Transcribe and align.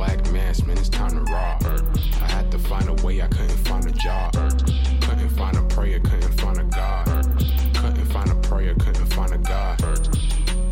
Black 0.00 0.32
mass, 0.32 0.64
man, 0.64 0.78
it's 0.78 0.88
time 0.88 1.10
to 1.10 1.30
rock. 1.30 1.62
I 1.62 2.32
had 2.32 2.50
to 2.52 2.58
find 2.58 2.88
a 2.88 2.94
way, 3.04 3.20
I 3.20 3.26
couldn't 3.26 3.50
find 3.68 3.84
a 3.84 3.92
job. 3.92 4.32
Couldn't 4.32 5.28
find 5.36 5.54
a 5.58 5.62
prayer, 5.64 6.00
couldn't 6.00 6.40
find 6.40 6.56
a 6.56 6.64
God. 6.64 7.06
Couldn't 7.74 8.06
find 8.06 8.30
a 8.30 8.34
prayer, 8.36 8.74
couldn't 8.76 9.12
find 9.12 9.34
a 9.34 9.36
God. 9.36 9.78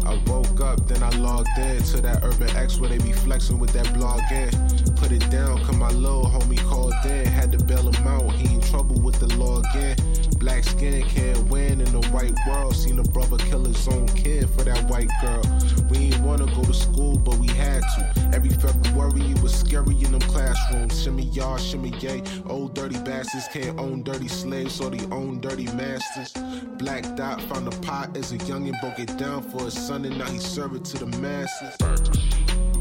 I 0.07 0.19
woke 0.27 0.63
up, 0.63 0.87
then 0.89 1.03
I 1.03 1.11
logged 1.19 1.59
in 1.59 1.83
to 1.83 2.01
that 2.01 2.25
Urban 2.25 2.49
X 2.57 2.81
where 2.81 2.89
they 2.89 2.97
be 2.97 3.13
flexing 3.13 3.59
with 3.59 3.75
that 3.75 3.93
blog 3.93 4.23
in. 4.33 4.49
Put 4.97 5.13
it 5.13 5.31
down, 5.31 5.63
cause 5.63 5.77
my 5.77 5.91
little 5.91 6.25
homie 6.25 6.67
called 6.67 6.95
in. 7.05 7.27
Had 7.27 7.53
to 7.53 7.63
bail 7.63 7.87
him 7.87 8.07
out, 8.07 8.33
he 8.33 8.48
trouble 8.71 9.01
with 9.01 9.19
the 9.19 9.35
law 9.37 9.61
again. 9.61 9.97
Black 10.39 10.63
skin 10.65 11.03
can't 11.03 11.39
win 11.49 11.81
in 11.81 11.91
the 11.93 12.07
white 12.09 12.35
world. 12.47 12.75
Seen 12.77 12.99
a 12.99 13.03
brother 13.03 13.37
kill 13.39 13.65
his 13.65 13.89
own 13.89 14.07
kid 14.09 14.49
for 14.51 14.63
that 14.63 14.89
white 14.89 15.11
girl. 15.21 15.43
We 15.89 15.99
ain't 15.99 16.21
wanna 16.21 16.47
go 16.47 16.63
to 16.63 16.75
school, 16.75 17.19
but 17.19 17.37
we 17.39 17.49
had 17.49 17.81
to. 17.81 18.31
Every 18.33 18.51
February 18.51 19.23
it 19.33 19.43
was 19.43 19.55
scary 19.55 19.97
in 20.05 20.13
them 20.13 20.21
classrooms. 20.21 21.03
Shimmy 21.03 21.25
y'all, 21.25 21.57
shimmy 21.57 21.93
yay. 22.01 22.23
Old 22.47 22.75
dirty 22.75 22.99
bastards 22.99 23.49
can't 23.49 23.79
own 23.79 24.03
dirty 24.03 24.29
slaves, 24.29 24.81
or 24.81 24.91
they 24.91 25.05
own 25.07 25.41
dirty 25.41 25.67
masters. 25.73 26.33
Black 26.79 27.17
Dot 27.17 27.41
found 27.43 27.67
a 27.67 27.77
pot 27.81 28.17
as 28.17 28.33
a 28.33 28.39
youngin', 28.39 28.79
broke 28.81 28.99
it 28.99 29.17
down 29.17 29.43
for 29.43 29.65
his 29.65 29.75
son, 29.75 30.05
and 30.05 30.19
now 30.19 30.27
he 30.27 30.39
serve 30.39 30.75
it 30.75 30.85
to 30.85 31.05
the 31.05 31.07
masses. 31.19 32.68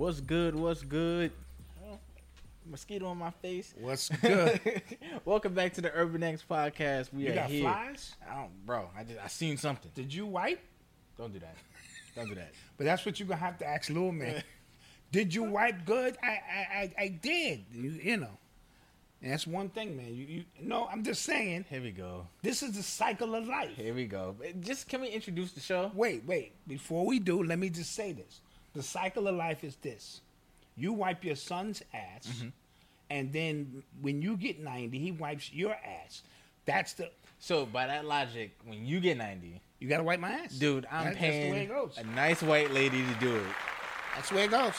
What's 0.00 0.22
good? 0.22 0.54
What's 0.54 0.80
good? 0.80 1.30
Mosquito 2.64 3.04
on 3.08 3.18
my 3.18 3.32
face. 3.42 3.74
What's 3.78 4.08
good? 4.08 4.58
Welcome 5.26 5.52
back 5.52 5.74
to 5.74 5.82
the 5.82 5.92
Urban 5.92 6.22
X 6.22 6.42
podcast. 6.48 7.12
We 7.12 7.24
you 7.24 7.32
are 7.32 7.34
got 7.34 7.50
here. 7.50 7.60
flies? 7.64 8.16
I 8.26 8.34
don't, 8.34 8.64
bro. 8.64 8.88
I 8.96 9.04
just 9.04 9.18
I 9.22 9.26
seen 9.26 9.58
something. 9.58 9.90
Did 9.94 10.14
you 10.14 10.24
wipe? 10.24 10.58
Don't 11.18 11.34
do 11.34 11.38
that. 11.40 11.54
Don't 12.16 12.30
do 12.30 12.34
that. 12.36 12.50
But 12.78 12.84
that's 12.84 13.04
what 13.04 13.20
you're 13.20 13.28
gonna 13.28 13.40
have 13.40 13.58
to 13.58 13.66
ask 13.66 13.90
Lil 13.90 14.10
Man. 14.10 14.42
did 15.12 15.34
you 15.34 15.42
wipe 15.42 15.84
good? 15.84 16.16
I 16.22 16.28
I 16.28 16.32
I, 16.72 16.92
I 16.98 17.08
did. 17.08 17.66
You, 17.70 17.90
you 18.02 18.16
know. 18.16 18.38
And 19.20 19.32
that's 19.32 19.46
one 19.46 19.68
thing, 19.68 19.98
man. 19.98 20.14
You, 20.14 20.24
you 20.24 20.44
no, 20.62 20.88
I'm 20.90 21.04
just 21.04 21.24
saying. 21.24 21.66
Here 21.68 21.82
we 21.82 21.90
go. 21.90 22.26
This 22.40 22.62
is 22.62 22.74
the 22.74 22.82
cycle 22.82 23.34
of 23.34 23.46
life. 23.46 23.76
Here 23.76 23.92
we 23.92 24.06
go. 24.06 24.34
Just 24.60 24.88
can 24.88 25.02
we 25.02 25.08
introduce 25.08 25.52
the 25.52 25.60
show? 25.60 25.92
Wait, 25.94 26.24
wait. 26.24 26.54
Before 26.66 27.04
we 27.04 27.18
do, 27.18 27.42
let 27.42 27.58
me 27.58 27.68
just 27.68 27.94
say 27.94 28.12
this. 28.12 28.40
The 28.74 28.82
cycle 28.82 29.26
of 29.28 29.34
life 29.34 29.64
is 29.64 29.76
this. 29.76 30.20
You 30.76 30.92
wipe 30.92 31.24
your 31.24 31.36
son's 31.36 31.82
ass, 31.92 32.26
Mm-hmm. 32.26 32.48
and 33.10 33.32
then 33.32 33.82
when 34.00 34.22
you 34.22 34.36
get 34.36 34.60
90, 34.60 34.98
he 34.98 35.12
wipes 35.12 35.52
your 35.52 35.74
ass. 35.74 36.22
That's 36.66 36.92
the 36.94 37.10
So 37.38 37.66
by 37.66 37.86
that 37.86 38.04
logic, 38.04 38.52
when 38.64 38.84
you 38.86 39.00
get 39.00 39.16
ninety, 39.16 39.60
you 39.80 39.88
gotta 39.88 40.02
wipe 40.04 40.20
my 40.20 40.30
ass. 40.30 40.52
dude, 40.52 40.86
I'm 40.90 41.06
That- 41.06 41.16
paying 41.16 41.40
That's 41.40 41.44
the 41.46 41.50
way 41.52 41.62
it 41.64 41.68
goes. 41.68 41.98
a 41.98 42.04
nice 42.14 42.42
white 42.42 42.70
lady 42.70 43.02
to 43.04 43.14
do 43.14 43.34
it. 43.36 43.46
That's 44.14 44.28
the 44.28 44.36
way 44.36 44.44
it 44.44 44.50
goes. 44.50 44.74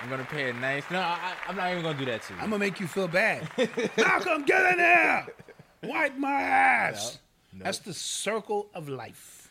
I'm 0.00 0.08
gonna 0.08 0.24
pay 0.24 0.50
a 0.50 0.52
nice. 0.54 0.84
No, 0.90 0.98
I, 1.00 1.32
I'm 1.46 1.56
not 1.56 1.70
even 1.70 1.82
gonna 1.82 1.98
do 1.98 2.04
that 2.06 2.22
to 2.22 2.32
you. 2.34 2.38
I'm 2.40 2.46
gonna 2.50 2.58
make 2.60 2.80
you 2.80 2.86
feel 2.88 3.08
bad. 3.08 3.48
Malcolm, 3.96 4.44
get 4.44 4.72
in 4.72 4.78
there! 4.78 5.26
Wipe 5.82 6.16
my 6.18 6.40
ass. 6.42 7.18
No. 7.52 7.64
That's 7.64 7.78
the 7.80 7.92
circle 7.94 8.68
of 8.74 8.88
life. 8.88 9.41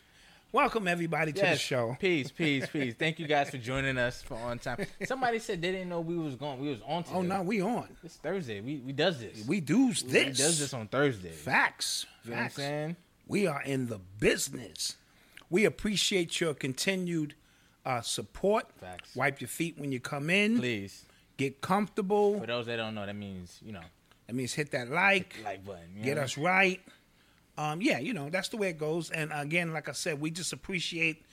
Welcome 0.52 0.86
everybody 0.86 1.32
to 1.32 1.40
the 1.40 1.56
show. 1.56 1.96
Peace, 1.98 2.30
peace, 2.30 2.66
peace. 2.70 2.94
Thank 2.98 3.18
you 3.18 3.26
guys 3.26 3.48
for 3.48 3.56
joining 3.56 3.96
us 3.96 4.20
for 4.20 4.34
on 4.34 4.58
time. 4.58 4.84
Somebody 5.06 5.38
said 5.38 5.62
they 5.62 5.72
didn't 5.72 5.88
know 5.88 6.00
we 6.00 6.18
was 6.18 6.36
going. 6.36 6.60
We 6.60 6.68
was 6.68 6.80
on 6.86 7.04
today. 7.04 7.16
Oh 7.16 7.22
no, 7.22 7.40
we 7.40 7.62
on. 7.62 7.88
It's 8.04 8.16
Thursday. 8.16 8.60
We 8.60 8.76
we 8.84 8.92
does 8.92 9.18
this. 9.18 9.46
We 9.46 9.60
do 9.60 9.88
this. 9.94 10.02
We 10.04 10.24
does 10.26 10.58
this 10.58 10.74
on 10.74 10.88
Thursday. 10.88 11.30
Facts. 11.30 12.04
You 12.24 12.30
know 12.32 12.36
what 12.36 12.40
I'm 12.40 12.44
Facts. 12.48 12.56
saying? 12.56 12.96
We 13.26 13.46
are 13.46 13.62
in 13.62 13.86
the 13.86 13.98
business. 14.20 14.96
We 15.48 15.64
appreciate 15.64 16.38
your 16.38 16.52
continued 16.52 17.34
uh, 17.86 18.02
support. 18.02 18.66
Facts. 18.78 19.16
Wipe 19.16 19.40
your 19.40 19.48
feet 19.48 19.78
when 19.78 19.90
you 19.90 20.00
come 20.00 20.28
in. 20.28 20.58
Please. 20.58 21.06
Get 21.38 21.62
comfortable. 21.62 22.38
For 22.38 22.46
those 22.46 22.66
that 22.66 22.76
don't 22.76 22.94
know, 22.94 23.06
that 23.06 23.16
means 23.16 23.58
you 23.64 23.72
know, 23.72 23.80
That 24.26 24.34
means 24.34 24.52
hit 24.52 24.70
that 24.72 24.90
like. 24.90 25.34
like 25.42 25.64
button. 25.64 26.02
get 26.02 26.16
know? 26.18 26.24
us 26.24 26.36
right. 26.36 26.78
Um, 27.58 27.82
yeah, 27.82 27.98
you 27.98 28.14
know 28.14 28.30
that's 28.30 28.48
the 28.48 28.56
way 28.56 28.68
it 28.70 28.78
goes. 28.78 29.10
And 29.10 29.30
again, 29.34 29.72
like 29.72 29.88
I 29.88 29.92
said, 29.92 30.20
we 30.20 30.30
just 30.30 30.52
appreciate 30.52 31.24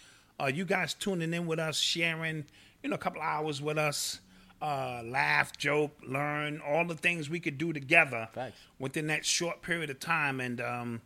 uh, 0.41 0.47
you 0.47 0.65
guys 0.65 0.93
tuning 0.93 1.33
in 1.33 1.47
with 1.47 1.59
us, 1.59 1.77
sharing, 1.79 2.45
you 2.83 2.89
know, 2.89 2.95
a 2.95 2.99
couple 2.99 3.21
hours 3.21 3.61
with 3.61 3.77
us, 3.77 4.19
uh, 4.61 5.01
laugh, 5.05 5.57
joke, 5.57 5.91
learn, 6.05 6.61
all 6.65 6.85
the 6.85 6.95
things 6.95 7.29
we 7.29 7.39
could 7.39 7.57
do 7.57 7.71
together 7.73 8.27
Facts. 8.33 8.57
within 8.79 9.07
that 9.07 9.25
short 9.25 9.61
period 9.61 9.89
of 9.89 9.99
time. 9.99 10.39
And 10.41 10.59
um, 10.61 11.01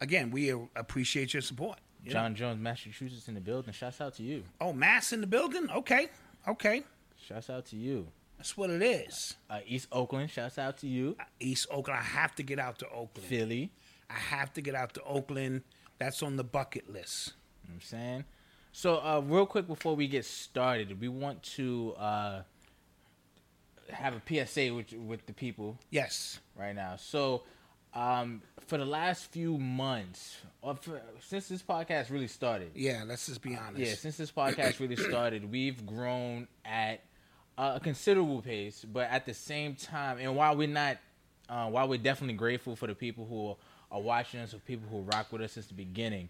again, 0.00 0.30
we 0.30 0.52
uh, 0.52 0.58
appreciate 0.74 1.32
your 1.32 1.42
support. 1.42 1.78
you 2.02 2.10
know? 2.10 2.14
John 2.20 2.34
Jones, 2.34 2.60
Massachusetts 2.60 3.28
in 3.28 3.34
the 3.34 3.40
building. 3.40 3.72
Shouts 3.72 4.00
out 4.00 4.14
to 4.14 4.22
you. 4.24 4.42
Oh, 4.60 4.72
mass 4.72 5.12
in 5.12 5.20
the 5.20 5.26
building. 5.28 5.68
Okay, 5.70 6.08
okay, 6.48 6.82
Shouts 7.24 7.50
out 7.50 7.66
to 7.66 7.76
you. 7.76 8.06
that's 8.36 8.56
what 8.56 8.70
it 8.70 8.82
is. 8.82 9.34
Uh, 9.50 9.60
East 9.66 9.88
Oakland. 9.92 10.30
Shouts 10.30 10.58
out 10.58 10.78
to 10.78 10.86
you. 10.88 11.16
East 11.40 11.66
Oakland. 11.70 11.98
I 12.00 12.02
have 12.04 12.34
to 12.36 12.42
get 12.44 12.58
out 12.60 12.78
to 12.80 12.86
Oakland. 12.86 13.28
Philly. 13.28 13.70
I 14.10 14.14
have 14.14 14.52
to 14.54 14.60
get 14.60 14.74
out 14.74 14.94
to 14.94 15.02
Oakland. 15.02 15.62
That's 15.98 16.22
on 16.22 16.36
the 16.36 16.44
bucket 16.44 16.92
list. 16.92 17.32
You 17.64 17.68
know 17.70 17.74
what 17.74 17.74
I'm 17.76 17.80
saying? 17.80 18.24
So, 18.72 18.96
uh, 18.96 19.22
real 19.24 19.46
quick 19.46 19.66
before 19.66 19.96
we 19.96 20.06
get 20.06 20.24
started, 20.26 21.00
we 21.00 21.08
want 21.08 21.42
to 21.54 21.94
uh, 21.98 22.42
have 23.90 24.14
a 24.14 24.22
PSA 24.46 24.74
with 24.74 24.92
with 24.92 25.26
the 25.26 25.32
people 25.32 25.78
Yes. 25.90 26.40
right 26.56 26.74
now. 26.74 26.96
So, 26.96 27.44
um, 27.94 28.42
for 28.66 28.76
the 28.78 28.84
last 28.84 29.30
few 29.32 29.56
months, 29.58 30.36
or 30.60 30.74
for, 30.76 31.00
since 31.20 31.48
this 31.48 31.62
podcast 31.62 32.10
really 32.10 32.26
started, 32.28 32.72
Yeah, 32.74 33.04
let's 33.06 33.26
just 33.26 33.40
be 33.40 33.56
honest. 33.56 33.78
yeah, 33.78 33.94
since 33.94 34.16
this 34.16 34.30
podcast 34.32 34.80
really 34.80 34.96
started, 34.96 35.50
we've 35.50 35.86
grown 35.86 36.48
at 36.64 37.00
a 37.56 37.80
considerable 37.80 38.42
pace. 38.42 38.84
But 38.84 39.08
at 39.10 39.24
the 39.24 39.32
same 39.34 39.74
time, 39.76 40.18
and 40.18 40.36
while 40.36 40.54
we're 40.56 40.68
not, 40.68 40.98
uh, 41.48 41.68
while 41.70 41.88
we're 41.88 41.96
definitely 41.98 42.34
grateful 42.34 42.76
for 42.76 42.86
the 42.86 42.94
people 42.94 43.24
who 43.24 43.56
are 43.96 44.02
watching 44.02 44.40
us, 44.40 44.54
or 44.54 44.58
people 44.58 44.86
who 44.90 45.00
rock 45.00 45.32
with 45.32 45.42
us 45.42 45.52
since 45.52 45.66
the 45.66 45.74
beginning, 45.74 46.28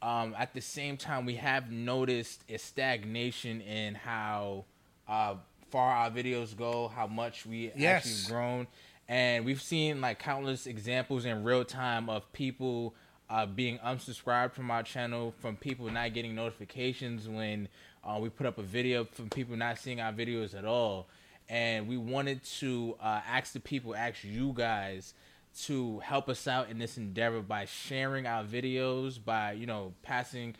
um, 0.00 0.34
at 0.38 0.52
the 0.54 0.60
same 0.60 0.96
time, 0.96 1.26
we 1.26 1.36
have 1.36 1.70
noticed 1.70 2.42
a 2.48 2.58
stagnation 2.58 3.60
in 3.60 3.94
how 3.94 4.64
uh, 5.08 5.34
far 5.70 5.92
our 5.94 6.10
videos 6.10 6.56
go, 6.56 6.88
how 6.88 7.06
much 7.06 7.46
we 7.46 7.72
Yes. 7.76 8.06
actually 8.06 8.32
grown, 8.34 8.66
and 9.08 9.44
we've 9.44 9.62
seen 9.62 10.00
like 10.00 10.18
countless 10.18 10.66
examples 10.66 11.24
in 11.24 11.44
real 11.44 11.64
time 11.64 12.08
of 12.08 12.30
people 12.32 12.94
uh, 13.30 13.46
being 13.46 13.78
unsubscribed 13.78 14.52
from 14.52 14.70
our 14.70 14.82
channel, 14.82 15.34
from 15.40 15.56
people 15.56 15.88
not 15.90 16.12
getting 16.12 16.34
notifications 16.34 17.28
when 17.28 17.68
uh, 18.04 18.18
we 18.20 18.28
put 18.28 18.46
up 18.46 18.58
a 18.58 18.62
video, 18.62 19.04
from 19.04 19.28
people 19.30 19.56
not 19.56 19.78
seeing 19.78 20.00
our 20.00 20.12
videos 20.12 20.54
at 20.56 20.64
all. 20.64 21.06
and 21.48 21.86
we 21.88 21.96
wanted 21.96 22.42
to 22.44 22.96
uh, 23.00 23.20
ask 23.26 23.52
the 23.52 23.60
people, 23.60 23.94
ask 23.94 24.24
you 24.24 24.52
guys 24.54 25.14
to 25.60 25.98
help 26.00 26.28
us 26.28 26.48
out 26.48 26.70
in 26.70 26.78
this 26.78 26.96
endeavor 26.96 27.40
by 27.40 27.66
sharing 27.66 28.26
our 28.26 28.44
videos, 28.44 29.22
by 29.22 29.52
you 29.52 29.66
know 29.66 29.92
passing 30.02 30.54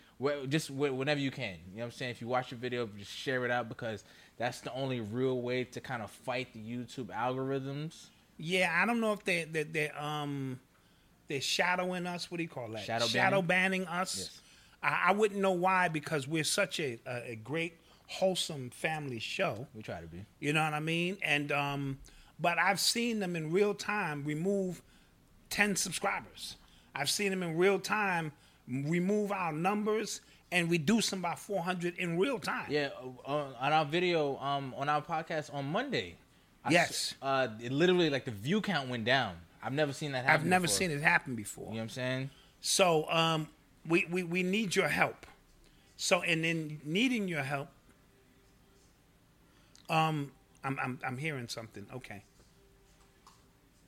just 0.49 0.71
whenever 0.71 1.21
you 1.21 1.31
can. 1.31 1.57
You 1.71 1.79
know 1.79 1.81
what 1.81 1.85
I'm 1.87 1.91
saying? 1.93 2.11
If 2.13 2.21
you 2.21 2.29
watch 2.29 2.53
a 2.53 2.57
video, 2.57 2.89
just 2.99 3.11
share 3.11 3.45
it 3.45 3.51
out 3.51 3.69
because 3.69 4.05
that's 4.37 4.61
the 4.61 4.73
only 4.75 5.01
real 5.01 5.41
way 5.41 5.65
to 5.65 5.81
kind 5.81 6.03
of 6.03 6.11
fight 6.11 6.53
the 6.53 6.61
YouTube 6.61 7.07
algorithms. 7.07 8.07
Yeah, 8.39 8.77
I 8.81 8.87
don't 8.87 9.01
know 9.01 9.13
if 9.13 9.25
they 9.25 9.45
they 9.45 9.63
they 9.63 9.91
um 9.91 10.61
they're 11.29 11.41
shadowing 11.41 12.07
us. 12.07 12.31
What 12.31 12.37
do 12.39 12.43
you 12.43 12.49
call 12.49 12.69
that? 12.69 12.85
Shadow 13.09 13.43
banning 13.43 13.87
us. 13.87 14.19
Yes. 14.19 14.41
I, 14.83 15.09
I 15.09 15.13
wouldn't 15.13 15.41
know 15.41 15.53
why 15.53 15.89
because 15.89 16.27
we're 16.27 16.45
such 16.45 16.81
a, 16.81 16.99
a, 17.07 17.31
a 17.33 17.37
great 17.37 17.79
wholesome 18.09 18.71
family 18.71 19.19
show. 19.19 19.67
We 19.75 19.83
try 19.83 20.01
to 20.01 20.07
be. 20.07 20.25
You 20.41 20.53
know 20.53 20.63
what 20.63 20.75
I 20.75 20.81
mean? 20.81 21.17
And 21.23 21.51
um, 21.53 21.99
but 22.43 22.59
I've 22.59 22.81
seen 22.81 23.21
them 23.21 23.37
in 23.37 23.51
real 23.53 23.73
time 23.75 24.25
remove 24.25 24.83
ten 25.49 25.77
subscribers. 25.77 26.57
I've 26.95 27.09
seen 27.09 27.31
them 27.31 27.43
in 27.43 27.57
real 27.57 27.79
time 27.79 28.33
remove 28.69 29.33
our 29.33 29.53
numbers 29.53 30.21
and 30.51 30.71
reduce 30.71 31.09
them 31.11 31.23
by 31.23 31.35
four 31.35 31.63
hundred 31.63 31.97
in 31.97 32.19
real 32.19 32.39
time. 32.39 32.67
Yeah, 32.69 32.91
uh, 33.27 33.45
on 33.59 33.73
our 33.73 33.85
video, 33.87 34.37
um, 34.39 34.75
on 34.77 34.89
our 34.91 35.01
podcast 35.01 35.55
on 35.55 35.65
Monday. 35.73 36.17
I 36.65 36.69
s- 36.69 36.73
Yes. 36.73 37.15
uh, 37.23 37.49
it 37.63 37.73
literally 37.73 38.11
like 38.11 38.25
the 38.27 38.31
view 38.31 38.61
count 38.61 38.89
went 38.91 39.05
down. 39.05 39.37
I've 39.63 39.73
never 39.73 39.93
seen 39.93 40.13
that 40.13 40.25
happen. 40.25 40.41
I've 40.41 40.47
never 40.47 40.63
before. 40.65 40.77
seen 40.77 40.91
it 40.91 41.01
happen 41.01 41.35
before. 41.35 41.67
You 41.67 41.71
know 41.71 41.77
what 41.77 41.83
I'm 41.85 41.89
saying? 41.91 42.31
So 42.61 43.09
um, 43.11 43.49
we, 43.89 44.07
we 44.11 44.23
we 44.25 44.43
need 44.43 44.77
your 44.77 44.89
help. 44.89 45.27
So 45.97 46.23
and 46.23 46.45
in 46.45 46.81
needing 46.85 47.29
your 47.29 47.43
help, 47.43 47.69
um, 49.89 50.31
I'm 50.65 50.79
I'm 50.81 50.99
I'm 51.05 51.17
hearing 51.19 51.49
something. 51.49 51.87
Okay, 51.95 52.23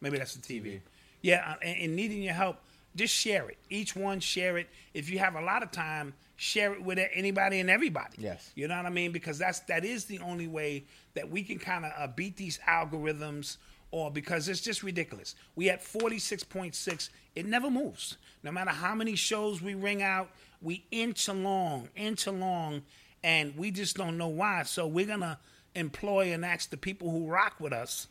maybe 0.05 0.19
that's 0.19 0.35
the 0.35 0.43
TV. 0.43 0.65
TV. 0.65 0.81
Yeah, 1.23 1.43
uh, 1.49 1.55
and, 1.63 1.79
and 1.81 1.97
needing 1.97 2.23
your 2.23 2.35
help, 2.35 2.59
just 2.95 3.15
share 3.15 3.49
it. 3.49 3.59
Each 3.71 3.97
one 3.97 4.21
share 4.21 4.59
it. 4.59 4.69
If 4.93 5.11
you 5.11 5.19
have 5.19 5.35
a 5.35 5.41
lot 5.41 5.63
of 5.63 5.73
time, 5.73 6.15
share 6.37 6.75
it 6.75 6.83
with 6.83 6.99
anybody 7.13 7.61
and 7.61 7.71
everybody. 7.71 8.17
Yes. 8.19 8.51
you 8.55 8.69
know 8.69 8.77
what 8.77 8.87
I 8.87 8.91
mean 8.91 9.11
because 9.13 9.39
that's 9.39 9.61
that 9.61 9.85
is 9.85 10.05
the 10.05 10.19
only 10.21 10.47
way 10.47 10.85
that 11.15 11.31
we 11.31 11.43
can 11.43 11.59
kind 11.59 11.85
of 11.85 11.93
uh, 11.97 12.07
beat 12.07 12.37
these 12.37 12.59
algorithms. 12.69 13.57
Or 13.91 14.11
because 14.11 14.49
it's 14.49 14.61
just 14.61 14.83
ridiculous. 14.83 15.37
We 15.55 15.71
at 15.71 15.81
46.6, 15.81 17.11
it 17.37 17.47
never 17.47 17.71
moves. 17.71 18.17
No 18.43 18.51
matter 18.51 18.73
how 18.73 18.93
many 18.93 19.15
shows 19.15 19.63
we 19.63 19.75
ring 19.75 20.03
out, 20.03 20.31
we 20.61 20.85
inch 20.91 21.29
along, 21.29 21.91
inch 21.95 22.27
along, 22.27 22.83
and 23.23 23.57
we 23.57 23.71
just 23.71 23.97
don't 23.97 24.19
know 24.19 24.27
why. 24.27 24.65
So 24.65 24.89
we're 24.89 25.07
gonna 25.07 25.39
employ 25.77 26.33
and 26.33 26.45
ask 26.45 26.71
the 26.71 26.77
people 26.77 27.11
who 27.11 27.29
rock 27.29 27.55
with 27.61 27.73
us 27.73 28.09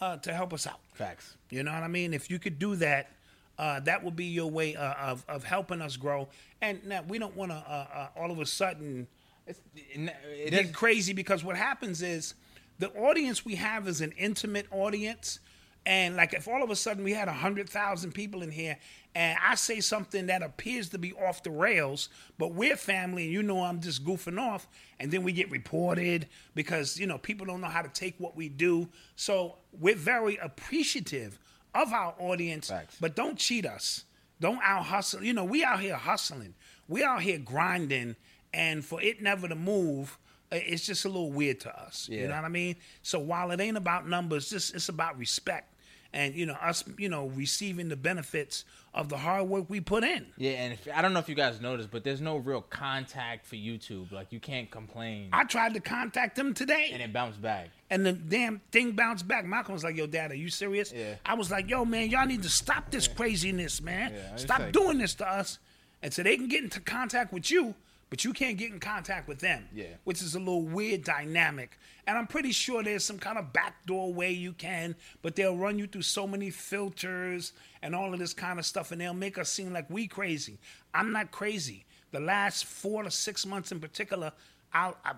uh, 0.00 0.16
to 0.18 0.32
help 0.32 0.52
us 0.52 0.66
out. 0.66 0.80
Facts. 0.94 1.36
You 1.50 1.62
know 1.62 1.72
what 1.72 1.82
I 1.82 1.88
mean? 1.88 2.14
If 2.14 2.30
you 2.30 2.38
could 2.38 2.58
do 2.58 2.76
that, 2.76 3.10
uh, 3.58 3.80
that 3.80 4.02
would 4.04 4.16
be 4.16 4.26
your 4.26 4.50
way 4.50 4.76
uh, 4.76 4.94
of 4.94 5.24
of 5.28 5.44
helping 5.44 5.80
us 5.80 5.96
grow. 5.96 6.28
And 6.60 6.84
now 6.84 7.02
we 7.08 7.18
don't 7.18 7.36
want 7.36 7.52
to 7.52 7.56
uh, 7.56 7.86
uh, 7.94 8.20
all 8.20 8.30
of 8.30 8.38
a 8.38 8.46
sudden 8.46 9.06
It's, 9.46 9.60
it, 9.76 10.12
it 10.26 10.50
get 10.50 10.72
crazy 10.72 11.12
because 11.12 11.44
what 11.44 11.56
happens 11.56 12.02
is 12.02 12.34
the 12.78 12.90
audience 12.90 13.44
we 13.44 13.54
have 13.56 13.88
is 13.88 14.00
an 14.00 14.12
intimate 14.18 14.66
audience. 14.70 15.40
And 15.86 16.16
like 16.16 16.34
if 16.34 16.48
all 16.48 16.62
of 16.62 16.70
a 16.70 16.76
sudden 16.76 17.04
we 17.04 17.12
had 17.12 17.28
a 17.28 17.32
hundred 17.32 17.68
thousand 17.68 18.12
people 18.12 18.42
in 18.42 18.50
here 18.50 18.76
and 19.14 19.38
I 19.42 19.54
say 19.54 19.80
something 19.80 20.26
that 20.26 20.42
appears 20.42 20.90
to 20.90 20.98
be 20.98 21.14
off 21.14 21.42
the 21.42 21.50
rails, 21.50 22.10
but 22.36 22.52
we're 22.52 22.76
family 22.76 23.24
and 23.24 23.32
you 23.32 23.42
know 23.42 23.62
I'm 23.62 23.80
just 23.80 24.04
goofing 24.04 24.38
off, 24.38 24.68
and 25.00 25.10
then 25.10 25.22
we 25.22 25.32
get 25.32 25.50
reported 25.50 26.26
because 26.54 26.98
you 27.00 27.06
know 27.06 27.16
people 27.16 27.46
don't 27.46 27.62
know 27.62 27.68
how 27.68 27.80
to 27.80 27.88
take 27.88 28.16
what 28.18 28.36
we 28.36 28.50
do. 28.50 28.88
So 29.14 29.56
we're 29.72 29.94
very 29.94 30.36
appreciative 30.36 31.38
of 31.74 31.92
our 31.92 32.14
audience, 32.18 32.68
Facts. 32.68 32.96
but 33.00 33.16
don't 33.16 33.38
cheat 33.38 33.64
us. 33.64 34.04
Don't 34.38 34.60
out 34.62 34.84
hustle. 34.84 35.22
You 35.22 35.32
know, 35.32 35.44
we 35.44 35.64
out 35.64 35.80
here 35.80 35.96
hustling. 35.96 36.54
We 36.88 37.02
out 37.02 37.22
here 37.22 37.38
grinding, 37.38 38.16
and 38.52 38.84
for 38.84 39.00
it 39.00 39.22
never 39.22 39.48
to 39.48 39.54
move, 39.54 40.18
it's 40.52 40.84
just 40.84 41.04
a 41.04 41.08
little 41.08 41.32
weird 41.32 41.60
to 41.60 41.80
us. 41.80 42.08
You 42.10 42.28
know 42.28 42.34
what 42.34 42.44
I 42.44 42.48
mean? 42.48 42.76
So 43.02 43.18
while 43.18 43.50
it 43.50 43.60
ain't 43.60 43.76
about 43.76 44.06
numbers, 44.06 44.50
just 44.50 44.74
it's 44.74 44.88
about 44.90 45.18
respect, 45.18 45.74
and 46.12 46.34
you 46.34 46.46
know 46.46 46.54
us, 46.54 46.84
you 46.98 47.08
know, 47.08 47.26
receiving 47.28 47.88
the 47.88 47.96
benefits 47.96 48.64
of 48.94 49.08
the 49.10 49.16
hard 49.18 49.48
work 49.48 49.68
we 49.68 49.80
put 49.80 50.02
in. 50.04 50.26
Yeah, 50.38 50.52
and 50.52 50.72
if, 50.72 50.88
I 50.94 51.02
don't 51.02 51.12
know 51.12 51.18
if 51.18 51.28
you 51.28 51.34
guys 51.34 51.60
noticed, 51.60 51.90
but 51.90 52.02
there's 52.02 52.20
no 52.22 52.36
real 52.36 52.62
contact 52.62 53.44
for 53.46 53.56
YouTube. 53.56 54.10
Like 54.12 54.32
you 54.32 54.40
can't 54.40 54.70
complain, 54.70 55.28
I 55.32 55.44
tried 55.44 55.74
to 55.74 55.80
contact 55.80 56.36
them 56.36 56.54
today, 56.54 56.90
and 56.92 57.02
it 57.02 57.12
bounced 57.12 57.42
back. 57.42 57.68
and 57.90 58.04
the 58.06 58.12
damn 58.12 58.60
thing 58.72 58.92
bounced 58.92 59.28
back. 59.28 59.44
Malcolm 59.44 59.74
was 59.74 59.84
like, 59.84 59.96
"Yo, 59.96 60.06
Dad, 60.06 60.30
are 60.30 60.34
you 60.36 60.48
serious?" 60.48 60.92
Yeah. 60.92 61.16
I 61.26 61.34
was 61.34 61.50
like, 61.50 61.68
"Yo, 61.68 61.84
man, 61.84 62.08
y'all 62.10 62.26
need 62.26 62.42
to 62.44 62.48
stop 62.50 62.90
this 62.90 63.06
craziness, 63.08 63.82
man. 63.82 64.12
Yeah, 64.14 64.36
stop 64.36 64.60
like- 64.60 64.72
doing 64.72 64.98
this 64.98 65.14
to 65.16 65.28
us." 65.30 65.58
And 66.02 66.12
so 66.12 66.22
they 66.22 66.36
can 66.36 66.48
get 66.48 66.62
into 66.62 66.80
contact 66.80 67.32
with 67.32 67.50
you, 67.50 67.74
but 68.08 68.24
you 68.24 68.32
can't 68.32 68.56
get 68.56 68.70
in 68.70 68.78
contact 68.78 69.26
with 69.28 69.40
them. 69.40 69.68
Yeah. 69.74 69.86
which 70.04 70.22
is 70.22 70.34
a 70.34 70.38
little 70.38 70.62
weird 70.62 71.02
dynamic. 71.04 71.78
And 72.06 72.16
I'm 72.16 72.26
pretty 72.26 72.52
sure 72.52 72.82
there's 72.82 73.04
some 73.04 73.18
kind 73.18 73.36
of 73.36 73.52
backdoor 73.52 74.12
way 74.12 74.30
you 74.30 74.52
can, 74.52 74.94
but 75.22 75.34
they'll 75.34 75.56
run 75.56 75.78
you 75.78 75.86
through 75.86 76.02
so 76.02 76.26
many 76.26 76.50
filters 76.50 77.52
and 77.82 77.94
all 77.94 78.12
of 78.12 78.18
this 78.20 78.32
kind 78.32 78.58
of 78.58 78.66
stuff, 78.66 78.92
and 78.92 79.00
they'll 79.00 79.12
make 79.14 79.38
us 79.38 79.50
seem 79.50 79.72
like 79.72 79.90
we 79.90 80.06
crazy. 80.06 80.58
I'm 80.94 81.12
not 81.12 81.30
crazy. 81.32 81.84
The 82.12 82.20
last 82.20 82.64
four 82.64 83.02
to 83.02 83.10
six 83.10 83.44
months 83.44 83.72
in 83.72 83.80
particular, 83.80 84.32
I, 84.72 84.92
I, 85.04 85.14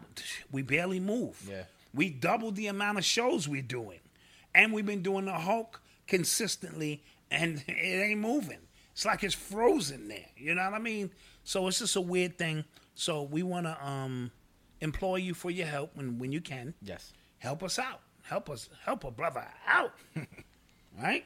we 0.51 0.63
barely 0.63 1.01
move. 1.01 1.47
Yeah. 1.49 1.65
We 1.95 2.11
doubled 2.11 2.57
the 2.57 2.69
amount 2.69 2.99
of 2.99 3.05
shows 3.05 3.47
we're 3.49 3.63
doing. 3.63 4.01
And 4.55 4.73
we've 4.73 4.87
been 4.87 5.03
doing 5.03 5.27
the 5.27 5.33
Hulk 5.33 5.81
consistently, 6.07 7.03
and 7.31 7.63
it 7.69 7.73
ain't 7.73 8.21
moving. 8.21 8.59
It's 8.93 9.05
like 9.05 9.23
it's 9.23 9.35
frozen 9.35 10.09
there. 10.09 10.27
You 10.37 10.55
know 10.55 10.65
what 10.65 10.75
I 10.75 10.79
mean? 10.79 11.11
So 11.49 11.67
it's 11.67 11.79
just 11.79 11.97
a 11.97 12.01
weird 12.03 12.37
thing. 12.37 12.67
So 12.95 13.23
we 13.23 13.43
want 13.43 13.65
to 13.65 13.83
um, 13.83 14.31
employ 14.83 15.17
you 15.17 15.33
for 15.33 15.51
your 15.51 15.67
help 15.67 15.97
when, 15.97 16.19
when 16.19 16.31
you 16.31 16.43
can. 16.43 16.75
Yes. 16.83 17.15
Help 17.39 17.63
us 17.63 17.79
out. 17.79 18.03
Help 18.23 18.51
us. 18.51 18.69
Help 18.85 19.05
a 19.05 19.11
brother 19.11 19.47
out. 19.67 19.95
right? 21.03 21.25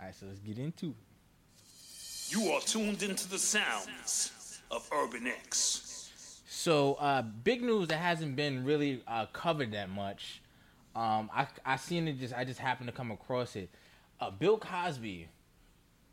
All 0.00 0.06
right, 0.06 0.14
so 0.14 0.24
let's 0.24 0.38
get 0.38 0.56
into 0.58 0.86
it. 0.86 2.30
You 2.30 2.52
are 2.52 2.60
tuned 2.62 3.02
into 3.02 3.28
the 3.28 3.38
sounds 3.38 4.62
of 4.70 4.88
Urban 4.90 5.26
X. 5.26 6.40
So, 6.48 6.94
uh, 6.94 7.20
big 7.20 7.62
news 7.62 7.88
that 7.88 7.98
hasn't 7.98 8.36
been 8.36 8.64
really 8.64 9.02
uh, 9.06 9.26
covered 9.26 9.72
that 9.72 9.90
much. 9.90 10.40
Um, 10.96 11.28
I 11.34 11.48
I 11.66 11.76
seen 11.76 12.08
it 12.08 12.18
just 12.18 12.32
I 12.32 12.44
just 12.44 12.60
happened 12.60 12.88
to 12.88 12.96
come 12.96 13.10
across 13.10 13.56
it. 13.56 13.68
Uh, 14.18 14.30
Bill 14.30 14.56
Cosby 14.56 15.28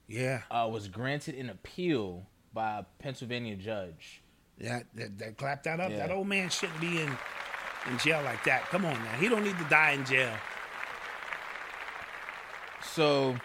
Yeah. 0.10 0.42
uh, 0.52 0.68
was 0.70 0.90
granted 0.90 1.36
an 1.36 1.50
appeal 1.50 2.26
by 2.54 2.80
a 2.80 2.84
Pennsylvania 3.00 3.56
judge. 3.56 4.22
That, 4.60 4.86
that, 4.96 5.18
that 5.20 5.38
clap 5.38 5.64
that 5.64 5.80
up. 5.80 5.92
Yeah. 5.92 5.98
That 5.98 6.12
old 6.12 6.28
man 6.28 6.50
shouldn't 6.50 6.80
be 6.80 7.02
in, 7.02 7.10
in 7.90 7.98
jail 7.98 8.22
like 8.24 8.44
that. 8.44 8.64
Come 8.66 8.86
on 8.86 8.94
now. 8.94 9.14
He 9.20 9.28
don't 9.28 9.44
need 9.44 9.58
to 9.58 9.66
die 9.66 9.92
in 9.92 10.06
jail. 10.06 10.34
So, 12.94 13.36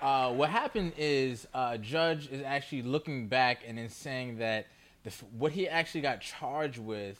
uh, 0.00 0.32
what 0.32 0.50
happened 0.50 0.92
is 0.96 1.46
uh, 1.52 1.76
judge 1.78 2.28
is 2.30 2.42
actually 2.42 2.82
looking 2.82 3.28
back 3.28 3.62
and 3.66 3.76
then 3.78 3.88
saying 3.88 4.38
that 4.38 4.66
the, 5.04 5.10
what 5.36 5.52
he 5.52 5.68
actually 5.68 6.00
got 6.00 6.20
charged 6.20 6.78
with, 6.78 7.18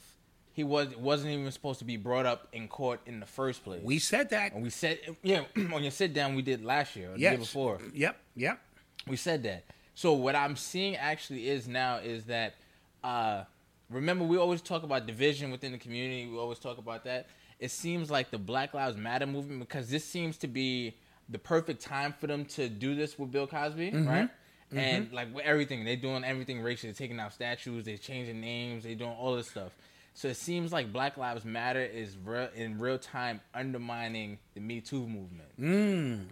he 0.53 0.63
was 0.63 0.95
wasn't 0.95 1.31
even 1.31 1.51
supposed 1.51 1.79
to 1.79 1.85
be 1.85 1.97
brought 1.97 2.25
up 2.25 2.47
in 2.53 2.67
court 2.67 3.01
in 3.05 3.19
the 3.19 3.25
first 3.25 3.63
place. 3.63 3.81
We 3.83 3.99
said 3.99 4.29
that. 4.29 4.53
and 4.53 4.63
we 4.63 4.69
said, 4.69 4.99
yeah, 5.23 5.43
on 5.73 5.81
your 5.81 5.91
sit 5.91 6.13
down 6.13 6.35
we 6.35 6.41
did 6.41 6.63
last 6.63 6.95
year, 6.95 7.11
or 7.11 7.13
the 7.13 7.19
yes. 7.19 7.31
year 7.31 7.39
before. 7.39 7.79
Yep. 7.93 8.17
Yep. 8.35 8.59
We 9.07 9.17
said 9.17 9.43
that. 9.43 9.65
So 9.95 10.13
what 10.13 10.35
I'm 10.35 10.55
seeing 10.55 10.95
actually 10.95 11.49
is 11.49 11.67
now 11.67 11.97
is 11.97 12.25
that 12.25 12.55
uh 13.03 13.43
remember 13.89 14.25
we 14.25 14.37
always 14.37 14.61
talk 14.61 14.83
about 14.83 15.05
division 15.05 15.51
within 15.51 15.71
the 15.71 15.77
community, 15.77 16.27
we 16.27 16.37
always 16.37 16.59
talk 16.59 16.77
about 16.77 17.03
that. 17.05 17.27
It 17.59 17.71
seems 17.71 18.09
like 18.11 18.31
the 18.31 18.37
Black 18.37 18.73
Lives 18.73 18.97
Matter 18.97 19.25
movement 19.27 19.59
because 19.59 19.89
this 19.89 20.03
seems 20.03 20.37
to 20.37 20.47
be 20.47 20.95
the 21.29 21.37
perfect 21.39 21.81
time 21.81 22.13
for 22.19 22.27
them 22.27 22.45
to 22.45 22.67
do 22.67 22.95
this 22.95 23.17
with 23.17 23.31
Bill 23.31 23.47
Cosby, 23.47 23.91
right? 24.07 24.29
And 24.75 25.11
like 25.13 25.33
with 25.33 25.45
everything, 25.45 25.85
they're 25.85 25.95
doing 25.95 26.23
everything 26.23 26.61
racial. 26.61 26.87
They're 26.87 26.95
taking 26.95 27.19
out 27.19 27.31
statues, 27.33 27.85
they're 27.85 27.97
changing 27.97 28.41
names, 28.41 28.83
they're 28.83 28.95
doing 28.95 29.11
all 29.11 29.35
this 29.35 29.49
stuff. 29.49 29.71
So 30.15 30.27
it 30.27 30.37
seems 30.37 30.71
like 30.71 30.93
Black 30.93 31.17
Lives 31.17 31.43
Matter 31.43 31.81
is 31.81 32.15
real, 32.23 32.47
in 32.55 32.77
real 32.77 32.99
time 32.99 33.41
undermining 33.53 34.37
the 34.53 34.59
Me 34.59 34.79
Too 34.79 35.07
movement 35.07 35.49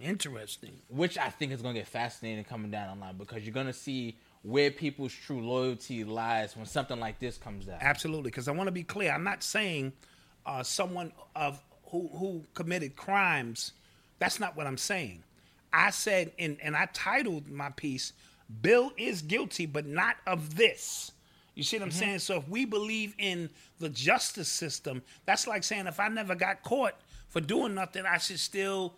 Interesting. 0.01 0.79
which 0.89 1.17
I 1.17 1.29
think 1.29 1.51
is 1.51 1.61
going 1.61 1.73
to 1.73 1.81
get 1.81 1.87
fascinating 1.87 2.43
coming 2.43 2.69
down 2.71 2.89
online 2.89 3.17
because 3.17 3.43
you're 3.43 3.53
going 3.53 3.67
to 3.67 3.73
see 3.73 4.17
where 4.43 4.71
people's 4.71 5.13
true 5.13 5.41
loyalty 5.41 6.03
lies 6.03 6.55
when 6.55 6.65
something 6.65 6.99
like 6.99 7.19
this 7.19 7.37
comes 7.37 7.67
out. 7.69 7.77
Absolutely, 7.81 8.29
because 8.31 8.47
I 8.47 8.51
want 8.51 8.67
to 8.67 8.71
be 8.71 8.83
clear. 8.83 9.11
I'm 9.11 9.23
not 9.23 9.43
saying 9.43 9.93
uh, 10.45 10.63
someone 10.63 11.11
of 11.35 11.61
who 11.85 12.09
who 12.13 12.43
committed 12.53 12.95
crimes. 12.95 13.73
That's 14.19 14.39
not 14.39 14.55
what 14.55 14.67
I'm 14.67 14.77
saying. 14.77 15.23
I 15.73 15.89
said, 15.91 16.31
and 16.39 16.57
and 16.61 16.75
I 16.75 16.87
titled 16.93 17.49
my 17.49 17.69
piece, 17.69 18.13
"Bill 18.61 18.91
is 18.97 19.21
guilty, 19.21 19.65
but 19.65 19.85
not 19.85 20.17
of 20.27 20.55
this." 20.55 21.11
You 21.55 21.63
see 21.63 21.77
what 21.77 21.83
I'm 21.83 21.89
mm-hmm. 21.89 21.99
saying? 21.99 22.19
So 22.19 22.37
if 22.37 22.47
we 22.47 22.65
believe 22.65 23.13
in 23.17 23.49
the 23.79 23.89
justice 23.89 24.49
system, 24.49 25.01
that's 25.25 25.47
like 25.47 25.63
saying 25.63 25.87
if 25.87 25.99
I 25.99 26.07
never 26.07 26.35
got 26.35 26.63
caught 26.63 26.95
for 27.27 27.41
doing 27.41 27.73
nothing, 27.75 28.05
I 28.05 28.17
should 28.17 28.39
still 28.39 28.93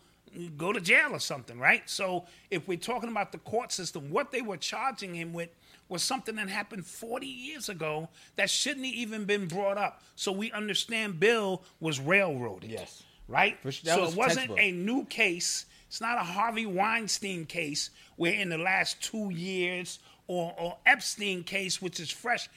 go 0.58 0.74
to 0.74 0.82
jail 0.82 1.10
or 1.12 1.20
something, 1.20 1.60
right? 1.60 1.88
So 1.90 2.26
if 2.50 2.68
we're 2.68 2.78
talking 2.78 3.10
about 3.10 3.32
the 3.32 3.38
court 3.40 3.72
system, 3.72 4.10
what 4.10 4.32
they 4.32 4.42
were 4.42 4.58
charging 4.58 5.14
him 5.14 5.34
with 5.34 5.50
was 5.90 6.04
something 6.04 6.36
that 6.36 6.50
happened 6.50 6.86
40 6.86 7.28
years 7.28 7.70
ago 7.70 8.10
that 8.36 8.50
shouldn't 8.50 8.86
have 8.86 8.96
even 8.96 9.26
been 9.26 9.48
brought 9.48 9.78
up. 9.78 10.02
So 10.16 10.32
we 10.32 10.52
understand 10.52 11.20
Bill 11.20 11.64
was 11.80 12.00
railroaded. 12.00 12.72
Yes. 12.72 13.04
Right? 13.28 13.58
For 13.62 13.72
sure, 13.72 13.86
that 13.86 13.96
so 13.96 14.02
was 14.02 14.14
it 14.14 14.18
wasn't 14.18 14.36
textbook. 14.36 14.60
a 14.60 14.72
new 14.72 15.06
case. 15.06 15.66
It's 15.88 16.02
not 16.02 16.18
a 16.18 16.24
Harvey 16.24 16.66
Weinstein 16.66 17.46
case 17.46 17.92
where 18.16 18.34
in 18.34 18.50
the 18.50 18.58
last 18.58 19.02
two 19.02 19.30
years 19.30 20.00
or, 20.28 20.54
or 20.58 20.78
Epstein 20.86 21.44
case, 21.44 21.82
which 21.82 22.00
is 22.00 22.10
fresh. 22.10 22.50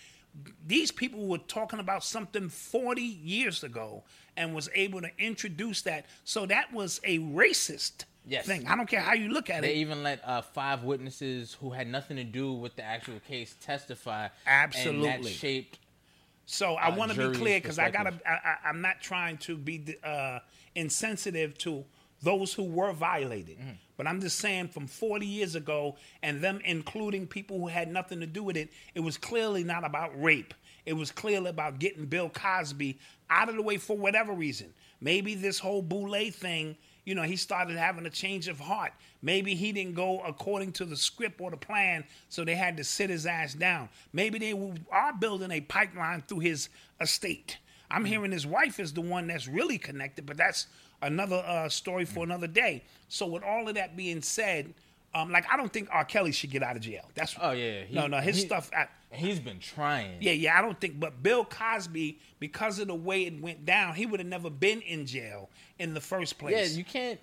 These 0.66 0.92
people 0.92 1.26
were 1.26 1.38
talking 1.38 1.78
about 1.78 2.04
something 2.04 2.48
40 2.48 3.00
years 3.00 3.62
ago 3.64 4.04
and 4.36 4.54
was 4.54 4.68
able 4.74 5.00
to 5.00 5.10
introduce 5.18 5.82
that. 5.82 6.06
So 6.24 6.46
that 6.46 6.72
was 6.72 7.00
a 7.04 7.18
racist 7.20 8.04
Yes. 8.28 8.44
thing. 8.44 8.66
I 8.66 8.74
don't 8.74 8.88
care 8.88 9.00
how 9.00 9.14
you 9.14 9.28
look 9.28 9.50
at 9.50 9.62
They 9.62 9.68
it. 9.68 9.74
They 9.74 9.78
even 9.80 10.02
let 10.02 10.20
uh, 10.26 10.42
five 10.42 10.82
witnesses 10.82 11.56
who 11.60 11.70
had 11.70 11.86
nothing 11.86 12.16
to 12.16 12.24
do 12.24 12.52
with 12.52 12.74
the 12.74 12.82
actual 12.82 13.20
case 13.20 13.54
testify. 13.60 14.24
And 14.24 14.30
Absolutely. 14.46 15.30
that 15.30 15.38
shaped. 15.38 15.78
So 16.44 16.74
I 16.74 16.88
uh, 16.88 16.96
want 16.96 17.12
to 17.12 17.28
be 17.28 17.38
clear 17.38 17.60
because 17.60 17.78
I 17.78 17.90
gotta. 17.90 18.14
I, 18.26 18.30
I, 18.32 18.56
I'm 18.68 18.80
not 18.80 19.00
trying 19.00 19.36
to 19.38 19.56
be 19.56 19.96
uh, 20.02 20.40
insensitive 20.74 21.56
to 21.58 21.84
those 22.22 22.52
who 22.54 22.64
were 22.64 22.92
violated, 22.92 23.58
Mm-hmm. 23.58 23.70
but 23.96 24.06
I'm 24.06 24.20
just 24.20 24.38
saying 24.38 24.68
from 24.68 24.86
40 24.86 25.26
years 25.26 25.54
ago, 25.54 25.96
and 26.22 26.40
them 26.40 26.60
including 26.64 27.26
people 27.26 27.58
who 27.58 27.66
had 27.68 27.90
nothing 27.92 28.20
to 28.20 28.26
do 28.26 28.42
with 28.42 28.56
it, 28.56 28.70
it 28.94 29.00
was 29.00 29.16
clearly 29.18 29.64
not 29.64 29.84
about 29.84 30.20
rape. 30.20 30.54
It 30.86 30.94
was 30.94 31.10
clearly 31.10 31.50
about 31.50 31.78
getting 31.78 32.06
Bill 32.06 32.28
Cosby 32.30 32.98
out 33.28 33.48
of 33.48 33.56
the 33.56 33.62
way 33.62 33.76
for 33.76 33.96
whatever 33.96 34.32
reason. 34.32 34.72
Maybe 35.00 35.34
this 35.34 35.58
whole 35.58 35.82
Boulay 35.82 36.30
thing, 36.30 36.76
you 37.04 37.14
know, 37.14 37.22
he 37.22 37.36
started 37.36 37.76
having 37.76 38.06
a 38.06 38.10
change 38.10 38.46
of 38.48 38.58
heart. 38.60 38.92
Maybe 39.20 39.54
he 39.54 39.72
didn't 39.72 39.94
go 39.94 40.20
according 40.20 40.72
to 40.72 40.84
the 40.84 40.96
script 40.96 41.40
or 41.40 41.50
the 41.50 41.56
plan, 41.56 42.04
so 42.28 42.44
they 42.44 42.54
had 42.54 42.76
to 42.76 42.84
sit 42.84 43.10
his 43.10 43.26
ass 43.26 43.52
down. 43.54 43.88
Maybe 44.12 44.38
they 44.38 44.52
are 44.92 45.12
building 45.12 45.50
a 45.50 45.60
pipeline 45.60 46.22
through 46.22 46.40
his 46.40 46.68
estate. 47.00 47.58
I'm 47.90 48.04
hearing 48.04 48.32
his 48.32 48.46
wife 48.46 48.78
is 48.80 48.92
the 48.92 49.00
one 49.00 49.26
that's 49.26 49.46
really 49.48 49.78
connected, 49.78 50.24
but 50.26 50.36
that's 50.36 50.66
another 51.02 51.42
uh, 51.46 51.68
story 51.68 52.04
for 52.04 52.24
another 52.24 52.46
day. 52.46 52.82
So, 53.08 53.26
with 53.26 53.42
all 53.42 53.68
of 53.68 53.74
that 53.76 53.96
being 53.96 54.22
said, 54.22 54.74
um, 55.14 55.30
like 55.30 55.46
I 55.50 55.56
don't 55.56 55.72
think 55.72 55.88
R. 55.92 56.04
Kelly 56.04 56.32
should 56.32 56.50
get 56.50 56.62
out 56.62 56.76
of 56.76 56.82
jail. 56.82 57.08
That's 57.14 57.34
Oh, 57.40 57.52
yeah. 57.52 57.82
he- 57.84 57.94
no, 57.94 58.06
no, 58.06 58.18
his 58.18 58.36
he- 58.36 58.46
stuff. 58.46 58.70
I, 58.76 58.86
He's 59.12 59.38
been 59.38 59.60
trying. 59.60 60.16
yeah, 60.20 60.32
yeah, 60.32 60.58
I 60.58 60.62
don't 60.62 60.78
think. 60.80 60.98
But 60.98 61.22
Bill 61.22 61.44
Cosby, 61.44 62.18
because 62.40 62.80
of 62.80 62.88
the 62.88 62.94
way 62.94 63.24
it 63.24 63.40
went 63.40 63.64
down, 63.64 63.94
he 63.94 64.04
would 64.04 64.18
have 64.20 64.28
never 64.28 64.50
been 64.50 64.80
in 64.82 65.06
jail 65.06 65.48
in 65.78 65.94
the 65.94 66.00
first 66.00 66.38
place. 66.38 66.54
Yeah, 66.72 66.76
you 66.76 66.84
can't. 66.84 67.20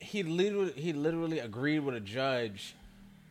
He 0.00 0.22
literally 0.22 0.72
he 0.72 0.92
literally 0.92 1.38
agreed 1.38 1.80
with 1.80 1.94
a 1.94 2.00
judge 2.00 2.74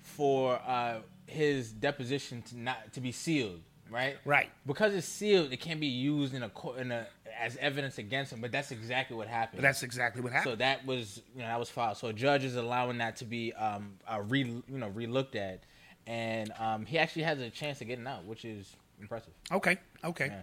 for 0.01 0.59
uh, 0.65 0.99
his 1.25 1.71
deposition 1.71 2.41
to 2.43 2.57
not 2.57 2.93
to 2.93 3.01
be 3.01 3.11
sealed, 3.11 3.61
right? 3.89 4.17
Right. 4.23 4.49
Because 4.65 4.93
it's 4.93 5.07
sealed, 5.07 5.51
it 5.51 5.57
can't 5.57 5.79
be 5.79 5.87
used 5.87 6.33
in 6.33 6.43
a 6.43 6.49
court 6.49 6.77
in 6.79 6.91
a 6.91 7.07
as 7.39 7.57
evidence 7.57 7.97
against 7.97 8.31
him. 8.33 8.41
But 8.41 8.51
that's 8.51 8.71
exactly 8.71 9.15
what 9.17 9.27
happened. 9.27 9.63
That's 9.63 9.83
exactly 9.83 10.21
what 10.21 10.31
happened. 10.31 10.51
so 10.53 10.55
that 10.57 10.85
was 10.85 11.21
you 11.35 11.41
know 11.41 11.47
that 11.47 11.59
was 11.59 11.69
filed. 11.69 11.97
So 11.97 12.07
a 12.07 12.13
judge 12.13 12.43
is 12.43 12.55
allowing 12.55 12.97
that 12.99 13.17
to 13.17 13.25
be 13.25 13.53
um 13.53 13.93
uh, 14.07 14.21
re 14.21 14.43
you 14.43 14.77
know 14.77 14.89
relooked 14.89 15.35
at, 15.35 15.63
and 16.07 16.51
um 16.59 16.85
he 16.85 16.97
actually 16.97 17.23
has 17.23 17.39
a 17.39 17.49
chance 17.49 17.81
of 17.81 17.87
getting 17.87 18.07
out, 18.07 18.25
which 18.25 18.45
is 18.45 18.75
impressive. 18.99 19.33
okay, 19.51 19.77
okay. 20.03 20.27
Yeah. 20.27 20.41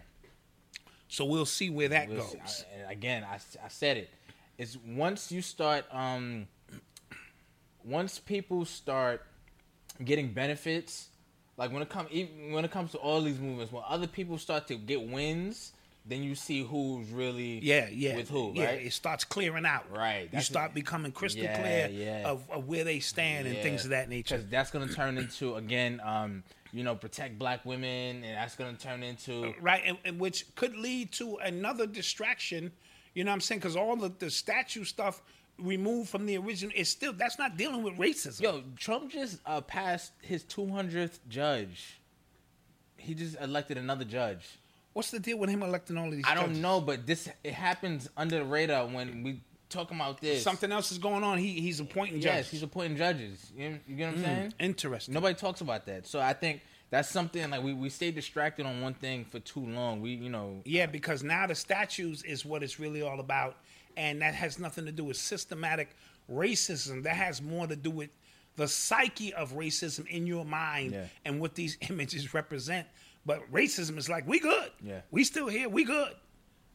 So 1.09 1.25
we'll 1.27 1.45
see 1.47 1.69
where 1.71 1.89
that 1.89 2.09
We'll 2.09 2.19
goes. 2.19 2.31
see. 2.31 2.65
I- 2.89 2.93
again, 2.93 3.23
I, 3.25 3.35
I 3.63 3.69
said 3.69 3.97
it. 3.99 4.11
It's 4.59 4.79
once 4.87 5.31
you 5.33 5.43
start, 5.43 5.85
um, 5.93 6.47
once 7.85 8.19
people 8.19 8.65
start 8.65 9.23
getting 10.05 10.33
benefits, 10.33 11.09
like 11.57 11.73
when 11.73 11.83
it 11.83 11.89
comes 11.89 12.11
when 12.51 12.65
it 12.65 12.71
comes 12.71 12.93
to 12.93 12.99
all 12.99 13.21
these 13.23 13.39
movements, 13.39 13.73
when 13.73 13.83
other 13.87 14.07
people 14.07 14.39
start 14.39 14.67
to 14.69 14.77
get 14.77 15.03
wins, 15.07 15.73
then 16.05 16.23
you 16.23 16.35
see 16.35 16.63
who's 16.63 17.09
really 17.11 17.61
Yeah, 17.61 17.89
yeah. 17.91 18.17
with 18.17 18.29
who, 18.29 18.53
yeah, 18.55 18.65
right? 18.67 18.87
it 18.87 18.93
starts 18.93 19.25
clearing 19.25 19.65
out. 19.65 19.91
Right, 19.91 20.29
You 20.33 20.41
start 20.41 20.75
becoming 20.75 21.13
crystal 21.13 21.45
Yeah, 21.45 21.61
clear 21.61 21.89
yeah. 21.93 22.29
Of, 22.29 22.49
of 22.51 22.67
where 22.67 22.85
they 22.85 23.01
stand 23.01 23.47
and 23.47 23.57
things 23.59 23.85
of 23.85 23.91
that 23.91 24.09
nature. 24.09 24.37
Because 24.37 24.51
that's 24.51 24.71
gonna 24.71 24.89
turn 24.89 25.19
into 25.19 25.55
again, 25.57 26.01
um, 26.05 26.43
you 26.73 26.83
know, 26.85 26.95
protect 26.95 27.39
black 27.39 27.65
women, 27.65 28.25
and 28.25 28.37
that's 28.37 28.57
gonna 28.57 28.75
turn 28.75 29.03
into 29.03 29.55
right 29.61 29.83
and, 29.87 29.99
and 30.05 30.19
which 30.19 30.55
could 30.55 30.77
lead 30.77 31.13
to 31.13 31.37
another 31.37 31.87
distraction 31.87 32.73
you 33.15 33.25
know 33.25 33.31
what 33.31 33.35
i'm 33.35 33.41
saying 33.41 33.59
because 33.59 33.77
all 33.77 33.95
the, 33.95 34.11
the 34.19 34.31
statue 34.31 34.85
stuff 34.85 35.23
removed 35.59 36.09
from 36.09 36.25
the 36.27 36.37
original 36.39 36.73
is 36.75 36.89
still 36.89 37.13
that's 37.13 37.39
not 37.39 37.57
dealing 37.57 37.83
with 37.83 37.95
racism 37.99 38.41
Yo, 38.41 38.63
Trump 38.77 39.11
just 39.11 39.39
uh, 39.47 39.61
passed 39.61 40.13
his 40.23 40.43
200th 40.45 41.19
judge. 41.29 42.01
He 42.97 43.15
just 43.15 43.37
elected 43.41 43.77
another 43.79 44.05
judge. 44.05 44.59
What's 44.93 45.11
the 45.11 45.19
deal 45.21 45.39
with 45.39 45.51
him 45.51 45.63
electing 45.63 45.97
all 45.97 46.07
of 46.09 46.13
these 46.13 46.25
I 46.27 46.35
don't 46.35 46.47
judges? 46.49 46.59
know, 46.63 46.81
but 46.81 47.07
this 47.07 47.29
it 47.45 47.55
happens 47.55 48.09
under 48.17 48.37
the 48.39 48.45
radar 48.45 48.87
when 48.87 49.23
we 49.23 49.41
talking 49.69 49.97
about 49.97 50.21
this. 50.21 50.43
something 50.43 50.71
else 50.71 50.93
is 50.93 50.99
going 50.99 51.25
on 51.25 51.39
he, 51.39 51.59
he's 51.61 51.81
appointing 51.81 52.17
Yes, 52.21 52.23
judges 52.37 52.51
he's 52.51 52.63
appointing 52.63 52.97
judges. 52.99 53.51
You, 53.57 53.79
you 53.87 53.97
get 53.97 54.07
what 54.09 54.15
I'm 54.15 54.19
hmm, 54.21 54.25
saying? 54.25 54.55
interesting 54.61 55.15
Nobody 55.15 55.35
talks 55.35 55.63
about 55.63 55.87
that. 55.87 56.07
So 56.07 56.21
I 56.21 56.35
think 56.35 56.61
that's 56.91 57.09
something 57.09 57.49
like 57.51 57.63
we, 57.63 57.73
we 57.73 57.89
stay 57.89 58.11
distracted 58.11 58.67
on 58.67 58.83
one 58.83 58.93
thing 58.93 59.25
for 59.25 59.39
too 59.41 59.65
long. 59.65 60.03
We 60.03 60.11
you 60.11 60.29
know 60.29 60.61
yeah 60.67 60.87
because 60.87 61.23
now 61.23 61.47
the 61.47 61.55
statues 61.55 62.23
is 62.23 62.45
what 62.45 62.63
it's 62.63 62.79
really 62.79 63.01
all 63.03 63.19
about 63.21 63.57
and 63.97 64.21
that 64.23 64.35
has 64.35 64.59
nothing 64.59 64.85
to 64.87 64.93
do 64.93 65.05
with 65.05 65.17
systematic 65.17 65.97
racism 66.31 67.03
that 67.03 67.17
has 67.17 67.43
more 67.43 67.67
to 67.67 67.77
do 67.77 67.91
with 67.91 68.11
the 68.57 68.69
psyche 68.69 69.33
of 69.35 69.53
racism 69.53 70.07
in 70.09 70.27
your 70.27 70.45
mind 70.45 70.93
Yeah. 70.93 71.07
and 71.25 71.41
what 71.41 71.55
these 71.55 71.79
images 71.91 72.35
represent 72.35 72.87
but 73.27 73.51
racism 73.53 73.97
is 73.99 74.09
like 74.09 74.27
we 74.27 74.39
good 74.41 74.71
Yeah. 74.83 75.01
we 75.11 75.25
still 75.25 75.49
here 75.49 75.69
we 75.69 75.85
good 75.85 76.15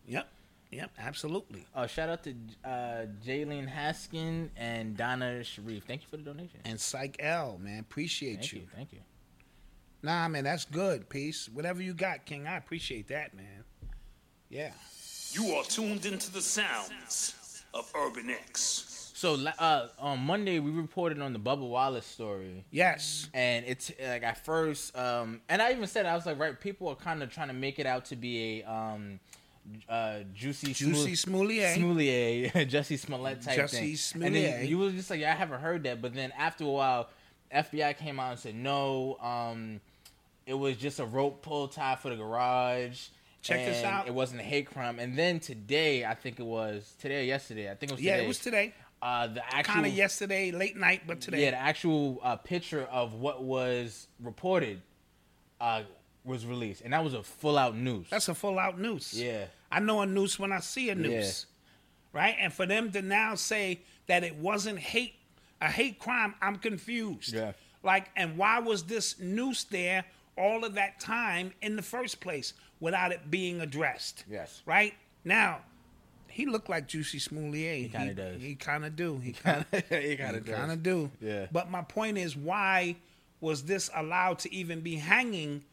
yep 0.06 0.28
yep 0.72 0.92
absolutely 1.00 1.66
uh, 1.76 1.88
shout 1.88 2.10
out 2.10 2.24
to 2.24 2.36
uh, 2.66 3.06
Jaylene 3.26 3.68
Haskin 3.74 4.50
and 4.58 4.96
Donna 4.98 5.44
Sharif. 5.44 5.84
Thank 5.86 6.02
you 6.04 6.08
for 6.10 6.18
the 6.18 6.24
donation. 6.24 6.60
and 6.66 6.80
psych 6.80 7.16
l 7.20 7.58
man 7.62 7.80
appreciate 7.80 8.40
thank 8.40 8.54
you. 8.54 8.60
you, 8.62 8.68
thank 8.76 8.94
you. 8.94 9.00
nah 10.04 10.28
man 10.28 10.44
that's 10.44 10.66
good 10.66 11.10
peace 11.10 11.50
whatever 11.54 11.82
you 11.82 11.94
got 11.94 12.26
king 12.26 12.48
i 12.48 12.58
appreciate 12.58 13.08
that 13.10 13.34
man 13.36 13.64
yeah 14.50 14.72
You 15.34 15.54
are 15.56 15.64
tuned 15.66 16.06
into 16.06 16.32
the 16.32 16.42
sounds 16.42 17.64
of 17.74 17.92
Urban 17.94 18.30
X. 18.30 18.87
So 19.18 19.34
uh, 19.34 19.88
on 19.98 20.20
Monday 20.20 20.60
we 20.60 20.70
reported 20.70 21.20
on 21.22 21.34
the 21.34 21.40
Bubba 21.40 21.68
Wallace 21.68 22.06
story. 22.06 22.64
yes 22.70 23.28
and 23.34 23.66
it's 23.66 23.92
like 24.00 24.22
at 24.22 24.46
first 24.46 24.96
um 24.96 25.42
and 25.50 25.60
i 25.60 25.72
even 25.72 25.88
said 25.88 26.06
i 26.06 26.14
was 26.14 26.28
like 26.28 26.38
right 26.38 26.60
people 26.60 26.88
are 26.88 26.96
kind 26.96 27.24
of 27.24 27.32
trying 27.32 27.48
to 27.48 27.54
make 27.56 27.80
it 27.80 27.88
out 27.88 28.06
to 28.06 28.16
be 28.16 28.62
a 28.62 28.72
um 28.72 29.20
uh 29.90 30.20
juicy 30.36 30.68
Jussie 30.68 31.18
Smollett. 31.18 31.76
Smollett, 31.76 32.54
Jussie 32.70 33.00
Smollett 33.00 33.42
type 33.42 33.58
Jussie 33.58 34.12
thing. 34.12 34.24
And 34.24 34.36
then 34.36 34.68
you 34.68 34.78
was 34.78 34.94
just 34.94 35.10
like, 35.10 35.20
yeah, 35.20 35.32
I 35.32 35.36
haven't 35.36 35.62
heard 35.62 35.84
that. 35.86 36.00
But 36.00 36.14
then 36.14 36.32
after 36.38 36.64
a 36.64 36.68
while, 36.68 37.10
FBI 37.54 37.98
came 37.98 38.20
out 38.20 38.32
and 38.32 38.40
said 38.40 38.56
no. 38.56 39.18
Um, 39.20 39.82
it 40.46 40.54
was 40.54 40.78
just 40.78 41.00
a 41.00 41.06
rope 41.06 41.42
pull 41.42 41.68
tie 41.68 41.96
for 41.96 42.10
the 42.10 42.16
garage. 42.16 43.08
Check 43.42 43.66
this 43.66 43.84
out. 43.84 44.08
It 44.08 44.14
wasn't 44.14 44.42
a 44.42 44.44
hate 44.44 44.68
crime. 44.68 45.00
And 45.00 45.18
then 45.18 45.40
today, 45.40 46.06
I 46.06 46.14
think 46.16 46.40
it 46.40 46.46
was 46.46 46.94
today 47.00 47.22
or 47.22 47.24
yesterday. 47.24 47.70
I 47.70 47.76
think 47.76 47.92
it 47.92 47.96
was 47.96 48.02
yeah 48.02 48.18
it 48.18 48.28
was 48.28 48.40
today 48.40 48.74
Uh, 49.02 49.28
the 49.28 49.46
actual 49.46 49.76
kind 49.76 49.86
of 49.86 49.94
yesterday 49.94 50.50
late 50.50 50.76
night 50.76 51.04
but 51.06 51.22
today 51.22 51.44
yeah, 51.44 51.52
the 51.52 51.58
actual 51.58 52.20
uh, 52.24 52.36
picture 52.36 52.88
of 52.92 53.14
what 53.14 53.44
was 53.44 54.08
reported 54.20 54.82
uh, 55.62 55.84
was 56.26 56.46
released, 56.46 56.82
and 56.82 56.94
that 56.94 57.04
was 57.04 57.14
a 57.14 57.24
full 57.24 57.58
out 57.58 57.76
noose. 57.76 58.10
That's 58.10 58.28
a 58.28 58.36
full 58.36 58.58
out 58.60 58.80
noose. 58.80 59.14
Yeah. 59.14 59.46
I 59.72 59.80
know 59.80 60.02
a 60.02 60.06
noose 60.06 60.40
when 60.40 60.52
I 60.52 60.60
see 60.60 60.90
a 60.90 60.96
noose. 60.96 61.46
Right? 62.14 62.36
And 62.40 62.52
for 62.52 62.66
them 62.66 62.92
to 62.94 63.02
now 63.02 63.36
say 63.36 63.82
that 64.08 64.24
it 64.24 64.36
wasn't 64.36 64.80
hate 64.80 65.14
a 65.62 65.68
hate 65.68 66.00
crime, 66.00 66.36
I'm 66.42 66.58
confused. 66.58 67.34
Yeah. 67.34 67.54
Like, 67.84 68.10
and 68.16 68.38
why 68.38 68.60
was 68.60 68.84
this 68.84 69.20
noose 69.20 69.64
there 69.64 70.06
all 70.38 70.64
of 70.64 70.76
that 70.76 71.00
time 71.00 71.54
in 71.62 71.76
the 71.76 71.82
first 71.82 72.20
place 72.20 72.54
without 72.80 73.12
it 73.12 73.32
being 73.32 73.62
addressed? 73.62 74.24
Yes. 74.30 74.62
Right? 74.66 74.94
Now, 75.24 75.60
he 76.38 76.46
looked 76.46 76.70
like 76.70 76.88
Jussie 76.88 77.20
Smollett. 77.20 77.78
He 77.82 77.90
kinda 77.90 78.14
does. 78.14 78.42
He 78.42 78.54
kind 78.56 78.86
of 78.86 78.96
do. 78.96 79.18
He 79.18 79.32
kind 79.34 79.66
of 79.72 79.84
He 79.90 80.16
kinda 80.16 80.40
does. 80.42 80.56
kind 80.56 80.72
of 80.72 80.84
do. 80.84 81.10
Yeah. 81.20 81.48
But 81.52 81.72
my 81.72 81.82
point 81.82 82.18
is, 82.18 82.36
why 82.36 82.96
was 83.42 83.64
this 83.64 83.90
allowed 83.96 84.40
to 84.40 84.54
even 84.54 84.82
be 84.82 84.96
hanging 84.96 85.64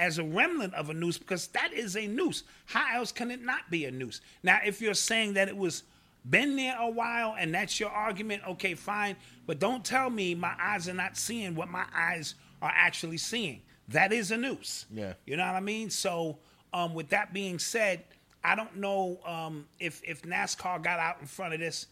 as 0.00 0.18
a 0.18 0.24
remnant 0.24 0.74
of 0.74 0.90
a 0.90 0.94
noose? 0.94 1.18
Because 1.18 1.46
that 1.48 1.72
is 1.72 1.96
a 1.96 2.06
noose. 2.06 2.42
How 2.66 2.96
else 2.98 3.12
can 3.12 3.30
it 3.30 3.42
not 3.42 3.70
be 3.70 3.84
a 3.84 3.90
noose? 3.90 4.20
Now, 4.42 4.58
if 4.64 4.80
you're 4.80 4.94
saying 4.94 5.34
that 5.34 5.46
it 5.48 5.56
was 5.56 5.84
been 6.28 6.56
there 6.56 6.76
a 6.78 6.90
while 6.90 7.36
and 7.38 7.54
that's 7.54 7.78
your 7.80 7.90
argument, 7.90 8.42
okay, 8.48 8.74
fine. 8.74 9.16
But 9.46 9.60
don't 9.60 9.84
tell 9.84 10.10
me 10.10 10.34
my 10.34 10.54
eyes 10.60 10.88
are 10.88 10.94
not 10.94 11.16
seeing 11.16 11.54
what 11.54 11.68
my 11.68 11.84
eyes 11.94 12.34
are 12.60 12.72
actually 12.74 13.18
seeing. 13.18 13.62
that 13.88 14.12
is 14.12 14.30
a 14.32 14.36
noose. 14.36 14.84
Yeah. 14.92 15.14
You 15.26 15.36
know 15.36 15.46
what 15.46 15.54
I 15.54 15.60
mean? 15.60 15.88
So, 15.90 16.38
um, 16.74 16.92
with 16.92 17.08
that 17.10 17.32
being 17.32 17.58
said, 17.58 18.04
I 18.44 18.54
don't 18.54 18.76
know 18.76 19.20
um, 19.26 19.66
if 19.78 20.02
if 20.04 20.22
NASCAR 20.22 20.82
got 20.82 20.98
out 20.98 21.20
in 21.20 21.26
front 21.26 21.54
of 21.54 21.60
this 21.60 21.86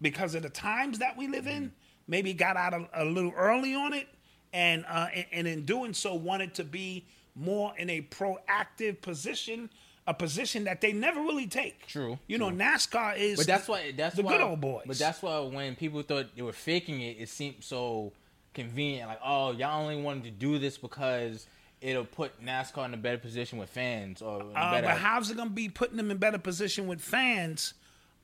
because 0.00 0.34
of 0.34 0.42
the 0.42 0.50
times 0.50 0.98
that 1.00 1.16
we 1.16 1.28
live 1.28 1.46
in. 1.46 1.72
Maybe 2.06 2.32
got 2.32 2.56
out 2.56 2.72
a, 2.72 2.88
a 2.94 3.04
little 3.04 3.34
early 3.36 3.74
on 3.74 3.92
it, 3.92 4.08
and, 4.54 4.84
uh, 4.88 5.08
and 5.14 5.26
and 5.30 5.46
in 5.46 5.64
doing 5.66 5.92
so, 5.92 6.14
wanted 6.14 6.54
to 6.54 6.64
be 6.64 7.04
more 7.34 7.72
in 7.76 7.90
a 7.90 8.00
proactive 8.02 9.02
position, 9.02 9.68
a 10.06 10.14
position 10.14 10.64
that 10.64 10.80
they 10.80 10.92
never 10.92 11.20
really 11.20 11.46
take. 11.46 11.86
True, 11.86 12.18
You 12.26 12.38
know, 12.38 12.50
NASCAR 12.50 13.18
is. 13.18 13.36
But 13.36 13.46
that's 13.46 13.68
why 13.68 13.92
that's 13.94 14.16
the 14.16 14.22
why, 14.22 14.32
good 14.32 14.40
old 14.40 14.60
boys. 14.60 14.84
But 14.86 14.98
that's 14.98 15.20
why 15.20 15.38
when 15.40 15.76
people 15.76 16.02
thought 16.02 16.34
they 16.34 16.42
were 16.42 16.52
faking 16.52 17.00
it, 17.02 17.18
it 17.18 17.28
seemed 17.28 17.56
so 17.60 18.12
convenient. 18.54 19.08
Like, 19.08 19.20
oh, 19.24 19.52
y'all 19.52 19.82
only 19.82 20.00
wanted 20.00 20.24
to 20.24 20.30
do 20.30 20.58
this 20.58 20.78
because 20.78 21.46
it'll 21.80 22.04
put 22.04 22.42
NASCAR 22.44 22.84
in 22.86 22.94
a 22.94 22.96
better 22.96 23.18
position 23.18 23.58
with 23.58 23.70
fans 23.70 24.22
or 24.22 24.42
Uh, 24.54 24.82
but 24.82 24.98
how's 24.98 25.30
it 25.30 25.36
going 25.36 25.48
to 25.48 25.54
be 25.54 25.68
putting 25.68 25.96
them 25.96 26.10
in 26.10 26.16
better 26.18 26.38
position 26.38 26.86
with 26.86 27.00
fans 27.00 27.74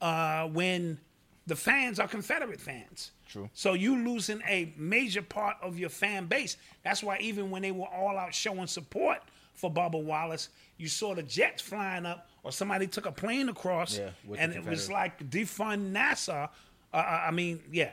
uh, 0.00 0.46
when 0.49 0.99
the 1.46 1.56
fans 1.56 1.99
are 2.00 2.08
Confederate 2.08 2.61
fans? 2.61 3.12
True. 3.28 3.49
So 3.52 3.75
you 3.75 3.96
losing 3.96 4.42
a 4.49 4.73
major 4.76 5.23
part 5.23 5.56
of 5.62 5.78
your 5.78 5.88
fan 5.88 6.26
base. 6.26 6.56
That's 6.82 7.02
why 7.02 7.18
even 7.18 7.50
when 7.50 7.62
they 7.62 7.73
were 7.73 7.87
all 7.88 8.16
out 8.18 8.34
showing 8.34 8.66
support 8.66 9.18
for 9.54 9.73
Bubba 9.73 10.02
Wallace, 10.02 10.49
you 10.76 10.88
saw 10.88 11.14
the 11.14 11.23
jets 11.23 11.62
flying 11.62 12.06
up, 12.06 12.28
or 12.42 12.52
somebody 12.52 12.87
took 12.87 13.06
a 13.06 13.12
plane 13.12 13.49
across, 13.49 13.96
Yeah, 13.99 14.11
and 14.37 14.52
it 14.52 14.64
was 14.64 14.90
like 14.90 15.30
defund 15.30 15.92
NASA. 15.92 16.49
Uh, 16.92 16.96
I 16.96 17.30
mean, 17.30 17.61
yeah, 17.73 17.92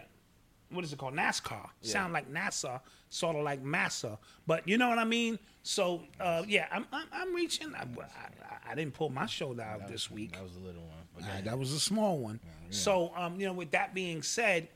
what 0.71 0.83
is 0.83 0.93
it 0.93 0.99
called? 0.99 1.15
NASCAR. 1.15 1.69
Sound 1.81 2.13
like 2.13 2.31
NASA, 2.31 2.79
sort 3.09 3.35
of 3.35 3.43
like 3.43 3.61
massa. 3.63 4.17
But 4.47 4.67
you 4.67 4.77
know 4.77 4.89
what 4.89 4.99
I 4.99 5.03
mean? 5.05 5.37
So 5.63 6.03
uh, 6.19 6.43
yeah, 6.47 6.67
I'm, 6.71 6.85
I'm 6.91 7.07
I'm 7.11 7.35
reaching. 7.35 7.73
I, 7.75 7.81
I, 7.81 8.71
I 8.71 8.75
didn't 8.75 8.93
pull 8.93 9.09
my 9.09 9.25
shoulder 9.25 9.63
out 9.63 9.87
this 9.87 10.09
week. 10.09 10.33
that 10.33 10.43
was 10.43 10.55
a 10.55 10.59
little 10.59 10.83
one. 10.83 11.23
Uh, 11.23 11.41
that 11.43 11.57
was 11.57 11.71
a 11.73 11.79
small 11.79 12.17
one. 12.17 12.39
So 12.69 13.11
um, 13.15 13.39
you 13.39 13.45
know, 13.45 13.53
with 13.53 13.71
that 13.71 13.93
being 13.93 14.21
said, 14.21 14.69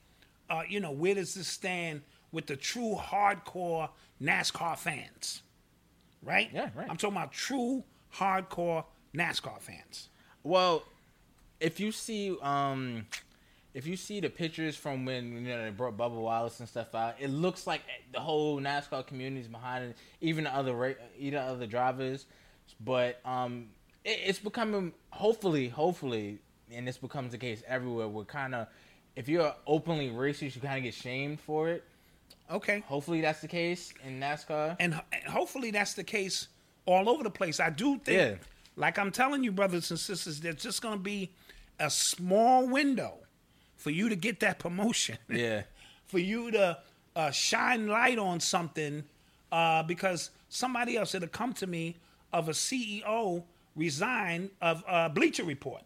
uh, 0.50 0.62
you 0.68 0.80
know, 0.80 0.92
where 0.92 1.16
does 1.16 1.34
this 1.34 1.48
stand 1.48 2.02
with 2.32 2.46
the 2.46 2.56
true 2.56 2.96
hardcore 3.00 3.90
NASCAR 4.22 4.78
fans? 4.78 5.42
Right? 6.22 6.50
Yeah, 6.54 6.70
right. 6.76 6.88
I'm 6.90 6.98
talking 6.98 7.16
about 7.16 7.32
true 7.32 7.84
hardcore 8.14 8.84
NASCAR 9.16 9.60
fans. 9.62 10.10
Well, 10.44 10.84
if 11.60 11.80
you 11.80 11.92
see, 11.92 12.36
um, 12.42 13.06
if 13.76 13.86
you 13.86 13.98
see 13.98 14.22
the 14.22 14.30
pictures 14.30 14.78
from 14.78 15.04
when 15.04 15.34
you 15.34 15.42
know 15.42 15.64
they 15.66 15.70
brought 15.70 15.98
Bubba 15.98 16.16
Wallace 16.16 16.62
and 16.62 16.68
stuff 16.70 16.96
out, 16.96 17.16
it 17.20 17.30
looks 17.30 17.68
like 17.68 17.82
the 18.14 18.22
whole 18.22 18.60
NASCAR 18.60 19.06
community 19.06 19.42
is 19.42 19.48
behind 19.50 19.84
it. 19.84 19.98
Even 20.22 20.46
the 20.46 20.56
other, 20.56 20.98
even 21.20 21.40
other 21.40 21.68
drivers, 21.68 22.26
but 22.80 23.20
um, 23.26 23.68
it, 24.06 24.18
it's 24.26 24.40
becoming 24.40 24.94
hopefully, 25.10 25.68
hopefully, 25.68 26.40
and 26.72 26.88
this 26.88 26.98
becomes 26.98 27.34
the 27.34 27.38
case 27.38 27.64
everywhere. 27.68 28.08
We're 28.08 28.24
kind 28.24 28.56
of, 28.56 28.68
if 29.18 29.28
you're 29.28 29.54
openly 29.68 30.10
racist, 30.10 30.56
you 30.56 30.62
kind 30.62 30.78
of 30.78 30.84
get 30.84 30.94
shamed 30.94 31.42
for 31.42 31.68
it. 31.68 31.84
Okay. 32.50 32.82
Hopefully, 32.88 33.20
that's 33.20 33.42
the 33.42 33.48
case 33.50 33.94
in 34.06 34.22
NASCAR. 34.22 34.78
and, 34.80 34.94
and 35.12 35.24
hopefully 35.26 35.72
that's 35.72 35.96
the 35.96 36.04
case 36.04 36.48
all 36.86 37.10
over 37.10 37.24
the 37.24 37.30
place. 37.30 37.60
I 37.60 37.72
do 37.72 37.98
think, 38.00 38.18
Yeah. 38.18 38.36
like 38.78 38.98
I'm 38.98 39.12
telling 39.12 39.44
you, 39.44 39.52
brothers 39.52 39.92
and 39.92 40.00
sisters, 40.00 40.40
there's 40.40 40.56
just 40.64 40.82
going 40.82 40.98
to 40.98 41.04
be 41.04 41.32
a 41.78 41.90
small 41.90 42.68
window 42.70 43.16
for 43.86 43.92
you 43.92 44.10
to 44.10 44.16
get 44.16 44.40
that 44.40 44.58
promotion. 44.58 45.16
Yeah. 45.30 45.62
for 46.08 46.18
you 46.18 46.50
to 46.50 46.76
uh, 47.16 47.30
shine 47.30 47.88
light 47.88 48.18
on 48.18 48.40
something 48.40 49.04
uh, 49.52 49.84
because 49.84 50.32
somebody 50.50 50.98
else 50.98 51.12
had 51.12 51.32
come 51.32 51.54
to 51.54 51.68
me 51.68 51.96
of 52.34 52.50
a 52.50 52.52
CEO 52.52 53.44
resign 53.76 54.50
of 54.60 54.84
uh, 54.88 55.08
Bleacher 55.10 55.44
Report. 55.44 55.84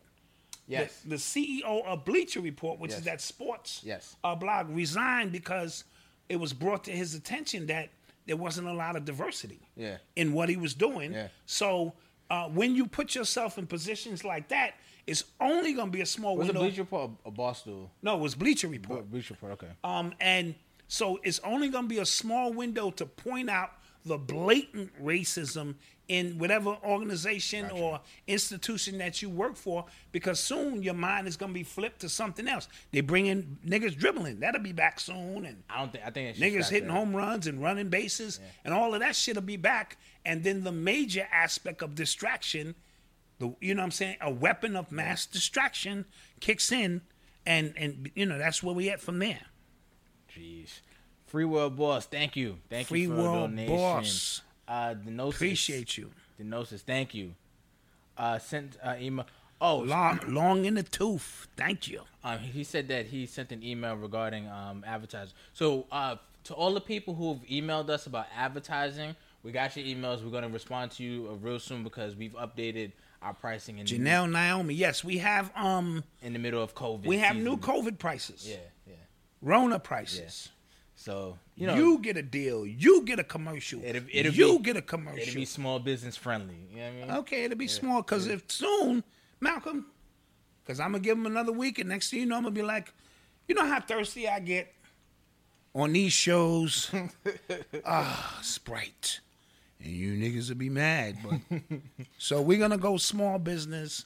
Yes. 0.65 1.01
The, 1.01 1.09
the 1.09 1.15
CEO 1.17 1.85
of 1.85 2.05
Bleacher 2.05 2.39
Report, 2.39 2.79
which 2.79 2.93
is 2.93 3.01
that 3.01 3.19
sports 3.19 3.81
Yes. 3.83 4.15
uh, 4.23 4.33
blog, 4.35 4.69
resigned 4.69 5.33
because 5.33 5.83
it 6.29 6.37
was 6.39 6.53
brought 6.53 6.85
to 6.85 6.91
his 6.91 7.15
attention 7.15 7.67
that 7.67 7.89
there 8.27 8.37
wasn't 8.37 8.67
a 8.69 8.73
lot 8.73 8.95
of 8.95 9.03
diversity 9.03 9.59
Yeah. 9.75 9.97
in 10.15 10.31
what 10.31 10.47
he 10.47 10.55
was 10.55 10.73
doing. 10.73 11.11
Yeah. 11.11 11.27
So 11.45 11.91
uh, 12.29 12.47
when 12.47 12.75
you 12.75 12.85
put 12.85 13.13
yourself 13.13 13.57
in 13.57 13.67
positions 13.67 14.23
like 14.23 14.47
that, 14.49 14.75
it's 15.09 15.23
only 15.41 15.73
going 15.73 15.87
to 15.87 15.91
be 15.91 16.01
a 16.01 16.05
small 16.05 16.37
was 16.37 16.47
it 16.47 16.53
window. 16.53 16.61
Bleacher 16.61 16.83
Report 16.83 17.11
or 17.23 17.31
Barstool? 17.31 17.89
no, 18.01 18.15
it 18.15 18.21
was 18.21 18.35
Bleacher 18.35 18.67
Report. 18.67 19.09
Bleacher 19.09 19.33
Report. 19.33 19.53
Okay. 19.53 19.71
Um, 19.83 20.13
and 20.19 20.55
so 20.87 21.19
it's 21.23 21.39
only 21.43 21.69
to 21.71 21.81
be 21.83 21.99
a 21.99 22.05
small 22.05 22.53
window 22.53 22.91
to 22.91 23.05
point 23.05 23.49
out 23.49 23.71
the 24.05 24.17
blatant 24.17 24.91
racism 25.03 25.75
in 26.07 26.39
whatever 26.39 26.75
organization 26.83 27.69
or 27.69 28.01
institution 28.27 28.97
that 28.97 29.21
you 29.21 29.29
work 29.29 29.55
for, 29.55 29.85
because 30.11 30.39
soon 30.39 30.81
your 30.81 30.95
mind 30.95 31.27
is 31.27 31.37
going 31.37 31.51
to 31.51 31.53
be 31.53 31.63
flipped 31.63 32.01
to 32.01 32.09
something 32.09 32.47
else. 32.47 32.67
They 32.91 33.01
bring 33.01 33.27
in 33.27 33.59
niggas 33.65 33.95
dribbling, 33.95 34.39
that'll 34.39 34.61
be 34.61 34.73
back 34.73 34.99
soon, 34.99 35.45
and 35.45 35.63
I 35.69 35.79
don't 35.79 35.91
think. 35.91 36.03
I 36.05 36.09
think 36.09 36.37
niggas 36.37 36.69
hitting 36.69 36.89
home 36.89 37.15
runs 37.15 37.45
and 37.45 37.61
running 37.61 37.89
bases, 37.89 38.39
and 38.65 38.73
all 38.73 38.95
of 38.95 39.01
that 39.01 39.15
shit'll 39.15 39.43
be 39.43 39.57
back. 39.57 39.97
And 40.25 40.43
then 40.43 40.63
the 40.63 40.71
major 40.71 41.27
aspect 41.31 41.83
of 41.83 41.93
distraction, 41.93 42.73
the 43.39 43.55
you 43.59 43.73
know 43.73 43.81
what 43.81 43.85
I'm 43.85 43.91
saying, 43.91 44.17
a 44.21 44.31
weapon 44.31 44.75
of 44.75 44.91
mass 44.91 45.25
distraction 45.25 46.05
kicks 46.39 46.71
in, 46.71 47.01
and 47.45 47.73
and 47.77 48.11
you 48.15 48.25
know 48.25 48.37
that's 48.37 48.61
where 48.61 48.75
we 48.75 48.89
at 48.89 49.01
from 49.01 49.19
there. 49.19 49.41
Jeez. 50.35 50.81
Free 51.27 51.45
World 51.45 51.75
Boss, 51.77 52.05
thank 52.07 52.35
you. 52.35 52.57
Thank 52.69 52.87
Free 52.87 53.01
you 53.01 53.09
for 53.09 53.15
World 53.17 53.51
the 53.51 53.65
donation. 53.67 53.75
Boss. 53.75 54.41
Uh, 54.67 54.93
the 55.03 55.11
Gnosis, 55.11 55.35
Appreciate 55.37 55.97
you. 55.97 56.11
The 56.37 56.43
Gnosis, 56.43 56.81
thank 56.81 57.13
you. 57.13 57.35
Uh, 58.17 58.39
sent 58.39 58.77
uh, 58.83 58.95
email. 58.99 59.25
Oh, 59.61 59.79
Long, 59.79 60.19
long 60.27 60.65
in 60.65 60.75
the 60.75 60.83
tooth. 60.83 61.47
Thank 61.57 61.87
you. 61.87 62.03
um, 62.23 62.39
he 62.39 62.63
said 62.63 62.87
that 62.87 63.07
he 63.07 63.25
sent 63.25 63.51
an 63.51 63.61
email 63.63 63.95
regarding 63.95 64.47
um, 64.47 64.83
advertising. 64.87 65.33
So, 65.53 65.85
uh, 65.91 66.15
to 66.45 66.53
all 66.53 66.73
the 66.73 66.81
people 66.81 67.13
who 67.13 67.33
have 67.33 67.43
emailed 67.45 67.89
us 67.89 68.07
about 68.07 68.27
advertising, 68.35 69.15
we 69.43 69.51
got 69.51 69.75
your 69.75 69.85
emails. 69.85 70.23
We're 70.23 70.31
going 70.31 70.43
to 70.43 70.49
respond 70.49 70.91
to 70.91 71.03
you 71.03 71.27
uh, 71.29 71.35
real 71.35 71.59
soon 71.59 71.83
because 71.83 72.15
we've 72.15 72.33
updated 72.33 72.93
our 73.21 73.33
pricing 73.33 73.77
in, 73.79 73.85
the, 73.85 73.97
Janelle 73.99 74.31
Naomi. 74.31 74.73
Yes, 74.73 75.03
we 75.03 75.17
have 75.19 75.51
um 75.55 76.03
in 76.21 76.33
the 76.33 76.39
middle 76.39 76.61
of 76.61 76.73
COVID. 76.75 77.05
we 77.05 77.17
have 77.17 77.35
new. 77.35 77.57
COVID 77.57 77.97
prices. 77.99 78.47
Yeah, 78.47 78.57
yeah. 78.87 78.93
Rona 79.41 79.79
prices. 79.79 80.49
So, 80.95 81.37
you 81.55 81.65
know, 81.65 81.75
you 81.75 81.99
get 81.99 82.17
a 82.17 82.21
deal. 82.21 82.65
You 82.65 83.03
get 83.05 83.19
a 83.19 83.23
commercial. 83.23 83.81
It'll- 83.85 84.03
it'll 84.11 84.33
you 84.33 84.57
be- 84.59 84.63
get 84.65 84.75
a 84.77 84.81
commercial. 84.81 85.21
it'll 85.21 85.35
be 85.35 85.45
small 85.45 85.79
business 85.79 86.17
friendly. 86.17 86.57
You 86.71 86.77
know 86.77 86.83
what 86.83 86.91
I 86.91 86.91
mean? 87.07 87.11
Okay, 87.19 87.43
it'll 87.45 87.57
be 87.57 87.67
small 87.69 88.01
because 88.01 88.27
if 88.27 88.43
soon, 88.51 89.03
Malcolm, 89.39 89.85
because 90.63 90.81
I'm 90.81 90.91
gonna 90.91 90.99
give 91.03 91.17
him 91.17 91.25
another 91.25 91.53
week, 91.53 91.79
and 91.79 91.87
next 91.87 92.09
thing 92.09 92.19
you 92.19 92.25
know, 92.25 92.35
I'm 92.35 92.43
gonna 92.43 92.53
be 92.53 92.63
like, 92.63 92.93
you 93.47 93.55
know 93.55 93.65
how 93.65 93.79
thirsty 93.79 94.27
I 94.27 94.39
get 94.41 94.73
on 95.73 95.93
these 95.93 96.11
shows. 96.11 96.91
ah, 97.85 98.39
Sprite, 98.41 99.21
and 99.83 99.91
you 99.91 100.13
niggas 100.13 100.49
will 100.49 100.57
be 100.57 100.69
mad. 100.69 101.17
But 101.23 101.59
so 102.17 102.41
we're 102.41 102.59
gonna 102.59 102.77
go 102.77 102.97
small 102.97 103.39
business 103.39 104.05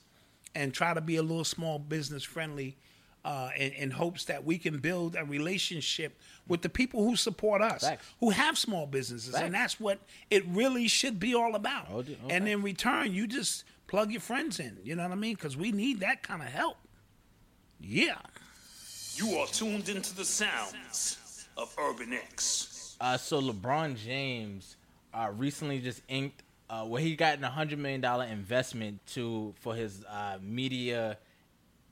and 0.56 0.74
try 0.74 0.94
to 0.94 1.02
be 1.02 1.16
a 1.18 1.22
little 1.22 1.44
small 1.46 1.80
business 1.80 2.24
friendly. 2.24 2.78
Uh, 3.26 3.52
in, 3.58 3.72
in 3.72 3.90
hopes 3.92 4.26
that 4.26 4.44
we 4.44 4.58
can 4.58 4.80
build 4.80 5.16
a 5.16 5.24
relationship 5.24 6.20
with 6.46 6.62
the 6.62 6.68
people 6.68 7.06
who 7.06 7.16
support 7.16 7.62
us, 7.62 7.82
Facts. 7.82 8.06
who 8.20 8.32
have 8.32 8.58
small 8.58 8.86
businesses, 8.86 9.32
Facts. 9.32 9.46
and 9.46 9.56
that's 9.56 9.80
what 9.80 10.00
it 10.30 10.46
really 10.50 10.90
should 10.90 11.22
be 11.22 11.34
all 11.34 11.56
about. 11.56 11.88
Oh, 11.90 12.02
d- 12.02 12.18
And 12.30 12.46
in 12.50 12.62
return, 12.62 13.14
you 13.14 13.26
just 13.26 13.64
plug 13.88 14.12
your 14.12 14.20
friends 14.20 14.60
in. 14.60 14.78
You 14.84 14.98
know 14.98 15.04
what 15.04 15.14
I 15.14 15.16
mean? 15.16 15.36
Because 15.36 15.56
we 15.56 15.72
need 15.72 16.02
that 16.02 16.22
kind 16.22 16.42
of 16.42 16.50
help. 16.50 16.76
Yeah. 17.80 18.18
You 19.16 19.38
are 19.38 19.48
tuned 19.48 19.88
into 19.88 20.14
the 20.14 20.26
sounds 20.26 21.48
of 21.56 21.74
Urban 21.80 22.12
X. 22.12 22.98
Uh, 23.00 23.16
so 23.16 23.42
LeBron 23.42 23.96
James 23.96 24.76
uh, 25.14 25.32
recently 25.36 25.80
just 25.80 26.02
inked 26.08 26.44
uh, 26.70 26.84
where 26.86 27.02
he 27.02 27.16
got 27.16 27.42
a 27.44 27.48
hundred 27.48 27.80
million 27.80 28.02
dollar 28.02 28.26
investment 28.26 29.00
to 29.08 29.54
for 29.62 29.76
his 29.76 30.04
uh, 30.06 30.38
media 30.42 31.18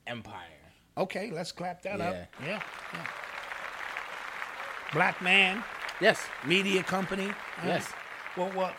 empire. 0.06 0.48
Okay, 0.96 1.30
let's 1.30 1.52
clap 1.52 1.82
that 1.82 2.00
up. 2.00 2.14
Yeah. 2.14 2.26
Yeah. 2.46 2.62
yeah. 2.94 3.06
Black 4.92 5.22
man, 5.22 5.64
Yes, 6.00 6.20
media 6.46 6.82
company. 6.82 7.28
Uh, 7.28 7.66
Yes. 7.66 7.92
Well, 8.36 8.50
what 8.52 8.74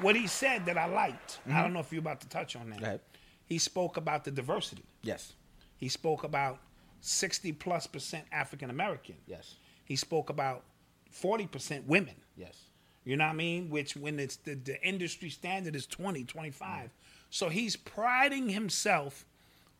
what 0.00 0.14
he 0.14 0.26
said 0.26 0.66
that 0.66 0.78
I 0.78 0.86
liked. 0.86 1.40
I 1.50 1.62
don't 1.62 1.72
know 1.72 1.80
if 1.80 1.90
you're 1.92 2.00
about 2.00 2.20
to 2.20 2.28
touch 2.28 2.54
on 2.56 2.70
that. 2.70 3.00
He 3.46 3.58
spoke 3.58 3.96
about 3.96 4.24
the 4.24 4.30
diversity. 4.30 4.84
yes, 5.02 5.32
He 5.76 5.88
spoke 5.88 6.24
about 6.24 6.60
60 7.00 7.52
plus 7.52 7.86
percent 7.86 8.24
African 8.32 8.70
American. 8.70 9.16
yes, 9.26 9.56
He 9.84 9.96
spoke 9.96 10.30
about 10.30 10.62
40 11.10 11.46
percent 11.48 11.86
women. 11.86 12.14
yes. 12.36 12.56
You 13.04 13.16
know 13.16 13.24
what 13.24 13.32
I 13.32 13.36
mean? 13.36 13.70
Which 13.70 13.96
when 13.96 14.18
it's 14.18 14.36
the, 14.36 14.54
the 14.54 14.82
industry 14.86 15.30
standard 15.30 15.76
is 15.76 15.86
20, 15.86 16.24
25. 16.24 16.90
So 17.30 17.48
he's 17.48 17.76
priding 17.76 18.48
himself 18.48 19.24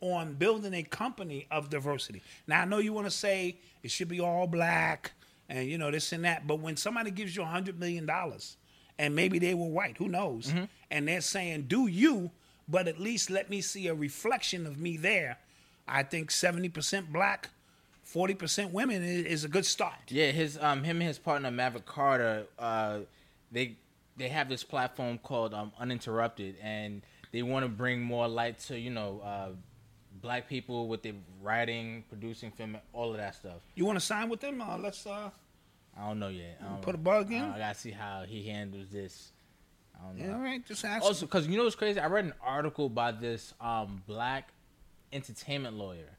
on 0.00 0.34
building 0.34 0.74
a 0.74 0.82
company 0.82 1.46
of 1.50 1.70
diversity. 1.70 2.22
Now 2.46 2.62
I 2.62 2.64
know 2.64 2.78
you 2.78 2.92
want 2.92 3.06
to 3.06 3.10
say 3.10 3.56
it 3.82 3.90
should 3.90 4.08
be 4.08 4.20
all 4.20 4.46
black 4.46 5.12
and 5.48 5.68
you 5.68 5.78
know 5.78 5.90
this 5.90 6.12
and 6.12 6.24
that, 6.24 6.46
but 6.46 6.60
when 6.60 6.76
somebody 6.76 7.10
gives 7.10 7.36
you 7.36 7.42
a 7.42 7.46
hundred 7.46 7.78
million 7.78 8.06
dollars 8.06 8.56
and 8.98 9.14
maybe 9.14 9.38
they 9.38 9.54
were 9.54 9.66
white. 9.66 9.96
Who 9.98 10.08
knows? 10.08 10.48
Mm-hmm. 10.48 10.64
And 10.90 11.08
they're 11.08 11.20
saying, 11.20 11.62
"Do 11.68 11.86
you?" 11.86 12.30
But 12.68 12.88
at 12.88 12.98
least 12.98 13.30
let 13.30 13.50
me 13.50 13.60
see 13.60 13.88
a 13.88 13.94
reflection 13.94 14.66
of 14.66 14.78
me 14.78 14.96
there. 14.96 15.38
I 15.86 16.02
think 16.02 16.30
seventy 16.30 16.68
percent 16.68 17.12
black, 17.12 17.50
forty 18.04 18.34
percent 18.34 18.72
women 18.72 19.02
is, 19.02 19.24
is 19.24 19.44
a 19.44 19.48
good 19.48 19.66
start. 19.66 19.94
Yeah, 20.08 20.30
his 20.30 20.58
um 20.60 20.84
him 20.84 20.98
and 21.00 21.08
his 21.08 21.18
partner 21.18 21.50
Maverick 21.50 21.86
Carter, 21.86 22.46
uh, 22.58 23.00
they 23.50 23.76
they 24.16 24.28
have 24.28 24.48
this 24.48 24.62
platform 24.62 25.18
called 25.18 25.54
um 25.54 25.72
Uninterrupted, 25.78 26.56
and 26.62 27.02
they 27.32 27.42
want 27.42 27.64
to 27.64 27.68
bring 27.68 28.00
more 28.00 28.28
light 28.28 28.58
to 28.60 28.78
you 28.78 28.90
know 28.90 29.20
uh, 29.24 29.48
black 30.22 30.48
people 30.48 30.86
with 30.88 31.02
their 31.02 31.14
writing, 31.42 32.04
producing, 32.08 32.50
film, 32.50 32.76
all 32.92 33.10
of 33.10 33.16
that 33.16 33.34
stuff. 33.34 33.60
You 33.74 33.84
want 33.84 33.98
to 33.98 34.04
sign 34.04 34.28
with 34.28 34.40
them? 34.40 34.60
Uh, 34.60 34.78
let's 34.78 35.06
uh, 35.06 35.30
I 35.98 36.06
don't 36.06 36.18
know 36.18 36.28
yet. 36.28 36.60
Don't 36.60 36.82
Put 36.82 36.94
know. 36.94 37.00
a 37.00 37.02
bug 37.02 37.32
in? 37.32 37.42
I, 37.42 37.56
I 37.56 37.58
gotta 37.58 37.78
see 37.78 37.90
how 37.90 38.24
he 38.26 38.46
handles 38.48 38.88
this. 38.90 39.32
I 39.96 40.06
don't 40.06 40.18
know. 40.18 40.24
yeah, 40.26 40.34
all 40.34 40.40
right, 40.40 40.66
just 40.66 40.84
ask. 40.84 41.04
Also, 41.04 41.26
because 41.26 41.46
you 41.46 41.56
know 41.56 41.64
what's 41.64 41.76
crazy? 41.76 42.00
I 42.00 42.06
read 42.06 42.24
an 42.24 42.34
article 42.42 42.88
by 42.88 43.12
this 43.12 43.54
um, 43.60 44.02
black 44.06 44.48
entertainment 45.12 45.76
lawyer, 45.76 46.10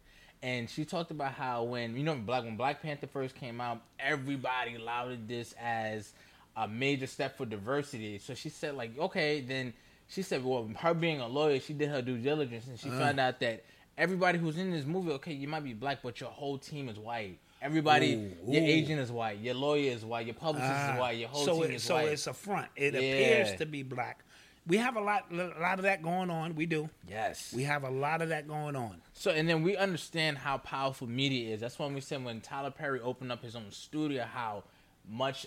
and 0.43 0.69
she 0.69 0.85
talked 0.85 1.11
about 1.11 1.33
how 1.33 1.63
when 1.63 1.95
you 1.95 2.03
know 2.03 2.15
Black 2.15 2.43
when 2.43 2.55
Black 2.57 2.81
Panther 2.81 3.07
first 3.07 3.35
came 3.35 3.59
out, 3.61 3.81
everybody 3.99 4.77
lauded 4.77 5.27
this 5.27 5.53
as 5.61 6.13
a 6.57 6.67
major 6.67 7.07
step 7.07 7.37
for 7.37 7.45
diversity. 7.45 8.17
So 8.19 8.33
she 8.33 8.49
said, 8.49 8.75
like, 8.75 8.97
okay, 8.97 9.41
then 9.41 9.73
she 10.07 10.21
said, 10.21 10.43
well, 10.43 10.69
her 10.77 10.93
being 10.93 11.19
a 11.19 11.27
lawyer, 11.27 11.59
she 11.59 11.73
did 11.73 11.89
her 11.89 12.01
due 12.01 12.17
diligence, 12.17 12.67
and 12.67 12.79
she 12.79 12.89
Uh. 12.89 12.97
found 12.99 13.19
out 13.19 13.39
that 13.41 13.63
everybody 13.97 14.37
who's 14.37 14.57
in 14.57 14.71
this 14.71 14.85
movie, 14.85 15.11
okay, 15.13 15.33
you 15.33 15.47
might 15.47 15.63
be 15.63 15.73
black, 15.73 15.99
but 16.03 16.19
your 16.21 16.29
whole 16.29 16.57
team 16.57 16.87
is 16.89 16.97
white. 16.99 17.39
Everybody, 17.61 18.13
Ooh, 18.13 18.51
your 18.51 18.63
agent 18.63 18.99
is 18.99 19.11
white, 19.11 19.39
your 19.39 19.55
lawyer 19.55 19.91
is 19.91 20.05
white, 20.05 20.27
your 20.27 20.35
publicist 20.35 20.71
Ah, 20.71 20.93
is 20.93 20.99
white, 20.99 21.17
your 21.17 21.29
whole 21.29 21.45
so 21.45 21.53
team 21.55 21.63
it- 21.71 21.75
is 21.75 21.83
so 21.83 21.95
white. 21.95 22.05
So 22.05 22.11
it's 22.11 22.27
a 22.27 22.33
front. 22.33 22.67
It 22.75 22.93
Yeah. 22.93 22.99
appears 22.99 23.57
to 23.57 23.65
be 23.65 23.81
black. 23.81 24.23
We 24.67 24.77
have 24.77 24.95
a 24.95 25.01
lot, 25.01 25.25
a 25.31 25.53
lot 25.59 25.77
of 25.79 25.83
that 25.83 26.01
going 26.01 26.29
on. 26.31 26.55
We 26.55 26.65
do. 26.65 26.89
yes, 27.07 27.53
We 27.55 27.63
have 27.63 27.83
a 27.83 27.89
lot 27.89 28.21
of 28.21 28.29
that 28.29 28.47
going 28.47 28.75
on. 28.75 29.01
So 29.13 29.31
and 29.31 29.47
then 29.47 29.61
we 29.61 29.77
understand 29.77 30.39
how 30.39 30.57
powerful 30.57 31.07
media 31.07 31.53
is. 31.53 31.61
That's 31.61 31.77
when 31.77 31.93
we 31.93 32.01
said 32.01 32.23
when 32.23 32.41
Tyler 32.41 32.71
Perry 32.71 32.99
opened 32.99 33.31
up 33.31 33.43
his 33.43 33.55
own 33.55 33.71
studio, 33.71 34.23
how 34.23 34.63
much 35.07 35.45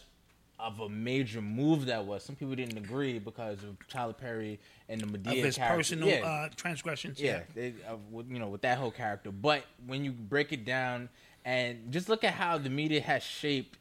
of 0.61 0.81
a 0.81 0.89
major 0.89 1.41
move 1.41 1.87
that 1.87 2.05
was. 2.05 2.25
Some 2.25 2.35
people 2.37 2.55
didn't 2.55 2.79
agree 2.79 3.19
because 3.19 3.63
of 3.63 3.77
Tyler 3.89 4.13
Perry 4.13 4.59
and 4.89 5.01
the 5.01 5.31
Of 5.31 5.37
his 5.37 5.57
character. 5.57 5.77
personal 5.77 6.09
yeah, 6.09 6.25
uh, 6.27 6.49
transgressions. 6.57 7.21
yeah, 7.21 7.43
they, 7.55 7.75
uh, 7.89 7.97
with, 8.11 8.29
you 8.31 8.39
know, 8.41 8.49
with 8.49 8.63
that 8.63 8.79
whole 8.79 8.91
character. 8.91 9.31
But 9.31 9.65
when 9.87 10.05
you 10.05 10.11
break 10.13 10.53
it 10.53 10.65
down 10.65 11.09
and 11.45 11.93
just 11.93 12.09
look 12.09 12.25
at 12.25 12.35
how 12.35 12.59
the 12.59 12.71
media 12.71 13.01
has 13.01 13.23
shaped 13.23 13.79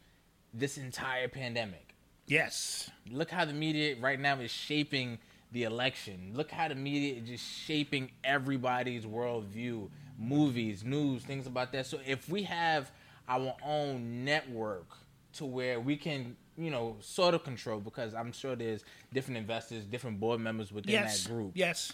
this 0.53 0.77
entire 0.77 1.27
pandemic. 1.27 1.95
Yes. 2.27 2.89
Look 3.09 3.31
how 3.31 3.45
the 3.45 3.53
media 3.53 3.95
right 3.99 4.19
now 4.19 4.39
is 4.39 4.51
shaping 4.51 5.17
the 5.51 5.63
election. 5.63 6.31
Look 6.33 6.51
how 6.51 6.67
the 6.67 6.75
media 6.75 7.15
is 7.21 7.27
just 7.27 7.45
shaping 7.45 8.11
everybody's 8.23 9.05
worldview, 9.05 9.89
movies, 10.19 10.83
news, 10.83 11.23
things 11.23 11.47
about 11.47 11.71
that. 11.71 11.85
So 11.85 11.99
if 12.05 12.27
we 12.29 12.43
have 12.43 12.91
our 13.29 13.55
own 13.65 14.23
network 14.25 14.87
to 15.33 15.45
where 15.45 15.79
we 15.79 15.95
can, 15.95 16.35
you 16.57 16.69
know, 16.71 16.97
sort 17.01 17.33
of 17.33 17.43
control, 17.43 17.79
because 17.79 18.13
I'm 18.13 18.31
sure 18.31 18.55
there's 18.55 18.83
different 19.13 19.37
investors, 19.37 19.85
different 19.85 20.19
board 20.19 20.39
members 20.39 20.71
within 20.71 20.91
Yes. 20.93 21.23
that 21.23 21.29
group. 21.33 21.51
Yes. 21.55 21.93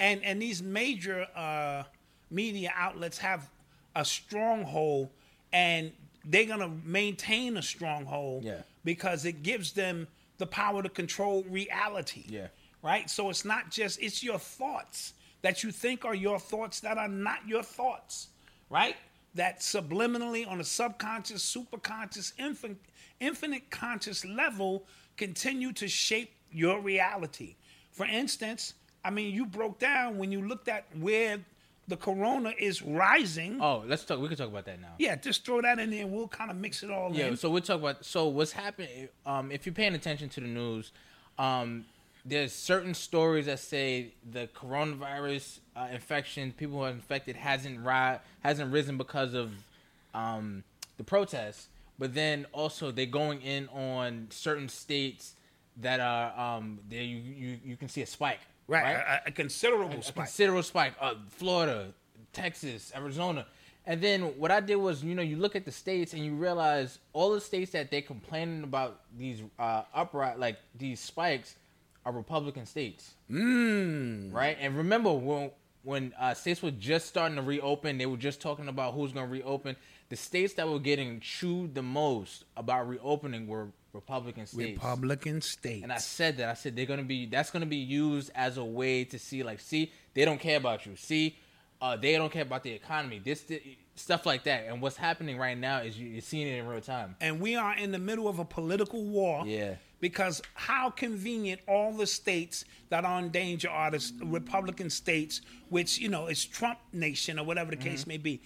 And 0.00 0.24
and 0.24 0.40
these 0.42 0.62
major 0.62 1.26
uh, 1.36 1.84
media 2.30 2.72
outlets 2.74 3.18
have 3.18 3.48
a 3.94 4.04
stronghold, 4.04 5.08
and 5.52 5.92
they're 6.24 6.46
gonna 6.46 6.72
maintain 6.84 7.56
a 7.56 7.62
stronghold. 7.62 8.44
Yeah. 8.44 8.62
Because 8.84 9.24
it 9.24 9.42
gives 9.42 9.72
them 9.72 10.08
the 10.38 10.46
power 10.46 10.82
to 10.82 10.88
control 10.88 11.44
reality. 11.44 12.24
Yeah. 12.28 12.48
Right. 12.84 13.08
So 13.08 13.30
it's 13.30 13.46
not 13.46 13.70
just 13.70 14.00
it's 14.02 14.22
your 14.22 14.38
thoughts 14.38 15.14
that 15.40 15.62
you 15.62 15.70
think 15.70 16.04
are 16.04 16.14
your 16.14 16.38
thoughts 16.38 16.80
that 16.80 16.98
are 16.98 17.08
not 17.08 17.38
your 17.48 17.62
thoughts. 17.62 18.28
Right. 18.68 18.94
That 19.34 19.60
subliminally 19.60 20.46
on 20.46 20.60
a 20.60 20.64
subconscious, 20.64 21.42
superconscious, 21.42 22.34
infinite, 22.38 22.76
infinite 23.20 23.70
conscious 23.70 24.24
level 24.26 24.84
continue 25.16 25.72
to 25.72 25.88
shape 25.88 26.32
your 26.52 26.78
reality. 26.80 27.56
For 27.90 28.04
instance, 28.04 28.74
I 29.02 29.10
mean, 29.10 29.34
you 29.34 29.46
broke 29.46 29.78
down 29.78 30.18
when 30.18 30.30
you 30.30 30.46
looked 30.46 30.68
at 30.68 30.84
where 31.00 31.38
the 31.88 31.96
corona 31.96 32.52
is 32.58 32.82
rising. 32.82 33.60
Oh, 33.62 33.82
let's 33.86 34.04
talk. 34.04 34.20
We 34.20 34.28
can 34.28 34.36
talk 34.36 34.48
about 34.48 34.66
that 34.66 34.80
now. 34.80 34.92
Yeah, 34.98 35.16
just 35.16 35.44
throw 35.46 35.62
that 35.62 35.78
in 35.78 35.90
there 35.90 36.02
and 36.02 36.12
we'll 36.12 36.28
kind 36.28 36.50
of 36.50 36.56
mix 36.58 36.82
it 36.82 36.90
all 36.90 37.14
Yeah, 37.14 37.26
in. 37.28 37.36
so 37.36 37.48
we'll 37.50 37.62
talk 37.62 37.80
about 37.80 38.04
so 38.04 38.28
what's 38.28 38.52
happening. 38.52 39.08
Um, 39.24 39.50
if 39.50 39.64
you're 39.64 39.74
paying 39.74 39.94
attention 39.94 40.28
to 40.30 40.40
the 40.40 40.46
news, 40.46 40.92
um, 41.38 41.84
there's 42.24 42.52
certain 42.52 42.94
stories 42.94 43.46
that 43.46 43.58
say 43.58 44.12
the 44.30 44.48
coronavirus 44.54 45.58
uh, 45.76 45.88
infection, 45.92 46.52
people 46.52 46.78
who 46.78 46.84
are 46.84 46.90
infected, 46.90 47.36
hasn't 47.36 47.84
ri- 47.84 48.18
hasn't 48.42 48.72
risen 48.72 48.96
because 48.96 49.34
of 49.34 49.52
um, 50.14 50.64
the 50.96 51.04
protests. 51.04 51.68
But 51.98 52.14
then 52.14 52.46
also 52.52 52.90
they're 52.90 53.06
going 53.06 53.42
in 53.42 53.68
on 53.68 54.28
certain 54.30 54.68
states 54.68 55.34
that 55.76 56.00
are 56.00 56.56
um, 56.56 56.80
there. 56.88 57.02
You, 57.02 57.18
you 57.18 57.58
you 57.64 57.76
can 57.76 57.88
see 57.88 58.02
a 58.02 58.06
spike, 58.06 58.40
right, 58.66 58.82
right? 58.82 59.20
A, 59.26 59.28
a 59.28 59.30
considerable 59.30 59.98
a 59.98 60.02
spike. 60.02 60.26
considerable 60.26 60.62
spike. 60.62 60.94
Uh, 61.00 61.14
Florida, 61.28 61.92
Texas, 62.32 62.92
Arizona. 62.96 63.46
And 63.86 64.00
then 64.00 64.22
what 64.38 64.50
I 64.50 64.60
did 64.60 64.76
was, 64.76 65.04
you 65.04 65.14
know, 65.14 65.20
you 65.22 65.36
look 65.36 65.54
at 65.54 65.66
the 65.66 65.72
states 65.72 66.14
and 66.14 66.24
you 66.24 66.34
realize 66.34 66.98
all 67.12 67.32
the 67.32 67.40
states 67.40 67.72
that 67.72 67.90
they're 67.90 68.00
complaining 68.00 68.64
about 68.64 69.00
these 69.16 69.42
uh, 69.58 69.82
upright, 69.94 70.38
like 70.38 70.56
these 70.74 71.00
spikes, 71.00 71.54
are 72.04 72.12
Republican 72.12 72.66
states. 72.66 73.14
Mm. 73.30 74.32
Right. 74.32 74.56
And 74.60 74.76
remember 74.76 75.12
when 75.12 75.50
when 75.82 76.14
uh, 76.18 76.34
states 76.34 76.62
were 76.62 76.70
just 76.70 77.06
starting 77.06 77.36
to 77.36 77.42
reopen, 77.42 77.98
they 77.98 78.06
were 78.06 78.16
just 78.16 78.40
talking 78.40 78.68
about 78.68 78.94
who's 78.94 79.12
going 79.12 79.26
to 79.26 79.32
reopen. 79.32 79.76
The 80.08 80.16
states 80.16 80.54
that 80.54 80.68
were 80.68 80.78
getting 80.78 81.20
chewed 81.20 81.74
the 81.74 81.82
most 81.82 82.44
about 82.56 82.88
reopening 82.88 83.46
were 83.46 83.68
Republican 83.92 84.46
states. 84.46 84.82
Republican 84.82 85.40
states. 85.40 85.82
And 85.82 85.92
I 85.92 85.98
said 85.98 86.38
that. 86.38 86.48
I 86.48 86.54
said 86.54 86.74
they're 86.76 86.84
gonna 86.84 87.02
be. 87.04 87.26
That's 87.26 87.50
gonna 87.50 87.64
be 87.64 87.76
used 87.76 88.30
as 88.34 88.58
a 88.58 88.64
way 88.64 89.04
to 89.04 89.18
see, 89.18 89.42
like, 89.42 89.60
see, 89.60 89.92
they 90.14 90.24
don't 90.24 90.40
care 90.40 90.56
about 90.56 90.84
you. 90.84 90.96
See, 90.96 91.36
uh, 91.80 91.96
they 91.96 92.16
don't 92.16 92.30
care 92.30 92.42
about 92.42 92.64
the 92.64 92.72
economy. 92.72 93.20
This, 93.24 93.42
th- 93.44 93.62
stuff 93.96 94.26
like 94.26 94.44
that. 94.44 94.64
And 94.68 94.80
what's 94.82 94.96
happening 94.96 95.38
right 95.38 95.56
now 95.56 95.78
is 95.80 95.98
you, 95.98 96.08
you're 96.08 96.20
seeing 96.20 96.46
it 96.48 96.58
in 96.58 96.66
real 96.66 96.80
time. 96.80 97.16
and 97.20 97.40
we 97.40 97.56
are 97.56 97.76
in 97.76 97.92
the 97.92 97.98
middle 97.98 98.28
of 98.28 98.38
a 98.38 98.44
political 98.44 99.02
war. 99.04 99.44
Yeah. 99.46 99.76
Because 100.00 100.42
how 100.52 100.90
convenient 100.90 101.60
all 101.66 101.92
the 101.96 102.06
states 102.06 102.64
that 102.90 103.04
are 103.06 103.18
in 103.20 103.30
danger 103.30 103.70
are 103.70 103.90
the 103.90 104.12
Republican 104.22 104.90
states, 104.90 105.40
which, 105.70 105.98
you 105.98 106.08
know, 106.10 106.26
is 106.26 106.44
Trump 106.44 106.78
nation 106.92 107.38
or 107.38 107.44
whatever 107.46 107.70
the 107.70 107.76
Mm-hmm. 107.78 107.88
case 107.88 108.06
may 108.06 108.18
be. 108.18 108.42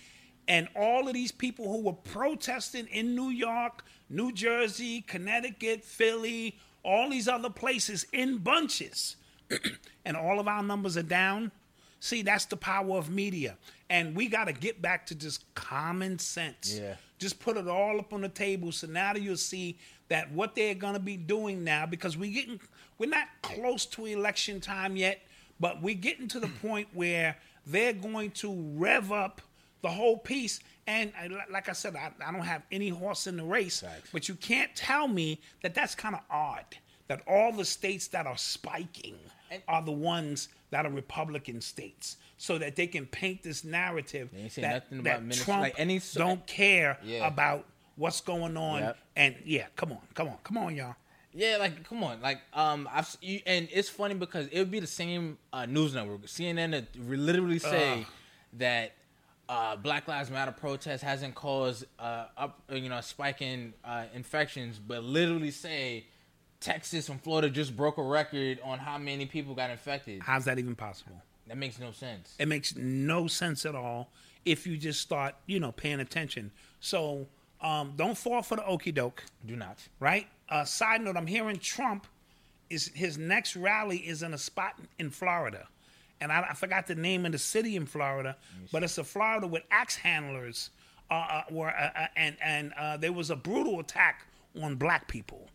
And 0.47 0.69
all 0.77 1.09
of 1.09 1.15
these 1.15 1.33
people 1.33 1.67
who 1.71 1.83
were 1.83 1.93
protesting 1.95 2.87
in 2.87 3.15
New 3.17 3.31
York, 3.31 3.85
New 4.09 4.33
Jersey, 4.33 5.01
Connecticut, 5.03 5.85
Philly, 5.85 6.59
all 6.85 7.11
these 7.11 7.27
other 7.29 7.51
places 7.51 8.07
in 8.13 8.39
bunches, 8.39 9.17
and 10.05 10.17
all 10.17 10.39
of 10.39 10.47
our 10.49 10.63
numbers 10.63 10.97
are 10.97 11.03
down. 11.03 11.51
See, 12.01 12.23
that's 12.23 12.45
the 12.45 12.57
power 12.57 12.97
of 12.97 13.11
media. 13.11 13.57
And 13.91 14.15
we 14.15 14.29
got 14.29 14.45
to 14.45 14.53
get 14.53 14.81
back 14.81 15.07
to 15.07 15.15
just 15.15 15.53
common 15.55 16.19
sense. 16.19 16.79
Yeah. 16.81 16.95
Just 17.19 17.41
put 17.41 17.57
it 17.57 17.67
all 17.67 17.99
up 17.99 18.13
on 18.13 18.21
the 18.21 18.29
table. 18.29 18.71
So 18.71 18.87
now 18.87 19.15
you'll 19.15 19.37
see 19.37 19.79
that 20.09 20.31
what 20.33 20.55
they're 20.55 20.75
going 20.75 20.95
to 20.95 21.01
be 21.01 21.17
doing 21.17 21.65
now, 21.65 21.87
because 21.87 22.17
we're 22.17 22.33
getting, 22.33 22.61
we're 22.99 23.11
not 23.11 23.27
close 23.43 23.85
to 23.87 24.07
election 24.07 24.61
time 24.61 24.97
yet, 24.97 25.21
but 25.61 25.83
we're 25.83 25.95
getting 25.95 26.29
to 26.29 26.41
the 26.41 26.49
point 26.63 26.89
where 26.93 27.37
they're 27.67 27.93
going 27.93 28.31
to 28.31 28.55
rev 28.77 29.13
up 29.13 29.43
the 29.83 29.89
whole 29.89 30.19
piece. 30.19 30.61
And 30.87 31.13
uh, 31.21 31.35
I, 31.35 31.53
like 31.53 31.69
I 31.69 31.73
said, 31.73 31.97
I, 31.97 32.13
I 32.25 32.33
don't 32.33 32.43
have 32.43 32.63
any 32.71 32.89
horse 32.89 33.27
in 33.27 33.37
the 33.37 33.45
race, 33.45 33.83
but 34.13 34.29
you 34.29 34.35
can't 34.37 34.75
tell 34.75 35.09
me 35.09 35.41
that 35.63 35.75
that's 35.75 35.95
kind 35.95 36.15
of 36.15 36.21
odd. 36.31 36.65
That 37.09 37.23
all 37.27 37.53
the 37.53 37.65
states 37.65 38.09
that 38.09 38.27
are 38.27 38.37
spiking 38.37 39.17
are 39.67 39.83
the 39.83 39.93
ones 39.93 40.49
that 40.71 40.85
are 40.87 40.91
Republican 40.91 41.61
states, 41.61 42.17
so 42.37 42.59
that 42.59 42.77
they 42.77 42.87
can 42.87 43.07
paint 43.07 43.43
this 43.43 43.65
narrative 43.65 44.31
that, 44.57 44.93
nothing 44.93 45.03
that 45.03 45.31
Trump 45.33 45.63
like 45.63 45.75
any 45.79 46.01
don't 46.15 46.47
care 46.47 46.99
Yeah. 47.03 47.27
about 47.27 47.65
what's 47.97 48.21
going 48.21 48.57
on. 48.57 48.81
Yep. 48.81 48.97
And 49.17 49.35
yeah, 49.45 49.67
come 49.77 49.93
on, 49.93 49.99
come 50.15 50.29
on, 50.29 50.37
come 50.45 50.59
on, 50.59 50.75
y'all. 50.77 50.95
Yeah, 51.33 51.57
like 51.59 51.85
come 51.85 52.03
on, 52.05 52.21
like 52.23 52.41
um, 52.53 52.89
I've 52.93 53.17
you, 53.21 53.41
and 53.47 53.69
it's 53.73 53.89
funny 53.89 54.15
because 54.15 54.47
it 54.49 54.59
would 54.59 54.71
be 54.71 54.81
the 54.81 54.87
same 54.87 55.39
uh, 55.53 55.67
news 55.67 55.95
network, 55.95 56.23
CNN, 56.27 56.71
that 56.73 56.87
literally 56.97 57.59
say 57.59 58.07
that 58.55 58.93
uh, 59.49 59.77
Black 59.77 60.09
Lives 60.09 60.31
Matter 60.31 60.53
protest 60.53 61.03
hasn't 61.05 61.35
caused 61.35 61.85
uh, 61.99 62.27
up, 62.37 62.61
uh, 62.71 62.75
you 62.75 62.89
know, 62.89 62.99
a 62.99 63.03
spike 63.03 63.43
in 63.43 63.75
uh, 63.85 64.05
infections, 64.15 64.79
but 64.79 65.05
literally 65.05 65.51
say 65.51 66.07
Texas 66.61 67.09
and 67.09 67.21
Florida 67.23 67.51
just 67.51 67.77
broke 67.77 67.99
a 67.99 68.03
record 68.03 68.59
on 68.65 68.79
how 68.79 68.99
many 68.99 69.27
people 69.27 69.55
got 69.55 69.71
infected. 69.71 70.23
How's 70.23 70.45
that 70.47 70.59
even 70.59 70.75
possible? 70.75 71.23
That 71.47 71.57
makes 71.57 71.79
no 71.79 71.93
sense. 71.93 72.35
It 72.39 72.49
makes 72.49 72.77
no 72.77 73.27
sense 73.27 73.65
at 73.65 73.75
all 73.75 74.11
if 74.45 74.67
you 74.67 74.77
just 74.77 75.01
start, 75.01 75.35
you 75.47 75.61
know, 75.61 75.73
paying 75.73 76.01
attention. 76.01 76.51
So 76.81 77.27
um, 77.61 77.95
don't 77.97 78.17
fall 78.17 78.43
for 78.43 78.57
the 78.57 78.67
okey 78.67 78.93
doke. 78.93 79.25
Do 79.47 79.57
not. 79.57 79.79
right? 80.01 80.27
Uh, 80.49 80.65
side 80.65 81.01
note: 81.03 81.17
I'm 81.17 81.27
hearing 81.27 81.59
Trump 81.59 82.07
is 82.71 82.89
his 82.95 83.17
next 83.19 83.57
rally 83.57 83.99
is 83.99 84.23
in 84.23 84.35
a 84.35 84.39
spot 84.39 84.79
in 84.99 85.11
Florida, 85.11 85.67
and 86.21 86.31
I, 86.33 86.49
I 86.51 86.55
forgot 86.55 86.87
the 86.87 86.95
name 86.95 87.25
of 87.27 87.33
the 87.33 87.39
city 87.39 87.77
in 87.77 87.87
Florida, 87.87 88.37
but 88.73 88.83
it's 88.83 88.99
a 88.99 89.05
Florida 89.05 89.47
with 89.47 89.63
axe 89.71 89.97
handlers. 89.97 90.71
Uh, 91.11 91.15
uh, 91.15 91.43
were 91.51 91.71
uh, 91.71 91.91
uh, 91.97 92.07
and 92.17 92.37
and 92.43 92.73
uh, 92.79 92.97
there 92.99 93.13
was 93.13 93.31
a 93.31 93.37
brutal 93.37 93.81
attack 93.81 94.27
on 94.63 94.77
black 94.77 95.09
people, 95.09 95.49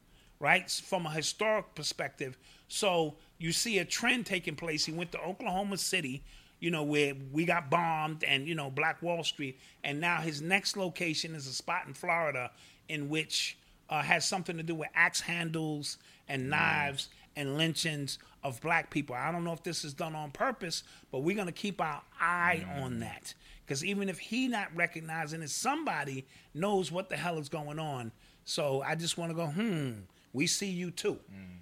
right? 0.44 0.70
From 0.70 1.06
a 1.06 1.10
historic 1.10 1.74
perspective, 1.74 2.38
so 2.68 3.16
you 3.38 3.54
see 3.54 3.80
a 3.80 3.86
trend 3.86 4.26
taking 4.26 4.58
place. 4.58 4.84
He 4.84 4.92
went 4.92 5.14
to 5.14 5.22
Oklahoma 5.22 5.78
City, 5.78 6.22
you 6.60 6.70
know, 6.70 6.84
where 6.84 7.14
we 7.32 7.46
got 7.46 7.70
bombed, 7.70 8.26
and 8.26 8.46
you 8.46 8.54
know 8.54 8.70
Black 8.70 9.02
Wall 9.02 9.24
Street, 9.24 9.58
and 9.86 10.02
now 10.02 10.18
his 10.18 10.42
next 10.42 10.76
location 10.76 11.34
is 11.34 11.48
a 11.48 11.54
spot 11.54 11.88
in 11.88 11.94
Florida 11.94 12.52
in 12.90 13.08
which 13.08 13.58
uh, 13.90 14.02
has 14.02 14.28
something 14.28 14.58
to 14.58 14.64
do 14.64 14.76
with 14.76 14.90
axe 14.94 15.22
handles 15.22 15.98
and 16.28 16.50
knives 16.50 17.08
and 17.38 17.58
lynchings 17.58 18.20
of 18.44 18.60
black 18.60 18.90
people. 18.90 19.16
I 19.16 19.32
don't 19.32 19.46
know 19.46 19.54
if 19.54 19.64
this 19.64 19.86
is 19.86 19.94
done 19.94 20.14
on 20.14 20.32
purpose, 20.32 20.84
but 21.10 21.20
we're 21.20 21.38
gonna 21.38 21.54
keep 21.54 21.80
our 21.80 22.02
eye 22.20 22.66
on 22.82 23.00
that 23.00 23.34
because 23.66 23.86
even 23.86 24.10
if 24.10 24.20
he 24.20 24.50
not 24.50 24.76
recognizing 24.76 25.42
it, 25.42 25.50
somebody 25.50 26.26
knows 26.54 26.92
what 26.92 27.08
the 27.08 27.16
hell 27.16 27.40
is 27.40 27.48
going 27.48 27.80
on. 27.80 28.12
So 28.46 28.82
I 28.82 28.96
just 28.96 29.18
want 29.18 29.32
to 29.32 29.36
go, 29.36 29.48
hmm, 29.48 29.92
we 30.34 30.48
see 30.48 30.70
you 30.70 30.92
too. 30.92 31.20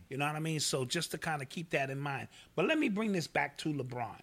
You 0.10 0.18
know 0.18 0.26
what 0.26 0.36
I 0.36 0.40
mean? 0.40 0.60
So 0.60 0.84
just 0.84 1.12
to 1.12 1.18
kind 1.18 1.42
of 1.42 1.48
keep 1.48 1.70
that 1.70 1.90
in 1.90 2.00
mind. 2.00 2.28
But 2.56 2.66
let 2.66 2.78
me 2.78 2.90
bring 2.90 3.14
this 3.14 3.28
back 3.28 3.58
to 3.60 3.74
LeBron 3.74 4.18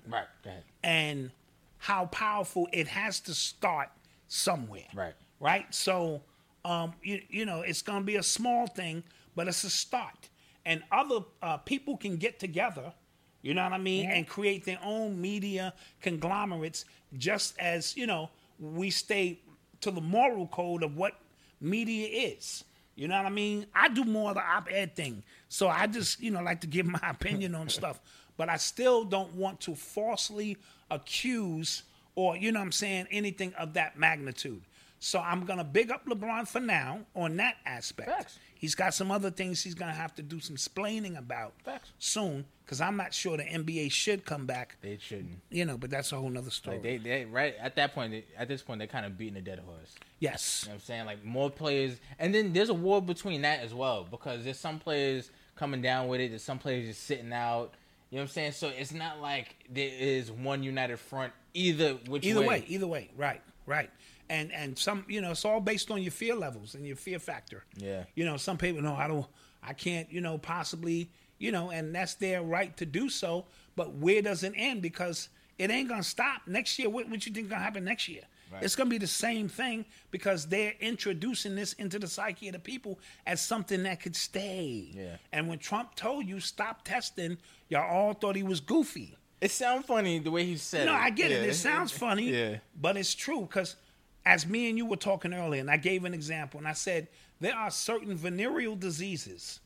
Right. 0.45 0.63
And 0.83 1.31
how 1.79 2.07
powerful 2.07 2.69
it 2.73 2.89
has 2.89 3.21
to 3.21 3.35
start 3.35 3.89
somewhere. 4.27 4.89
Right. 4.95 5.15
Right. 5.41 5.73
So, 5.75 6.21
um, 6.65 6.93
you, 7.03 7.23
you 7.31 7.47
know, 7.47 7.63
it's 7.63 7.81
going 7.83 8.01
to 8.01 8.05
be 8.05 8.17
a 8.17 8.23
small 8.23 8.67
thing, 8.67 9.03
but 9.35 9.49
it's 9.49 9.65
a 9.65 9.71
start. 9.71 10.29
And 10.67 10.83
other 10.93 11.21
uh, 11.41 11.57
people 11.59 11.97
can 11.97 12.17
get 12.17 12.39
together, 12.39 12.93
you 13.41 13.55
know 13.55 13.63
what 13.63 13.73
I 13.73 13.79
mean, 13.79 14.11
and 14.11 14.27
create 14.27 14.65
their 14.65 14.81
own 14.83 15.19
media 15.19 15.73
conglomerates, 16.03 16.85
just 17.17 17.59
as, 17.59 17.97
you 17.97 18.07
know, 18.07 18.29
we 18.61 18.91
stay 18.91 19.39
to 19.81 19.91
the 19.91 20.01
moral 20.01 20.49
code 20.49 20.83
of 20.83 20.97
what 20.97 21.15
media 21.61 22.09
is. 22.09 22.65
You 22.99 23.07
know 23.07 23.17
what 23.17 23.27
I 23.27 23.31
mean? 23.31 23.67
I 23.73 23.89
do 23.89 24.03
more 24.03 24.31
of 24.31 24.35
the 24.35 24.43
op-ed 24.43 24.97
thing, 24.97 25.23
so 25.49 25.69
I 25.69 25.87
just 25.87 26.21
you 26.21 26.33
know 26.33 26.43
like 26.43 26.63
to 26.63 26.67
give 26.67 26.85
my 27.01 27.01
opinion 27.09 27.55
on 27.55 27.69
stuff, 27.69 28.01
but 28.37 28.49
I 28.49 28.57
still 28.57 29.05
don't 29.05 29.33
want 29.35 29.61
to 29.61 29.77
falsely 29.77 30.57
accuse 30.91 31.85
or 32.17 32.37
you 32.37 32.51
know 32.51 32.59
what 32.59 32.67
I'm 32.67 32.73
saying 32.73 33.07
anything 33.13 33.55
of 33.55 33.75
that 33.75 33.97
magnitude. 33.97 34.63
So 35.01 35.21
I'm 35.21 35.45
gonna 35.45 35.65
big 35.65 35.91
up 35.91 36.07
LeBron 36.07 36.49
for 36.49 36.61
now 36.61 37.01
on 37.15 37.37
that 37.37 37.57
aspect. 37.65 38.09
Facts. 38.11 38.39
He's 38.55 38.75
got 38.75 38.93
some 38.95 39.13
other 39.13 39.31
things 39.31 39.63
he's 39.63 39.75
gonna 39.75 39.93
have 39.93 40.15
to 40.17 40.23
do 40.23 40.41
some 40.41 40.57
splaining 40.57 41.17
about 41.17 41.55
Facts. 41.65 41.93
soon, 41.99 42.45
because 42.65 42.81
I'm 42.81 42.97
not 42.97 43.15
sure 43.15 43.37
the 43.37 43.45
NBA 43.45 43.93
should 43.93 44.25
come 44.25 44.47
back. 44.47 44.77
They 44.81 44.99
shouldn't. 45.01 45.41
You 45.51 45.65
know, 45.65 45.79
but 45.79 45.91
that's 45.91 46.11
a 46.11 46.17
whole 46.17 46.29
nother 46.31 46.51
story. 46.51 46.77
Like 46.79 46.83
they, 46.83 46.97
they 46.97 47.25
right 47.25 47.55
at 47.61 47.77
that 47.77 47.95
point. 47.95 48.11
They, 48.11 48.25
at 48.37 48.49
this 48.49 48.63
point, 48.63 48.79
they're 48.81 48.89
kind 48.89 49.07
of 49.07 49.17
beating 49.17 49.37
a 49.37 49.41
dead 49.41 49.61
horse. 49.61 49.95
yes. 50.19 50.63
You 50.65 50.71
know 50.71 50.75
what 50.75 50.81
I'm 50.81 50.85
saying? 50.87 51.07
Like 51.07 51.25
more 51.25 51.51
players, 51.51 51.97
and 52.19 52.35
then 52.35 52.53
there's 52.53 52.69
a 52.71 52.75
war 52.75 53.01
between 53.01 53.43
that 53.43 53.61
as 53.61 53.73
well 53.73 54.05
because 54.11 54.43
there's 54.43 54.59
some 54.59 54.81
players 54.81 55.31
coming 55.55 55.81
down 55.81 56.09
with 56.09 56.21
it. 56.21 56.31
There's 56.31 56.43
some 56.43 56.59
players 56.59 56.87
just 56.89 57.05
sitting 57.05 57.33
out. 57.33 57.75
You 58.11 58.17
know 58.17 58.23
what 58.23 58.31
I'm 58.31 58.33
saying? 58.33 58.53
So 58.53 58.69
it's 58.69 58.93
not 58.93 59.21
like 59.21 59.55
there 59.71 59.91
is 59.97 60.33
one 60.33 60.63
united 60.65 60.99
front 60.99 61.33
either 61.55 61.95
which 62.09 62.25
Either 62.25 62.41
way. 62.43 62.65
either 62.67 62.87
way, 62.87 63.11
right, 63.17 63.43
right. 63.67 63.91
And 64.31 64.53
and 64.53 64.79
some, 64.79 65.05
you 65.09 65.21
know, 65.21 65.31
it's 65.31 65.45
all 65.45 65.61
based 65.61 65.91
on 65.91 66.03
your 66.03 66.11
fear 66.13 66.35
levels 66.35 66.75
and 66.75 66.87
your 66.87 66.97
fear 66.97 67.19
factor. 67.19 67.65
Yeah. 67.77 68.05
You 68.15 68.25
know, 68.25 68.37
some 68.37 68.59
people 68.59 68.83
know 68.83 68.95
I 68.95 69.09
don't, 69.09 69.27
I 69.63 69.73
can't, 69.73 70.11
you 70.13 70.21
know, 70.21 70.37
possibly, 70.39 71.11
you 71.39 71.51
know, 71.53 71.71
and 71.71 71.95
that's 71.95 72.15
their 72.15 72.43
right 72.43 72.77
to 72.77 72.87
do 72.87 73.09
so. 73.09 73.47
But 73.77 73.95
where 73.95 74.21
does 74.23 74.43
it 74.43 74.53
end? 74.57 74.83
Because 74.83 75.29
it 75.59 75.71
ain't 75.71 75.89
gonna 75.89 76.03
stop 76.03 76.43
next 76.47 76.79
year. 76.79 76.89
What, 76.91 77.09
what 77.09 77.25
you 77.27 77.33
think 77.33 77.49
gonna 77.49 77.63
happen 77.63 77.85
next 77.85 78.09
year? 78.09 78.23
It's 78.63 78.75
gonna 78.77 78.89
be 78.89 78.97
the 78.99 79.07
same 79.07 79.47
thing 79.49 79.85
because 80.11 80.47
they're 80.47 80.73
introducing 80.81 81.55
this 81.55 81.75
into 81.75 81.99
the 81.99 82.07
psyche 82.07 82.49
of 82.49 82.55
the 82.55 82.59
people 82.59 82.99
as 83.27 83.43
something 83.43 83.83
that 83.83 84.01
could 84.01 84.17
stay. 84.17 84.89
Yeah. 84.95 85.17
And 85.33 85.49
when 85.49 85.59
Trump 85.59 85.95
told 85.95 86.27
you 86.27 86.41
stop 86.41 86.83
testing, 86.83 87.37
y'all 87.69 87.83
all 87.91 88.15
thought 88.15 88.37
he 88.37 88.43
was 88.43 88.61
goofy. 88.61 89.17
It 89.43 89.51
sounds 89.51 89.85
funny 89.87 90.19
the 90.19 90.31
way 90.31 90.45
he 90.47 90.57
said 90.57 90.87
No, 90.87 90.93
it. 90.93 90.97
No, 90.97 91.01
I 91.03 91.11
get 91.11 91.31
it. 91.31 91.49
It 91.49 91.55
sounds 91.55 91.93
funny, 91.93 92.31
Yeah. 92.33 92.57
but 92.81 92.97
it's 92.97 93.15
true 93.15 93.43
because 93.43 93.77
as 94.25 94.47
me 94.47 94.69
and 94.69 94.77
you 94.77 94.87
were 94.87 94.97
talking 94.97 95.33
earlier, 95.33 95.61
and 95.61 95.71
I 95.71 95.77
gave 95.77 96.05
an 96.05 96.15
example, 96.15 96.59
and 96.59 96.69
I 96.69 96.73
said 96.73 97.09
there 97.41 97.55
are 97.55 97.71
certain 97.71 98.15
venereal 98.15 98.77
diseases 98.77 99.61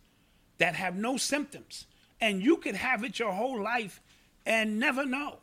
that 0.58 0.74
have 0.74 0.96
no 0.96 1.16
symptoms, 1.16 1.86
and 2.20 2.42
you 2.42 2.56
could 2.58 2.76
have 2.76 3.04
it 3.04 3.18
your 3.18 3.32
whole 3.32 3.60
life 3.60 4.00
and 4.46 4.78
never 4.78 5.04
know 5.04 5.38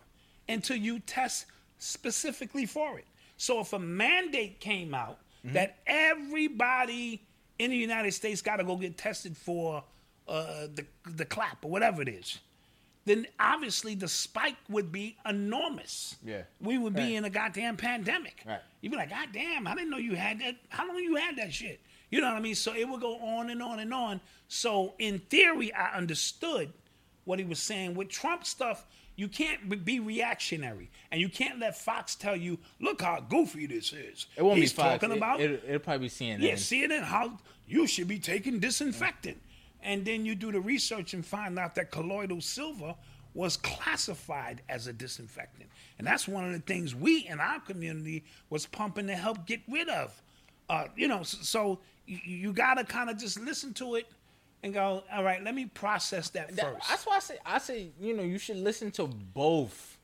until 0.48 0.78
you 0.78 1.00
test 1.00 1.46
specifically 1.78 2.66
for 2.66 2.98
it. 2.98 3.06
So 3.38 3.60
if 3.60 3.74
a 3.74 3.80
mandate 3.80 4.60
came 4.60 4.94
out 4.94 5.20
that 5.44 5.78
everybody 5.88 7.22
in 7.58 7.72
the 7.72 7.78
United 7.78 8.14
States 8.14 8.42
got 8.42 8.58
to 8.58 8.64
go 8.64 8.76
get 8.76 8.98
tested 8.98 9.38
for 9.38 9.84
uh, 10.28 10.68
the 10.76 10.86
the 11.06 11.26
clap 11.26 11.64
or 11.64 11.72
whatever 11.72 12.02
it 12.02 12.10
is, 12.10 12.40
then 13.10 13.26
obviously 13.40 13.96
the 13.96 14.08
spike 14.08 14.56
would 14.70 14.92
be 14.92 15.18
enormous. 15.28 16.16
Yeah. 16.24 16.44
we 16.62 16.78
would 16.78 16.94
be 16.94 17.02
Right. 17.02 17.12
in 17.14 17.26
a 17.26 17.30
goddamn 17.30 17.76
pandemic. 17.78 18.44
Right. 18.46 18.60
You'd 18.82 18.92
be 18.92 18.98
like, 18.98 19.10
God 19.10 19.30
damn, 19.34 19.66
I 19.68 19.74
didn't 19.76 19.90
know 19.90 19.98
you 19.98 20.16
had 20.16 20.40
that. 20.42 20.56
How 20.70 20.88
long 20.88 20.98
you 21.00 21.16
had 21.16 21.36
that 21.38 21.54
shit? 21.54 21.82
You 22.12 22.22
know 22.22 22.28
what 22.28 22.38
I 22.38 22.40
mean? 22.40 22.56
So 22.56 22.74
it 22.76 22.88
would 22.88 23.02
go 23.02 23.18
on 23.20 23.50
and 23.50 23.62
on 23.64 23.80
and 23.80 23.94
on. 23.94 24.22
So 24.48 24.94
in 25.00 25.20
theory, 25.20 25.74
I 25.74 25.96
understood 25.98 26.72
what 27.26 27.40
he 27.40 27.46
was 27.46 27.60
saying. 27.60 27.96
With 27.96 28.10
Trump 28.10 28.46
stuff, 28.46 28.86
you 29.16 29.28
can't 29.28 29.84
be- 29.86 30.00
reactionary, 30.00 30.90
and 31.12 31.20
you 31.20 31.28
can't 31.30 31.60
let 31.60 31.78
Fox 31.78 32.16
tell 32.16 32.36
you, 32.38 32.58
"Look 32.80 33.02
how 33.02 33.20
goofy 33.20 33.66
this 33.66 33.92
is." 33.92 34.28
It 34.38 34.44
won't 34.44 34.58
He's 34.60 34.72
be 34.72 34.78
Fox. 34.78 34.94
talking 35.02 35.12
It- 35.12 35.18
about 35.18 35.42
It, 35.42 35.68
will 35.70 35.80
probably 35.80 36.06
be 36.08 36.10
CNN. 36.10 36.42
yeah, 36.42 36.56
CNN, 36.56 37.04
how 37.04 37.38
you 37.68 37.86
should 37.86 38.08
be 38.08 38.18
taking 38.20 38.60
disinfectant. 38.60 39.42
And 39.84 40.04
then 40.06 40.26
you 40.26 40.36
do 40.36 40.52
the 40.52 40.60
research 40.60 41.14
and 41.14 41.26
find 41.26 41.58
out 41.58 41.76
that 41.76 41.92
colloidal 41.92 42.42
silver 42.42 42.96
was 43.34 43.58
classified 43.58 44.62
as 44.70 44.88
a 44.88 44.94
disinfectant. 44.94 45.70
And 45.98 46.06
that's 46.08 46.28
one 46.28 46.46
of 46.46 46.52
the 46.54 46.60
things 46.60 46.94
we 46.96 47.28
in 47.28 47.40
our 47.40 47.60
community 47.60 48.24
was 48.50 48.66
pumping 48.66 49.08
to 49.08 49.16
help 49.16 49.46
get 49.46 49.62
rid 49.70 49.88
of. 49.90 50.22
Uh, 50.70 50.86
you 50.96 51.08
know, 51.08 51.24
so, 51.24 51.38
so 51.42 51.80
you, 52.06 52.20
you 52.24 52.54
got 52.54 52.76
to 52.76 52.84
kind 52.84 53.10
of 53.10 53.18
just 53.18 53.40
listen 53.40 53.74
to 53.76 53.96
it 53.96 54.08
and 54.64 54.74
go, 54.74 55.04
all 55.14 55.24
right, 55.24 55.42
let 55.44 55.56
me 55.56 55.66
process 55.68 56.30
that 56.32 56.56
That- 56.56 56.74
first. 56.76 56.90
that's 56.90 57.06
why 57.06 57.16
I 57.16 57.20
say 57.20 57.38
I 57.46 57.58
say 57.60 57.90
you 58.00 58.16
know 58.16 58.24
you 58.24 58.38
should 58.38 58.58
listen 58.58 58.92
to 58.92 59.08
both 59.08 59.98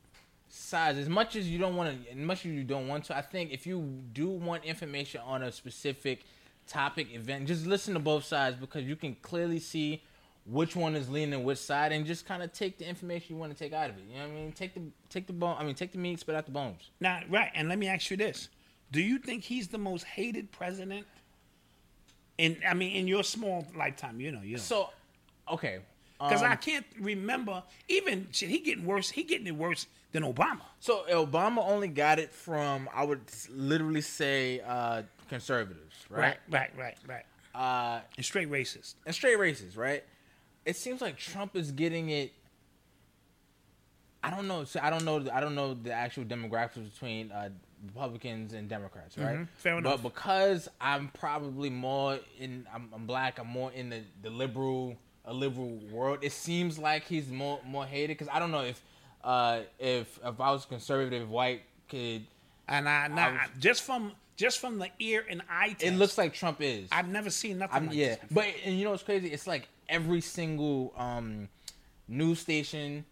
sides 0.48 0.98
as 0.98 1.10
much 1.10 1.36
as 1.36 1.50
you 1.50 1.60
don't 1.60 1.76
want 1.76 2.06
to, 2.06 2.12
as 2.12 2.18
much 2.18 2.40
as 2.46 2.52
you 2.54 2.64
don't 2.64 2.88
want 2.88 3.04
to. 3.06 3.18
I 3.18 3.22
think 3.22 3.52
if 3.52 3.68
you 3.68 3.82
do 4.14 4.30
want 4.30 4.64
information 4.64 5.22
on 5.26 5.44
a 5.44 5.52
specific 5.52 6.24
topic 6.68 7.14
event, 7.14 7.48
just 7.48 7.66
listen 7.66 7.94
to 7.94 8.00
both 8.00 8.26
sides 8.26 8.56
because 8.58 8.84
you 8.84 8.96
can 8.96 9.16
clearly 9.22 9.60
see 9.60 10.02
which 10.46 10.76
one 10.76 10.96
is 10.96 11.10
leaning 11.10 11.44
which 11.44 11.58
side, 11.58 11.92
and 11.92 12.06
just 12.06 12.28
kind 12.28 12.44
of 12.44 12.52
take 12.54 12.78
the 12.78 12.88
information 12.88 13.36
you 13.36 13.40
want 13.40 13.52
to 13.52 13.58
take 13.58 13.74
out 13.74 13.90
of 13.90 13.98
it. 13.98 14.04
You 14.08 14.18
know 14.20 14.28
what 14.28 14.32
I 14.32 14.36
mean? 14.36 14.52
Take 14.52 14.74
the 14.76 14.82
take 15.10 15.26
the 15.28 15.34
bone. 15.34 15.56
I 15.58 15.64
mean, 15.64 15.76
take 15.76 15.92
the 15.92 15.98
meat, 15.98 16.20
spit 16.20 16.36
out 16.36 16.46
the 16.46 16.52
bones. 16.52 16.92
now, 17.00 17.22
right, 17.30 17.50
and 17.56 17.68
let 17.68 17.80
me 17.80 17.88
ask 17.88 18.12
you 18.12 18.18
this. 18.18 18.50
Do 18.92 19.02
you 19.02 19.18
think 19.18 19.44
he's 19.44 19.68
the 19.70 19.80
most 19.80 20.04
hated 20.04 20.52
president? 20.52 21.08
In 22.38 22.58
I 22.68 22.74
mean, 22.74 22.96
in 22.96 23.08
your 23.08 23.24
small 23.24 23.66
lifetime, 23.76 24.20
you 24.20 24.32
know, 24.32 24.42
you 24.42 24.58
know. 24.58 24.62
So, 24.62 24.90
okay, 25.52 25.80
Because 26.20 26.44
um, 26.44 26.52
I 26.52 26.56
can't 26.56 26.86
remember 27.00 27.64
even 27.88 28.28
shit. 28.32 28.50
He 28.50 28.60
getting 28.60 28.86
worse. 28.86 29.10
He 29.10 29.24
getting 29.24 29.48
it 29.48 29.56
worse 29.56 29.88
than 30.12 30.24
Obama. 30.24 30.62
So 30.80 31.06
Obama 31.10 31.68
only 31.68 31.88
got 31.88 32.20
it 32.20 32.32
from 32.32 32.88
I 32.94 33.04
would 33.04 33.22
literally 33.50 34.02
say 34.02 34.62
uh, 34.62 35.04
conservatives, 35.28 35.96
right? 36.10 36.38
right, 36.50 36.70
right, 36.78 36.98
right. 37.08 37.26
Uh, 37.54 38.02
And 38.18 38.26
straight 38.26 38.50
racist. 38.52 38.96
and 39.06 39.16
straight 39.16 39.40
races, 39.40 39.78
right? 39.78 40.04
It 40.66 40.76
seems 40.76 41.02
like 41.02 41.18
Trump 41.18 41.56
is 41.56 41.72
getting 41.72 42.10
it. 42.10 42.34
I 44.24 44.30
don't 44.32 44.48
know. 44.48 44.64
So 44.64 44.80
I 44.82 44.90
don't 44.90 45.06
know. 45.06 45.24
I 45.32 45.40
don't 45.40 45.54
know 45.56 45.74
the 45.76 45.92
actual 45.94 46.24
demographics 46.26 46.92
between 46.92 47.32
uh, 47.32 47.50
Republicans 47.86 48.54
and 48.54 48.68
Democrats, 48.68 49.18
right? 49.18 49.38
Mhm, 49.38 49.48
fair 49.58 49.78
enough. 49.78 50.02
But 50.02 50.14
because 50.16 50.68
I'm 50.82 51.10
probably 51.10 51.70
more 51.70 52.20
in, 52.40 52.66
I'm, 52.74 52.90
I'm 52.94 53.06
black. 53.06 53.38
I'm 53.38 53.48
more 53.48 53.72
in 53.72 53.90
the, 53.92 54.02
the 54.24 54.32
liberal, 54.32 54.98
a 55.26 55.34
liberal 55.34 55.78
world. 55.92 56.20
It 56.24 56.32
seems 56.32 56.80
like 56.80 57.04
he's 57.04 57.30
more 57.30 57.60
more 57.66 57.86
hated 57.86 58.18
because 58.18 58.30
I 58.34 58.40
don't 58.40 58.52
know 58.52 58.64
if 58.64 58.82
uh, 59.24 59.62
if 59.78 60.20
if 60.26 60.40
I 60.42 60.52
was 60.52 60.66
conservative 60.66 61.30
white 61.30 61.62
kid, 61.88 62.26
And 62.68 62.90
I, 62.90 63.08
now, 63.08 63.28
I 63.28 63.32
was- 63.34 63.40
just 63.60 63.84
from 63.84 64.14
just 64.36 64.60
from 64.60 64.80
the 64.80 64.90
ear 65.00 65.26
and 65.30 65.42
eye 65.50 65.70
test, 65.70 65.84
it 65.84 65.96
looks 65.96 66.18
like 66.18 66.34
Trump 66.34 66.58
is. 66.62 66.90
I've 66.92 67.08
never 67.08 67.30
seen 67.30 67.58
nothing 67.58 67.76
I'm, 67.76 67.88
like 67.88 67.96
yeah, 67.96 68.16
but 68.32 68.46
and 68.64 68.78
you 68.78 68.84
know 68.84 68.92
what's 68.92 69.04
crazy? 69.04 69.28
It's 69.30 69.48
like 69.48 69.68
every 69.90 70.22
single 70.22 70.94
um, 70.98 71.50
news 72.08 72.40
station, 72.40 73.06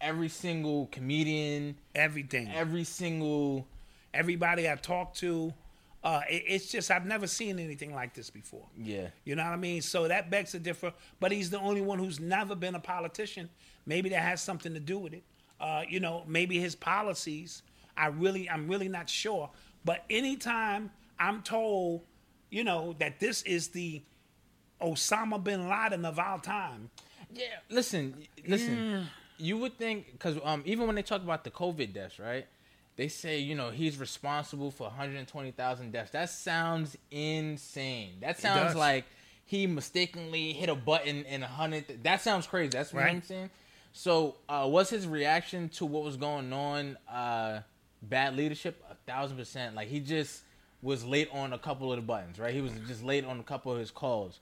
every 0.00 0.28
single 0.28 0.86
comedian, 0.92 1.76
everything, 1.94 2.50
every 2.54 2.84
single 2.84 3.66
everybody 4.14 4.68
I 4.70 4.74
talked 4.76 5.18
to, 5.18 5.52
Uh, 6.04 6.20
it, 6.30 6.44
it's 6.46 6.70
just 6.70 6.90
I've 6.90 7.06
never 7.06 7.26
seen 7.26 7.58
anything 7.58 7.92
like 7.94 8.14
this 8.14 8.30
before. 8.30 8.66
Yeah. 8.80 9.08
You 9.24 9.34
know 9.34 9.44
what 9.44 9.52
I 9.52 9.56
mean? 9.56 9.82
So 9.82 10.08
that 10.08 10.30
begs 10.30 10.54
a 10.54 10.58
differ. 10.58 10.92
But 11.20 11.32
he's 11.32 11.50
the 11.50 11.58
only 11.58 11.80
one 11.80 11.98
who's 11.98 12.20
never 12.20 12.54
been 12.54 12.74
a 12.74 12.80
politician. 12.80 13.50
Maybe 13.84 14.08
that 14.10 14.22
has 14.22 14.40
something 14.40 14.74
to 14.74 14.80
do 14.80 14.98
with 14.98 15.12
it. 15.12 15.24
Uh, 15.60 15.82
you 15.88 15.98
know, 15.98 16.22
maybe 16.26 16.58
his 16.60 16.74
policies. 16.76 17.62
I 17.96 18.06
really, 18.06 18.48
I'm 18.48 18.68
really 18.68 18.88
not 18.88 19.10
sure. 19.10 19.50
But 19.84 20.04
anytime 20.10 20.90
I'm 21.18 21.42
told, 21.42 22.02
you 22.50 22.64
know, 22.64 22.94
that 22.98 23.20
this 23.20 23.42
is 23.42 23.68
the 23.68 24.02
Osama 24.80 25.42
bin 25.42 25.68
Laden 25.68 26.04
of 26.04 26.18
our 26.18 26.38
time, 26.40 26.90
Yeah, 27.34 27.44
listen, 27.68 28.14
listen. 28.46 29.06
You 29.38 29.58
would 29.58 29.78
think 29.78 30.12
because 30.12 30.36
um, 30.42 30.62
even 30.66 30.86
when 30.86 30.96
they 30.96 31.02
talk 31.02 31.22
about 31.22 31.44
the 31.44 31.50
COVID 31.50 31.92
deaths, 31.92 32.18
right? 32.18 32.46
They 32.96 33.06
say 33.08 33.38
you 33.38 33.54
know 33.54 33.70
he's 33.70 33.96
responsible 33.98 34.70
for 34.72 34.84
120,000 34.88 35.92
deaths. 35.92 36.10
That 36.10 36.30
sounds 36.30 36.96
insane. 37.10 38.16
That 38.20 38.38
sounds 38.40 38.74
like 38.74 39.04
he 39.44 39.66
mistakenly 39.66 40.52
hit 40.52 40.68
a 40.68 40.74
button 40.74 41.24
and 41.26 41.44
a 41.44 41.46
hundred. 41.46 42.02
That 42.02 42.20
sounds 42.20 42.46
crazy. 42.46 42.70
That's 42.70 42.92
what 42.92 43.04
I'm 43.04 43.22
saying. 43.22 43.50
So, 43.92 44.36
uh, 44.48 44.66
was 44.70 44.90
his 44.90 45.06
reaction 45.06 45.68
to 45.70 45.86
what 45.86 46.04
was 46.04 46.16
going 46.16 46.52
on 46.52 46.98
uh, 47.10 47.60
bad 48.02 48.36
leadership? 48.36 48.82
A 48.90 48.94
thousand 49.10 49.36
percent. 49.36 49.74
Like 49.74 49.88
he 49.88 50.00
just 50.00 50.42
was 50.82 51.04
late 51.04 51.28
on 51.32 51.52
a 51.52 51.58
couple 51.58 51.92
of 51.92 51.96
the 51.96 52.02
buttons, 52.02 52.38
right? 52.38 52.54
He 52.54 52.60
was 52.60 52.72
just 52.86 53.02
late 53.02 53.24
on 53.24 53.40
a 53.40 53.42
couple 53.42 53.72
of 53.72 53.78
his 53.78 53.90
calls. 53.90 54.40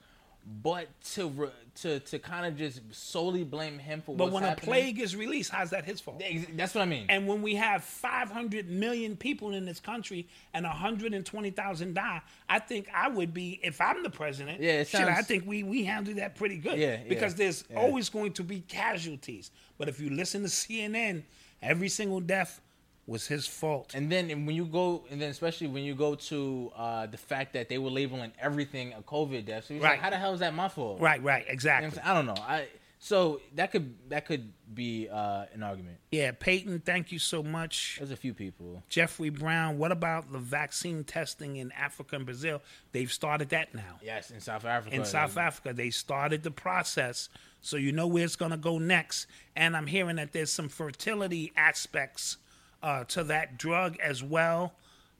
But 0.63 0.87
to 1.15 1.27
re- 1.27 1.49
to 1.81 1.99
to 1.99 2.19
kind 2.19 2.45
of 2.45 2.55
just 2.55 2.79
solely 2.91 3.43
blame 3.43 3.77
him 3.79 4.01
for 4.01 4.15
but 4.15 4.31
when 4.31 4.43
happening, 4.43 4.69
a 4.69 4.71
plague 4.71 4.99
is 4.99 5.13
released, 5.13 5.51
how's 5.51 5.71
that 5.71 5.83
his 5.83 5.99
fault? 5.99 6.23
That's 6.55 6.73
what 6.73 6.83
I 6.83 6.85
mean. 6.85 7.05
And 7.09 7.27
when 7.27 7.41
we 7.41 7.55
have 7.55 7.83
500 7.83 8.69
million 8.69 9.17
people 9.17 9.53
in 9.53 9.65
this 9.65 9.81
country 9.81 10.25
and 10.53 10.63
120,000 10.63 11.93
die, 11.93 12.21
I 12.47 12.59
think 12.59 12.87
I 12.95 13.09
would 13.09 13.33
be, 13.33 13.59
if 13.61 13.81
I'm 13.81 14.03
the 14.03 14.09
president, 14.09 14.61
Yeah, 14.61 14.79
it 14.81 14.87
shit, 14.87 15.01
I 15.01 15.21
think 15.21 15.45
we, 15.45 15.63
we 15.63 15.83
handle 15.83 16.13
that 16.15 16.35
pretty 16.35 16.57
good. 16.57 16.77
Yeah, 16.77 16.91
yeah, 16.91 17.09
because 17.09 17.35
there's 17.35 17.65
yeah. 17.69 17.79
always 17.79 18.07
going 18.07 18.31
to 18.33 18.43
be 18.43 18.61
casualties. 18.61 19.51
But 19.77 19.89
if 19.89 19.99
you 19.99 20.11
listen 20.11 20.43
to 20.43 20.47
CNN, 20.47 21.23
every 21.61 21.89
single 21.89 22.21
death 22.21 22.61
was 23.07 23.25
his 23.25 23.47
fault. 23.47 23.93
And 23.95 24.11
then 24.11 24.27
when 24.45 24.55
you 24.55 24.65
go, 24.65 25.05
and 25.09 25.19
then 25.21 25.29
especially 25.29 25.67
when 25.67 25.83
you 25.83 25.95
go 25.95 26.15
to 26.15 26.71
uh, 26.75 27.05
the 27.07 27.17
fact 27.17 27.53
that 27.53 27.69
they 27.69 27.77
were 27.77 27.89
labeling 27.89 28.33
everything 28.39 28.93
a 28.93 29.01
COVID 29.01 29.45
death, 29.45 29.65
so 29.65 29.73
Right. 29.75 29.81
like, 29.81 29.99
"How 30.01 30.09
the 30.09 30.17
hell 30.17 30.33
is 30.33 30.41
that 30.41 30.53
my 30.53 30.67
fault?" 30.67 30.99
right, 30.99 31.23
right, 31.23 31.43
You 31.43 31.47
know 31.47 31.53
exactly. 31.53 32.01
I 32.03 32.13
don't 32.13 32.25
know. 32.25 32.35
I 32.37 32.67
so 32.99 33.39
that 33.55 33.71
could 33.71 33.95
that 34.09 34.25
could 34.25 34.51
be 34.73 35.07
uh, 35.07 35.45
an 35.53 35.63
argument. 35.63 35.99
yeah, 36.11 36.31
Peyton, 36.31 36.79
thank 36.79 37.11
you 37.11 37.19
so 37.19 37.41
much. 37.43 37.95
There's 37.99 38.11
a 38.11 38.15
few 38.17 38.33
people. 38.33 38.83
Jeffrey 38.89 39.29
Brown, 39.29 39.77
what 39.77 39.91
about 39.91 40.31
the 40.31 40.39
vaccine 40.39 41.03
testing 41.03 41.57
in 41.57 41.71
Africa 41.71 42.15
and 42.17 42.25
Brazil? 42.25 42.61
They've 42.91 43.11
started 43.11 43.49
that 43.49 43.73
now. 43.73 43.99
Yes, 44.03 44.31
in 44.31 44.41
South 44.41 44.65
Africa. 44.65 44.95
in 44.95 45.05
South 45.05 45.37
Africa. 45.37 45.73
They 45.73 45.91
started 45.91 46.43
the 46.43 46.51
process, 46.51 47.29
so 47.61 47.77
you 47.77 47.91
know 47.91 48.07
where 48.07 48.25
it's 48.25 48.35
going 48.35 48.51
to 48.51 48.57
go 48.57 48.79
next. 48.79 49.27
And 49.55 49.77
I'm 49.77 49.87
hearing 49.87 50.17
that 50.17 50.33
there's 50.33 50.51
some 50.51 50.67
fertility 50.67 51.53
aspects 51.55 52.37
uh, 52.83 53.03
to 53.05 53.23
that 53.25 53.57
drug 53.57 53.97
as 53.99 54.23
well. 54.23 54.73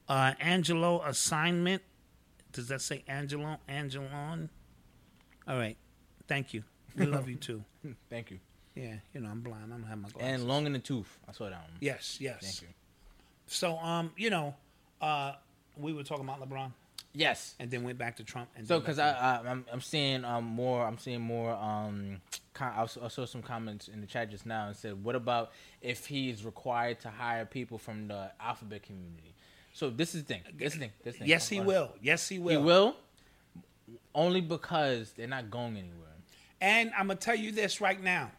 Uh, 0.08 0.32
Angelo 0.40 1.02
assignment. 1.02 1.82
Does 2.52 2.68
that 2.68 2.80
say 2.80 3.04
Angelo? 3.08 3.58
Angelon? 3.68 4.48
All 5.46 5.56
right. 5.56 5.76
Thank 6.26 6.54
you. 6.54 6.64
We 6.96 7.06
love 7.06 7.28
you 7.28 7.36
too. 7.36 7.62
Thank 8.10 8.30
you. 8.30 8.38
Yeah, 8.74 8.94
you 9.12 9.20
know 9.20 9.28
I'm 9.28 9.40
blind. 9.40 9.64
I 9.66 9.76
don't 9.76 9.82
have 9.84 9.98
my 9.98 10.08
glasses. 10.08 10.34
And 10.34 10.48
long 10.48 10.66
in 10.66 10.72
the 10.72 10.78
tooth. 10.78 11.18
I 11.28 11.32
saw 11.32 11.44
that 11.44 11.52
one. 11.52 11.70
yes, 11.80 12.18
yes. 12.20 12.38
Thank 12.40 12.62
you. 12.62 12.68
So, 13.46 13.76
um, 13.78 14.12
you 14.16 14.30
know, 14.30 14.54
uh, 15.00 15.32
we 15.76 15.92
were 15.92 16.02
talking 16.04 16.24
about 16.24 16.40
LeBron, 16.40 16.70
Yes. 17.14 17.54
and 17.58 17.70
then 17.70 17.82
went 17.82 17.98
back 17.98 18.16
to 18.16 18.24
Trump. 18.24 18.48
And 18.56 18.66
So, 18.66 18.78
because 18.80 18.98
I, 18.98 19.10
I 19.12 19.40
I'm, 19.50 19.64
I'm 19.72 19.80
seeing 19.80 20.24
um 20.24 20.44
more 20.44 20.84
I'm 20.86 20.98
seeing 20.98 21.20
more 21.20 21.52
um 21.52 22.20
com- 22.54 22.74
I 22.76 22.86
saw 22.86 23.04
I 23.06 23.08
saw 23.08 23.24
some 23.26 23.42
comments 23.42 23.88
in 23.88 24.00
the 24.00 24.06
chat 24.06 24.30
just 24.30 24.46
now 24.46 24.66
and 24.68 24.76
said 24.76 25.02
what 25.02 25.14
about 25.16 25.50
if 25.80 26.06
he's 26.06 26.44
required 26.44 27.00
to 27.00 27.08
hire 27.10 27.44
people 27.46 27.78
from 27.78 28.08
the 28.08 28.30
alphabet 28.40 28.82
community? 28.82 29.34
So 29.72 29.90
this 29.90 30.14
is 30.14 30.22
the 30.24 30.34
thing. 30.34 30.42
This 30.56 30.74
thing. 30.74 30.90
This 31.02 31.14
is 31.14 31.18
the 31.18 31.18
to- 31.18 31.18
thing. 31.20 31.28
yes, 31.28 31.48
he 31.48 31.56
Hold 31.56 31.68
on. 31.68 31.74
will. 31.74 31.94
Yes, 32.02 32.28
he 32.28 32.38
will. 32.38 32.50
He 32.50 32.56
will. 32.66 32.96
Only 34.14 34.40
because 34.40 35.12
they're 35.12 35.26
not 35.26 35.50
going 35.50 35.76
anywhere. 35.76 35.94
And 36.60 36.90
I'm 36.96 37.06
gonna 37.06 37.16
tell 37.18 37.36
you 37.36 37.52
this 37.52 37.80
right 37.80 38.02
now. 38.02 38.30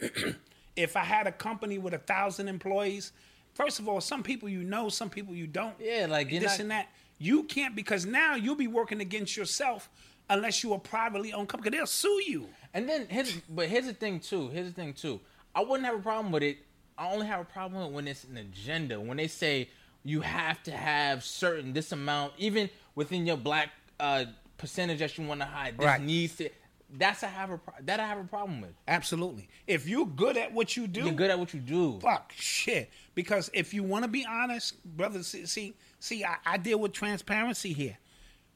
if 0.76 0.96
I 0.96 1.04
had 1.04 1.26
a 1.26 1.32
company 1.32 1.78
with 1.78 1.94
a 1.94 1.98
thousand 1.98 2.48
employees, 2.48 3.12
first 3.54 3.78
of 3.80 3.88
all, 3.88 4.00
some 4.00 4.22
people 4.22 4.48
you 4.48 4.62
know, 4.62 4.88
some 4.88 5.10
people 5.10 5.34
you 5.34 5.46
don't. 5.46 5.74
Yeah, 5.80 6.06
like, 6.08 6.30
this 6.30 6.42
not- 6.44 6.60
and 6.60 6.70
that. 6.70 6.88
You 7.18 7.44
can't 7.44 7.74
because 7.76 8.04
now 8.06 8.34
you'll 8.34 8.54
be 8.56 8.66
working 8.66 9.00
against 9.00 9.36
yourself 9.36 9.88
unless 10.28 10.62
you're 10.62 10.76
a 10.76 10.80
privately 10.80 11.32
owned 11.32 11.48
company. 11.48 11.76
They'll 11.76 11.86
sue 11.86 12.22
you. 12.26 12.48
And 12.72 12.88
then 12.88 13.06
here's 13.08 13.32
but 13.48 13.68
here's 13.68 13.86
the 13.86 13.94
thing 13.94 14.20
too. 14.20 14.48
Here's 14.48 14.66
the 14.66 14.72
thing 14.72 14.92
too. 14.94 15.20
I 15.54 15.62
wouldn't 15.62 15.84
have 15.86 15.94
a 15.98 16.02
problem 16.02 16.32
with 16.32 16.42
it. 16.42 16.58
I 16.98 17.10
only 17.12 17.26
have 17.26 17.40
a 17.40 17.44
problem 17.44 17.92
when 17.92 18.06
it's 18.08 18.24
an 18.24 18.36
agenda. 18.36 19.00
When 19.00 19.16
they 19.16 19.28
say 19.28 19.68
you 20.04 20.20
have 20.20 20.62
to 20.64 20.70
have 20.72 21.24
certain 21.24 21.72
this 21.72 21.92
amount, 21.92 22.32
even 22.38 22.68
within 22.94 23.26
your 23.26 23.36
black 23.36 23.70
uh, 24.00 24.24
percentage 24.58 24.98
that 24.98 25.16
you 25.16 25.24
want 25.26 25.40
to 25.40 25.46
hide, 25.46 25.78
this 25.78 25.84
Right. 25.86 26.00
needs 26.02 26.36
to. 26.36 26.50
That's 26.96 27.22
a 27.24 27.26
have 27.26 27.50
a 27.50 27.58
pro- 27.58 27.74
that 27.82 27.98
I 27.98 28.06
have 28.06 28.18
a 28.18 28.24
problem 28.24 28.60
with. 28.60 28.70
Absolutely. 28.86 29.48
If 29.66 29.88
you're 29.88 30.06
good 30.06 30.36
at 30.36 30.52
what 30.52 30.76
you 30.76 30.86
do, 30.86 31.00
You're 31.04 31.12
good 31.12 31.30
at 31.30 31.38
what 31.38 31.52
you 31.52 31.58
do. 31.60 31.98
fuck 32.00 32.32
shit. 32.36 32.90
Because 33.16 33.50
if 33.52 33.74
you 33.74 33.82
want 33.82 34.04
to 34.04 34.08
be 34.08 34.24
honest, 34.24 34.82
brothers, 34.96 35.26
see, 35.44 35.74
see, 36.04 36.24
I, 36.24 36.36
I 36.44 36.56
deal 36.58 36.78
with 36.78 36.92
transparency 36.92 37.72
here. 37.72 37.98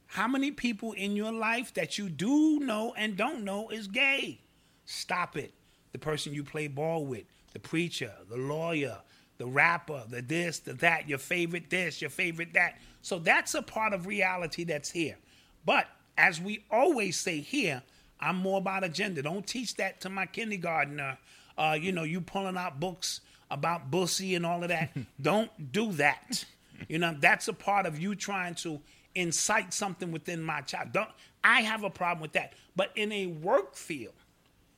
How 0.06 0.28
many 0.28 0.50
people 0.50 0.92
in 0.92 1.16
your 1.16 1.32
life 1.32 1.74
that 1.74 1.98
you 1.98 2.08
do 2.08 2.60
know 2.60 2.94
and 2.96 3.16
don't 3.16 3.44
know 3.44 3.68
is 3.68 3.86
gay? 3.88 4.40
Stop 4.84 5.36
it. 5.36 5.52
The 5.92 5.98
person 5.98 6.32
you 6.32 6.44
play 6.44 6.68
ball 6.68 7.04
with, 7.04 7.24
the 7.52 7.58
preacher, 7.58 8.12
the 8.28 8.36
lawyer, 8.36 8.98
the 9.38 9.46
rapper, 9.46 10.04
the 10.08 10.22
this, 10.22 10.60
the 10.60 10.74
that, 10.74 11.08
your 11.08 11.18
favorite 11.18 11.70
this, 11.70 12.00
your 12.00 12.10
favorite 12.10 12.54
that. 12.54 12.78
So 13.02 13.18
that's 13.18 13.54
a 13.54 13.62
part 13.62 13.92
of 13.92 14.06
reality 14.06 14.64
that's 14.64 14.90
here. 14.90 15.16
But 15.64 15.86
as 16.16 16.40
we 16.40 16.64
always 16.70 17.18
say 17.18 17.40
here, 17.40 17.82
I'm 18.20 18.36
more 18.36 18.58
about 18.58 18.84
agenda. 18.84 19.22
Don't 19.22 19.46
teach 19.46 19.76
that 19.76 20.00
to 20.02 20.10
my 20.10 20.26
kindergartner. 20.26 21.18
Uh, 21.56 21.76
you 21.80 21.92
know, 21.92 22.02
you 22.02 22.20
pulling 22.20 22.56
out 22.56 22.80
books 22.80 23.20
about 23.50 23.90
bussy 23.90 24.34
and 24.34 24.44
all 24.44 24.62
of 24.62 24.68
that. 24.68 24.90
Don't 25.20 25.72
do 25.72 25.92
that. 25.92 26.44
You 26.88 26.98
know, 26.98 27.16
that's 27.18 27.48
a 27.48 27.52
part 27.52 27.86
of 27.86 27.98
you 27.98 28.14
trying 28.14 28.54
to 28.56 28.80
incite 29.14 29.72
something 29.72 30.12
within 30.12 30.42
my 30.42 30.60
child. 30.60 30.92
Don't 30.92 31.08
I 31.42 31.62
have 31.62 31.84
a 31.84 31.90
problem 31.90 32.22
with 32.22 32.32
that. 32.32 32.52
But 32.76 32.92
in 32.94 33.10
a 33.12 33.26
work 33.26 33.74
field, 33.74 34.14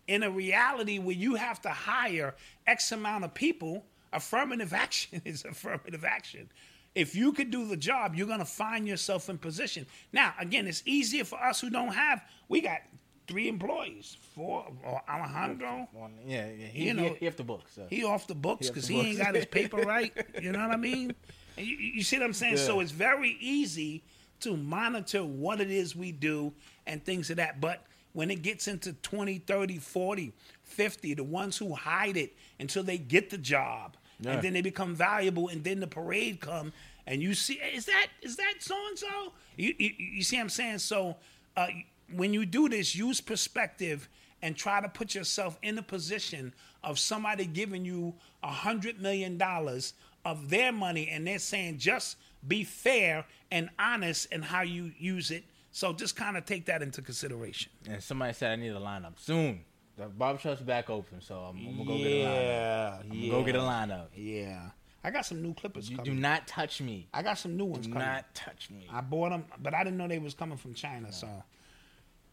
in 0.07 0.23
a 0.23 0.31
reality 0.31 0.99
where 0.99 1.15
you 1.15 1.35
have 1.35 1.61
to 1.63 1.69
hire 1.71 2.35
X 2.67 2.93
amount 2.93 3.25
of 3.25 3.35
people, 3.35 3.85
affirmative 4.13 4.73
action 4.75 5.23
is 5.25 5.45
affirmative 5.45 6.05
action. 6.05 6.49
If 6.95 7.15
you 7.15 7.33
could 7.33 7.53
do 7.53 7.69
the 7.69 7.77
job, 7.77 8.17
you're 8.17 8.27
going 8.27 8.41
to 8.41 8.45
find 8.45 8.89
yourself 8.89 9.29
in 9.29 9.39
position. 9.39 9.87
Now, 10.13 10.35
again, 10.41 10.67
it's 10.67 10.83
easier 10.85 11.25
for 11.25 11.41
us 11.41 11.61
who 11.61 11.71
don't 11.71 11.93
have, 11.93 12.25
we 12.49 12.61
got 12.61 12.81
three 13.29 13.49
employees, 13.49 14.17
four, 14.35 14.67
or 14.85 15.01
Alejandro. 15.09 15.89
Yeah, 16.27 16.49
yeah. 16.51 16.67
He, 16.67 16.87
You 16.89 16.95
know, 16.95 17.05
he, 17.11 17.15
he 17.21 17.29
off 17.29 17.37
the 17.37 17.45
books. 17.45 17.75
So. 17.77 17.87
He 17.89 18.05
off 18.05 18.27
the 18.27 18.35
books 18.35 18.69
because 18.69 18.89
he 18.89 19.01
ain't 19.01 19.19
got 19.19 19.37
his 19.37 19.47
paper 19.47 19.77
right. 19.87 20.13
You 20.43 20.51
know 20.51 20.67
what 20.67 20.73
I 20.73 20.77
mean? 20.77 21.15
You, 21.61 21.77
you 21.77 22.03
see 22.03 22.19
what 22.19 22.25
I'm 22.27 22.33
saying? 22.33 22.57
So 22.59 22.81
it's 22.81 22.91
very 22.93 23.37
easy 23.41 24.03
to 24.41 24.57
monitor 24.57 25.23
what 25.25 25.61
it 25.61 25.71
is 25.71 25.95
we 25.95 26.13
do 26.13 26.53
and 26.87 27.05
things 27.05 27.31
of 27.31 27.37
that. 27.37 27.61
But 27.61 27.85
when 28.13 28.31
it 28.31 28.43
gets 28.43 28.67
into 28.69 28.93
20, 28.95 29.39
30, 29.39 29.79
40, 29.79 30.33
50, 30.65 31.15
the 31.15 31.25
ones 31.25 31.57
who 31.59 31.75
hide 31.75 32.17
it 32.17 32.35
until 32.59 32.83
they 32.83 32.99
get 32.99 33.31
the 33.31 33.39
job 33.39 33.97
Yeah. 34.21 34.33
and 34.33 34.43
then 34.43 34.53
they 34.55 34.63
become 34.63 34.95
valuable 34.95 35.49
and 35.49 35.63
then 35.63 35.81
the 35.81 35.87
parade 35.87 36.41
come 36.41 36.73
and 37.07 37.23
you 37.23 37.35
see 37.35 37.55
is 37.55 37.87
that 37.87 38.07
is 38.23 38.37
that 38.37 38.55
so 38.61 38.75
and 38.89 38.99
so 38.99 39.33
you, 39.57 39.75
you 39.79 39.91
you 39.99 40.23
see 40.23 40.37
what 40.37 40.43
i'm 40.43 40.49
saying 40.51 40.79
so 40.79 41.17
uh, 41.57 41.67
when 42.13 42.33
you 42.35 42.45
do 42.47 42.69
this 42.69 42.95
use 42.95 43.21
perspective 43.21 44.09
and 44.43 44.57
try 44.57 44.81
to 44.81 44.89
put 44.89 45.15
yourself 45.15 45.59
in 45.63 45.79
a 45.79 45.83
position 45.83 46.53
of 46.85 46.99
somebody 46.99 47.47
giving 47.47 47.85
you 47.85 48.15
a 48.43 48.49
hundred 48.53 49.01
million 49.01 49.39
dollars 49.39 49.95
of 50.25 50.51
their 50.51 50.73
money 50.73 51.09
and 51.09 51.27
they're 51.27 51.39
saying 51.39 51.79
just 51.79 52.17
be 52.47 52.65
fair 52.65 53.25
and 53.51 53.69
honest 53.79 54.31
in 54.33 54.43
how 54.43 54.63
you 54.63 54.93
use 54.99 55.31
it 55.31 55.45
so 55.73 55.93
just 55.93 56.17
kind 56.17 56.37
of 56.37 56.45
take 56.45 56.67
that 56.67 56.83
into 56.83 57.01
consideration 57.03 57.71
And 57.89 58.03
somebody 58.03 58.33
said 58.33 58.53
I 58.53 58.57
need 58.57 58.71
a 58.71 58.81
lineup 58.81 59.19
soon. 59.19 59.61
The 59.97 60.07
barbershop's 60.07 60.63
back 60.63 60.89
open, 60.89 61.21
so 61.21 61.35
I'm, 61.41 61.57
I'm 61.59 61.77
gonna 61.77 61.85
go 61.85 61.99
get 61.99 62.07
a 62.07 62.25
lineup. 62.25 63.01
I'm 63.03 63.09
gonna 63.11 63.31
go 63.31 63.43
get 63.45 63.55
a 63.55 63.59
lineup. 63.59 64.07
yeah 64.15 64.71
i 65.05 65.11
got 65.11 65.25
some 65.27 65.43
new 65.43 65.55
clippers 65.55 65.89
You 65.91 65.97
coming 65.97 66.15
do 66.15 66.21
not 66.21 66.47
touch 66.47 66.81
me. 66.81 67.09
i 67.15 67.23
got 67.23 67.39
some 67.39 67.57
new 67.57 67.65
ones 67.67 67.87
Do 67.87 67.93
coming 67.93 68.07
not 68.09 68.35
touch 68.35 68.71
me. 68.71 68.87
I 68.93 69.01
bought 69.01 69.31
them, 69.31 69.45
but 69.63 69.73
I 69.75 69.85
didn't 69.85 69.97
know 69.99 70.09
they 70.09 70.19
was 70.19 70.35
coming 70.35 70.59
from 70.59 70.75
China. 70.75 71.11
So 71.13 71.29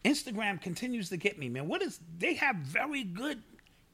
Instagram 0.04 0.60
continues 0.60 1.08
to 1.10 1.16
get 1.16 1.38
me, 1.38 1.48
man. 1.48 1.66
What 1.68 1.82
is? 1.82 2.00
They 2.18 2.34
have 2.34 2.56
very 2.56 3.04
good 3.04 3.42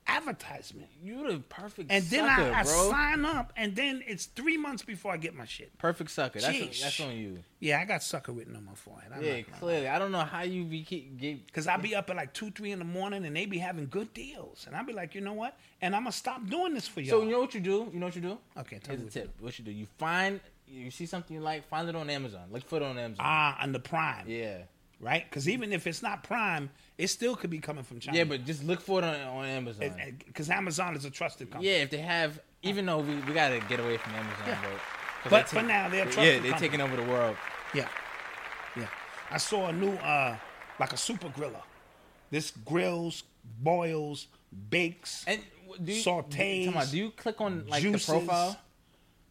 advertisement. 0.06 0.88
You're 1.02 1.32
the 1.32 1.38
perfect 1.38 1.90
And 1.90 2.04
then 2.04 2.24
I, 2.24 2.60
I 2.60 2.62
bro. 2.62 2.90
sign 2.90 3.24
up, 3.24 3.52
and 3.56 3.74
then 3.74 4.02
it's 4.06 4.26
three 4.26 4.56
months 4.56 4.82
before 4.82 5.12
I 5.12 5.16
get 5.16 5.34
my 5.34 5.44
shit. 5.44 5.76
perfect 5.78 6.10
sucker. 6.10 6.40
That's 6.40 6.56
Jeez. 6.56 6.82
that's 6.82 7.00
on 7.00 7.16
you. 7.16 7.38
Yeah, 7.60 7.80
I 7.80 7.84
got 7.84 8.02
sucker 8.02 8.32
written 8.32 8.54
on 8.56 8.64
my 8.64 8.74
forehead. 8.74 9.12
I'm 9.14 9.24
Yeah, 9.24 9.40
clearly. 9.58 9.88
I 9.88 9.98
don't 9.98 10.12
know 10.12 10.20
how 10.20 10.42
you 10.42 10.64
be 10.64 10.82
keep 10.82 11.18
get. 11.18 11.46
Because 11.46 11.66
I'll 11.66 11.80
be 11.80 11.94
up 11.94 12.10
at 12.10 12.16
like 12.16 12.34
2, 12.34 12.50
3 12.50 12.72
in 12.72 12.78
the 12.78 12.84
morning, 12.84 13.24
and 13.24 13.34
they 13.34 13.46
be 13.46 13.58
having 13.58 13.86
good 13.86 14.12
deals. 14.12 14.64
And 14.66 14.76
I'll 14.76 14.84
be 14.84 14.92
like, 14.92 15.14
you 15.14 15.20
know 15.20 15.32
what? 15.32 15.56
And 15.80 15.96
I'm 15.96 16.04
to 16.04 16.12
stop 16.12 16.46
doing 16.48 16.74
this 16.74 16.86
for 16.86 17.00
y'all. 17.00 17.20
So 17.20 17.24
you 17.24 17.30
know 17.30 17.40
what 17.40 17.54
you 17.54 17.60
do? 17.60 17.88
You 17.92 18.00
know 18.00 18.06
what 18.06 18.16
you 18.16 18.22
do? 18.22 18.38
Okay, 18.58 18.78
tell 18.78 18.94
Here's 18.96 19.00
me 19.00 19.08
a 19.08 19.24
tip. 19.24 19.34
What 19.40 19.58
you 19.58 19.64
do? 19.64 19.70
You 19.70 19.86
find 19.98 20.40
you 20.66 20.90
see 20.90 21.06
something 21.06 21.34
you 21.36 21.42
like, 21.42 21.66
find 21.68 21.88
it 21.88 21.96
on 21.96 22.10
Amazon. 22.10 22.42
Look 22.50 22.64
for 22.68 22.76
it 22.76 22.82
on 22.82 22.98
Amazon. 22.98 23.24
Ah, 23.24 23.62
on 23.62 23.72
the 23.72 23.80
Prime. 23.80 24.24
yeah. 24.26 24.58
Right? 25.00 25.24
Because 25.28 25.48
even 25.48 25.72
if 25.72 25.86
it's 25.86 26.02
not 26.02 26.22
Prime, 26.22 26.70
it 26.98 27.08
still 27.08 27.34
could 27.36 27.50
be 27.50 27.58
coming 27.58 27.84
from 27.84 27.98
China. 28.00 28.16
Yeah, 28.18 28.24
but 28.24 28.44
just 28.44 28.62
look 28.64 28.80
for 28.80 29.00
it 29.00 29.04
on, 29.04 29.14
on 29.14 29.44
Amazon. 29.46 29.92
Because 30.26 30.48
Amazon 30.50 30.94
is 30.96 31.04
a 31.04 31.10
trusted 31.10 31.50
company. 31.50 31.70
yeah, 31.70 31.78
if 31.78 31.90
they 31.90 31.98
have, 31.98 32.40
even 32.62 32.86
though 32.86 32.98
we, 32.98 33.14
we 33.16 33.32
gotta 33.32 33.60
get 33.68 33.80
away 33.80 33.96
from 33.96 34.14
Amazon, 34.14 34.44
Yeah. 34.46 34.58
but 35.24 35.30
But 35.30 35.46
they 35.48 35.58
for 35.60 35.66
now, 35.66 35.88
they're 35.88 36.04
a 36.04 36.08
yeah, 36.10 36.14
they're 36.14 36.34
company. 36.36 36.58
taking 36.60 36.80
over 36.80 36.96
the 36.96 37.02
world. 37.04 37.36
Yeah. 37.74 37.88
Yeah. 38.76 38.86
I 39.30 39.38
saw 39.38 39.68
a 39.68 39.72
new, 39.72 39.92
uh, 39.94 40.36
like 40.78 40.92
a 40.92 40.96
super 40.96 41.28
griller. 41.28 41.62
This 42.30 42.50
grills, 42.50 43.24
boils, 43.60 44.26
bakes, 44.70 45.24
And 45.26 45.40
do 45.82 45.92
you, 45.92 46.02
Sautés, 46.04 46.90
do 46.90 46.96
you 46.98 47.10
click 47.10 47.40
on 47.40 47.66
like 47.66 47.82
juices. 47.82 48.06
the 48.06 48.12
profile? 48.12 48.56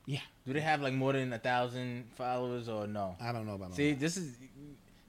Yeah. 0.06 0.20
Do 0.46 0.52
they 0.52 0.60
have 0.60 0.82
like 0.82 0.94
more 0.94 1.14
than 1.14 1.32
a 1.32 1.40
thousand 1.40 2.06
followers 2.16 2.68
or 2.68 2.86
no? 2.88 3.16
I 3.22 3.32
don't 3.32 3.46
know 3.46 3.54
about 3.56 3.74
See, 3.76 3.92
that. 3.92 4.00
this 4.02 4.18
is 4.18 4.36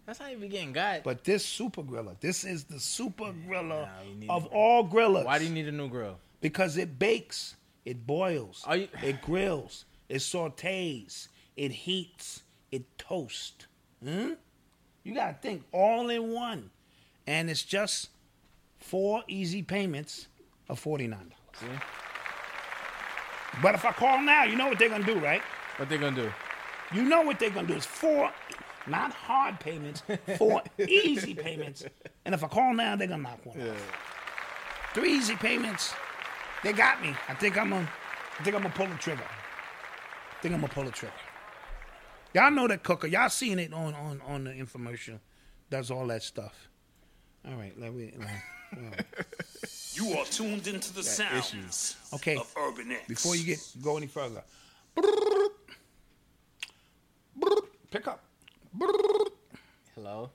that's 0.07 0.19
how 0.19 0.29
you 0.29 0.37
be 0.37 0.49
getting 0.49 0.73
got. 0.73 1.03
But 1.05 1.25
this 1.25 1.45
super 1.45 1.83
griller, 1.83 2.19
this 2.21 2.45
is 2.45 2.65
the 2.65 2.79
super 2.81 3.33
griller 3.49 3.89
Nah, 4.27 4.35
of 4.35 4.47
all 4.47 4.87
grillers. 4.89 5.25
Why 5.25 5.39
do 5.39 5.45
you 5.45 5.51
need 5.51 5.69
a 5.69 5.73
new 5.73 5.89
grill? 5.89 6.19
Because 6.41 6.77
it 6.77 6.99
bakes, 6.99 7.57
it 7.85 8.07
boils, 8.07 8.65
you- 8.71 8.89
it 9.03 9.23
grills, 9.23 9.85
it 10.09 10.19
sautés, 10.19 11.29
it 11.57 11.71
heats, 11.73 12.43
it 12.71 12.99
toasts. 12.99 13.67
Hmm? 14.03 14.33
You 15.05 15.15
gotta 15.15 15.35
think 15.35 15.65
all 15.73 16.09
in 16.11 16.33
one, 16.33 16.71
and 17.27 17.49
it's 17.51 17.63
just 17.63 18.11
four 18.79 19.23
easy 19.29 19.63
payments 19.63 20.29
of 20.69 20.79
forty 20.79 21.07
nine 21.07 21.31
dollars. 21.61 21.81
But 23.63 23.75
if 23.75 23.85
I 23.85 23.93
call 23.93 24.21
now, 24.21 24.45
you 24.45 24.57
know 24.57 24.67
what 24.69 24.79
they're 24.79 24.89
gonna 24.89 25.05
do, 25.07 25.19
right? 25.19 25.43
what 25.77 25.89
they're 25.89 25.99
gonna 25.99 26.15
do? 26.17 26.33
You 26.95 27.03
know 27.05 27.23
what 27.23 27.39
they're 27.41 27.51
gonna 27.51 27.67
do 27.67 27.75
is 27.75 27.87
four, 27.87 28.31
not 28.87 29.13
hard 29.13 29.59
payments, 29.61 30.03
four 30.39 30.63
easy 30.89 31.35
payments. 31.35 31.85
And 32.25 32.35
if 32.35 32.43
I 32.45 32.49
call 32.49 32.75
now, 32.75 32.97
they're 32.97 33.09
gonna 33.09 33.23
knock 33.23 33.45
one 33.45 33.61
off. 33.71 34.91
Three 34.95 35.13
easy 35.15 35.35
payments. 35.37 35.93
They 36.63 36.73
got 36.73 37.03
me. 37.03 37.15
I 37.29 37.35
think 37.35 37.59
I'm 37.59 37.71
gonna. 37.71 37.89
I 38.39 38.43
think 38.43 38.57
I'm 38.57 38.63
gonna 38.63 38.75
pull 38.75 38.87
the 38.87 38.95
trigger. 38.97 39.23
I 39.25 40.43
think 40.43 40.55
I'm 40.55 40.61
gonna 40.61 40.73
pull 40.73 40.85
the 40.85 40.91
trigger. 40.91 41.15
Y'all 42.35 42.51
know 42.51 42.67
that 42.69 42.83
cooker. 42.83 43.07
Y'all 43.07 43.29
seen 43.29 43.59
it 43.59 43.73
on 43.73 43.95
on 43.95 44.21
on 44.27 44.45
the 44.45 44.51
infomercial. 44.51 45.19
Does 45.71 45.91
all 45.91 46.07
that 46.09 46.23
stuff. 46.23 46.69
All 47.47 47.55
right, 47.57 47.79
let 47.79 47.93
me. 47.95 48.13
let- 48.17 48.29
all 48.77 48.91
right. 48.91 49.05
You 49.93 50.19
are 50.19 50.25
tuned 50.25 50.67
into 50.67 50.93
the 50.93 51.03
sounds 51.05 51.97
Okay. 52.15 52.37
of 52.37 52.53
Urban 52.59 52.91
X. 52.91 53.07
Before 53.07 53.37
you 53.37 53.45
get 53.45 53.59
go 53.83 53.97
any 53.97 54.09
further, 54.09 54.43
pick 57.91 58.09
up. 58.09 58.21
Hello. 59.95 60.31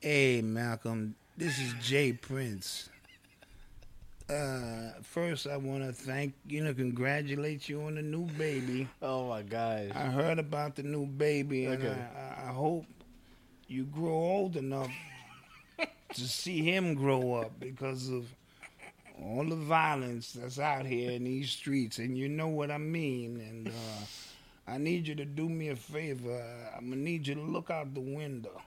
Hey, 0.00 0.42
Malcolm, 0.42 1.14
this 1.36 1.58
is 1.58 1.72
Jay 1.82 2.12
Prince. 2.12 2.88
Uh, 4.28 4.92
first, 5.02 5.46
I 5.46 5.56
want 5.56 5.82
to 5.84 5.92
thank 5.92 6.34
you 6.46 6.62
know 6.62 6.72
congratulate 6.72 7.68
you 7.68 7.82
on 7.82 7.96
the 7.96 8.02
new 8.02 8.26
baby. 8.38 8.88
Oh 9.02 9.28
my 9.28 9.42
gosh. 9.42 9.90
I 9.94 10.04
heard 10.06 10.38
about 10.38 10.76
the 10.76 10.82
new 10.82 11.06
baby, 11.06 11.66
and 11.66 11.82
Okay. 11.82 11.96
I, 12.16 12.44
I, 12.44 12.50
I 12.50 12.52
hope 12.52 12.84
you 13.66 13.84
grow 13.84 14.12
old 14.12 14.56
enough 14.56 14.90
to 16.14 16.20
see 16.20 16.60
him 16.62 16.94
grow 16.94 17.34
up 17.34 17.58
because 17.58 18.08
of 18.10 18.26
all 19.20 19.44
the 19.44 19.56
violence 19.56 20.32
that's 20.32 20.58
out 20.58 20.86
here 20.86 21.10
in 21.10 21.24
these 21.24 21.50
streets, 21.50 21.98
and 21.98 22.16
you 22.16 22.28
know 22.28 22.48
what 22.48 22.70
I 22.70 22.78
mean. 22.78 23.40
And 23.40 23.68
uh, 23.68 24.04
I 24.70 24.78
need 24.78 25.08
you 25.08 25.14
to 25.16 25.24
do 25.24 25.48
me 25.48 25.68
a 25.68 25.76
favor. 25.76 26.42
I'm 26.76 26.90
gonna 26.90 27.00
need 27.02 27.26
you 27.26 27.34
to 27.34 27.40
look 27.40 27.70
out 27.70 27.92
the 27.92 28.00
window. 28.00 28.60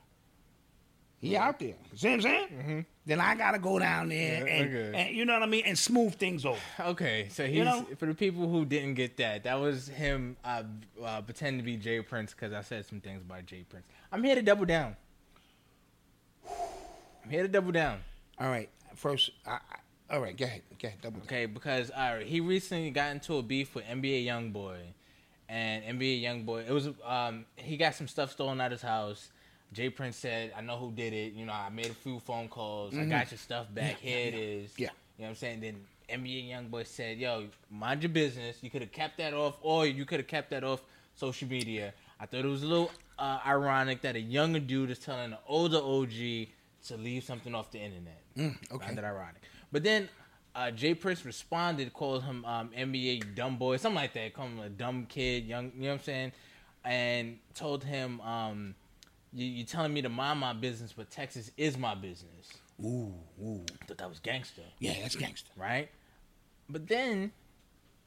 He 1.19 1.37
out 1.37 1.57
there. 1.57 1.75
See 1.95 2.09
what 2.09 2.15
I'm 2.15 2.21
saying? 2.21 2.85
Then 3.05 3.21
I 3.21 3.35
gotta 3.35 3.57
go 3.57 3.79
down 3.79 4.09
there 4.09 4.45
Yeah, 4.45 4.53
and, 4.53 4.75
okay. 4.75 4.99
and 4.99 5.15
you 5.15 5.23
know 5.23 5.33
what 5.33 5.43
I 5.43 5.45
mean, 5.45 5.63
and 5.65 5.79
smooth 5.79 6.15
things 6.15 6.45
over. 6.45 6.59
Okay, 6.81 7.29
so 7.31 7.45
he's 7.45 7.63
know? 7.63 7.87
for 7.97 8.07
the 8.07 8.13
people 8.13 8.49
who 8.49 8.65
didn't 8.65 8.95
get 8.95 9.15
that. 9.17 9.43
That 9.45 9.55
was 9.55 9.87
him 9.87 10.35
uh, 10.43 10.63
uh, 11.01 11.21
pretending 11.21 11.59
to 11.59 11.63
be 11.63 11.77
Jay 11.77 12.01
Prince 12.01 12.31
because 12.31 12.51
I 12.51 12.61
said 12.61 12.85
some 12.85 12.99
things 12.99 13.21
about 13.21 13.45
Jay 13.45 13.63
Prince. 13.69 13.85
I'm 14.11 14.21
here 14.21 14.35
to 14.35 14.41
double 14.41 14.65
down. 14.65 14.97
I'm 17.23 17.29
here 17.29 17.43
to 17.43 17.47
double 17.47 17.71
down. 17.71 17.99
All 18.37 18.49
right. 18.49 18.69
First, 18.95 19.31
I, 19.45 19.51
I, 19.51 20.15
all 20.15 20.21
right. 20.21 20.35
Go 20.35 20.43
ahead. 20.43 20.61
Go 20.81 20.87
ahead. 20.89 21.01
Double. 21.01 21.21
Okay, 21.21 21.45
because 21.45 21.89
all 21.89 22.15
right, 22.15 22.27
he 22.27 22.41
recently 22.41 22.91
got 22.91 23.11
into 23.11 23.37
a 23.37 23.41
beef 23.41 23.75
with 23.75 23.85
NBA 23.85 24.25
YoungBoy, 24.25 24.77
and 25.53 25.99
NBA 25.99 26.23
YoungBoy. 26.23 26.67
It 26.67 26.73
was 26.73 26.89
um 27.05 27.45
he 27.55 27.77
got 27.77 27.93
some 27.93 28.07
stuff 28.07 28.31
stolen 28.31 28.59
out 28.59 28.71
his 28.71 28.81
house. 28.81 29.29
Jay 29.71 29.89
Prince 29.89 30.17
said, 30.17 30.51
"I 30.57 30.61
know 30.61 30.77
who 30.77 30.91
did 30.91 31.13
it. 31.13 31.33
You 31.33 31.45
know, 31.45 31.53
I 31.53 31.69
made 31.69 31.87
a 31.87 31.93
few 31.93 32.19
phone 32.19 32.47
calls. 32.47 32.97
I 32.97 33.05
got 33.05 33.31
your 33.31 33.37
stuff 33.37 33.67
back. 33.73 33.97
Mm-hmm. 33.97 34.07
Yeah, 34.07 34.13
Here 34.15 34.27
it 34.27 34.33
yeah, 34.33 34.39
is. 34.39 34.73
yeah. 34.77 34.87
You 34.87 34.87
know 34.87 34.89
what 35.25 35.29
I'm 35.29 35.35
saying? 35.35 35.61
Then 35.61 35.75
NBA 36.09 36.49
YoungBoy 36.49 36.87
said, 36.87 37.17
"Yo, 37.19 37.45
mind 37.69 38.01
your 38.01 38.09
business. 38.09 38.57
You 38.61 38.69
could 38.71 38.81
have 38.81 38.91
kept 38.91 39.17
that 39.19 39.33
off, 39.33 39.57
or 39.61 39.85
you 39.85 40.05
could 40.05 40.19
have 40.19 40.27
kept 40.27 40.49
that 40.49 40.63
off 40.63 40.81
social 41.15 41.47
media." 41.47 41.93
I 42.19 42.25
thought 42.25 42.39
it 42.39 42.47
was 42.47 42.63
a 42.63 42.67
little 42.67 42.91
uh, 43.19 43.39
ironic 43.45 44.01
that 44.01 44.15
a 44.15 44.19
younger 44.19 44.59
dude 44.59 44.89
is 44.89 44.99
telling 44.99 45.33
an 45.33 45.37
older 45.47 45.77
OG 45.77 46.47
to 46.87 46.97
leave 46.97 47.23
something 47.23 47.53
off 47.53 47.69
the 47.71 47.79
internet. 47.79 48.21
Mm, 48.37 48.55
okay. 48.73 48.95
That 48.95 49.03
ironic. 49.03 49.41
But 49.71 49.83
then 49.83 50.09
uh, 50.55 50.71
Jay 50.71 50.93
Prince 50.93 51.25
responded, 51.25 51.91
called 51.93 52.23
him 52.23 52.45
um, 52.45 52.69
NBA 52.77 53.35
dumb 53.35 53.57
boy, 53.57 53.77
something 53.77 53.95
like 53.95 54.13
that, 54.13 54.33
called 54.33 54.49
him 54.51 54.59
a 54.59 54.69
dumb 54.69 55.05
kid, 55.07 55.45
young, 55.45 55.71
you 55.75 55.83
know 55.83 55.87
what 55.89 55.93
I'm 55.95 55.99
saying, 56.01 56.31
and 56.85 57.39
told 57.55 57.83
him, 57.83 58.21
um, 58.21 58.75
you, 59.33 59.45
"You 59.45 59.63
telling 59.63 59.93
me 59.93 60.01
to 60.03 60.09
mind 60.09 60.39
my 60.39 60.53
business, 60.53 60.93
but 60.95 61.09
Texas 61.09 61.51
is 61.57 61.77
my 61.77 61.95
business." 61.95 62.49
Ooh, 62.83 63.13
ooh. 63.41 63.63
I 63.81 63.85
thought 63.85 63.97
that 63.99 64.09
was 64.09 64.19
gangster, 64.19 64.63
Yeah, 64.79 64.93
that's 65.01 65.15
gangster. 65.15 65.49
right? 65.57 65.89
But 66.69 66.87
then 66.87 67.31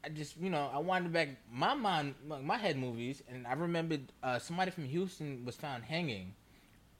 I 0.04 0.08
just, 0.08 0.36
you 0.36 0.50
know, 0.50 0.70
I 0.72 0.78
wandered 0.78 1.12
back 1.12 1.28
my 1.50 1.74
mind, 1.74 2.14
my 2.42 2.56
head 2.58 2.76
movies, 2.76 3.22
and 3.28 3.46
I 3.46 3.54
remembered 3.54 4.12
uh, 4.22 4.38
somebody 4.38 4.70
from 4.70 4.84
Houston 4.84 5.44
was 5.44 5.56
found 5.56 5.84
hanging. 5.84 6.34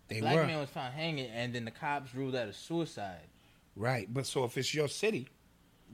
They 0.09 0.21
Black 0.21 0.35
were 0.37 0.47
man 0.47 0.59
was 0.61 0.71
found 0.71 0.95
hanging, 0.95 1.27
and 1.31 1.53
then 1.55 1.65
the 1.65 1.71
cops 1.73 2.15
ruled 2.15 2.35
that 2.35 2.49
a 2.49 2.53
suicide. 2.53 3.27
right, 3.75 4.13
but 4.13 4.27
so 4.27 4.45
if 4.45 4.57
it's 4.57 4.73
your 4.75 4.89
city, 4.89 5.29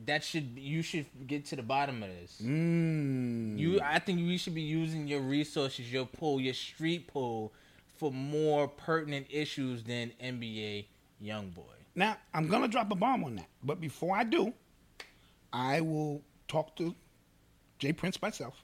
That 0.06 0.24
should 0.24 0.58
you 0.58 0.82
should 0.82 1.06
get 1.26 1.44
to 1.46 1.56
the 1.56 1.62
bottom 1.62 2.02
of 2.02 2.08
this. 2.08 2.40
mm, 2.42 3.58
You, 3.58 3.80
I 3.80 3.98
think 3.98 4.18
you 4.20 4.36
should 4.38 4.54
be 4.54 4.62
using 4.62 5.06
your 5.06 5.20
resources, 5.20 5.92
your 5.92 6.06
pool, 6.06 6.40
your 6.40 6.54
street 6.54 7.06
pool, 7.06 7.52
for 7.98 8.10
more 8.10 8.66
pertinent 8.68 9.26
issues 9.30 9.84
than 9.84 10.10
NBA 10.20 10.86
YoungBoy. 11.22 11.62
now 11.94 12.16
I'm 12.34 12.48
gonna 12.48 12.68
drop 12.68 12.90
a 12.90 12.94
bomb 12.96 13.22
on 13.24 13.36
that. 13.36 13.48
But 13.62 13.80
before 13.80 14.16
I 14.16 14.24
do, 14.24 14.52
I 15.52 15.80
will 15.82 16.22
talk 16.48 16.74
to 16.76 16.94
Jay 17.78 17.92
Prince 17.92 18.20
myself. 18.20 18.62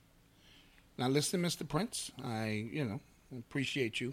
Now 0.97 1.09
listen, 1.09 1.41
Mr. 1.43 1.69
Prince, 1.69 2.11
I 2.25 2.69
you 2.73 2.85
know 2.85 3.01
appreciate 3.39 4.01
you. 4.01 4.13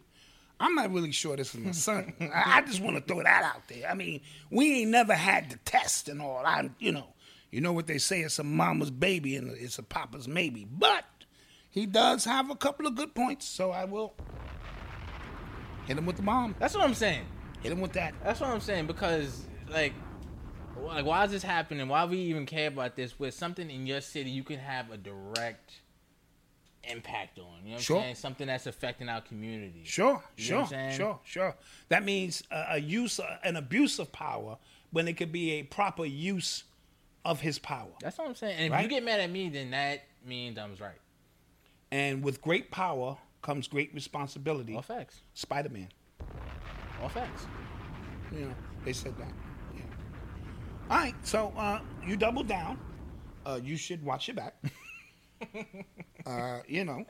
I'm 0.60 0.76
not 0.76 0.92
really 0.92 1.12
sure 1.12 1.36
this 1.36 1.54
is 1.54 1.62
my 1.62 1.72
son. 1.72 2.14
I, 2.22 2.58
I 2.58 2.62
just 2.62 2.82
want 2.82 2.96
to 2.96 3.02
throw 3.02 3.22
that 3.24 3.44
out 3.44 3.68
there. 3.68 3.90
I 3.90 3.94
mean, 3.94 4.22
we 4.50 4.82
ain't 4.82 4.92
never 4.92 5.14
had 5.14 5.50
the 5.50 5.58
test 5.58 6.08
and 6.10 6.22
all. 6.22 6.44
I, 6.46 6.70
you 6.80 6.92
know, 6.92 7.08
you 7.52 7.62
know 7.62 7.74
what 7.74 7.88
they 7.88 7.98
say: 7.98 8.22
it's 8.22 8.40
a 8.40 8.44
mama's 8.44 8.92
baby 8.92 9.36
and 9.36 9.52
it's 9.52 9.80
a 9.80 9.84
papa's 9.84 10.28
maybe. 10.28 10.66
But 10.70 11.06
he 11.70 11.86
does 11.86 12.26
have 12.26 12.50
a 12.50 12.56
couple 12.56 12.88
of 12.88 12.96
good 12.96 13.14
points, 13.14 13.46
so 13.46 13.72
I 13.72 13.86
will 13.86 14.14
hit 15.88 15.98
him 15.98 16.06
with 16.06 16.16
the 16.16 16.22
bomb. 16.22 16.56
That's 16.60 16.74
what 16.74 16.84
I'm 16.84 16.94
saying. 16.94 17.26
Hit 17.62 17.72
him 17.72 17.82
with 17.82 17.94
that. 17.94 18.14
That's 18.24 18.40
what 18.40 18.50
I'm 18.50 18.62
saying 18.62 18.88
because 18.88 19.44
like, 19.70 19.94
like 20.82 21.06
why 21.06 21.26
is 21.26 21.32
this 21.32 21.44
happening? 21.44 21.88
Why 21.88 22.06
we 22.06 22.18
even 22.18 22.46
care 22.46 22.68
about 22.68 22.96
this? 22.96 23.20
With 23.20 23.34
something 23.34 23.70
in 23.70 23.86
your 23.86 24.02
city, 24.02 24.30
you 24.30 24.44
can 24.44 24.60
have 24.60 24.92
a 24.92 24.98
direct 24.98 25.82
impact 26.90 27.40
on. 27.40 27.46
You 27.64 27.70
know 27.70 27.74
what 27.76 27.82
Sure. 27.84 27.98
I'm 27.98 28.04
saying? 28.04 28.16
Something 28.16 28.48
that's 28.48 28.68
affecting 28.68 29.10
our 29.10 29.22
community. 29.22 29.82
Sure, 29.84 30.24
You 30.38 30.44
know 30.44 30.48
sure, 30.48 30.62
what 30.64 30.74
I'm 30.74 30.92
sure, 30.94 31.20
sure. 31.24 31.56
That 31.90 32.04
means 32.04 32.44
a, 32.52 32.66
a 32.72 32.78
use, 32.78 33.20
an 33.44 33.56
abuse 33.56 34.00
of 34.00 34.12
power 34.12 34.58
when 34.92 35.08
it 35.08 35.14
could 35.14 35.32
be 35.32 35.52
a 35.54 35.64
proper 35.64 36.06
use 36.06 36.64
of 37.24 37.42
his 37.42 37.58
power. 37.60 37.90
That's 38.02 38.18
what 38.18 38.28
I'm 38.28 38.36
saying. 38.36 38.56
And 38.58 38.66
if 38.68 38.72
Right? 38.72 38.84
you 38.84 38.90
get 38.90 39.04
mad 39.04 39.20
at 39.20 39.30
me, 39.32 39.50
then 39.50 39.72
that 39.72 40.04
means 40.26 40.58
I 40.58 40.66
was 40.68 40.80
right. 40.80 41.00
And 41.92 42.24
with 42.24 42.42
great 42.42 42.72
power 42.72 43.18
comes 43.42 43.68
great 43.68 43.94
responsibility. 43.94 44.76
All 44.76 44.82
facts. 44.82 45.22
Spider 45.34 45.70
Man. 45.70 45.90
All 47.02 47.10
facts. 47.10 47.46
You 48.32 48.42
know, 48.42 48.54
they 48.84 48.94
said 48.94 49.18
that. 49.18 49.32
Yeah. 49.76 49.82
All 50.90 50.98
right, 50.98 51.16
so 51.24 51.54
uh, 51.58 51.80
you 52.06 52.16
double 52.18 52.44
down. 52.44 52.80
Uh, 53.46 53.60
you 53.64 53.78
should 53.78 54.04
watch 54.04 54.28
your 54.28 54.36
back. 54.36 54.56
uh, 56.26 56.60
you 56.68 56.84
know, 56.86 57.06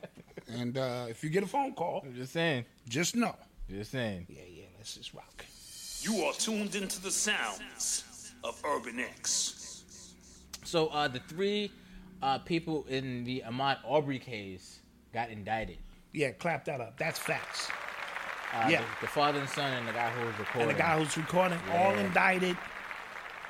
and 0.48 0.76
uh, 0.78 1.06
if 1.08 1.22
you 1.24 1.30
get 1.30 1.42
a 1.42 1.46
phone 1.46 1.72
call, 1.74 2.02
I'm 2.04 2.14
just 2.14 2.32
saying. 2.32 2.64
just 2.88 3.14
know. 3.16 3.34
Just 3.68 3.90
saying. 3.90 4.26
Yeah, 4.28 4.42
yeah, 4.48 4.64
let's 4.78 4.94
just 4.94 5.12
rock. 5.14 5.44
You 6.02 6.22
are 6.24 6.32
tuned 6.34 6.74
into 6.76 7.00
the 7.02 7.10
sounds 7.10 8.32
of 8.44 8.60
Urban 8.64 9.00
X. 9.00 9.82
So 10.64 10.88
uh, 10.88 11.08
the 11.08 11.20
three 11.20 11.72
uh, 12.22 12.38
people 12.38 12.84
in 12.88 13.24
the 13.24 13.42
Ahmaud 13.48 13.78
Arbery 13.88 14.18
case 14.18 14.80
got 15.12 15.30
indicted. 15.30 15.78
Yeah, 16.12 16.30
clap 16.30 16.64
that 16.66 16.80
up. 16.80 16.98
That's 16.98 17.18
facts. 17.18 17.70
Uh, 18.52 18.68
Yeah. 18.70 18.80
the, 18.82 18.86
the 19.02 19.06
father 19.08 19.40
and 19.40 19.48
son 19.48 19.72
and 19.72 19.88
the 19.88 19.92
guy 19.92 20.10
who 20.10 20.26
was 20.26 20.38
recording. 20.38 20.70
And 20.70 20.78
the 20.78 20.82
guy 20.82 20.98
who's 20.98 21.16
recording, 21.16 21.58
all 21.72 21.94
indicted. 21.94 22.56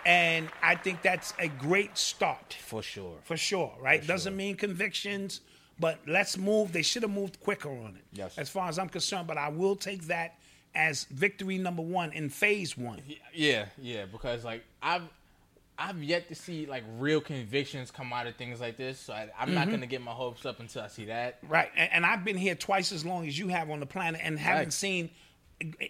And 0.07 0.49
I 0.63 0.77
think 0.77 1.03
that's 1.03 1.35
a 1.39 1.49
great 1.49 1.99
start. 1.99 2.57
for 2.61 2.83
sure. 2.83 3.19
for 3.25 3.37
sure, 3.37 3.75
right? 3.81 4.01
For 4.01 4.09
Doesn't 4.09 4.33
sure. 4.33 4.37
mean 4.37 4.57
convictions, 4.57 5.41
but 5.79 5.99
let's 6.07 6.37
move. 6.39 6.73
They 6.73 6.83
should 6.83 7.03
have 7.03 7.11
moved 7.13 7.41
quicker 7.41 7.69
on 7.71 7.97
it, 7.97 8.05
Yes. 8.13 8.39
as 8.39 8.49
far 8.49 8.69
as 8.69 8.79
I'm 8.79 8.89
concerned. 8.89 9.27
But 9.27 9.39
I 9.39 9.49
will 9.49 9.77
take 9.77 10.05
that 10.09 10.39
as 10.75 11.05
victory 11.05 11.59
number 11.59 11.83
one 11.83 12.13
in 12.13 12.29
phase 12.29 12.77
one. 12.77 13.01
Yeah, 13.35 13.67
yeah, 13.79 14.05
because 14.07 14.45
like 14.45 14.65
I've 14.83 15.03
I've 15.79 16.03
yet 16.03 16.29
to 16.29 16.35
see 16.35 16.65
like 16.67 16.85
real 16.99 17.21
convictions 17.21 17.91
come 17.91 18.13
out 18.13 18.27
of 18.27 18.37
things 18.37 18.61
like 18.61 18.77
this. 18.79 18.99
So 18.99 19.13
I, 19.13 19.29
I'm 19.39 19.49
Mm-hmm. 19.49 19.55
not 19.55 19.71
gonna 19.71 19.87
get 19.87 20.01
my 20.03 20.13
hopes 20.13 20.47
up 20.47 20.61
until 20.61 20.83
I 20.83 20.89
see 20.89 21.05
that. 21.07 21.39
Right, 21.47 21.71
and, 21.77 21.93
and 21.93 22.07
I've 22.07 22.25
been 22.25 22.37
here 22.39 22.55
twice 22.55 22.93
as 22.93 23.05
long 23.05 23.27
as 23.27 23.39
you 23.39 23.49
have 23.49 23.69
on 23.71 23.81
the 23.81 23.87
planet, 23.87 24.21
and 24.25 24.39
haven't 24.39 24.65
Right. 24.65 24.73
seen 24.73 25.11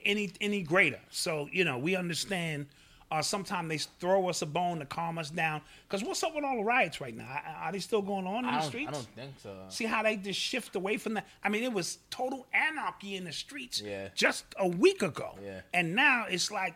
any 0.04 0.32
any 0.40 0.62
greater. 0.62 1.00
So 1.10 1.48
you 1.52 1.64
know, 1.64 1.78
we 1.78 1.96
understand. 1.96 2.66
Uh, 3.10 3.22
sometimes 3.22 3.68
they 3.68 3.78
throw 4.00 4.28
us 4.28 4.42
a 4.42 4.46
bone 4.46 4.80
to 4.80 4.84
calm 4.86 5.16
us 5.18 5.30
down. 5.30 5.60
Because 5.88 6.02
what's 6.04 6.22
up 6.24 6.34
with 6.34 6.44
all 6.44 6.56
the 6.56 6.64
riots 6.64 7.00
right 7.00 7.16
now? 7.16 7.40
Are- 7.60 7.70
they 7.72 7.78
still 7.78 8.02
going 8.02 8.26
on 8.26 8.44
in 8.44 8.52
the 8.52 8.60
streets? 8.62 8.88
I 8.88 8.92
don't 8.92 9.06
think 9.14 9.32
so. 9.42 9.54
See 9.68 9.84
how 9.84 10.02
they 10.02 10.16
just 10.16 10.40
shift 10.40 10.74
away 10.74 10.96
from 10.96 11.14
that? 11.14 11.26
I 11.44 11.48
mean, 11.48 11.62
it 11.62 11.72
was 11.72 11.98
total 12.10 12.46
anarchy 12.52 13.14
in 13.16 13.24
the 13.24 13.32
streets 13.32 13.80
Yeah. 13.80 14.08
just 14.14 14.44
a 14.58 14.66
week 14.66 15.02
ago. 15.02 15.38
Yeah. 15.44 15.60
And 15.72 15.94
now 15.94 16.26
it's 16.28 16.50
like, 16.50 16.74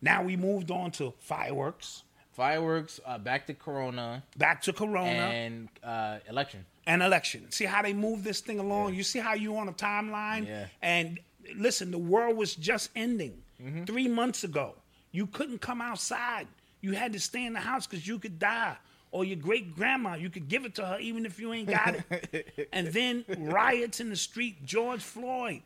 now 0.00 0.22
we 0.22 0.36
moved 0.36 0.70
on 0.70 0.90
to 0.92 1.12
fireworks, 1.18 2.02
Fireworks, 2.32 3.00
uh, 3.06 3.16
back 3.16 3.46
to 3.46 3.54
Corona, 3.54 4.22
back 4.36 4.60
to 4.62 4.72
Corona, 4.74 5.08
and 5.08 5.68
uh, 5.82 6.18
election. 6.28 6.66
and 6.86 7.02
election. 7.02 7.50
See 7.50 7.64
how 7.64 7.80
they 7.82 7.94
move 7.94 8.24
this 8.24 8.40
thing 8.40 8.58
along? 8.58 8.94
You 8.94 9.02
see 9.02 9.18
how 9.20 9.32
you 9.32 9.56
on 9.56 9.68
a 9.68 9.72
timeline? 9.72 10.46
Yeah. 10.46 10.66
And 10.82 11.18
listen, 11.56 11.90
the 11.90 11.98
world 11.98 12.36
was 12.36 12.54
just 12.54 12.90
ending 12.94 13.42
Mm-hmm. 13.62 13.84
three 13.84 14.06
months 14.06 14.44
ago. 14.44 14.74
You 15.16 15.26
couldn't 15.26 15.62
come 15.62 15.80
outside. 15.80 16.46
You 16.82 16.92
had 16.92 17.14
to 17.14 17.20
stay 17.20 17.46
in 17.46 17.54
the 17.54 17.60
house 17.60 17.86
because 17.86 18.06
you 18.06 18.18
could 18.18 18.38
die. 18.38 18.76
Or 19.12 19.24
your 19.24 19.38
great 19.38 19.74
grandma, 19.74 20.14
you 20.14 20.28
could 20.28 20.46
give 20.46 20.66
it 20.66 20.74
to 20.74 20.84
her 20.84 20.98
even 20.98 21.24
if 21.24 21.40
you 21.40 21.54
ain't 21.54 21.70
got 21.70 21.96
it. 22.10 22.68
and 22.72 22.88
then 22.88 23.24
riots 23.38 24.00
in 24.00 24.10
the 24.10 24.16
street, 24.16 24.62
George 24.66 25.00
Floyd, 25.00 25.62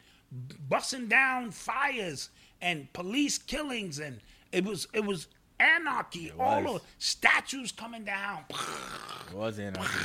busting 0.69 1.09
down 1.09 1.51
fires 1.51 2.31
and 2.63 2.93
police 2.93 3.39
killings, 3.39 3.99
and 3.99 4.21
it 4.53 4.65
was 4.65 4.87
it 4.93 5.05
was 5.05 5.27
anarchy. 5.59 6.31
All 6.39 6.63
was. 6.63 6.81
the 6.83 6.87
statues 6.99 7.73
coming 7.73 8.05
down, 8.05 8.45
It 8.51 9.35
was 9.35 9.59
anarchy. 9.59 9.99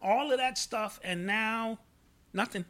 all 0.00 0.32
of 0.32 0.38
that 0.38 0.56
stuff, 0.56 0.98
and 1.04 1.26
now 1.26 1.78
nothing. 2.32 2.64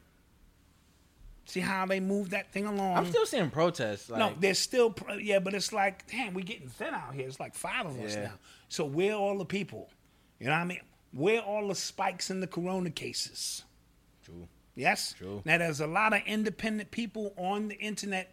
See 1.44 1.60
how 1.60 1.84
they 1.86 1.98
move 2.00 2.30
that 2.30 2.52
thing 2.52 2.66
along? 2.66 2.96
I'm 2.96 3.06
still 3.06 3.26
seeing 3.26 3.50
protests. 3.50 4.08
Like, 4.08 4.18
no, 4.20 4.32
there's 4.38 4.58
still 4.60 4.90
pro- 4.90 5.14
yeah, 5.16 5.38
but 5.40 5.54
it's 5.54 5.72
like, 5.72 6.06
damn, 6.10 6.34
we're 6.34 6.44
getting 6.44 6.68
thin 6.68 6.94
out 6.94 7.14
here. 7.14 7.26
It's 7.26 7.40
like 7.40 7.54
five 7.54 7.86
of 7.86 8.00
us 8.00 8.14
Yeah. 8.14 8.24
now. 8.24 8.32
So 8.68 8.84
where 8.84 9.12
are 9.14 9.18
all 9.18 9.38
the 9.38 9.44
people? 9.44 9.90
You 10.38 10.46
know 10.46 10.52
what 10.52 10.58
I 10.58 10.64
mean? 10.64 10.80
Where 11.12 11.40
all 11.40 11.68
the 11.68 11.74
spikes 11.74 12.30
in 12.30 12.40
the 12.40 12.46
corona 12.46 12.90
cases? 12.90 13.64
True. 14.24 14.48
Yes. 14.76 15.14
True. 15.18 15.42
Now 15.44 15.58
there's 15.58 15.80
a 15.80 15.86
lot 15.86 16.12
of 16.14 16.22
independent 16.26 16.90
people 16.92 17.34
on 17.36 17.68
the 17.68 17.76
internet, 17.76 18.32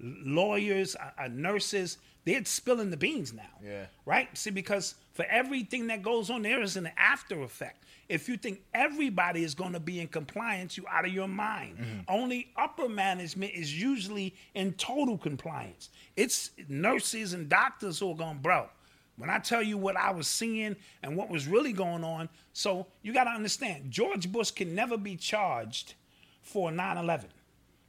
lawyers, 0.00 0.96
uh, 0.96 1.10
uh, 1.24 1.28
nurses. 1.28 1.98
They're 2.24 2.44
spilling 2.44 2.90
the 2.90 2.96
beans 2.96 3.32
now. 3.32 3.42
Yeah. 3.64 3.86
Right. 4.04 4.36
See, 4.36 4.50
because 4.50 4.94
for 5.12 5.24
everything 5.26 5.86
that 5.88 6.02
goes 6.02 6.30
on, 6.30 6.42
there 6.42 6.60
is 6.62 6.76
an 6.76 6.90
after 6.96 7.42
effect. 7.42 7.84
If 8.08 8.28
you 8.28 8.36
think 8.36 8.62
everybody 8.72 9.42
is 9.42 9.54
going 9.54 9.72
to 9.72 9.80
be 9.80 10.00
in 10.00 10.08
compliance, 10.08 10.76
you're 10.76 10.88
out 10.88 11.04
of 11.04 11.12
your 11.12 11.28
mind. 11.28 11.78
Mm-hmm. 11.78 12.00
Only 12.08 12.48
upper 12.56 12.88
management 12.88 13.52
is 13.52 13.80
usually 13.80 14.34
in 14.54 14.72
total 14.74 15.18
compliance. 15.18 15.90
It's 16.16 16.50
nurses 16.68 17.32
and 17.32 17.48
doctors 17.48 17.98
who 17.98 18.12
are 18.12 18.16
going, 18.16 18.38
bro. 18.38 18.68
When 19.16 19.30
I 19.30 19.38
tell 19.38 19.62
you 19.62 19.78
what 19.78 19.96
I 19.96 20.10
was 20.10 20.28
seeing 20.28 20.76
and 21.02 21.16
what 21.16 21.30
was 21.30 21.46
really 21.46 21.72
going 21.72 22.04
on, 22.04 22.28
so 22.52 22.86
you 23.02 23.14
got 23.14 23.24
to 23.24 23.30
understand, 23.30 23.90
George 23.90 24.30
Bush 24.30 24.50
can 24.50 24.74
never 24.74 24.98
be 24.98 25.16
charged 25.16 25.94
for 26.42 26.70
9 26.70 26.98
11. 26.98 27.30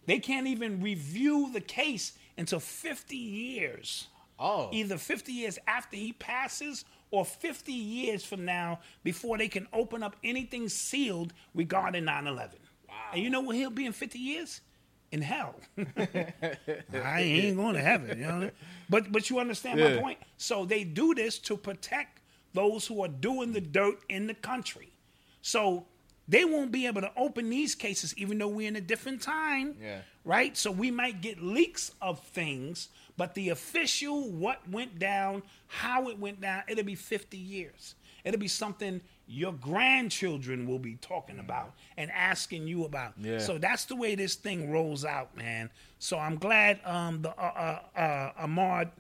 They 0.05 0.19
can't 0.19 0.47
even 0.47 0.81
review 0.81 1.51
the 1.51 1.59
case 1.61 2.13
until 2.37 2.61
50 2.61 3.15
years. 3.15 4.07
Oh. 4.39 4.69
Either 4.71 4.97
50 4.97 5.31
years 5.31 5.59
after 5.67 5.97
he 5.97 6.13
passes 6.13 6.85
or 7.11 7.25
50 7.25 7.71
years 7.71 8.23
from 8.23 8.45
now 8.45 8.79
before 9.03 9.37
they 9.37 9.47
can 9.47 9.67
open 9.73 10.03
up 10.03 10.15
anything 10.23 10.69
sealed 10.69 11.33
regarding 11.53 12.05
9 12.05 12.27
11. 12.27 12.59
Wow. 12.87 12.95
And 13.13 13.23
you 13.23 13.29
know 13.29 13.41
where 13.41 13.55
he'll 13.55 13.69
be 13.69 13.85
in 13.85 13.93
50 13.93 14.19
years? 14.19 14.61
In 15.11 15.21
hell. 15.21 15.55
I 15.87 17.21
ain't 17.21 17.57
going 17.57 17.75
to 17.75 17.81
heaven. 17.81 18.19
You 18.19 18.25
know? 18.25 18.51
But 18.89 19.11
but 19.11 19.29
you 19.29 19.39
understand 19.39 19.79
my 19.79 19.97
point? 20.01 20.19
So 20.37 20.65
they 20.65 20.83
do 20.83 21.13
this 21.13 21.39
to 21.39 21.55
protect 21.55 22.21
those 22.53 22.87
who 22.87 23.01
are 23.03 23.07
doing 23.07 23.53
the 23.53 23.61
dirt 23.61 23.99
in 24.09 24.27
the 24.27 24.33
country. 24.33 24.91
So 25.41 25.85
they 26.27 26.43
won't 26.43 26.71
be 26.71 26.87
able 26.87 27.01
to 27.01 27.11
open 27.15 27.49
these 27.49 27.73
cases 27.73 28.17
even 28.17 28.37
though 28.37 28.47
we're 28.47 28.67
in 28.67 28.75
a 28.75 28.81
different 28.81 29.21
time. 29.21 29.75
Yeah. 29.81 30.01
Right? 30.25 30.57
So 30.57 30.71
we 30.71 30.91
might 30.91 31.21
get 31.21 31.41
leaks 31.41 31.91
of 32.01 32.19
things, 32.19 32.89
but 33.17 33.33
the 33.33 33.49
official 33.49 34.29
what 34.29 34.67
went 34.69 34.99
down, 34.99 35.43
how 35.67 36.07
it 36.09 36.19
went 36.19 36.39
down, 36.39 36.63
it'll 36.67 36.83
be 36.83 36.95
50 36.95 37.37
years. 37.37 37.95
It'll 38.23 38.39
be 38.39 38.47
something 38.47 39.01
your 39.27 39.53
grandchildren 39.53 40.67
will 40.67 40.79
be 40.79 40.95
talking 40.95 41.39
about 41.39 41.73
and 41.97 42.11
asking 42.11 42.67
you 42.67 42.85
about. 42.85 43.13
Yeah. 43.17 43.39
So 43.39 43.57
that's 43.57 43.85
the 43.85 43.95
way 43.95 44.15
this 44.15 44.35
thing 44.35 44.71
rolls 44.71 45.03
out, 45.03 45.35
man. 45.35 45.69
So 45.99 46.17
I'm 46.17 46.37
glad 46.37 46.79
um, 46.85 47.21
the 47.21 47.29
uh, 47.31 47.79
uh, 47.95 47.99
uh, 47.99 48.45
Ahmaud 48.45 48.91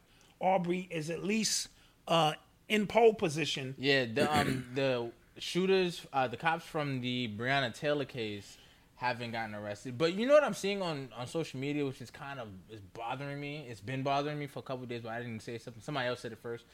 Arbery 0.41 0.87
is 0.91 1.09
at 1.09 1.23
least 1.23 1.69
uh, 2.07 2.33
in 2.69 2.87
pole 2.87 3.13
position. 3.13 3.75
Yeah, 3.77 4.05
the 4.05 4.33
um 4.33 4.65
the 4.75 5.11
shooters, 5.39 6.05
uh, 6.13 6.27
the 6.27 6.37
cops 6.37 6.65
from 6.65 7.01
the 7.01 7.29
Breonna 7.37 7.73
Taylor 7.73 8.05
case 8.05 8.57
haven't 8.97 9.31
gotten 9.31 9.55
arrested. 9.55 9.97
But 9.97 10.13
you 10.15 10.25
know 10.27 10.33
what 10.33 10.43
I'm 10.43 10.53
seeing 10.53 10.81
on, 10.81 11.09
on 11.17 11.25
social 11.27 11.59
media, 11.59 11.85
which 11.85 12.01
is 12.01 12.11
kind 12.11 12.39
of 12.39 12.47
is 12.69 12.81
bothering 12.93 13.39
me. 13.39 13.65
It's 13.69 13.79
been 13.81 14.03
bothering 14.03 14.37
me 14.37 14.47
for 14.47 14.59
a 14.59 14.63
couple 14.63 14.83
of 14.83 14.89
days, 14.89 15.01
but 15.01 15.11
I 15.13 15.19
didn't 15.19 15.41
say 15.41 15.57
something. 15.57 15.81
Somebody 15.81 16.07
else 16.09 16.19
said 16.19 16.31
it 16.31 16.39
first. 16.39 16.65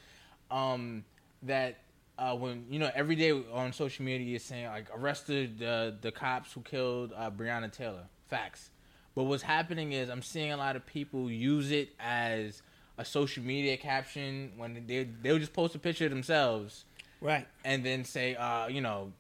Um, 0.50 1.04
that 1.44 1.78
uh, 2.18 2.36
when 2.36 2.66
you 2.70 2.80
know 2.80 2.90
every 2.96 3.16
day 3.16 3.32
on 3.32 3.74
social 3.74 4.06
media 4.06 4.36
is 4.36 4.44
saying 4.44 4.66
like 4.68 4.88
arrested 4.96 5.60
the 5.60 5.96
the 6.02 6.12
cops 6.12 6.54
who 6.54 6.62
killed 6.62 7.14
uh, 7.16 7.30
Breonna 7.30 7.72
Taylor. 7.72 8.04
Facts. 8.28 8.70
But 9.16 9.24
what's 9.26 9.44
happening 9.44 9.92
is 9.92 10.10
I'm 10.10 10.22
seeing 10.24 10.52
a 10.52 10.58
lot 10.58 10.76
of 10.76 10.86
people 10.86 11.30
use 11.30 11.72
it 11.72 11.90
as 12.00 12.62
a 12.98 13.06
social 13.06 13.44
media 13.44 13.76
caption 13.78 14.54
when 14.58 14.86
they 14.88 15.08
they'll 15.22 15.40
just 15.40 15.54
post 15.54 15.76
a 15.76 15.80
picture 15.80 16.06
of 16.06 16.12
themselves 16.12 16.86
Right. 17.22 17.48
and 17.66 17.86
then 17.86 18.06
say, 18.06 18.36
uh, 18.36 18.68
you 18.68 18.82
know, 18.82 19.12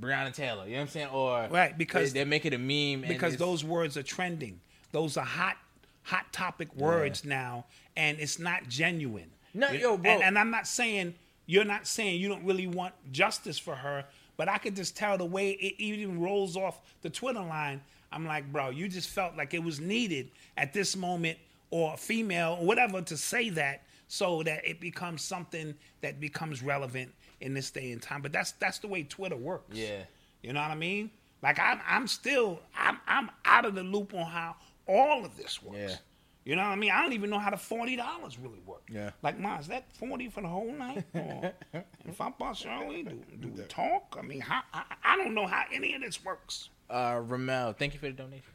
Breonna 0.00 0.32
Taylor. 0.32 0.64
You 0.64 0.72
know 0.72 0.76
what 0.78 0.82
I'm 0.82 0.88
saying? 0.88 1.08
Or 1.08 1.48
Right, 1.50 1.76
because- 1.76 2.12
they, 2.12 2.20
they 2.20 2.24
make 2.24 2.44
it 2.46 2.54
a 2.54 2.58
meme. 2.58 3.06
because 3.08 3.36
those 3.36 3.64
words 3.64 3.96
are 3.96 4.02
trending. 4.02 4.60
Those 4.92 5.16
are 5.16 5.24
hot, 5.24 5.56
hot 6.02 6.32
topic 6.32 6.74
words 6.74 7.24
now, 7.24 7.66
and 7.96 8.18
it's 8.18 8.38
not 8.38 8.68
genuine. 8.68 9.30
No, 9.54 9.70
yo, 9.70 9.96
bro. 9.96 10.10
And, 10.12 10.22
and 10.22 10.38
I'm 10.38 10.50
not 10.50 10.66
saying 10.66 11.14
you're 11.46 11.64
not 11.64 11.86
saying 11.86 12.20
you 12.20 12.28
don't 12.28 12.44
really 12.44 12.66
want 12.68 12.94
justice 13.12 13.58
for 13.58 13.74
her, 13.74 14.04
but 14.36 14.48
I 14.48 14.58
could 14.58 14.76
just 14.76 14.96
tell 14.96 15.18
the 15.18 15.24
way 15.24 15.50
it 15.52 15.74
even 15.78 16.20
rolls 16.20 16.56
off 16.56 16.80
the 17.02 17.10
Twitter 17.10 17.40
line. 17.40 17.80
I'm 18.12 18.24
like, 18.26 18.50
bro, 18.52 18.70
you 18.70 18.88
just 18.88 19.08
felt 19.08 19.36
like 19.36 19.52
it 19.54 19.62
was 19.62 19.80
needed 19.80 20.30
at 20.56 20.72
this 20.72 20.96
moment, 20.96 21.38
or 21.70 21.96
female, 21.96 22.56
or 22.60 22.66
whatever, 22.66 23.02
to 23.02 23.16
say 23.16 23.50
that 23.50 23.82
so 24.08 24.42
that 24.42 24.64
it 24.68 24.80
becomes 24.80 25.22
something 25.22 25.74
that 26.00 26.18
becomes 26.20 26.62
relevant 26.62 27.12
in 27.40 27.54
this 27.54 27.70
day 27.70 27.92
and 27.92 28.00
time. 28.02 28.22
But 28.22 28.32
that's 28.32 28.52
that's 28.52 28.78
the 28.78 28.88
way 28.88 29.02
Twitter 29.02 29.36
works. 29.36 29.76
Yeah. 29.76 30.02
You 30.42 30.52
know 30.52 30.60
what 30.60 30.70
I 30.70 30.74
mean? 30.76 31.10
Like 31.42 31.58
I'm 31.58 31.80
I'm 31.86 32.06
still 32.06 32.60
I'm 32.76 32.98
I'm 33.06 33.30
out 33.44 33.64
of 33.64 33.74
the 33.74 33.82
loop 33.82 34.14
on 34.14 34.26
how 34.26 34.56
all 34.86 35.24
of 35.24 35.36
this 35.36 35.62
works. 35.62 35.78
Yeah. 35.78 35.96
You 36.44 36.56
know 36.56 36.62
what 36.62 36.68
I 36.70 36.76
mean? 36.76 36.90
I 36.90 37.02
don't 37.02 37.12
even 37.12 37.28
know 37.30 37.38
how 37.38 37.50
the 37.50 37.56
forty 37.58 37.96
dollars 37.96 38.38
really 38.38 38.60
work. 38.66 38.82
Yeah. 38.90 39.10
Like, 39.22 39.38
ma, 39.38 39.58
is 39.58 39.68
that 39.68 39.92
forty 39.94 40.28
for 40.30 40.40
the 40.40 40.48
whole 40.48 40.72
night? 40.72 41.04
Or 41.14 41.84
if 42.08 42.20
I 42.20 42.30
bust 42.30 42.66
early, 42.66 43.02
do 43.02 43.20
do 43.40 43.48
we 43.48 43.62
talk? 43.64 44.16
I 44.18 44.22
mean, 44.22 44.40
how, 44.40 44.62
I 44.72 44.82
I 45.04 45.16
don't 45.18 45.34
know 45.34 45.46
how 45.46 45.64
any 45.72 45.94
of 45.94 46.00
this 46.00 46.24
works. 46.24 46.70
uh, 46.88 47.20
Ramel, 47.24 47.74
thank 47.74 47.92
you 47.92 48.00
for 48.00 48.06
the 48.06 48.12
donation. 48.12 48.52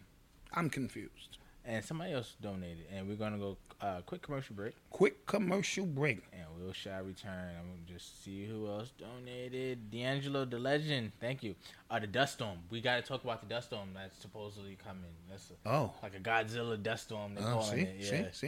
I'm 0.53 0.69
confused. 0.69 1.37
and 1.63 1.85
somebody 1.85 2.13
else 2.13 2.35
donated, 2.41 2.85
and 2.91 3.07
we're 3.07 3.15
gonna 3.15 3.37
go 3.37 3.57
uh, 3.81 4.01
quick 4.05 4.21
commercial 4.21 4.55
break, 4.55 4.73
Quick 4.89 5.25
commercial 5.25 5.85
break. 5.85 6.23
and 6.33 6.43
we 6.65 6.71
shall 6.73 7.03
return. 7.03 7.49
I'm 7.59 7.67
gonna 7.67 7.81
just 7.85 8.23
see 8.23 8.45
who 8.45 8.67
else 8.67 8.91
donated. 8.97 9.91
D'Angelo 9.91 10.45
the 10.45 10.57
Legend, 10.59 11.11
thank 11.19 11.43
you. 11.43 11.55
Uh, 11.91 11.99
the 11.99 12.07
dust 12.07 12.33
storm. 12.33 12.57
We 12.69 12.81
got 12.81 12.95
to 12.95 13.01
talk 13.01 13.23
about 13.23 13.41
the 13.41 13.47
dust 13.47 13.67
storm 13.67 13.89
that's 13.93 14.17
supposedly 14.17 14.77
coming. 14.83 15.03
That's 15.29 15.51
a, 15.51 15.69
Oh. 15.69 15.93
like 16.01 16.15
a 16.15 16.19
Godzilla 16.19 16.81
dust 16.81 17.03
storm. 17.03 17.35
They 17.35 17.41
Oh, 17.41 17.45
calling 17.45 17.75
see, 17.75 17.81
it. 17.81 17.95
Yeah. 17.99 18.09
see, 18.31 18.47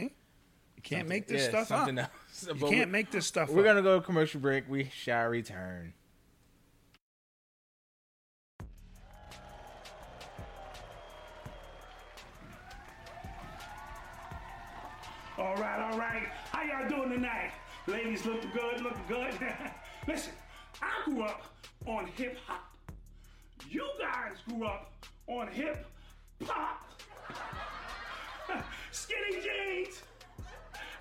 You 0.76 0.82
can't 0.82 1.00
Something- 1.00 1.08
make 1.08 1.26
this 1.28 1.42
yeah, 1.42 1.48
stuff 1.48 1.68
something 1.68 1.98
up. 1.98 2.10
else. 2.32 2.46
You 2.60 2.68
can't 2.68 2.86
we- 2.88 2.92
make 2.92 3.10
this 3.10 3.26
stuff 3.26 3.50
We're 3.50 3.60
up. 3.60 3.66
gonna 3.66 3.82
go 3.82 3.98
to 4.00 4.04
commercial 4.04 4.40
break. 4.40 4.68
We 4.68 4.90
shall 4.94 5.26
return. 5.28 5.92
All 15.38 15.54
right, 15.54 15.78
all 15.78 15.96
right. 15.96 16.24
How 16.50 16.64
y'all 16.64 16.88
doing 16.88 17.10
tonight? 17.10 17.52
Ladies 17.86 18.26
looking 18.26 18.50
good, 18.50 18.80
looking 18.80 19.04
good. 19.06 19.32
Listen, 20.08 20.32
I 20.82 20.88
grew 21.04 21.22
up 21.22 21.44
on 21.86 22.08
hip 22.16 22.36
hop. 22.44 22.74
You 23.70 23.86
guys 24.00 24.38
grew 24.48 24.66
up 24.66 24.90
on 25.28 25.46
hip 25.46 25.86
hop. 26.44 26.82
Skinny 28.90 29.40
jeans, 29.40 30.02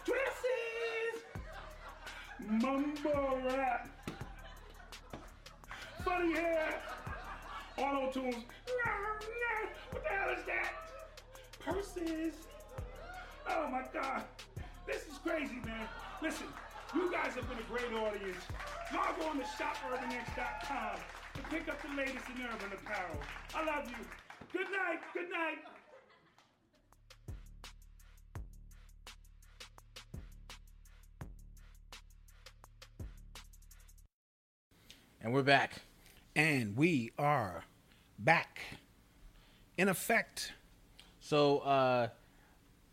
dresses, 0.05 1.23
mumble 2.47 3.39
rap, 3.43 3.89
funny 6.05 6.33
hair, 6.33 6.79
auto 7.75 8.11
tunes. 8.11 8.35
What 9.89 10.03
the 10.03 10.09
hell 10.09 10.29
is 10.37 10.45
that? 10.45 10.73
Purses. 11.59 12.35
Oh 13.49 13.67
my 13.69 13.83
God. 13.93 14.23
This 14.85 15.03
is 15.03 15.17
crazy, 15.23 15.59
man. 15.65 15.87
Listen, 16.21 16.47
you 16.95 17.11
guys 17.11 17.33
have 17.33 17.47
been 17.49 17.59
a 17.59 17.69
great 17.69 17.93
audience. 17.93 18.43
Log 18.93 19.15
on 19.29 19.37
to 19.37 19.43
shopurbanx.com 19.43 20.99
to 21.35 21.41
pick 21.49 21.67
up 21.69 21.81
the 21.81 21.89
latest 21.95 22.25
in 22.33 22.41
urban 22.43 22.77
apparel. 22.77 23.19
I 23.53 23.65
love 23.65 23.89
you. 23.89 24.05
Good 24.53 24.67
night. 24.71 24.99
Good 25.13 25.29
night. 25.29 25.59
And 35.21 35.33
we're 35.33 35.43
back. 35.43 35.81
And 36.35 36.77
we 36.77 37.11
are 37.19 37.63
back. 38.17 38.61
In 39.77 39.89
effect, 39.89 40.53
So, 41.19 41.59
uh, 41.59 42.07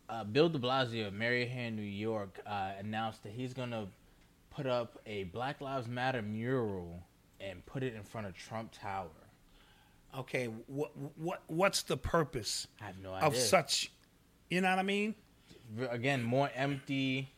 uh, 0.09 0.25
Bill 0.25 0.49
de 0.49 0.59
Blasio 0.59 1.09
of 1.09 1.15
Maryland, 1.15 1.77
New 1.77 1.83
York, 1.83 2.41
uh, 2.47 2.73
announced 2.79 3.23
that 3.23 3.33
he's 3.33 3.55
going 3.55 3.71
to 3.71 3.87
put 4.51 4.67
up 4.67 4.99
a 5.07 5.25
Black 5.25 5.61
Lives 5.61 5.89
Matter 5.89 6.23
mural 6.23 7.03
and 7.41 7.65
put 7.67 7.83
it 7.83 7.95
in 7.95 8.03
front 8.03 8.27
of 8.27 8.35
Trump 8.35 8.73
Tower. 8.73 9.09
okay, 10.19 10.47
what 10.67 10.93
what 11.17 11.43
what's 11.49 11.83
the 11.83 11.97
purpose 11.97 12.67
I 12.81 12.85
have 12.85 12.99
no 12.99 13.13
idea. 13.15 13.27
of 13.29 13.37
such? 13.37 13.91
You 14.51 14.61
know 14.61 14.71
what 14.71 14.79
I 14.79 14.83
mean? 14.83 15.15
Again, 15.91 16.23
more 16.23 16.51
empty, 16.55 17.33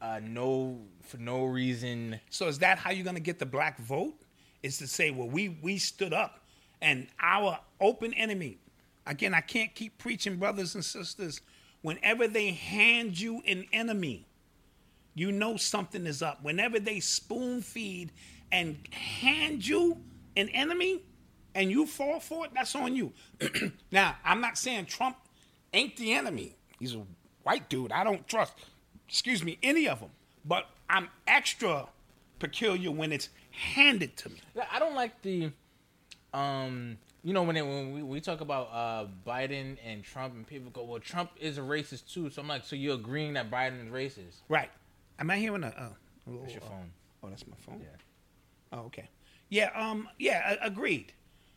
uh, 0.00 0.20
no 0.22 0.78
for 1.02 1.18
no 1.18 1.44
reason. 1.44 2.20
So 2.30 2.48
is 2.48 2.60
that 2.60 2.78
how 2.78 2.90
you're 2.90 3.04
going 3.04 3.16
to 3.16 3.20
get 3.20 3.38
the 3.38 3.46
black 3.46 3.78
vote? 3.80 4.14
Is 4.62 4.78
to 4.78 4.86
say, 4.86 5.10
well, 5.10 5.28
we 5.28 5.48
we 5.62 5.78
stood 5.78 6.12
up, 6.12 6.40
and 6.80 7.08
our 7.20 7.58
open 7.80 8.14
enemy. 8.14 8.58
Again, 9.06 9.34
I 9.34 9.40
can't 9.40 9.72
keep 9.74 9.98
preaching, 9.98 10.36
brothers 10.36 10.74
and 10.74 10.84
sisters. 10.84 11.40
Whenever 11.86 12.26
they 12.26 12.50
hand 12.50 13.20
you 13.20 13.40
an 13.46 13.64
enemy, 13.72 14.26
you 15.14 15.30
know 15.30 15.56
something 15.56 16.04
is 16.04 16.20
up. 16.20 16.42
Whenever 16.42 16.80
they 16.80 16.98
spoon 16.98 17.62
feed 17.62 18.10
and 18.50 18.76
hand 18.90 19.64
you 19.64 19.96
an 20.36 20.48
enemy, 20.48 21.02
and 21.54 21.70
you 21.70 21.86
fall 21.86 22.18
for 22.18 22.44
it, 22.44 22.50
that's 22.52 22.74
on 22.74 22.96
you. 22.96 23.12
now, 23.92 24.16
I'm 24.24 24.40
not 24.40 24.58
saying 24.58 24.86
Trump 24.86 25.16
ain't 25.72 25.96
the 25.96 26.12
enemy. 26.12 26.56
He's 26.80 26.96
a 26.96 27.02
white 27.44 27.68
dude. 27.68 27.92
I 27.92 28.02
don't 28.02 28.26
trust, 28.26 28.54
excuse 29.08 29.44
me, 29.44 29.56
any 29.62 29.88
of 29.88 30.00
them. 30.00 30.10
But 30.44 30.68
I'm 30.90 31.08
extra 31.28 31.86
peculiar 32.40 32.90
when 32.90 33.12
it's 33.12 33.28
handed 33.52 34.16
to 34.16 34.30
me. 34.30 34.40
I 34.72 34.80
don't 34.80 34.96
like 34.96 35.22
the, 35.22 35.52
um, 36.34 36.98
you 37.26 37.32
know, 37.32 37.42
when 37.42 37.56
it, 37.56 37.66
when 37.66 37.92
we, 37.92 38.02
we 38.04 38.20
talk 38.20 38.40
about 38.40 38.68
uh, 38.72 39.06
Biden 39.26 39.78
and 39.84 40.04
Trump, 40.04 40.34
and 40.34 40.46
people 40.46 40.70
go, 40.70 40.84
"Well, 40.84 41.00
Trump 41.00 41.30
is 41.40 41.58
a 41.58 41.60
racist 41.60 42.12
too." 42.12 42.30
So 42.30 42.40
I'm 42.40 42.46
like, 42.46 42.64
"So 42.64 42.76
you're 42.76 42.94
agreeing 42.94 43.32
that 43.32 43.50
Biden 43.50 43.84
is 43.84 43.90
racist?" 43.92 44.36
Right. 44.48 44.70
Am 45.18 45.28
I 45.28 45.36
hearing 45.36 45.64
a? 45.64 45.66
Uh, 45.66 45.88
That's 46.40 46.52
your 46.52 46.60
phone. 46.60 46.92
Oh, 47.24 47.28
that's 47.28 47.44
my 47.48 47.56
phone. 47.58 47.80
Yeah. 47.80 47.88
Oh, 48.78 48.82
okay. 48.86 49.08
Yeah. 49.48 49.70
Um. 49.74 50.08
Yeah. 50.20 50.54
agreed. 50.62 51.12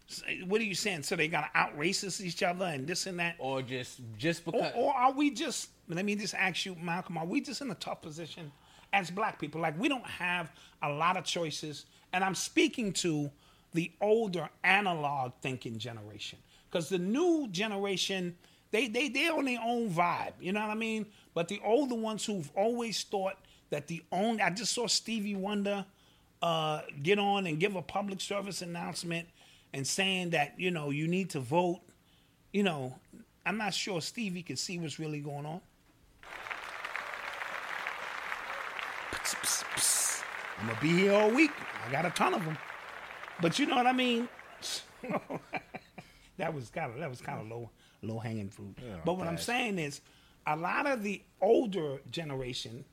S- 0.10 0.24
What 0.48 0.60
are 0.60 0.64
you 0.64 0.74
saying? 0.74 1.04
So 1.04 1.16
they 1.16 1.28
gotta 1.28 1.52
out 1.54 1.78
racist 1.78 2.20
each 2.22 2.42
other 2.42 2.66
and 2.66 2.88
this 2.88 3.06
and 3.06 3.20
that, 3.20 3.36
Or 3.38 3.62
just 3.62 4.02
just 4.18 4.42
or, 4.48 4.54
because? 4.54 4.72
or 4.76 4.92
are 4.92 5.12
we 5.12 5.30
just? 5.30 5.70
Let 5.88 6.04
me 6.04 6.16
just 6.16 6.34
ask 6.34 6.66
you, 6.66 6.76
Malcolm. 6.82 7.16
Are 7.20 7.28
we 7.28 7.42
just 7.42 7.62
in 7.62 7.70
a 7.70 7.76
tough 7.76 8.02
position 8.02 8.52
as 8.92 9.12
Black 9.12 9.38
people? 9.40 9.62
Like 9.62 9.80
we 9.80 9.88
don't 9.88 10.06
have 10.08 10.52
a 10.82 10.90
lot 10.90 11.16
of 11.16 11.26
choices, 11.26 11.86
and 12.12 12.24
I'm 12.24 12.34
speaking 12.34 12.92
to 12.94 13.30
the 13.74 13.92
older 14.02 14.50
analog 14.64 15.34
thinking 15.42 15.78
generation 15.78 16.40
because 16.70 16.90
the 16.90 16.98
new 16.98 17.48
generation 17.52 18.36
they 18.72 18.88
they 18.88 19.10
they 19.10 19.30
on 19.30 19.46
their 19.46 19.60
own 19.64 19.90
vibe. 19.90 20.34
You 20.40 20.54
know 20.54 20.62
what 20.62 20.70
I 20.70 20.76
mean? 20.76 21.06
But 21.34 21.48
the 21.48 21.60
older 21.64 21.96
ones 21.96 22.26
who've 22.26 22.50
always 22.56 23.02
thought 23.04 23.38
that 23.70 23.88
the 23.88 24.04
only 24.12 24.42
I 24.42 24.50
just 24.50 24.74
saw 24.74 24.88
Stevie 24.88 25.36
Wonder 25.36 25.86
uh, 26.42 26.82
get 27.02 27.20
on 27.20 27.48
and 27.48 27.60
give 27.60 27.76
a 27.76 27.82
public 27.82 28.22
service 28.22 28.62
announcement 28.62 29.28
and 29.74 29.86
saying 29.86 30.32
that 30.32 30.54
you 30.58 30.72
know 30.72 30.90
you 30.92 31.08
need 31.08 31.30
to 31.32 31.40
vote. 31.40 31.80
You 32.54 32.64
know, 32.64 32.96
I'm 33.46 33.58
not 33.58 33.74
sure 33.74 34.02
Stevie 34.02 34.44
can 34.44 34.56
see 34.56 34.80
what's 34.80 35.00
really 35.00 35.20
going 35.20 35.46
on. 35.46 35.62
I'm 40.60 40.68
gonna 40.68 40.80
be 40.82 40.90
here 40.90 41.14
all 41.14 41.32
week. 41.32 41.52
I 41.88 41.92
got 41.92 42.06
a 42.06 42.10
ton 42.10 42.34
of 42.34 42.44
them, 42.44 42.58
but 43.42 43.60
you 43.60 43.66
know 43.66 43.76
what 43.76 43.88
I 43.88 43.94
mean. 43.94 44.28
that 46.38 46.54
was 46.54 46.70
kind 46.70 46.92
of 46.94 47.00
that 47.00 47.10
was 47.10 47.22
kind 47.22 47.42
of 47.42 47.48
low 47.48 47.70
low 48.02 48.20
hanging 48.20 48.50
fruit. 48.50 48.76
but 49.06 49.14
what 49.18 49.28
I'm 49.28 49.38
saying 49.38 49.80
is, 49.80 50.02
a 50.48 50.56
lot 50.56 50.88
of 50.88 51.04
the 51.04 51.22
older 51.42 52.00
generation, 52.12 52.86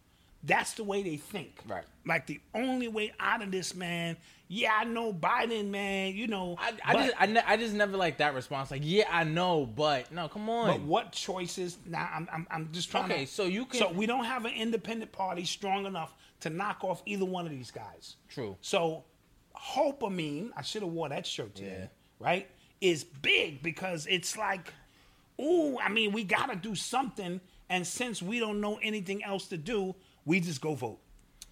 that's 0.43 0.75
the 0.75 0.85
way 0.85 1.03
they 1.03 1.17
think. 1.17 1.61
Right. 1.67 1.85
Like 2.05 2.27
the 2.27 2.41
only 2.55 2.89
way 2.89 3.13
out 3.21 3.43
of 3.43 3.51
this, 3.51 3.75
man. 3.75 4.17
Yeah, 4.49 4.71
I 4.79 4.85
know 4.85 5.13
Biden, 5.13 5.71
man. 5.71 6.15
You 6.15 6.29
know, 6.29 6.57
I, 6.61 6.73
I 6.85 6.93
but- 6.93 7.03
just 7.07 7.15
I, 7.19 7.27
ne- 7.27 7.43
I 7.45 7.57
just 7.57 7.75
never 7.75 7.97
like 7.97 8.19
that 8.19 8.35
response. 8.35 8.71
Like, 8.71 8.83
yeah, 8.85 9.05
I 9.11 9.25
know, 9.25 9.67
but 9.67 10.13
no, 10.13 10.29
come 10.29 10.49
on. 10.49 10.69
But 10.69 10.81
what 10.83 11.13
choices? 11.13 11.79
Now 11.85 12.09
I'm, 12.13 12.29
I'm, 12.33 12.47
I'm 12.51 12.69
just 12.73 12.91
trying 12.91 13.09
to. 13.09 13.15
Okay, 13.15 13.27
so 13.27 13.45
you 13.45 13.65
can- 13.67 13.81
So 13.81 13.91
we 13.91 14.07
don't 14.07 14.25
have 14.25 14.45
an 14.45 14.53
independent 14.53 15.11
party 15.11 15.45
strong 15.45 15.85
enough 15.87 16.15
to 16.41 16.51
knock 16.51 16.85
off 16.85 17.03
either 17.07 17.25
one 17.25 17.45
of 17.47 17.51
these 17.51 17.71
guys. 17.73 18.17
True. 18.29 18.57
So, 18.61 19.03
Hopamine, 19.59 20.51
I 20.57 20.63
should 20.63 20.83
have 20.83 20.91
wore 20.93 21.09
that 21.09 21.27
shirt 21.27 21.55
today, 21.55 21.79
Yeah. 21.81 21.87
right? 22.19 22.51
Is 22.81 23.05
big 23.05 23.63
because 23.63 24.07
it's 24.07 24.37
like, 24.37 24.73
ooh, 25.41 25.79
I 25.79 25.89
mean, 25.89 26.13
we 26.13 26.25
got 26.25 26.51
to 26.51 26.57
do 26.57 26.75
something. 26.75 27.41
And 27.69 27.87
since 27.87 28.23
we 28.23 28.39
don't 28.39 28.61
know 28.61 28.79
anything 28.83 29.25
else 29.25 29.47
to 29.49 29.57
do, 29.57 29.95
we 30.25 30.41
just 30.41 30.61
go 30.61 30.75
vote. 30.75 31.01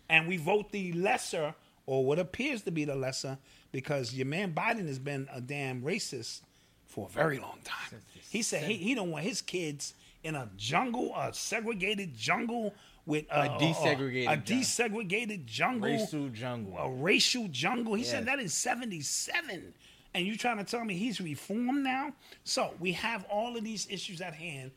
And 0.09 0.29
we 0.29 0.37
vote 0.37 0.71
the 0.71 0.93
lesser, 0.93 1.55
or 1.87 2.05
what 2.05 2.19
appears 2.19 2.63
to 2.63 2.71
be 2.71 2.85
the 2.85 2.95
lesser, 2.95 3.39
because 3.73 4.15
your 4.15 4.27
man 4.27 4.53
Biden 4.55 4.87
has 4.87 4.99
been 4.99 5.27
a 5.33 5.41
damn 5.41 5.83
racist 5.83 6.43
for 6.87 7.07
a 7.07 7.11
very 7.11 7.39
long 7.39 7.59
time. 7.65 8.01
He 8.31 8.43
said 8.43 8.65
he, 8.65 8.75
he 8.75 8.95
don't 8.95 9.11
want 9.11 9.25
his 9.25 9.41
kids 9.41 9.95
in 10.23 10.35
a 10.35 10.49
jungle, 10.57 11.15
a 11.17 11.33
segregated 11.35 12.17
jungle 12.17 12.75
with 13.07 13.27
uh, 13.31 13.49
A 13.51 13.63
desegregated 13.63 14.31
a 14.33 14.37
jungle. 14.37 14.57
desegregated 14.57 15.47
jungle, 15.47 15.91
Racial 15.91 16.29
jungle. 16.29 16.79
a 16.79 16.91
racial 16.91 17.49
jungle. 17.49 17.95
He 17.95 18.05
said 18.05 18.25
Yes. 18.25 18.27
that 18.27 18.41
in 18.41 18.49
'77, 18.49 19.75
and 20.15 20.27
you 20.27 20.37
trying 20.37 20.59
to 20.59 20.65
tell 20.65 20.85
me 20.85 20.95
he's 20.95 21.21
reformed 21.21 21.83
now? 21.85 22.13
So 22.45 22.75
we 22.81 22.93
have 22.93 23.25
all 23.25 23.57
of 23.57 23.65
these 23.65 23.87
issues 23.91 24.21
at 24.21 24.35
hand, 24.35 24.71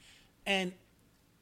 and 0.46 0.74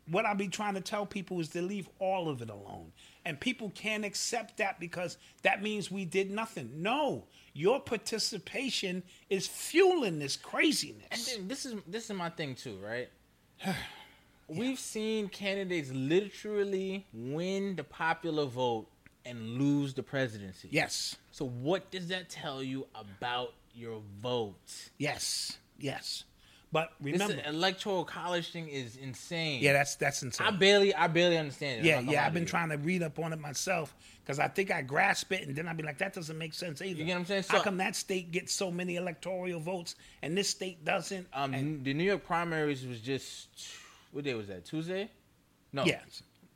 what 0.07 0.25
I 0.25 0.35
be 0.35 0.47
trying 0.47 0.75
to 0.75 0.81
tell 0.81 1.05
people 1.05 1.39
is 1.39 1.49
to 1.49 1.61
leave 1.63 1.89
all 1.97 2.29
of 2.29 2.41
it 2.43 2.49
alone. 2.51 2.91
And 3.25 3.39
people 3.39 3.71
can't 3.73 4.05
accept 4.05 4.57
that 4.57 4.79
because 4.79 5.17
that 5.41 5.63
means 5.63 5.89
we 5.89 6.05
did 6.05 6.29
nothing. 6.29 6.83
No, 6.83 7.25
your 7.53 7.79
participation 7.79 9.01
is 9.31 9.47
fueling 9.47 10.19
this 10.19 10.35
craziness. 10.35 11.07
And 11.09 11.21
then 11.41 11.47
this 11.47 11.65
is 11.65 11.73
this 11.87 12.05
is 12.11 12.15
my 12.15 12.29
thing 12.29 12.53
too, 12.53 12.77
right? 12.77 13.09
We've 14.47 14.79
seen 14.79 15.27
candidates 15.29 15.89
literally 15.91 17.05
win 17.13 17.75
the 17.75 17.83
popular 17.83 18.45
vote 18.45 18.87
and 19.25 19.57
lose 19.57 19.93
the 19.95 20.03
presidency. 20.03 20.67
yes, 20.71 21.15
So 21.31 21.45
what 21.47 21.89
does 21.89 22.09
that 22.09 22.29
tell 22.29 22.61
you 22.61 22.85
about 22.93 23.53
your 23.73 24.01
vote? 24.21 24.55
yes, 24.99 25.57
yes. 25.79 26.25
But 26.71 26.91
This 26.99 27.13
remember, 27.13 27.41
electoral 27.47 28.03
college 28.03 28.51
thing 28.51 28.67
is 28.67 28.97
insane. 28.97 29.61
yeah, 29.63 29.71
that's 29.73 29.95
that's 29.95 30.21
insane. 30.23 30.45
I 30.45 30.51
barely, 30.51 30.93
I 30.93 31.07
barely 31.07 31.37
understand 31.37 31.79
it. 31.79 31.85
Yeah, 31.85 31.99
I'm 31.99 32.05
not 32.05 32.11
gonna 32.11 32.15
yeah, 32.21 32.27
I've 32.27 32.33
been 32.33 32.45
trying 32.45 32.69
to 32.69 32.77
read 32.77 33.01
up 33.01 33.17
on 33.17 33.31
it 33.31 33.39
myself 33.39 33.95
because 34.23 34.39
I 34.39 34.49
think 34.49 34.71
I 34.71 34.81
grasp 34.81 35.31
it, 35.31 35.47
and 35.47 35.55
then 35.55 35.67
I'd 35.69 35.77
be 35.77 35.83
like, 35.83 35.99
that 35.99 36.13
doesn't 36.13 36.37
make 36.37 36.53
sense 36.53 36.81
either. 36.81 36.99
You 36.99 37.05
get 37.05 37.13
what 37.13 37.19
I'm 37.19 37.25
saying? 37.27 37.43
So, 37.43 37.57
How 37.57 37.63
come 37.63 37.77
that 37.77 37.95
state 37.95 38.31
gets 38.31 38.51
so 38.51 38.71
many 38.71 38.97
electoral 38.97 39.59
votes 39.59 39.95
and 40.21 40.37
this 40.37 40.49
state 40.49 40.83
doesn't? 40.83 41.27
Um, 41.33 41.53
And- 41.53 41.85
the 41.85 41.93
New 41.93 42.03
York 42.03 42.25
primaries 42.25 42.85
was 42.85 42.99
just 42.99 43.47
what 44.15 44.23
day 44.23 44.33
was 44.33 44.47
that? 44.47 44.65
Tuesday? 44.65 45.09
No, 45.73 45.83
yeah, 45.85 45.99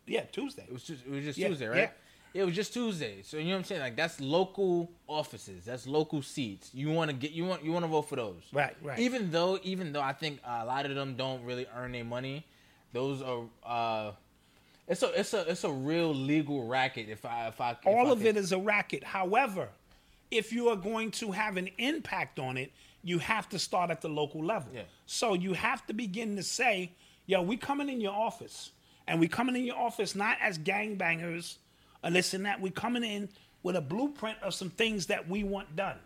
yeah, 0.08 0.22
Tuesday. 0.32 0.64
it 0.68 0.72
was 0.74 0.84
just 0.84 1.06
it 1.06 1.12
was 1.12 1.24
just 1.26 1.38
Yeah, 1.38 1.50
Tuesday, 1.50 1.68
right? 1.68 1.78
yeah. 1.78 2.42
It 2.42 2.46
was 2.46 2.56
just 2.56 2.74
Tuesday. 2.74 3.22
So 3.24 3.38
you 3.38 3.46
know 3.46 3.52
what 3.52 3.58
I'm 3.58 3.64
saying? 3.66 3.82
Like 3.82 3.96
that's 3.96 4.22
local 4.22 4.90
offices, 5.08 5.66
that's 5.66 5.88
local 5.88 6.22
seats. 6.22 6.70
You 6.74 6.90
want 6.92 7.10
to 7.12 7.16
get 7.18 7.32
you 7.32 7.44
want 7.46 7.64
you 7.66 7.72
want 7.72 7.84
to 7.84 7.90
vote 7.90 8.04
for 8.04 8.16
those, 8.16 8.44
Right, 8.54 8.76
right. 8.84 9.00
Even 9.00 9.32
though 9.32 9.60
even 9.64 9.92
though 9.94 10.02
I 10.02 10.14
think 10.14 10.40
a 10.46 10.64
lot 10.66 10.86
of 10.86 10.96
them 10.96 11.16
don't 11.16 11.44
really 11.44 11.66
earn 11.76 11.92
their 11.92 12.06
money, 12.06 12.46
those 12.94 13.22
are. 13.22 13.44
uh 13.66 14.12
it's 14.88 15.04
a 15.04 15.20
it's 15.20 15.34
a 15.34 15.42
it's 15.52 15.64
a 15.66 15.72
real 15.72 16.14
legal 16.16 16.66
racket. 16.68 17.10
If 17.10 17.26
I 17.26 17.48
if 17.48 17.60
I 17.62 17.72
if 17.72 17.78
All 17.86 18.08
I 18.08 18.12
of 18.12 18.26
it 18.26 18.38
is 18.38 18.52
a 18.52 18.58
racket. 18.58 19.04
However, 19.04 19.68
if 20.32 20.52
you 20.54 20.70
are 20.70 20.76
going 20.76 21.12
to 21.12 21.32
have 21.32 21.58
an 21.58 21.70
impact 21.78 22.40
on 22.40 22.58
it, 22.58 22.72
you 23.04 23.20
have 23.20 23.50
to 23.50 23.60
start 23.60 23.90
at 23.92 24.02
the 24.02 24.10
local 24.10 24.44
level. 24.44 24.72
Yeah. 24.74 24.84
So 25.06 25.34
you 25.36 25.54
have 25.54 25.86
to 25.88 25.94
begin 25.94 26.36
to 26.38 26.44
say, 26.44 26.92
yo, 27.30 27.44
we 27.44 27.56
coming 27.56 27.90
in 27.90 28.02
your 28.02 28.14
office. 28.14 28.72
And 29.08 29.20
we 29.20 29.28
coming 29.28 29.56
in 29.56 29.64
your 29.64 29.78
office 29.78 30.16
not 30.16 30.38
as 30.42 30.58
gangbangers 30.58 31.58
or 32.04 32.10
this 32.10 32.34
and 32.34 32.46
that. 32.46 32.60
We 32.60 32.72
coming 32.72 33.04
in 33.04 33.30
with 33.62 33.76
a 33.76 33.82
blueprint 33.82 34.40
of 34.42 34.56
some 34.56 34.72
things 34.72 35.06
that 35.08 35.30
we 35.30 35.44
want 35.44 35.76
done. 35.76 35.98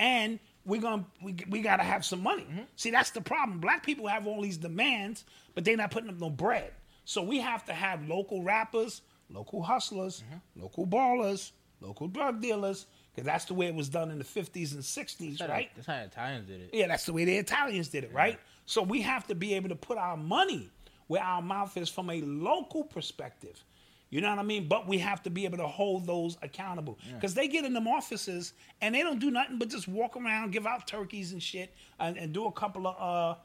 And 0.00 0.40
we're 0.66 0.80
gonna 0.80 1.04
we, 1.22 1.36
we 1.48 1.60
gotta 1.60 1.84
have 1.84 2.04
some 2.04 2.22
money. 2.22 2.42
Mm-hmm. 2.42 2.62
See, 2.74 2.90
that's 2.90 3.10
the 3.10 3.20
problem. 3.20 3.60
Black 3.60 3.84
people 3.84 4.08
have 4.08 4.26
all 4.26 4.42
these 4.42 4.56
demands, 4.56 5.24
but 5.54 5.64
they're 5.64 5.76
not 5.76 5.92
putting 5.92 6.08
up 6.10 6.18
no 6.18 6.30
bread. 6.30 6.72
So 7.04 7.22
we 7.22 7.38
have 7.38 7.64
to 7.66 7.72
have 7.72 8.08
local 8.08 8.42
rappers, 8.42 9.02
local 9.30 9.62
hustlers, 9.62 10.24
mm-hmm. 10.26 10.62
local 10.62 10.86
ballers, 10.86 11.52
local 11.80 12.08
drug 12.08 12.40
dealers, 12.40 12.86
because 13.14 13.26
that's 13.26 13.44
the 13.44 13.54
way 13.54 13.66
it 13.66 13.74
was 13.74 13.88
done 13.88 14.10
in 14.10 14.18
the 14.18 14.24
50s 14.24 14.72
and 14.72 14.82
60s, 14.82 15.38
That's 15.38 15.40
how- 15.42 15.48
right? 15.48 15.70
That's 15.76 15.86
how 15.86 15.98
the 15.98 16.04
Italians 16.04 16.48
did 16.48 16.60
it. 16.62 16.70
Yeah, 16.72 16.88
that's 16.88 17.06
the 17.06 17.12
way 17.12 17.24
the 17.24 17.36
Italians 17.36 17.88
did 17.88 18.04
it, 18.04 18.12
right? 18.12 18.40
So 18.66 18.82
we 18.82 19.02
have 19.02 19.26
to 19.26 19.34
be 19.34 19.54
able 19.54 19.68
to 19.68 19.76
put 19.76 19.98
our 19.98 20.16
money 20.16 20.70
where 21.06 21.22
our 21.22 21.42
mouth 21.42 21.76
is 21.76 21.88
from 21.88 22.08
a 22.10 22.20
local 22.22 22.84
perspective. 22.84 23.62
You 24.10 24.20
know 24.20 24.30
what 24.30 24.38
I 24.38 24.42
mean? 24.42 24.68
But 24.68 24.86
we 24.86 24.98
have 24.98 25.22
to 25.24 25.30
be 25.30 25.44
able 25.44 25.58
to 25.58 25.66
hold 25.66 26.06
those 26.06 26.38
accountable 26.40 26.98
because 27.14 27.34
they 27.34 27.48
get 27.48 27.64
in 27.64 27.72
them 27.74 27.88
offices 27.88 28.52
and 28.80 28.94
they 28.94 29.02
don't 29.02 29.18
do 29.18 29.30
nothing 29.30 29.58
but 29.58 29.68
just 29.68 29.88
walk 29.88 30.16
around, 30.16 30.52
give 30.52 30.66
out 30.66 30.86
turkeys 30.86 31.32
and 31.32 31.42
shit, 31.42 31.74
and, 31.98 32.16
and 32.16 32.32
do 32.32 32.46
a 32.46 32.52
couple 32.52 32.86
of, 32.86 32.96
uh, 32.98 33.38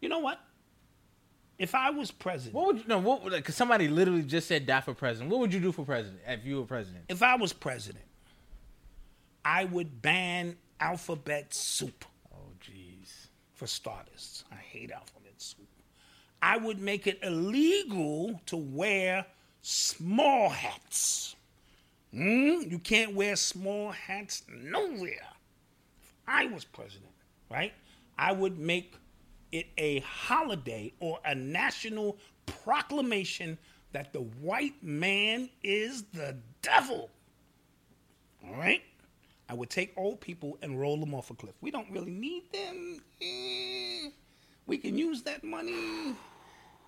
you 0.00 0.08
know 0.08 0.18
what? 0.18 0.40
If 1.58 1.74
I 1.74 1.90
was 1.90 2.10
president, 2.10 2.54
What 2.54 2.66
would 2.66 2.78
you 2.78 2.84
no? 2.86 2.98
What 2.98 3.24
would? 3.24 3.42
Cause 3.44 3.54
somebody 3.54 3.88
literally 3.88 4.22
just 4.22 4.46
said 4.46 4.66
die 4.66 4.82
for 4.82 4.92
president. 4.92 5.30
What 5.30 5.40
would 5.40 5.54
you 5.54 5.60
do 5.60 5.72
for 5.72 5.86
president 5.86 6.20
if 6.26 6.44
you 6.44 6.58
were 6.58 6.66
president? 6.66 7.04
if 7.08 7.22
I 7.22 7.36
was 7.36 7.54
president, 7.54 8.04
I 9.42 9.64
would 9.64 10.02
ban 10.02 10.56
alphabet 10.80 11.54
soup. 11.54 12.04
For 13.56 13.66
starters. 13.66 14.44
I 14.52 14.56
hate 14.56 14.90
alphabet 14.92 15.32
soup. 15.38 15.66
I 16.42 16.58
would 16.58 16.78
make 16.78 17.06
it 17.06 17.18
illegal 17.22 18.38
to 18.46 18.56
wear 18.56 19.24
small 19.62 20.50
hats. 20.50 21.34
Mm, 22.14 22.70
you 22.70 22.78
can't 22.78 23.14
wear 23.14 23.34
small 23.34 23.92
hats 23.92 24.42
nowhere. 24.48 25.26
If 26.02 26.12
I 26.28 26.46
was 26.46 26.64
president, 26.64 27.10
right? 27.50 27.72
I 28.18 28.32
would 28.32 28.58
make 28.58 28.94
it 29.52 29.66
a 29.78 30.00
holiday 30.00 30.92
or 31.00 31.18
a 31.24 31.34
national 31.34 32.18
proclamation 32.44 33.56
that 33.92 34.12
the 34.12 34.20
white 34.20 34.82
man 34.82 35.48
is 35.62 36.02
the 36.12 36.36
devil. 36.60 37.08
All 38.46 38.54
right? 38.54 38.82
I 39.48 39.54
would 39.54 39.70
take 39.70 39.92
old 39.96 40.20
people 40.20 40.58
and 40.62 40.80
roll 40.80 40.98
them 40.98 41.14
off 41.14 41.30
a 41.30 41.34
cliff. 41.34 41.54
We 41.60 41.70
don't 41.70 41.90
really 41.90 42.10
need 42.10 42.52
them. 42.52 43.00
Eh, 43.22 44.08
we 44.66 44.78
can 44.78 44.98
use 44.98 45.22
that 45.22 45.44
money. 45.44 46.14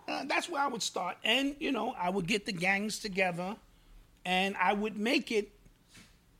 Uh, 0.08 0.24
that's 0.26 0.48
where 0.48 0.60
I 0.62 0.66
would 0.66 0.82
start. 0.82 1.16
And, 1.22 1.54
you 1.60 1.70
know, 1.70 1.94
I 1.98 2.10
would 2.10 2.26
get 2.26 2.46
the 2.46 2.52
gangs 2.52 2.98
together 2.98 3.56
and 4.24 4.56
I 4.56 4.72
would 4.72 4.96
make 4.96 5.30
it, 5.30 5.52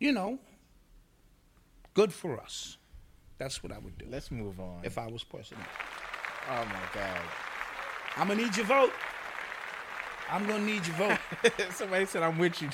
you 0.00 0.10
know, 0.12 0.38
good 1.94 2.12
for 2.12 2.40
us. 2.40 2.78
That's 3.38 3.62
what 3.62 3.70
I 3.70 3.78
would 3.78 3.96
do 3.98 4.06
Let's 4.10 4.30
move 4.32 4.58
on. 4.58 4.80
if 4.82 4.98
I 4.98 5.06
was 5.06 5.22
president. 5.22 5.66
oh 6.50 6.64
my 6.64 6.80
god. 6.92 7.20
I'm 8.16 8.26
going 8.26 8.38
to 8.40 8.44
need 8.46 8.56
your 8.56 8.66
vote. 8.66 8.92
I'm 10.30 10.46
going 10.46 10.66
to 10.66 10.72
need 10.72 10.84
your 10.86 10.96
vote. 10.96 11.18
Somebody 11.70 12.06
said 12.06 12.24
I'm 12.24 12.38
with 12.38 12.60
you. 12.60 12.68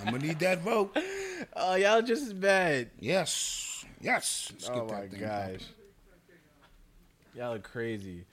I'm 0.00 0.10
going 0.10 0.20
to 0.22 0.26
need 0.28 0.38
that 0.40 0.60
vote. 0.60 0.96
oh 1.56 1.74
y'all 1.74 2.02
just 2.02 2.22
as 2.26 2.32
bad. 2.32 2.90
Yes. 3.00 3.84
Yes. 4.00 4.50
Let's 4.52 4.68
Oh 4.70 4.74
get 4.86 4.94
my 4.94 5.06
thing 5.08 5.20
gosh. 5.20 5.28
popping. 5.28 5.60
Y'all 7.34 7.54
are 7.54 7.58
crazy. 7.58 8.24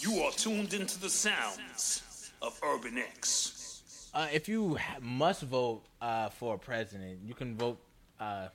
You 0.00 0.20
are 0.22 0.32
tuned 0.32 0.74
into 0.74 0.98
the 1.00 1.08
sounds 1.08 2.32
of 2.42 2.58
Urban 2.64 2.98
X. 2.98 4.10
Uh, 4.14 4.26
if 4.32 4.48
you 4.48 4.76
ha- 4.76 4.96
must 5.00 5.42
vote 5.42 5.82
uh, 6.00 6.28
for 6.30 6.54
a 6.54 6.58
president, 6.58 7.18
you 7.24 7.34
can 7.34 7.56
vote 7.56 7.78
uh, 8.20 8.48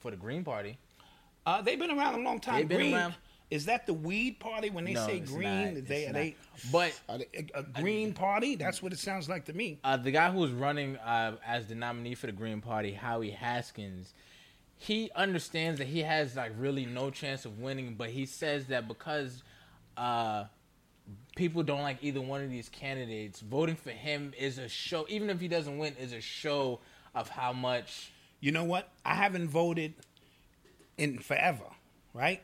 for 0.00 0.10
the 0.10 0.16
Green 0.16 0.42
Party. 0.44 0.78
Uh, 1.44 1.60
they've 1.62 1.78
been 1.78 1.90
around 1.90 2.14
a 2.14 2.22
long 2.22 2.38
time. 2.40 2.56
They've 2.56 2.68
been 2.68 2.78
green, 2.78 2.94
around- 2.94 3.14
Is 3.52 3.66
that 3.66 3.86
the 3.86 3.92
weed 3.92 4.40
party 4.40 4.70
when 4.70 4.84
they 4.86 4.94
No, 4.94 5.06
say 5.06 5.20
green? 5.20 5.74
not. 5.74 5.84
they, 5.86 6.06
they, 6.10 6.36
But 6.72 6.98
they 7.08 7.48
a, 7.54 7.58
a 7.58 7.62
green 7.62 8.14
party? 8.14 8.54
That's 8.56 8.82
what 8.82 8.92
it 8.94 8.98
sounds 8.98 9.28
like 9.28 9.44
to 9.44 9.52
me. 9.52 9.78
uh, 9.84 9.98
the 9.98 10.10
guy 10.10 10.30
who 10.30 10.38
was 10.38 10.52
running 10.52 10.96
uh, 10.96 11.36
as 11.46 11.66
the 11.66 11.74
nominee 11.74 12.14
for 12.14 12.26
the 12.26 12.32
Green 12.32 12.62
Party, 12.62 12.92
Howie 12.92 13.30
Hawkins, 13.30 14.14
he 14.78 15.10
understands 15.14 15.78
that 15.80 15.88
he 15.88 16.00
has 16.00 16.34
like 16.34 16.52
really 16.58 16.86
no 16.86 17.10
chance 17.10 17.44
of 17.44 17.58
winning, 17.58 17.94
but 17.94 18.08
he 18.08 18.24
says 18.24 18.68
that 18.68 18.88
because 18.88 19.42
uh, 19.98 20.44
people 21.36 21.62
don't 21.62 21.82
like 21.82 21.98
either 22.00 22.22
one 22.22 22.42
of 22.42 22.48
these 22.48 22.70
candidates, 22.70 23.40
voting 23.40 23.76
for 23.76 23.90
him 23.90 24.32
is 24.38 24.56
a 24.56 24.68
show. 24.68 25.04
Even 25.10 25.28
if 25.28 25.40
he 25.40 25.46
doesn't 25.48 25.76
win, 25.76 25.94
is 26.00 26.14
a 26.14 26.22
show 26.22 26.80
of 27.14 27.28
how 27.28 27.52
much. 27.52 28.12
You 28.40 28.50
know 28.50 28.64
what? 28.64 28.88
I 29.04 29.14
haven't 29.14 29.48
voted 29.48 29.92
in 30.96 31.18
forever, 31.18 31.66
right? 32.14 32.42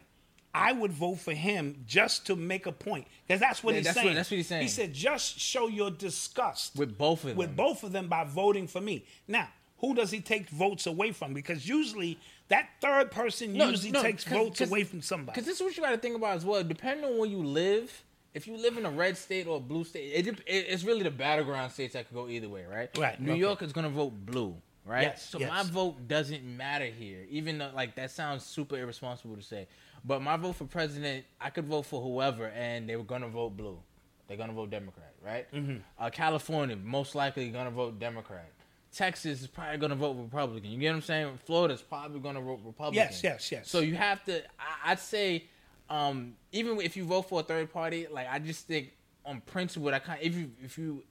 I 0.55 0.73
would 0.73 0.93
vote 0.93 1.17
for 1.21 1.35
him 1.35 1.85
just 1.87 2.27
to 2.27 2.37
make 2.37 2.67
a 2.67 2.73
point 2.73 3.07
because 3.27 3.41
that's 3.41 3.63
what 3.63 3.75
Yeah, 3.75 3.79
he's 3.81 3.85
that's 3.87 3.97
what- 3.97 4.03
saying. 4.05 4.15
that's 4.17 4.31
what 4.31 4.37
he's 4.37 4.47
saying. 4.47 4.63
He 4.63 4.69
said, 4.69 4.93
just 4.95 5.39
show 5.39 5.69
your 5.69 5.91
disgust 5.91 6.75
With 6.77 6.97
both 6.97 7.23
of 7.25 7.29
them. 7.31 7.37
with 7.37 7.55
both 7.57 7.83
of 7.85 7.93
them 7.93 8.09
by 8.09 8.25
voting 8.25 8.67
for 8.67 8.81
me. 8.81 9.05
Now, 9.27 9.49
who 9.79 9.95
does 9.95 10.11
he 10.11 10.21
take 10.21 10.49
votes 10.49 10.87
away 10.87 11.13
from? 11.13 11.35
Because 11.35 11.69
usually 11.69 12.19
that 12.49 12.69
third 12.81 13.11
person 13.11 13.55
usually 13.55 13.93
takes 13.93 14.25
votes 14.25 14.61
away 14.61 14.85
from 14.85 15.03
somebody. 15.03 15.35
Because 15.35 15.47
this 15.47 15.57
is 15.57 15.63
what 15.63 15.77
you 15.77 15.83
got 15.83 15.91
to 15.91 15.99
think 15.99 16.17
about 16.17 16.37
as 16.37 16.45
well. 16.45 16.65
Depending 16.65 17.05
on 17.05 17.19
where 17.19 17.29
you 17.29 17.43
live, 17.45 18.03
if 18.35 18.47
you 18.47 18.57
live 18.57 18.77
in 18.79 18.87
a 18.87 18.91
red 18.91 19.17
state 19.17 19.47
or 19.47 19.59
a 19.59 19.61
blue 19.61 19.85
state, 19.85 20.13
it, 20.15 20.27
it, 20.27 20.43
it's 20.47 20.83
really 20.83 21.03
the 21.03 21.11
battleground 21.11 21.71
states 21.73 21.93
that 21.93 22.09
could 22.09 22.15
go 22.15 22.29
either 22.29 22.49
way, 22.49 22.65
right? 22.65 22.97
Right, 22.99 23.21
New 23.21 23.33
okay. 23.33 23.41
York 23.41 23.63
is 23.63 23.73
gonna 23.73 23.89
vote 23.91 24.13
blue, 24.27 24.57
right? 24.85 25.03
Yes, 25.03 25.29
so 25.29 25.39
yes. 25.39 25.51
my 25.51 25.63
vote 25.63 26.09
doesn't 26.09 26.43
matter 26.45 26.87
here, 26.87 27.27
even 27.31 27.59
though 27.59 27.71
like 27.75 27.95
that 27.97 28.11
sounds 28.11 28.45
super 28.45 28.77
irresponsible 28.77 29.37
to 29.37 29.43
say. 29.43 29.69
But 30.09 30.23
my 30.23 30.39
vote 30.39 30.55
for 30.57 30.65
president, 30.65 31.27
I 31.39 31.51
could 31.51 31.67
vote 31.67 31.83
for 31.83 32.01
whoever, 32.01 32.47
and 32.47 32.89
they 32.89 32.97
were 32.97 33.05
gonna 33.05 33.29
vote 33.29 33.51
blue. 33.51 33.79
They're 34.27 34.39
gonna 34.39 34.55
vote 34.55 34.71
Democrat, 34.71 35.13
right? 35.23 35.53
Mm-hmm. 35.53 35.77
Uh, 35.99 36.09
California, 36.09 36.77
most 36.77 37.15
likely 37.15 37.51
gonna 37.51 37.71
vote 37.71 38.01
Democrat. 38.01 38.51
Texas 38.91 39.43
is 39.43 39.47
probably 39.47 39.77
gonna 39.77 39.95
vote 39.95 40.17
Republican. 40.17 40.71
You 40.71 40.79
get 40.79 40.89
what 40.93 40.97
I'm 40.97 41.03
saying? 41.03 41.39
Florida's 41.45 41.83
probably 41.83 42.21
gonna 42.21 42.41
vote 42.41 42.61
Republican. 42.65 42.95
Yes, 42.95 43.23
yes, 43.23 43.53
yes. 43.53 43.69
So 43.69 43.81
you 43.81 43.97
have 43.97 44.25
to. 44.25 44.43
I, 44.59 44.93
I'd 44.93 44.99
say, 44.99 45.45
um, 45.91 46.37
even 46.53 46.81
if 46.81 46.97
you 46.97 47.05
vote 47.05 47.29
for 47.29 47.41
a 47.41 47.43
third 47.43 47.71
party, 47.71 48.07
like 48.11 48.29
I 48.31 48.39
just 48.39 48.67
think 48.67 48.93
on 49.27 49.43
principle, 49.43 49.93
I 49.93 49.99
kind 49.99 50.21
if 50.23 50.35
you 50.35 50.51
if 50.65 50.79
you 50.79 51.05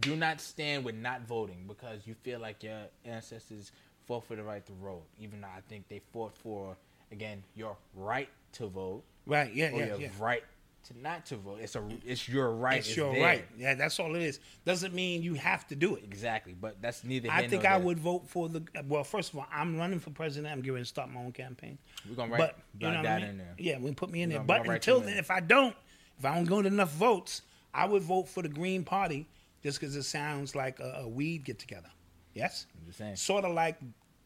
do 0.00 0.14
not 0.14 0.40
stand 0.40 0.84
with 0.84 0.94
not 0.94 1.22
voting 1.22 1.64
because 1.66 2.06
you 2.06 2.14
feel 2.22 2.38
like 2.38 2.62
your 2.62 2.82
ancestors 3.04 3.72
fought 4.06 4.24
for 4.24 4.36
the 4.36 4.44
right 4.44 4.64
to 4.66 4.72
vote, 4.72 5.02
even 5.18 5.40
though 5.40 5.48
I 5.48 5.62
think 5.68 5.88
they 5.88 6.00
fought 6.12 6.36
for 6.36 6.76
again 7.12 7.42
your 7.54 7.76
right 7.94 8.28
to 8.52 8.66
vote 8.66 9.02
right, 9.26 9.52
yeah, 9.54 9.70
or 9.70 9.78
yeah, 9.78 9.86
your 9.86 10.00
yeah. 10.00 10.08
right 10.18 10.42
to 10.84 11.00
not 11.00 11.26
to 11.26 11.36
vote. 11.36 11.58
It's 11.60 11.76
a 11.76 11.82
it's 12.04 12.28
your 12.28 12.50
right. 12.50 12.78
It's 12.78 12.96
your 12.96 13.12
there. 13.12 13.22
right. 13.22 13.44
Yeah, 13.56 13.74
that's 13.74 13.98
all 13.98 14.14
it 14.14 14.22
is. 14.22 14.40
Doesn't 14.64 14.94
mean 14.94 15.22
you 15.22 15.34
have 15.34 15.66
to 15.68 15.74
do 15.74 15.96
it. 15.96 16.04
Exactly, 16.04 16.54
but 16.58 16.80
that's 16.80 17.04
neither. 17.04 17.30
I 17.30 17.46
think 17.48 17.64
I 17.64 17.78
there. 17.78 17.86
would 17.86 17.98
vote 17.98 18.28
for 18.28 18.48
the. 18.48 18.62
Well, 18.86 19.04
first 19.04 19.32
of 19.32 19.38
all, 19.38 19.46
I'm 19.52 19.76
running 19.76 19.98
for 19.98 20.10
president. 20.10 20.52
I'm 20.52 20.62
getting 20.62 20.78
to 20.78 20.84
start 20.84 21.10
my 21.10 21.20
own 21.20 21.32
campaign. 21.32 21.78
We're 22.08 22.16
gonna 22.16 22.32
write 22.32 22.38
but 22.38 22.58
you 22.78 22.90
know 22.90 22.98
what 22.98 23.06
I 23.06 23.18
mean? 23.18 23.28
in 23.30 23.38
there. 23.38 23.54
Yeah, 23.58 23.78
we 23.78 23.92
put 23.92 24.10
me 24.10 24.22
in 24.22 24.30
there. 24.30 24.40
But 24.40 24.46
we're 24.46 24.56
gonna 24.58 24.68
write 24.70 24.76
until 24.76 25.00
then, 25.00 25.18
if 25.18 25.30
I 25.30 25.40
don't, 25.40 25.74
if 26.18 26.24
I 26.24 26.34
don't 26.34 26.44
get 26.44 26.72
enough 26.72 26.92
votes, 26.92 27.42
I 27.72 27.86
would 27.86 28.02
vote 28.02 28.28
for 28.28 28.42
the 28.42 28.48
Green 28.48 28.84
Party 28.84 29.26
just 29.62 29.80
because 29.80 29.96
it 29.96 30.02
sounds 30.02 30.54
like 30.54 30.80
a, 30.80 31.00
a 31.02 31.08
weed 31.08 31.44
get 31.44 31.58
together. 31.58 31.90
Yes, 32.34 32.66
I'm 32.78 32.86
just 32.86 32.98
saying. 32.98 33.16
sort 33.16 33.44
of 33.44 33.52
like 33.52 33.78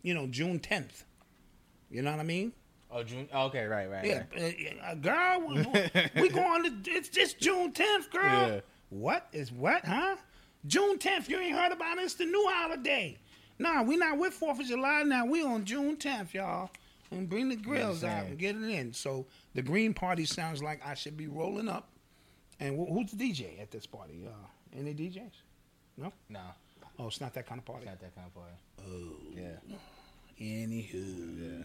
you 0.03 0.15
know 0.15 0.27
Juneteenth. 0.27 1.05
You 1.91 2.03
know 2.03 2.11
what 2.11 2.21
I 2.21 2.25
mean? 2.25 2.53
Oh, 2.91 3.03
June. 3.03 3.29
oh, 3.33 3.47
okay, 3.47 3.65
right, 3.67 3.91
right. 3.91 4.05
Yeah, 4.05 4.23
right. 4.35 4.79
uh, 4.83 4.87
uh, 4.87 4.95
girl, 4.95 5.47
we, 5.47 6.23
we 6.23 6.29
going 6.31 6.83
to. 6.85 6.91
It's 6.91 7.09
just 7.11 7.39
Juneteenth, 7.39 8.11
girl. 8.11 8.23
Yeah. 8.49 8.61
What 8.91 9.29
is 9.33 9.53
what, 9.53 9.85
huh? 9.85 10.17
Juneteenth. 10.67 11.29
You 11.29 11.39
ain't 11.39 11.57
heard 11.57 11.73
about 11.73 11.99
it? 11.99 12.03
It's 12.05 12.15
the 12.15 12.25
new 12.25 12.47
holiday. 12.51 13.19
Nah, 13.59 13.83
we 13.83 13.97
not 13.97 14.19
with 14.19 14.33
Fourth 14.33 14.61
of 14.61 14.67
July 14.67 15.03
now. 15.03 15.27
We 15.27 15.43
on 15.43 15.65
Juneteenth, 15.65 16.33
y'all. 16.33 16.71
And 17.11 17.29
bring 17.29 17.49
the 17.49 17.57
grills 17.57 18.05
out 18.05 18.27
and 18.27 18.39
get 18.39 18.55
it 18.55 18.63
in. 18.65 18.93
So 18.93 19.27
the 19.55 19.63
Green 19.63 19.95
Party 19.95 20.25
sounds 20.27 20.63
like 20.63 20.81
I 20.85 20.95
should 20.95 21.17
be 21.17 21.27
rolling 21.27 21.69
up. 21.69 21.89
And 22.61 22.79
wh- 22.79 22.93
who's 22.93 23.11
the 23.13 23.17
DJ 23.33 23.61
at 23.63 23.71
this 23.71 23.87
party? 23.87 24.27
Uh, 24.27 24.79
any 24.79 24.93
DJs? 24.95 25.31
No. 25.97 26.13
No, 26.29 26.41
Oh, 26.99 27.07
it's 27.07 27.21
not 27.21 27.33
that 27.35 27.47
kind 27.47 27.59
of 27.61 27.65
party. 27.65 27.87
It's 27.87 27.91
not 27.93 28.01
that 28.01 28.15
kind 28.15 28.27
of 28.27 28.35
party. 28.35 28.57
Oh, 28.87 29.17
yeah. 29.35 29.77
Anywho. 30.41 31.65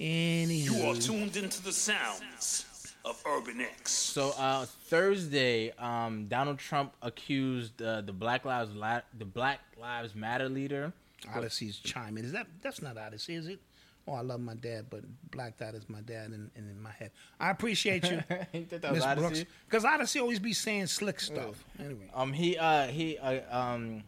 Anywho. 0.00 0.64
You 0.64 0.82
are 0.90 0.94
tuned 0.94 1.36
into 1.36 1.62
the 1.62 1.72
sounds 1.72 2.66
of 3.04 3.20
Urban 3.26 3.60
X. 3.60 3.90
So 3.92 4.32
uh, 4.38 4.66
Thursday, 4.66 5.72
um, 5.78 6.26
Donald 6.28 6.58
Trump 6.58 6.94
accused 7.02 7.80
uh, 7.82 8.00
the 8.02 8.12
Black 8.12 8.44
Lives 8.44 8.74
La- 8.74 9.00
the 9.18 9.24
Black 9.24 9.60
Lives 9.80 10.14
Matter 10.14 10.48
leader. 10.48 10.92
Odyssey's 11.34 11.78
chiming. 11.78 12.24
Is 12.24 12.32
that 12.32 12.46
that's 12.62 12.80
not 12.80 12.96
Odyssey, 12.96 13.34
is 13.34 13.48
it? 13.48 13.60
Oh, 14.06 14.12
I 14.14 14.22
love 14.22 14.40
my 14.40 14.54
dad, 14.54 14.86
but 14.88 15.02
Black 15.30 15.58
Dot 15.58 15.74
is 15.74 15.86
my 15.90 16.00
dad 16.00 16.26
in, 16.28 16.50
in, 16.56 16.70
in 16.70 16.80
my 16.80 16.92
head. 16.92 17.10
I 17.38 17.50
appreciate 17.50 18.04
you, 18.10 18.22
You 18.54 18.64
think 18.64 18.80
that 18.80 18.90
was 18.92 19.04
Miss 19.04 19.14
Brooks, 19.16 19.44
because 19.68 19.84
Odyssey 19.84 20.18
always 20.20 20.38
be 20.38 20.54
saying 20.54 20.86
slick 20.86 21.20
stuff. 21.20 21.62
Anyway, 21.78 22.08
Um, 22.14 22.32
he 22.32 22.56
uh, 22.56 22.86
he 22.86 23.18
uh, 23.18 23.40
um, 23.50 24.04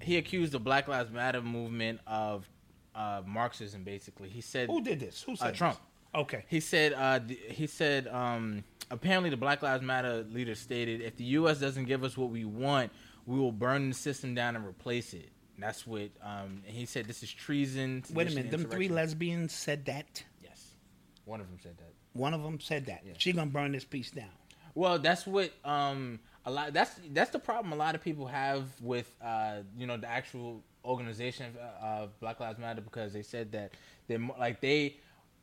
he 0.00 0.16
accused 0.16 0.52
the 0.52 0.58
Black 0.60 0.88
Lives 0.88 1.10
Matter 1.10 1.42
movement 1.42 2.00
of 2.06 2.48
uh, 2.94 3.22
Marxism. 3.26 3.84
Basically, 3.84 4.28
he 4.28 4.40
said 4.40 4.68
who 4.68 4.82
did 4.82 5.00
this? 5.00 5.22
Who 5.22 5.36
said 5.36 5.48
uh, 5.48 5.52
Trump. 5.52 5.76
This? 5.76 6.20
Okay. 6.22 6.44
He 6.48 6.60
said 6.60 6.92
uh, 6.92 7.20
th- 7.20 7.40
he 7.48 7.66
said 7.66 8.08
um, 8.08 8.64
apparently 8.90 9.30
the 9.30 9.36
Black 9.36 9.62
Lives 9.62 9.82
Matter 9.82 10.24
leader 10.30 10.54
stated 10.54 11.00
if 11.00 11.16
the 11.16 11.24
U.S. 11.24 11.58
doesn't 11.58 11.84
give 11.84 12.04
us 12.04 12.16
what 12.16 12.30
we 12.30 12.44
want, 12.44 12.92
we 13.26 13.38
will 13.38 13.52
burn 13.52 13.90
the 13.90 13.94
system 13.94 14.34
down 14.34 14.56
and 14.56 14.66
replace 14.66 15.14
it. 15.14 15.30
That's 15.58 15.86
what 15.86 16.10
um, 16.22 16.62
and 16.66 16.74
he 16.74 16.86
said. 16.86 17.06
This 17.06 17.22
is 17.22 17.30
treason. 17.30 18.02
Wait 18.12 18.30
a 18.30 18.34
minute. 18.34 18.50
Them 18.50 18.64
three 18.64 18.88
lesbians 18.88 19.52
said 19.52 19.84
that. 19.86 20.24
Yes, 20.42 20.74
one 21.26 21.40
of 21.40 21.48
them 21.48 21.58
said 21.62 21.76
that. 21.78 21.92
One 22.12 22.34
of 22.34 22.42
them 22.42 22.58
said 22.60 22.86
that. 22.86 23.04
She 23.18 23.32
gonna 23.32 23.50
burn 23.50 23.72
this 23.72 23.84
piece 23.84 24.10
down. 24.10 24.30
Well, 24.74 24.98
that's 24.98 25.26
what 25.26 25.52
um 25.64 26.20
a 26.46 26.50
lot 26.50 26.72
that's 26.72 26.92
that's 27.12 27.30
the 27.30 27.38
problem 27.38 27.72
a 27.72 27.76
lot 27.76 27.94
of 27.94 28.02
people 28.02 28.26
have 28.26 28.64
with 28.80 29.14
uh 29.22 29.58
you 29.76 29.86
know 29.86 29.96
the 29.96 30.08
actual 30.08 30.62
organization 30.84 31.46
of 31.82 32.04
uh, 32.04 32.06
Black 32.20 32.40
Lives 32.40 32.58
Matter 32.58 32.80
because 32.80 33.12
they 33.12 33.22
said 33.22 33.52
that 33.52 33.72
they 34.08 34.14
are 34.16 34.20
like 34.38 34.60
they 34.60 34.96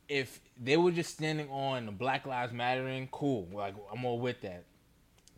if 0.08 0.40
they 0.62 0.76
were 0.76 0.90
just 0.90 1.10
standing 1.14 1.48
on 1.50 1.86
the 1.86 1.92
Black 1.92 2.24
Lives 2.26 2.52
Mattering, 2.52 3.08
cool, 3.12 3.46
like 3.52 3.74
I'm 3.92 4.04
all 4.04 4.18
with 4.18 4.40
that. 4.42 4.64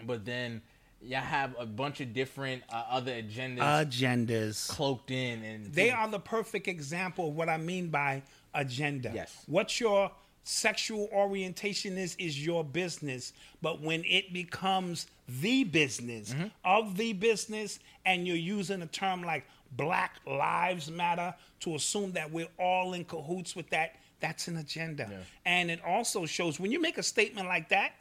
But 0.07 0.25
then 0.25 0.63
y'all 1.03 1.21
have 1.21 1.55
a 1.59 1.67
bunch 1.67 2.01
of 2.01 2.13
different 2.13 2.63
uh, 2.73 2.85
other 2.91 3.13
agendas 3.13 3.59
Agendas. 3.59 4.69
cloaked 4.69 5.11
in 5.11 5.43
and 5.43 5.67
They 5.73 5.91
are 5.91 6.09
the 6.09 6.19
perfect 6.21 6.69
example 6.69 7.29
of 7.29 7.35
what 7.37 7.49
I 7.49 7.57
mean 7.57 7.89
by 7.89 8.23
agenda. 8.55 9.11
Yes. 9.15 9.43
What 9.47 9.81
your 9.81 10.11
sexual 10.45 11.09
orientation 11.13 11.99
is 11.99 12.15
is 12.17 12.45
your 12.45 12.65
business, 12.65 13.33
but 13.61 13.81
when 13.81 14.05
it 14.05 14.33
becomes 14.33 15.07
the 15.29 15.65
business 15.65 16.33
Mm-hmm. 16.33 16.47
of 16.65 16.97
the 16.97 17.13
business 17.13 17.79
and 18.07 18.27
you're 18.27 18.37
using 18.37 18.83
a 18.83 18.87
term 18.87 19.23
like 19.23 19.45
Black 19.73 20.17
Lives 20.27 20.91
Matter 20.91 21.35
to 21.61 21.75
assume 21.75 22.13
that 22.13 22.31
we're 22.31 22.49
all 22.59 22.95
in 22.95 23.05
cahoots 23.05 23.55
with 23.55 23.69
that, 23.71 23.97
that's 24.21 24.49
an 24.49 24.57
agenda. 24.57 25.11
And 25.45 25.71
it 25.71 25.81
also 25.85 26.27
shows 26.27 26.59
when 26.61 26.71
you 26.73 26.81
make 26.81 26.99
a 26.99 27.03
statement 27.03 27.49
like 27.49 27.69
that, 27.71 27.93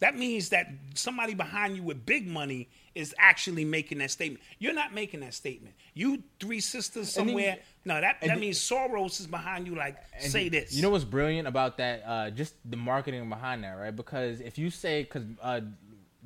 that 0.00 0.16
means 0.16 0.50
that 0.50 0.68
somebody 0.94 1.34
behind 1.34 1.76
you 1.76 1.82
with 1.82 2.06
big 2.06 2.26
money 2.26 2.68
is 2.94 3.14
actually 3.18 3.64
making 3.64 3.98
that 3.98 4.12
statement. 4.12 4.42
You're 4.60 4.72
not 4.74 4.94
making 4.94 5.20
that 5.20 5.34
statement. 5.34 5.74
You 5.94 6.22
three 6.38 6.60
sisters 6.60 7.12
then- 7.14 7.26
somewhere. 7.26 7.58
no, 7.84 8.00
that 8.00 8.20
that 8.20 8.26
then- 8.28 8.40
means 8.40 8.58
Soros 8.60 9.20
is 9.20 9.26
behind 9.26 9.66
you. 9.66 9.74
Like, 9.74 9.96
say 10.20 10.48
this. 10.48 10.72
You 10.72 10.82
know 10.82 10.90
what's 10.90 11.04
brilliant 11.04 11.48
about 11.48 11.78
that? 11.78 12.02
Uh, 12.06 12.30
just 12.30 12.54
the 12.64 12.76
marketing 12.76 13.28
behind 13.28 13.64
that, 13.64 13.72
right? 13.72 13.94
Because 13.94 14.40
if 14.40 14.56
you 14.56 14.70
say, 14.70 15.02
because 15.02 15.24
uh, 15.42 15.60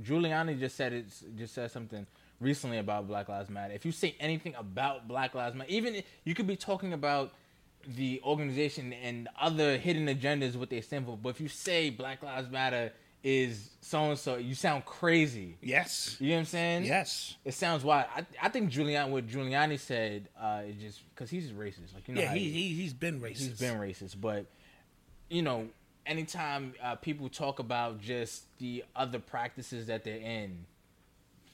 Giuliani 0.03 0.59
just 0.59 0.77
said 0.77 0.93
it, 0.93 1.07
just 1.37 1.55
said 1.55 1.71
something 1.71 2.07
recently 2.43 2.79
about 2.79 3.07
Black 3.09 3.29
Lives 3.29 3.49
Matter. 3.49 3.73
If 3.75 3.85
you 3.87 3.93
say 3.93 4.15
anything 4.21 4.55
about 4.57 5.09
Black 5.09 5.35
Lives 5.35 5.55
Matter, 5.57 5.71
even 5.71 6.03
you 6.25 6.35
could 6.35 6.47
be 6.47 6.57
talking 6.57 6.93
about 6.93 7.33
the 7.87 8.21
organization 8.25 8.93
and 8.93 9.29
other 9.41 9.77
hidden 9.79 10.07
agendas, 10.07 10.55
what 10.57 10.71
they 10.71 10.81
stand 10.81 11.07
for. 11.07 11.17
But 11.17 11.31
if 11.31 11.41
you 11.41 11.49
say 11.49 11.91
Black 11.91 12.23
Lives 12.23 12.51
Matter 12.51 12.93
is 13.25 13.71
so 13.81 14.11
and 14.11 14.19
so, 14.19 14.37
you 14.37 14.55
sound 14.55 14.85
crazy. 14.85 15.57
Yes. 15.63 16.17
You 16.19 16.29
know 16.31 16.35
what 16.35 16.39
I'm 16.41 16.45
saying? 16.47 16.85
Yes. 16.85 17.37
It 17.45 17.55
sounds 17.55 17.85
wild. 17.85 18.07
I, 18.17 18.27
I 18.43 18.49
think 18.49 18.71
Giuliani, 18.71 19.11
what 19.11 19.27
Giuliani 19.29 19.79
said, 19.79 20.29
uh, 20.41 20.63
is 20.67 20.77
just 20.81 21.01
because 21.15 21.31
he's 21.31 21.51
racist. 21.53 21.95
Like 21.95 22.09
you 22.09 22.15
know, 22.15 22.21
Yeah, 22.21 22.35
he, 22.35 22.51
he- 22.51 22.69
he 22.69 22.75
he's 22.83 22.93
been 22.93 23.21
racist. 23.21 23.39
he's 23.39 23.61
been 23.61 23.79
racist, 23.79 24.21
but 24.21 24.47
you 25.31 25.43
know, 25.43 25.69
anytime 26.05 26.75
uh, 26.83 26.97
people 26.97 27.29
talk 27.29 27.59
about 27.61 28.01
just 28.01 28.45
the 28.59 28.85
other 28.97 29.19
practices 29.21 29.87
that 29.87 30.03
they're 30.05 30.17
in, 30.19 30.67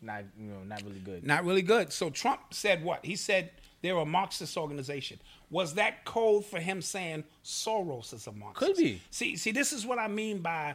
not 0.02 0.24
you 0.38 0.50
know 0.50 0.62
not 0.66 0.82
really 0.82 1.00
good. 1.00 1.26
not 1.26 1.44
really 1.44 1.62
good. 1.62 1.92
So 1.92 2.10
Trump 2.10 2.40
said 2.52 2.82
what? 2.84 3.04
He 3.04 3.16
said 3.16 3.50
they're 3.82 3.96
a 3.96 4.06
Marxist 4.06 4.56
organization. 4.56 5.18
Was 5.50 5.74
that 5.74 6.04
code 6.04 6.44
for 6.44 6.58
him 6.58 6.82
saying 6.82 7.24
Soros 7.44 8.12
is 8.12 8.26
a 8.26 8.32
Marxist? 8.32 8.66
Could 8.66 8.76
be. 8.76 9.00
See, 9.10 9.36
see, 9.36 9.52
this 9.52 9.72
is 9.72 9.86
what 9.86 9.98
I 9.98 10.08
mean 10.08 10.40
by 10.40 10.74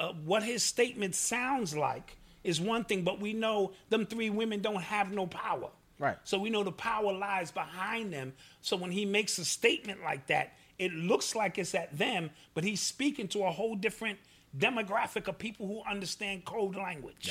uh, 0.00 0.12
what 0.24 0.42
his 0.42 0.62
statement 0.62 1.14
sounds 1.14 1.76
like 1.76 2.16
is 2.42 2.60
one 2.60 2.84
thing, 2.84 3.02
but 3.02 3.20
we 3.20 3.32
know 3.32 3.72
them 3.90 4.06
three 4.06 4.30
women 4.30 4.60
don't 4.60 4.82
have 4.82 5.12
no 5.12 5.26
power. 5.26 5.70
Right. 5.98 6.16
So 6.24 6.38
we 6.38 6.50
know 6.50 6.62
the 6.62 6.72
power 6.72 7.12
lies 7.12 7.50
behind 7.50 8.12
them. 8.12 8.32
So 8.60 8.76
when 8.76 8.90
he 8.90 9.04
makes 9.04 9.38
a 9.38 9.44
statement 9.44 10.02
like 10.02 10.26
that, 10.26 10.54
it 10.78 10.92
looks 10.92 11.34
like 11.36 11.58
it's 11.58 11.74
at 11.74 11.96
them, 11.96 12.30
but 12.52 12.64
he's 12.64 12.80
speaking 12.80 13.28
to 13.28 13.44
a 13.44 13.50
whole 13.50 13.76
different 13.76 14.18
demographic 14.58 15.28
of 15.28 15.38
people 15.38 15.66
who 15.66 15.82
understand 15.88 16.44
code 16.44 16.76
language. 16.76 17.26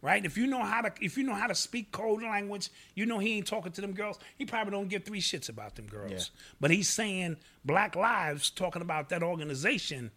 Right? 0.00 0.24
If 0.24 0.36
you 0.38 0.46
know 0.46 0.62
how 0.62 0.82
to 0.82 0.92
if 1.00 1.16
you 1.18 1.24
know 1.24 1.34
how 1.34 1.48
to 1.48 1.54
speak 1.56 1.90
code 1.90 2.22
language, 2.22 2.70
you 2.94 3.04
know 3.04 3.18
he 3.18 3.36
ain't 3.38 3.46
talking 3.48 3.72
to 3.72 3.80
them 3.80 3.92
girls. 3.94 4.18
He 4.36 4.44
probably 4.44 4.70
don't 4.70 4.88
give 4.88 5.04
three 5.04 5.20
shits 5.20 5.48
about 5.48 5.74
them 5.74 5.86
girls. 5.86 6.12
Yeah. 6.12 6.20
But 6.60 6.70
he's 6.70 6.88
saying 6.88 7.36
Black 7.64 7.96
Lives 7.96 8.50
talking 8.50 8.80
about 8.82 9.08
that 9.08 9.24
organization. 9.24 10.12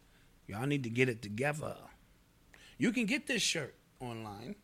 Y'all 0.48 0.68
need 0.68 0.84
to 0.84 0.90
get 0.90 1.10
it 1.10 1.22
together. 1.24 1.76
You 2.78 2.92
can 2.92 3.06
get 3.06 3.26
this 3.26 3.42
shirt 3.42 3.74
online. 4.00 4.56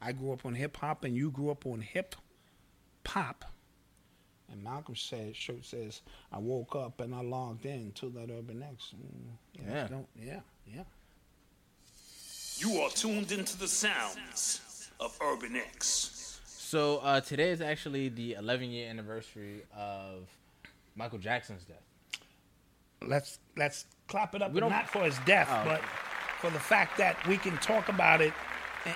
I 0.00 0.12
grew 0.12 0.32
up 0.32 0.44
on 0.44 0.54
hip 0.54 0.76
hop 0.76 1.04
and 1.04 1.16
you 1.16 1.30
grew 1.30 1.50
up 1.50 1.64
on 1.64 1.80
hip 1.80 2.14
pop. 3.02 3.46
And 4.52 4.62
Malcolm 4.62 4.94
said, 4.94 5.34
shirt 5.34 5.64
says, 5.64 6.02
I 6.30 6.38
woke 6.38 6.76
up 6.76 7.00
and 7.00 7.14
I 7.14 7.22
logged 7.22 7.64
in 7.64 7.92
to 7.92 8.10
that 8.10 8.30
Urban 8.30 8.62
X. 8.62 8.92
Mm, 8.94 9.66
Yeah. 9.68 9.86
Don't, 9.88 10.06
yeah, 10.14 10.40
yeah. 10.66 10.82
You 12.56 12.80
are 12.80 12.90
tuned 12.90 13.32
into 13.32 13.58
the 13.58 13.68
sounds 13.68 14.90
of 15.00 15.16
Urban 15.22 15.56
X. 15.56 16.40
So 16.46 16.98
uh, 16.98 17.20
today 17.20 17.50
is 17.50 17.60
actually 17.60 18.08
the 18.08 18.34
11 18.34 18.70
year 18.70 18.88
anniversary 18.88 19.62
of 19.76 20.28
Michael 20.96 21.18
Jackson's 21.18 21.64
death. 21.64 21.82
Let's 23.02 23.38
let's 23.56 23.86
clap 24.08 24.34
it 24.34 24.42
up, 24.42 24.52
We 24.52 24.60
don't- 24.60 24.70
not 24.70 24.88
for 24.88 25.02
his 25.02 25.18
death, 25.26 25.48
Oh, 25.50 25.62
but 25.64 25.78
okay. 25.80 25.86
for 26.40 26.50
the 26.50 26.58
fact 26.60 26.96
that 26.98 27.16
we 27.26 27.36
can 27.36 27.56
talk 27.58 27.88
about 27.88 28.20
it 28.20 28.32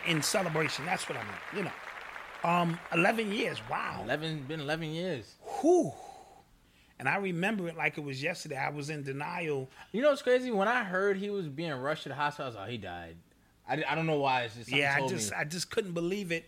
in, 0.07 0.17
in 0.17 0.23
celebration. 0.23 0.87
That's 0.87 1.09
what 1.09 1.19
I 1.19 1.23
mean. 1.23 1.33
You 1.57 1.63
know, 1.65 2.49
um, 2.51 2.79
eleven 2.93 3.31
years. 3.33 3.59
Wow. 3.69 4.01
11 4.05 4.45
been 4.45 4.61
11 4.61 4.91
years. 4.93 5.35
Whew. 5.61 5.93
And 7.01 7.09
I 7.09 7.17
remember 7.17 7.69
it 7.69 7.77
like 7.77 7.97
it 7.99 8.03
was 8.03 8.21
yesterday. 8.23 8.57
I 8.57 8.71
was 8.71 8.91
in 8.91 9.03
denial. 9.05 9.69
You 9.93 10.03
know 10.03 10.09
what's 10.11 10.23
crazy? 10.23 10.51
When 10.51 10.67
I 10.69 10.83
heard 10.85 11.17
he 11.17 11.31
was 11.31 11.47
being 11.49 11.73
rushed 11.73 12.05
to 12.05 12.09
the 12.09 12.15
hospital, 12.17 12.47
I 12.47 12.49
was 12.49 12.57
like, 12.57 12.71
he 12.71 12.79
died. 12.79 13.17
I, 13.69 13.85
I 13.89 13.95
don't 13.95 14.07
know 14.07 14.21
why. 14.21 14.43
It's 14.45 14.57
just 14.57 14.71
yeah, 14.71 14.97
I 14.97 15.07
just 15.07 15.31
me. 15.31 15.37
I 15.39 15.45
just 15.45 15.71
couldn't 15.71 15.93
believe 15.93 16.33
it. 16.33 16.45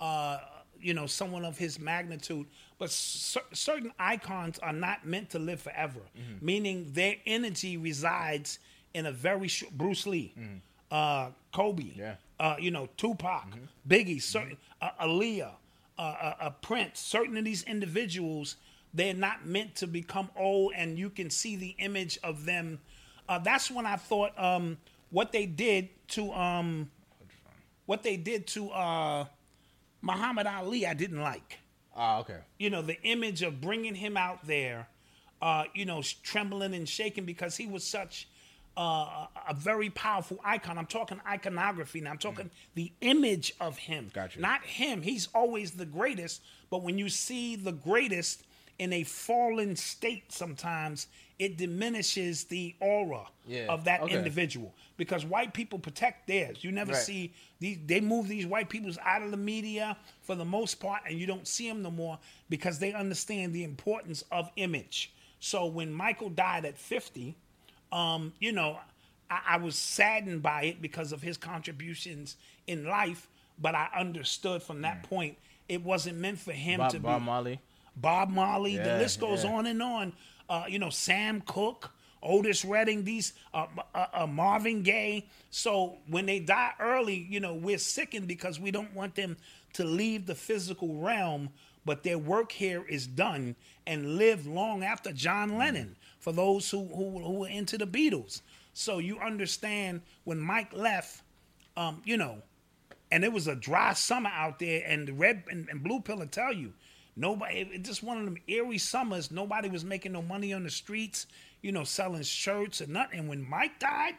Uh, 0.00 0.38
you 0.80 0.94
know, 0.94 1.06
someone 1.06 1.44
of 1.44 1.56
his 1.56 1.78
magnitude. 1.78 2.46
But 2.78 2.90
cer- 2.90 3.40
certain 3.52 3.92
icons 4.00 4.58
are 4.58 4.72
not 4.72 5.06
meant 5.06 5.30
to 5.30 5.38
live 5.38 5.60
forever, 5.60 6.00
Mm-hmm. 6.18 6.44
meaning 6.44 6.90
their 6.92 7.16
energy 7.26 7.76
resides 7.76 8.58
in 8.94 9.06
a 9.06 9.12
very 9.12 9.46
short. 9.48 9.72
Bruce 9.78 10.06
Lee, 10.06 10.34
uh, 10.90 11.28
Kobe, 11.52 11.82
Mm-hmm. 11.84 12.00
Yeah. 12.00 12.14
uh, 12.40 12.56
you 12.58 12.70
know, 12.72 12.88
Tupac, 12.96 13.46
Mm-hmm. 13.50 13.64
Biggie, 13.88 14.20
certain 14.20 14.56
uh, 14.80 14.90
Aaliyah, 15.00 15.52
uh, 15.98 16.02
uh, 16.02 16.34
uh, 16.40 16.50
Prince. 16.62 16.98
Certain 16.98 17.36
of 17.36 17.44
these 17.44 17.62
individuals, 17.62 18.56
they're 18.92 19.14
not 19.14 19.46
meant 19.46 19.76
to 19.76 19.86
become 19.86 20.30
old, 20.36 20.72
and 20.74 20.98
you 20.98 21.10
can 21.10 21.30
see 21.30 21.54
the 21.54 21.76
image 21.78 22.18
of 22.24 22.44
them. 22.44 22.80
Uh, 23.28 23.38
that's 23.38 23.70
when 23.70 23.86
I 23.86 23.94
thought 23.96 24.36
um, 24.36 24.78
what 25.12 25.30
they 25.30 25.46
did 25.46 25.90
to 26.08 26.32
um, 26.32 26.90
what 27.86 28.02
they 28.02 28.16
did 28.16 28.46
to 28.48 28.70
uh, 28.70 29.26
Muhammad 30.00 30.46
Ali, 30.46 30.86
I 30.86 30.94
didn't 30.94 31.20
like. 31.20 31.58
Ah, 31.94 32.20
okay. 32.20 32.38
You 32.58 32.70
know, 32.70 32.82
the 32.82 33.00
image 33.02 33.42
of 33.42 33.60
bringing 33.60 33.94
him 33.94 34.16
out 34.16 34.46
there, 34.46 34.88
uh, 35.40 35.64
you 35.74 35.84
know, 35.84 36.02
trembling 36.22 36.74
and 36.74 36.88
shaking 36.88 37.24
because 37.24 37.56
he 37.56 37.66
was 37.66 37.84
such 37.84 38.28
uh, 38.76 39.26
a 39.48 39.54
very 39.54 39.90
powerful 39.90 40.40
icon. 40.42 40.78
I'm 40.78 40.86
talking 40.86 41.20
iconography 41.28 42.00
now. 42.00 42.10
I'm 42.10 42.18
talking 42.18 42.50
the 42.74 42.90
image 43.02 43.52
of 43.60 43.76
him. 43.76 44.10
Gotcha. 44.14 44.40
Not 44.40 44.64
him. 44.64 45.02
He's 45.02 45.28
always 45.34 45.72
the 45.72 45.84
greatest. 45.84 46.40
But 46.70 46.82
when 46.82 46.96
you 46.96 47.10
see 47.10 47.54
the 47.56 47.72
greatest 47.72 48.44
in 48.78 48.92
a 48.92 49.04
fallen 49.04 49.76
state, 49.76 50.32
sometimes 50.32 51.06
it 51.38 51.56
diminishes 51.56 52.44
the 52.44 52.74
aura 52.80 53.26
Yeah, 53.46 53.66
of 53.68 53.84
that 53.84 54.02
okay. 54.02 54.14
individual 54.14 54.74
because 54.96 55.24
white 55.24 55.52
people 55.54 55.78
protect 55.78 56.26
theirs. 56.26 56.62
You 56.62 56.72
never 56.72 56.92
Right. 56.92 57.02
see 57.02 57.32
these. 57.60 57.78
They 57.86 58.00
move 58.00 58.28
these 58.28 58.46
white 58.46 58.68
peoples 58.68 58.98
out 59.02 59.22
of 59.22 59.30
the 59.30 59.36
media 59.36 59.96
for 60.20 60.34
the 60.34 60.44
most 60.44 60.76
part, 60.80 61.02
and 61.08 61.18
you 61.18 61.26
don't 61.26 61.46
see 61.48 61.68
them 61.68 61.82
no 61.82 61.90
more 61.90 62.18
because 62.48 62.78
they 62.78 62.92
understand 62.92 63.52
the 63.52 63.64
importance 63.64 64.22
of 64.30 64.50
image. 64.56 65.12
So 65.40 65.66
when 65.66 65.92
Michael 65.92 66.30
died 66.30 66.64
at 66.64 66.78
50, 66.78 67.36
um, 67.90 68.32
you 68.38 68.52
know, 68.52 68.78
I, 69.30 69.40
I 69.50 69.56
was 69.56 69.74
saddened 69.76 70.42
by 70.42 70.64
it 70.64 70.80
because 70.82 71.12
of 71.12 71.22
his 71.22 71.36
contributions 71.36 72.36
in 72.66 72.84
life, 72.86 73.28
but 73.60 73.74
I 73.74 73.88
understood 73.96 74.62
from 74.62 74.82
that 74.82 75.02
point 75.02 75.36
it 75.68 75.82
wasn't 75.82 76.18
meant 76.18 76.38
for 76.38 76.52
him 76.52 76.78
Bob, 76.78 76.90
to 76.92 77.00
Bob 77.00 77.20
be. 77.22 77.26
Marley. 77.26 77.60
Bob 77.96 78.30
Marley. 78.30 78.76
the 78.76 78.98
list 78.98 79.20
goes 79.20 79.44
yeah. 79.44 79.52
on 79.52 79.66
and 79.66 79.82
on. 79.82 80.12
Uh, 80.48 80.64
you 80.68 80.78
know, 80.78 80.90
Sam 80.90 81.42
Cooke, 81.42 81.90
Otis 82.22 82.64
Redding, 82.64 83.04
these 83.04 83.32
uh, 83.52 83.66
uh, 83.94 84.06
uh, 84.12 84.26
Marvin 84.26 84.82
Gaye. 84.82 85.26
So 85.50 85.98
when 86.08 86.26
they 86.26 86.38
die 86.38 86.72
early, 86.80 87.26
you 87.28 87.40
know, 87.40 87.54
we're 87.54 87.78
sickened 87.78 88.28
because 88.28 88.60
we 88.60 88.70
don't 88.70 88.94
want 88.94 89.14
them 89.14 89.36
to 89.74 89.84
leave 89.84 90.26
the 90.26 90.34
physical 90.34 90.96
realm, 90.96 91.50
but 91.84 92.02
their 92.02 92.18
work 92.18 92.52
here 92.52 92.84
is 92.88 93.06
done 93.06 93.56
and 93.86 94.16
live 94.16 94.46
long 94.46 94.84
after 94.84 95.12
John 95.12 95.58
Lennon. 95.58 95.96
For 96.18 96.32
those 96.32 96.70
who 96.70 96.86
who 96.86 97.18
who 97.18 97.32
were 97.40 97.48
into 97.48 97.76
the 97.76 97.86
Beatles, 97.86 98.42
so 98.74 98.98
you 98.98 99.18
understand 99.18 100.02
when 100.22 100.38
Mike 100.38 100.72
left, 100.72 101.22
um, 101.76 102.00
you 102.04 102.16
know, 102.16 102.42
and 103.10 103.24
it 103.24 103.32
was 103.32 103.48
a 103.48 103.56
dry 103.56 103.92
summer 103.92 104.30
out 104.32 104.60
there, 104.60 104.84
and 104.86 105.08
the 105.08 105.12
red 105.12 105.42
and, 105.50 105.68
and 105.68 105.82
blue 105.82 106.00
pill 106.00 106.18
will 106.18 106.26
tell 106.26 106.52
you, 106.52 106.72
nobody. 107.16 107.60
It, 107.72 107.82
just 107.84 108.02
one 108.02 108.18
of 108.18 108.24
them 108.24 108.36
eerie 108.48 108.78
summers. 108.78 109.30
Nobody 109.30 109.68
was 109.68 109.84
making 109.84 110.12
no 110.12 110.22
money 110.22 110.52
on 110.52 110.62
the 110.64 110.70
streets, 110.70 111.26
you 111.62 111.72
know, 111.72 111.84
selling 111.84 112.22
shirts 112.22 112.80
and 112.80 112.92
nothing. 112.92 113.20
And 113.20 113.28
when 113.28 113.48
Mike 113.48 113.78
died, 113.78 114.14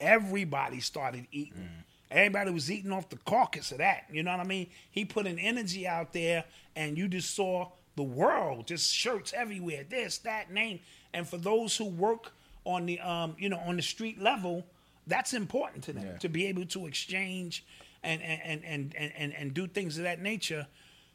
everybody 0.00 0.80
started 0.80 1.26
eating. 1.32 1.68
Everybody 2.10 2.50
was 2.50 2.70
eating 2.70 2.92
off 2.92 3.08
the 3.08 3.16
carcass 3.24 3.72
of 3.72 3.78
that. 3.78 4.04
You 4.12 4.22
know 4.22 4.32
what 4.32 4.40
I 4.40 4.44
mean? 4.44 4.66
He 4.90 5.04
put 5.04 5.26
an 5.26 5.38
energy 5.38 5.86
out 5.86 6.12
there, 6.12 6.44
and 6.76 6.98
you 6.98 7.08
just 7.08 7.34
saw 7.34 7.70
the 7.96 8.02
world, 8.02 8.66
just 8.66 8.92
shirts 8.92 9.32
everywhere, 9.34 9.84
this, 9.88 10.18
that, 10.18 10.50
name. 10.52 10.80
And 11.14 11.26
for 11.26 11.38
those 11.38 11.76
who 11.76 11.86
work 11.86 12.32
on 12.64 12.86
the, 12.86 13.00
um, 13.00 13.34
you 13.38 13.48
know, 13.48 13.58
on 13.58 13.76
the 13.76 13.82
street 13.82 14.20
level, 14.20 14.64
that's 15.06 15.32
important 15.34 15.84
to 15.84 15.92
them 15.92 16.04
Yeah. 16.06 16.18
to 16.18 16.28
be 16.28 16.46
able 16.46 16.64
to 16.66 16.86
exchange 16.86 17.64
and 18.04 18.20
and, 18.22 18.64
and 18.64 18.94
and 18.96 19.12
and 19.16 19.32
and 19.34 19.54
do 19.54 19.66
things 19.66 19.96
of 19.98 20.04
that 20.04 20.20
nature. 20.20 20.66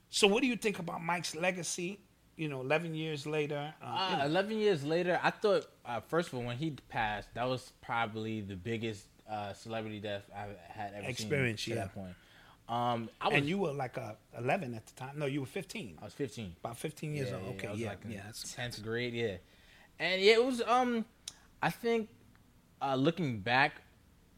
So, 0.09 0.27
what 0.27 0.41
do 0.41 0.47
you 0.47 0.55
think 0.55 0.79
about 0.79 1.03
Mike's 1.03 1.35
legacy? 1.35 1.99
You 2.35 2.49
know, 2.49 2.61
eleven 2.61 2.93
years 2.95 3.25
later. 3.25 3.73
Uh, 3.81 3.85
you 3.85 4.15
Uh, 4.15 4.17
know, 4.19 4.25
Eleven 4.25 4.57
years 4.59 4.83
later, 4.83 5.19
I 5.23 5.31
thought 5.31 5.65
uh, 5.85 5.99
first 6.01 6.29
of 6.29 6.35
all 6.39 6.45
when 6.45 6.57
he 6.57 6.71
passed, 6.89 7.33
that 7.33 7.47
was 7.47 7.71
probably 7.81 8.41
the 8.41 8.55
biggest 8.55 9.07
uh, 9.29 9.53
celebrity 9.53 9.99
death 9.99 10.23
I 10.35 10.47
had 10.69 10.93
ever 10.93 11.07
experienced 11.07 11.67
yeah. 11.67 11.75
that 11.75 11.93
point. 11.95 12.15
Um, 12.69 13.09
I 13.21 13.27
was 13.29 13.37
and 13.37 13.45
you 13.47 13.57
were 13.57 13.71
like 13.71 13.97
a 13.97 14.17
eleven 14.37 14.73
at 14.75 14.85
the 14.85 14.93
time. 14.93 15.17
No, 15.17 15.25
you 15.25 15.39
were 15.41 15.47
fifteen. 15.47 15.97
I 16.01 16.05
was 16.05 16.13
15. 16.13 16.55
About 16.63 16.77
fifteen 16.77 17.13
years 17.15 17.31
old. 17.33 17.55
Okay, 17.55 17.67
I 17.67 17.71
was 17.71 17.79
yeah, 17.79 17.89
like 17.89 17.99
yeah. 18.07 18.17
that's- 18.17 18.53
tenth 18.55 18.83
grade, 18.83 19.13
yeah. 19.13 19.37
And 19.99 20.21
yeah, 20.21 20.33
it 20.33 20.45
was 20.45 20.61
um, 20.61 21.05
I 21.61 21.69
think 21.71 22.09
uh, 22.81 22.95
looking 22.95 23.39
back, 23.39 23.81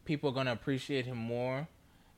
people 0.05 0.29
are 0.29 0.33
gonna 0.33 0.53
appreciate 0.53 1.05
him 1.05 1.17
more. 1.17 1.67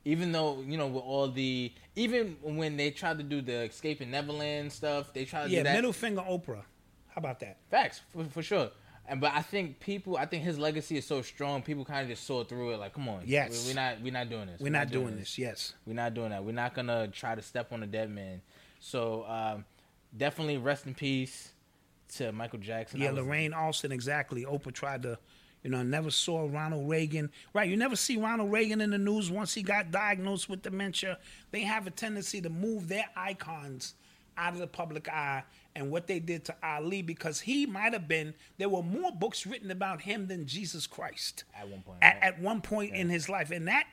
Even 0.04 0.32
though 0.32 0.60
you 0.66 0.76
know 0.76 0.88
with 0.88 1.04
all 1.04 1.28
the 1.28 1.72
even 1.94 2.36
when 2.42 2.76
they 2.76 2.90
tried 2.90 3.18
to 3.18 3.24
do 3.24 3.40
the 3.40 3.64
Escaping 3.64 4.10
Neverland 4.10 4.72
stuff, 4.72 5.12
they 5.12 5.24
tried 5.24 5.44
to 5.44 5.50
Yeah, 5.50 5.60
do 5.60 5.64
that. 5.64 5.74
middle 5.76 5.92
finger 5.92 6.22
Oprah. 6.22 6.62
How 7.08 7.18
about 7.18 7.40
that? 7.40 7.58
Facts 7.70 8.00
for, 8.12 8.24
for 8.24 8.42
sure. 8.42 8.70
And 9.06 9.20
but 9.20 9.32
I 9.34 9.42
think 9.42 9.78
people, 9.80 10.16
I 10.16 10.26
think 10.26 10.42
his 10.44 10.58
legacy 10.58 10.96
is 10.96 11.04
so 11.06 11.22
strong. 11.22 11.60
People 11.62 11.84
kind 11.84 12.02
of 12.02 12.08
just 12.08 12.24
saw 12.26 12.42
through 12.44 12.72
it. 12.72 12.78
Like, 12.78 12.94
come 12.94 13.08
on, 13.08 13.22
Yes. 13.26 13.64
we, 13.66 13.70
we're 13.72 13.74
not, 13.80 14.00
we're 14.00 14.12
not 14.12 14.28
doing 14.30 14.46
this. 14.46 14.60
We're 14.60 14.70
not 14.72 14.90
doing 14.90 15.16
this. 15.16 15.36
Yes. 15.38 15.74
We're 15.86 15.92
not 15.94 16.14
doing 16.14 16.30
that. 16.30 16.42
We're 16.44 16.52
not 16.52 16.74
gonna 16.74 17.08
try 17.08 17.34
to 17.34 17.42
step 17.42 17.72
on 17.72 17.82
a 17.82 17.86
dead 17.86 18.10
man. 18.10 18.40
So 18.80 19.24
um, 19.28 19.64
definitely 20.16 20.56
rest 20.58 20.86
in 20.86 20.94
peace 20.94 21.50
to 22.16 22.32
Michael 22.32 22.58
Jackson. 22.60 23.00
Yeah, 23.00 23.10
was- 23.10 23.24
Lorraine 23.24 23.52
Alston, 23.52 23.92
exactly. 23.92 24.44
Oprah 24.44 24.72
tried 24.72 25.02
to, 25.02 25.18
you 25.62 25.70
know, 25.70 25.78
I 25.78 25.82
never 25.82 26.10
saw 26.10 26.48
Ronald 26.50 26.88
Reagan. 26.88 27.30
Right, 27.54 27.68
you 27.68 27.76
never 27.76 27.96
see 27.96 28.16
Ronald 28.16 28.50
Reagan 28.50 28.80
in 28.80 28.90
the 28.90 28.98
news 28.98 29.30
once 29.30 29.54
he 29.54 29.62
got 29.62 29.90
diagnosed 29.90 30.48
with 30.48 30.62
dementia. 30.62 31.18
They 31.50 31.60
have 31.60 31.86
a 31.86 31.90
tendency 31.90 32.40
to 32.40 32.50
move 32.50 32.88
their 32.88 33.06
icons 33.16 33.94
out 34.36 34.54
of 34.54 34.58
the 34.58 34.66
public 34.66 35.08
eye 35.08 35.44
and 35.74 35.90
what 35.90 36.06
they 36.06 36.18
did 36.18 36.44
to 36.46 36.54
Ali 36.62 37.02
because 37.02 37.40
he 37.40 37.66
might 37.66 37.92
have 37.92 38.08
been, 38.08 38.34
there 38.58 38.68
were 38.68 38.82
more 38.82 39.12
books 39.12 39.46
written 39.46 39.70
about 39.70 40.00
him 40.02 40.26
than 40.26 40.46
Jesus 40.46 40.86
Christ 40.86 41.44
At 41.58 41.68
one 41.68 41.82
point, 41.82 41.98
At, 42.02 42.14
right? 42.14 42.22
at 42.24 42.40
one 42.40 42.60
point 42.60 42.94
in 42.94 43.08
his 43.08 43.28
life. 43.28 43.50
And 43.50 43.68
that, 43.68 43.86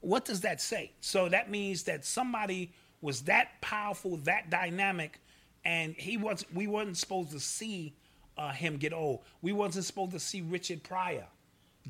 what 0.00 0.24
does 0.24 0.40
that 0.40 0.60
say? 0.60 0.92
So 1.00 1.28
that 1.28 1.50
means 1.50 1.84
that 1.84 2.04
somebody 2.04 2.72
was 3.00 3.22
that 3.22 3.60
powerful, 3.60 4.16
that 4.18 4.50
dynamic, 4.50 5.20
and 5.64 5.94
he 5.94 6.16
was 6.16 6.44
we 6.52 6.66
weren't 6.66 6.96
supposed 6.96 7.30
to 7.32 7.40
see 7.40 7.94
uh, 8.36 8.50
him 8.50 8.76
get 8.76 8.92
old. 8.92 9.20
We 9.40 9.52
wasn't 9.52 9.84
supposed 9.84 10.12
to 10.12 10.20
see 10.20 10.40
Richard 10.40 10.82
Pryor 10.82 11.26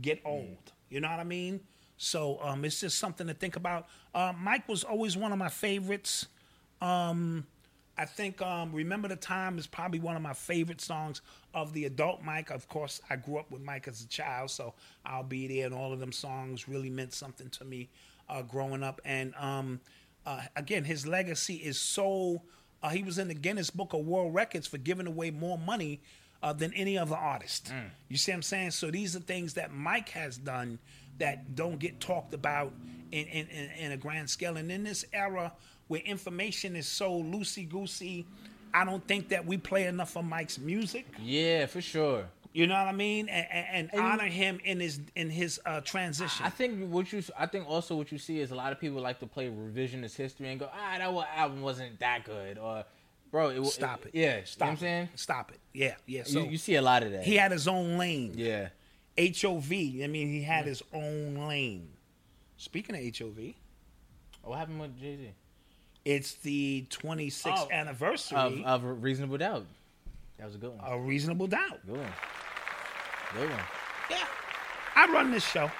get 0.00 0.20
old. 0.24 0.72
You 0.90 1.00
know 1.00 1.10
what 1.10 1.20
I 1.20 1.24
mean? 1.24 1.60
So 1.96 2.38
um, 2.42 2.64
it's 2.64 2.80
just 2.80 2.98
something 2.98 3.26
to 3.28 3.34
think 3.34 3.56
about. 3.56 3.86
Uh, 4.14 4.32
Mike 4.38 4.68
was 4.68 4.84
always 4.84 5.16
one 5.16 5.32
of 5.32 5.38
my 5.38 5.48
favorites. 5.48 6.26
Um, 6.80 7.46
I 7.96 8.06
think 8.06 8.40
um, 8.42 8.72
"Remember 8.72 9.06
the 9.08 9.16
Time" 9.16 9.58
is 9.58 9.66
probably 9.66 10.00
one 10.00 10.16
of 10.16 10.22
my 10.22 10.32
favorite 10.32 10.80
songs 10.80 11.20
of 11.54 11.72
the 11.74 11.84
adult 11.84 12.22
Mike. 12.22 12.50
Of 12.50 12.68
course, 12.68 13.00
I 13.08 13.16
grew 13.16 13.38
up 13.38 13.50
with 13.50 13.62
Mike 13.62 13.86
as 13.86 14.02
a 14.02 14.08
child, 14.08 14.50
so 14.50 14.74
"I'll 15.06 15.22
Be 15.22 15.46
There" 15.46 15.66
and 15.66 15.74
all 15.74 15.92
of 15.92 16.00
them 16.00 16.12
songs 16.12 16.68
really 16.68 16.90
meant 16.90 17.12
something 17.12 17.50
to 17.50 17.64
me 17.64 17.88
uh, 18.28 18.42
growing 18.42 18.82
up. 18.82 19.00
And 19.04 19.34
um, 19.38 19.80
uh, 20.26 20.42
again, 20.56 20.84
his 20.84 21.06
legacy 21.06 21.56
is 21.56 21.78
so. 21.78 22.42
Uh, 22.82 22.88
he 22.88 23.04
was 23.04 23.16
in 23.18 23.28
the 23.28 23.34
Guinness 23.34 23.70
Book 23.70 23.92
of 23.92 24.00
World 24.00 24.34
Records 24.34 24.66
for 24.66 24.78
giving 24.78 25.06
away 25.06 25.30
more 25.30 25.56
money 25.56 26.00
uh, 26.42 26.52
than 26.52 26.72
any 26.74 26.98
other 26.98 27.16
artist. 27.16 27.72
You 28.08 28.16
see 28.16 28.32
what 28.32 28.36
I'm 28.36 28.42
saying? 28.42 28.70
So 28.72 28.90
these 28.90 29.14
are 29.16 29.20
things 29.20 29.54
that 29.54 29.72
Mike 29.72 30.10
has 30.10 30.36
done 30.36 30.78
that 31.18 31.54
don't 31.54 31.78
get 31.78 32.00
talked 32.00 32.34
about 32.34 32.72
in, 33.12 33.26
in, 33.26 33.46
in, 33.48 33.70
in 33.78 33.92
a 33.92 33.96
grand 33.96 34.28
scale. 34.28 34.56
And 34.56 34.70
in 34.72 34.84
this 34.84 35.04
era 35.12 35.52
where 35.88 36.00
information 36.00 36.74
is 36.74 36.86
so 36.86 37.22
loosey 37.22 37.68
goosey, 37.68 38.26
I 38.74 38.84
don't 38.84 39.06
think 39.06 39.28
that 39.28 39.46
we 39.46 39.58
play 39.58 39.86
enough 39.86 40.16
of 40.16 40.24
Mike's 40.24 40.58
music. 40.58 41.06
Yeah, 41.22 41.66
for 41.66 41.80
sure. 41.80 42.24
You 42.54 42.66
know 42.66 42.74
what 42.74 42.88
I 42.88 42.92
mean? 42.92 43.28
And, 43.28 43.46
and, 43.50 43.90
and 43.92 44.02
honor 44.02 44.26
him 44.26 44.60
in 44.62 44.78
his 44.78 45.00
in 45.16 45.30
his 45.30 45.58
uh, 45.64 45.80
transition. 45.80 46.44
I 46.44 46.50
think 46.50 46.90
what 46.90 47.10
you, 47.10 47.22
I 47.38 47.46
think 47.46 47.66
also 47.66 47.96
what 47.96 48.12
you 48.12 48.18
see 48.18 48.40
is 48.40 48.50
a 48.50 48.54
lot 48.54 48.72
of 48.72 48.80
people 48.80 49.00
like 49.00 49.20
to 49.20 49.26
play 49.26 49.48
revisionist 49.48 50.16
history 50.16 50.50
and 50.50 50.60
go, 50.60 50.68
ah, 50.70 50.98
that 50.98 51.00
album 51.00 51.62
wasn't 51.62 51.98
that 52.00 52.24
good, 52.24 52.58
or 52.58 52.84
bro, 53.32 53.48
it, 53.48 53.64
Stop 53.66 54.06
it. 54.06 54.12
Yeah, 54.14 54.40
Stop. 54.44 54.60
you 54.60 54.66
know 54.66 54.70
I'm 54.72 54.78
saying. 54.78 55.08
It. 55.12 55.18
Stop 55.18 55.50
it. 55.50 55.58
Yeah, 55.72 55.94
yeah. 56.06 56.22
So 56.24 56.44
you, 56.44 56.50
you 56.50 56.58
see 56.58 56.76
a 56.76 56.82
lot 56.82 57.02
of 57.02 57.10
that. 57.10 57.24
he 57.24 57.34
had 57.34 57.50
his 57.50 57.66
own 57.66 57.98
lane. 57.98 58.34
yeah. 58.36 58.68
HOV. 59.18 59.70
I 59.72 60.06
mean, 60.06 60.28
he 60.28 60.42
had 60.42 60.64
his 60.66 60.82
own 60.92 61.34
lane. 61.48 61.88
Speaking 62.56 62.94
of 62.96 63.18
HOV, 63.18 63.54
What 64.42 64.56
happened 64.58 64.80
with 64.80 64.98
Jay 65.00 65.16
Z? 65.16 65.30
it's 66.04 66.34
the 66.34 66.86
26th 66.88 67.42
Oh, 67.46 67.68
anniversary 67.70 68.38
Of, 68.38 68.62
of 68.84 69.02
Reasonable 69.02 69.36
Doubt. 69.38 69.66
That 70.38 70.46
was 70.46 70.54
a 70.54 70.58
good 70.58 70.70
one. 70.70 70.80
A 70.90 70.98
Reasonable 70.98 71.46
Doubt. 71.46 71.84
Good 71.86 71.96
one. 71.98 72.12
Good 73.34 73.50
one. 73.50 73.58
Yeah, 74.10 74.24
I 74.96 75.06
run 75.12 75.30
this 75.30 75.44
show. 75.46 75.70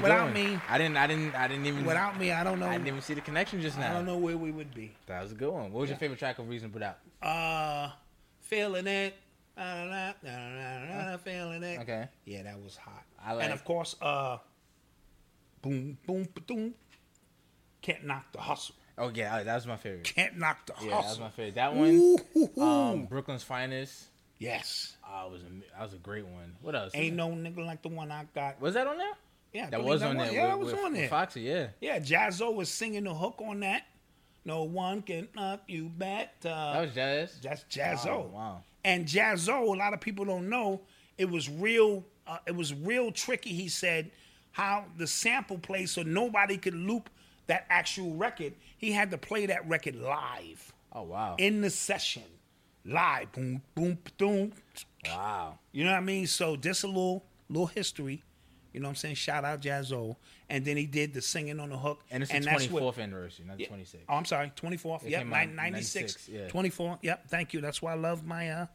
Without 0.00 0.32
me- 0.32 0.58
I 0.68 0.78
didn't. 0.78 0.96
I 0.96 1.06
didn't. 1.06 1.34
I 1.34 1.48
didn't 1.48 1.66
even. 1.66 1.84
Without 1.84 2.18
me, 2.18 2.32
I 2.32 2.42
don't 2.44 2.58
know. 2.58 2.66
I 2.66 2.72
didn't 2.72 2.88
even 2.88 3.02
see 3.02 3.14
the 3.14 3.20
connection 3.20 3.60
just 3.60 3.78
now. 3.78 3.90
I 3.90 3.94
don't 3.94 4.06
know 4.06 4.16
where 4.18 4.36
we 4.36 4.50
would 4.50 4.74
be. 4.74 4.92
That 5.06 5.22
was 5.22 5.32
a 5.32 5.34
good 5.34 5.50
one. 5.52 5.72
What 5.72 5.80
was 5.82 5.90
your 5.90 5.98
favorite 5.98 6.18
track 6.18 6.38
of 6.38 6.48
Reasonable 6.48 6.80
Doubt? 6.80 6.98
Uh, 7.22 7.90
feeling 8.40 8.86
it. 8.86 9.14
Feeling 11.24 11.62
it. 11.62 11.80
Okay. 11.80 12.08
Yeah, 12.24 12.42
that 12.42 12.60
was 12.62 12.76
hot. 12.76 13.02
I 13.24 13.32
like- 13.32 13.44
and 13.44 13.52
of 13.52 13.64
course, 13.64 13.96
uh, 14.00 14.38
boom, 15.62 15.98
boom, 16.06 16.28
boom. 16.46 16.74
Can't 17.82 18.04
knock 18.04 18.32
the 18.32 18.40
hustle. 18.40 18.74
Oh 18.98 19.10
yeah, 19.14 19.42
that 19.42 19.54
was 19.54 19.66
my 19.66 19.76
favorite. 19.76 20.04
Can't 20.04 20.38
knock 20.38 20.66
the 20.66 20.72
hustle. 20.72 20.88
Yeah, 20.88 21.00
that 21.02 21.08
was 21.08 21.20
my 21.20 21.30
favorite. 21.30 21.54
That 21.56 21.74
one, 21.74 21.88
Ooh, 21.90 22.18
hoo, 22.34 22.50
hoo. 22.54 22.62
um, 22.62 23.04
Brooklyn's 23.06 23.42
Finest. 23.42 24.06
yes. 24.38 24.96
Oh, 25.08 25.28
was 25.30 25.42
a, 25.42 25.46
that 25.76 25.82
was 25.82 25.94
a 25.94 25.98
great 25.98 26.26
one. 26.26 26.56
What 26.62 26.74
else? 26.74 26.92
Ain't 26.94 27.14
no 27.16 27.28
nigga 27.28 27.64
like 27.64 27.82
the 27.82 27.88
one 27.88 28.10
I 28.10 28.24
got. 28.34 28.60
was 28.60 28.74
that 28.74 28.86
on 28.86 28.98
there? 28.98 29.12
Yeah, 29.52 29.70
That 29.70 29.82
was 29.82 30.02
on 30.02 30.16
there. 30.18 30.32
Yeah, 30.32 30.42
with, 30.42 30.50
that 30.50 30.58
was 30.58 30.72
with- 30.74 30.84
on 30.84 30.92
there. 30.92 31.08
Foxy, 31.08 31.40
yeah. 31.42 31.68
Yeah, 31.80 31.98
Jaz-O 31.98 32.50
was 32.50 32.68
singing 32.68 33.04
the 33.04 33.14
hook 33.14 33.40
on 33.40 33.60
that. 33.60 33.84
No 34.44 34.64
one 34.64 35.02
can 35.02 35.28
knock 35.34 35.62
you 35.66 35.88
back. 35.88 36.34
Uh, 36.44 36.72
That 36.74 36.80
was 36.82 36.94
jazz. 36.94 37.40
that's 37.42 37.64
Jaz-O. 37.64 38.10
Oh, 38.10 38.30
wow. 38.34 38.62
And 38.84 39.06
Jaz-O, 39.06 39.74
a 39.74 39.76
lot 39.76 39.94
of 39.94 40.00
people 40.00 40.24
don't 40.24 40.48
know, 40.48 40.82
it 41.18 41.28
was 41.30 41.48
real. 41.48 42.04
Uh, 42.26 42.38
it 42.46 42.54
was 42.54 42.74
real 42.74 43.10
tricky. 43.12 43.50
He 43.54 43.68
said 43.68 44.10
how 44.52 44.84
the 44.98 45.06
sample 45.06 45.58
plays 45.58 45.92
so 45.92 46.02
nobody 46.02 46.56
could 46.58 46.74
loop 46.74 47.08
that 47.46 47.66
actual 47.70 48.14
record. 48.14 48.52
He 48.78 48.92
had 48.92 49.10
to 49.12 49.18
play 49.18 49.46
that 49.46 49.66
record 49.68 49.94
live 49.96 50.72
Oh 50.92 51.02
wow. 51.02 51.36
in 51.38 51.60
the 51.60 51.70
session, 51.70 52.24
live. 52.84 53.30
Boom, 53.32 53.62
boom, 53.74 53.98
boom. 54.18 54.52
wow. 55.06 55.58
You 55.72 55.84
know 55.84 55.92
what 55.92 55.98
I 55.98 56.00
mean? 56.00 56.26
So 56.26 56.56
just 56.56 56.84
a 56.84 56.88
little 56.88 57.24
little 57.48 57.66
history. 57.68 58.22
You 58.76 58.82
know 58.82 58.88
what 58.88 58.90
I'm 58.90 58.96
saying? 58.96 59.14
Shout 59.14 59.42
out 59.42 59.62
Jaz-O. 59.62 60.18
And 60.50 60.62
then 60.62 60.76
he 60.76 60.84
did 60.84 61.14
the 61.14 61.22
singing 61.22 61.58
on 61.60 61.70
the 61.70 61.78
hook. 61.78 62.04
And 62.10 62.22
it's 62.22 62.30
the 62.30 62.40
that's 62.40 62.68
what- 62.70 62.98
anniversary, 62.98 63.46
not 63.46 63.56
the 63.56 63.62
Yeah. 63.62 63.68
twenty 63.68 63.84
sixth. 63.86 64.04
Oh, 64.06 64.14
I'm 64.16 64.26
sorry, 64.26 64.52
24th. 64.54 65.02
It 65.04 65.10
Yep, 65.12 65.20
came 65.22 65.32
out 65.32 65.42
in 65.44 65.56
96. 65.56 65.94
96, 66.14 66.28
yeah. 66.28 66.48
24. 66.48 66.98
Yep, 67.00 67.28
thank 67.28 67.54
you. 67.54 67.62
That's 67.62 67.80
why 67.80 67.92
I 67.92 67.94
love 67.94 68.26
my 68.26 68.50
uh 68.50 68.66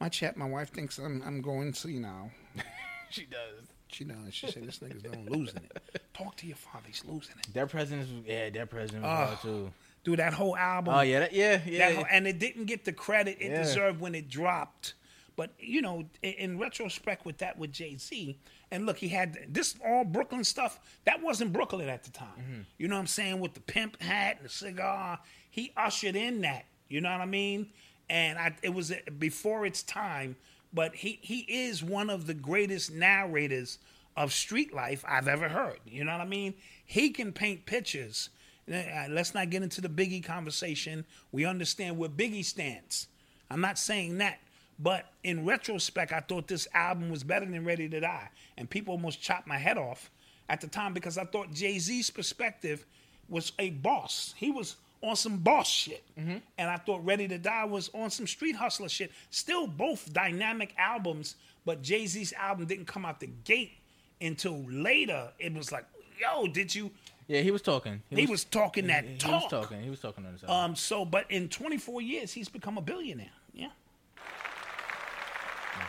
my 0.00 0.08
chat. 0.08 0.36
My 0.36 0.46
wife 0.48 0.70
thinks 0.70 0.96
I'm 0.98 1.22
I'm 1.22 1.40
going 1.42 1.74
senile. 1.74 2.30
She 3.10 3.24
does. 3.24 3.64
She 3.88 4.04
knows. 4.04 4.32
She 4.34 4.48
said 4.50 4.64
this 4.66 4.78
nigga's 4.80 5.02
done 5.02 5.26
losing 5.26 5.60
it. 5.64 6.02
Talk 6.14 6.36
to 6.36 6.46
your 6.46 6.56
father. 6.56 6.84
He's 6.86 7.04
losing 7.04 7.36
it. 7.38 7.52
Their 7.54 7.66
presidents, 7.66 8.10
yeah, 8.26 8.50
their 8.50 8.66
president 8.66 9.02
was 9.04 9.28
hard 9.28 9.40
too. 9.42 9.72
Dude, 10.04 10.18
that 10.20 10.34
whole 10.34 10.56
album. 10.56 10.94
Oh 10.94 11.00
yeah, 11.02 11.20
that, 11.20 11.32
yeah, 11.32 11.60
yeah. 11.66 11.92
whole- 11.92 12.06
and 12.10 12.26
it 12.28 12.38
didn't 12.38 12.66
get 12.66 12.84
the 12.84 12.92
credit 12.92 13.38
it 13.40 13.50
Yeah. 13.50 13.62
deserved 13.62 14.00
when 14.00 14.14
it 14.14 14.28
dropped. 14.28 14.94
But 15.36 15.50
you 15.58 15.82
know, 15.82 16.08
in, 16.22 16.32
in 16.32 16.58
retrospect, 16.58 17.24
with 17.26 17.38
that 17.38 17.58
with 17.58 17.72
Jay 17.72 17.96
Z, 17.96 18.38
and 18.70 18.86
look, 18.86 18.98
he 18.98 19.08
had 19.08 19.38
this 19.48 19.76
all 19.84 20.04
Brooklyn 20.04 20.44
stuff. 20.44 20.80
That 21.04 21.22
wasn't 21.22 21.52
Brooklyn 21.52 21.88
at 21.88 22.04
the 22.04 22.10
time. 22.10 22.28
Mm-hmm. 22.40 22.60
You 22.78 22.88
know 22.88 22.96
what 22.96 23.00
I'm 23.00 23.06
saying? 23.06 23.40
With 23.40 23.54
the 23.54 23.60
pimp 23.60 24.00
hat 24.02 24.36
and 24.38 24.46
the 24.46 24.52
cigar, 24.52 25.18
he 25.50 25.72
ushered 25.76 26.16
in 26.16 26.40
that. 26.42 26.64
You 26.88 27.00
know 27.00 27.10
what 27.10 27.20
I 27.20 27.26
mean? 27.26 27.68
And 28.08 28.38
I, 28.38 28.54
it 28.62 28.74
was 28.74 28.92
before 29.18 29.66
its 29.66 29.82
time. 29.82 30.36
But 30.72 30.94
he 30.96 31.18
he 31.22 31.40
is 31.40 31.82
one 31.82 32.10
of 32.10 32.26
the 32.26 32.34
greatest 32.34 32.92
narrators 32.92 33.78
of 34.16 34.32
street 34.32 34.74
life 34.74 35.04
I've 35.06 35.28
ever 35.28 35.48
heard. 35.48 35.78
You 35.86 36.04
know 36.04 36.12
what 36.12 36.20
I 36.20 36.26
mean? 36.26 36.54
He 36.84 37.10
can 37.10 37.32
paint 37.32 37.66
pictures. 37.66 38.30
Uh, 38.70 39.06
Let's 39.08 39.32
not 39.32 39.50
get 39.50 39.62
into 39.62 39.80
the 39.80 39.88
Biggie 39.88 40.24
conversation. 40.24 41.04
We 41.30 41.44
understand 41.44 41.98
where 41.98 42.08
Biggie 42.08 42.44
stands. 42.44 43.06
I'm 43.50 43.60
not 43.60 43.78
saying 43.78 44.18
that. 44.18 44.40
But 44.78 45.06
in 45.24 45.46
retrospect, 45.46 46.12
I 46.12 46.20
thought 46.20 46.48
this 46.48 46.68
album 46.74 47.10
was 47.10 47.24
better 47.24 47.46
than 47.46 47.64
Ready 47.64 47.88
to 47.88 48.00
Die. 48.00 48.28
And 48.58 48.68
people 48.68 48.92
almost 48.92 49.22
chopped 49.22 49.46
my 49.46 49.58
head 49.58 49.78
off 49.78 50.10
at 50.48 50.60
the 50.60 50.66
time 50.66 50.92
because 50.92 51.16
I 51.18 51.24
thought 51.24 51.52
Jay 51.52 51.78
Z's 51.78 52.10
perspective 52.10 52.84
was 53.28 53.52
a 53.58 53.70
boss. 53.70 54.34
He 54.36 54.50
was 54.50 54.76
on 55.02 55.16
some 55.16 55.38
boss 55.38 55.68
shit. 55.68 56.04
And 56.16 56.70
I 56.70 56.76
thought 56.76 57.04
Ready 57.04 57.26
to 57.28 57.38
Die 57.38 57.64
was 57.64 57.90
on 57.94 58.10
some 58.10 58.26
street 58.26 58.56
hustler 58.56 58.88
shit. 58.88 59.12
Still 59.30 59.66
both 59.66 60.12
dynamic 60.12 60.74
albums, 60.76 61.36
but 61.64 61.82
Jay 61.82 62.06
Z's 62.06 62.32
album 62.34 62.66
didn't 62.66 62.86
come 62.86 63.04
out 63.04 63.20
the 63.20 63.30
gate 63.44 63.72
until 64.20 64.62
later. 64.68 65.28
It 65.38 65.54
was 65.54 65.72
like, 65.72 65.86
yo, 66.20 66.46
did 66.46 66.74
you? 66.74 66.90
yeah, 67.28 67.40
he 67.40 67.50
was 67.50 67.62
talking. 67.62 68.02
He 68.10 68.26
was 68.26 68.44
talking 68.44 68.86
that 68.88 69.04
he, 69.04 69.12
he 69.12 69.18
talk. 69.18 69.42
was 69.42 69.50
talking. 69.50 69.82
He 69.82 69.90
was 69.90 70.00
talking 70.00 70.24
on 70.26 70.32
his 70.32 70.42
album. 70.44 70.56
Um. 70.56 70.76
So, 70.76 71.04
but 71.04 71.30
in 71.30 71.48
24 71.48 72.02
years, 72.02 72.32
he's 72.32 72.48
become 72.48 72.78
a 72.78 72.82
billionaire. 72.82 73.30
Yeah. 73.52 73.68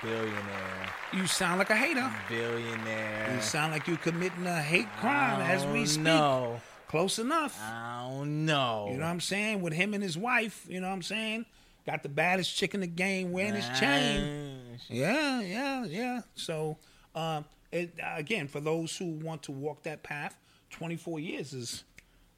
Billionaire, 0.01 0.89
You 1.13 1.27
sound 1.27 1.59
like 1.59 1.69
a 1.69 1.75
hater. 1.75 2.11
billionaire. 2.29 3.33
You 3.35 3.41
sound 3.41 3.73
like 3.73 3.87
you're 3.87 3.97
committing 3.97 4.45
a 4.45 4.61
hate 4.61 4.87
crime 4.99 5.41
as 5.41 5.65
we 5.65 5.85
speak. 5.85 6.03
No, 6.03 6.59
Close 6.87 7.19
enough. 7.19 7.59
I 7.61 8.07
don't 8.09 8.45
know. 8.45 8.87
You 8.91 8.97
know 8.97 9.03
what 9.03 9.09
I'm 9.11 9.19
saying? 9.19 9.61
With 9.61 9.73
him 9.73 9.93
and 9.93 10.01
his 10.01 10.17
wife, 10.17 10.65
you 10.69 10.79
know 10.79 10.87
what 10.87 10.93
I'm 10.93 11.01
saying? 11.03 11.45
Got 11.85 12.03
the 12.03 12.09
baddest 12.09 12.55
chick 12.55 12.73
in 12.73 12.79
the 12.81 12.87
game 12.87 13.31
wearing 13.31 13.55
his 13.55 13.67
chain. 13.79 14.59
Yeah, 14.89 15.41
yeah, 15.41 15.85
yeah. 15.85 16.21
So, 16.35 16.77
um, 17.15 17.43
it, 17.71 17.93
again, 18.15 18.47
for 18.47 18.59
those 18.61 18.95
who 18.95 19.05
want 19.05 19.43
to 19.43 19.51
walk 19.51 19.83
that 19.83 20.03
path, 20.03 20.37
24 20.71 21.19
years 21.19 21.53
is 21.53 21.83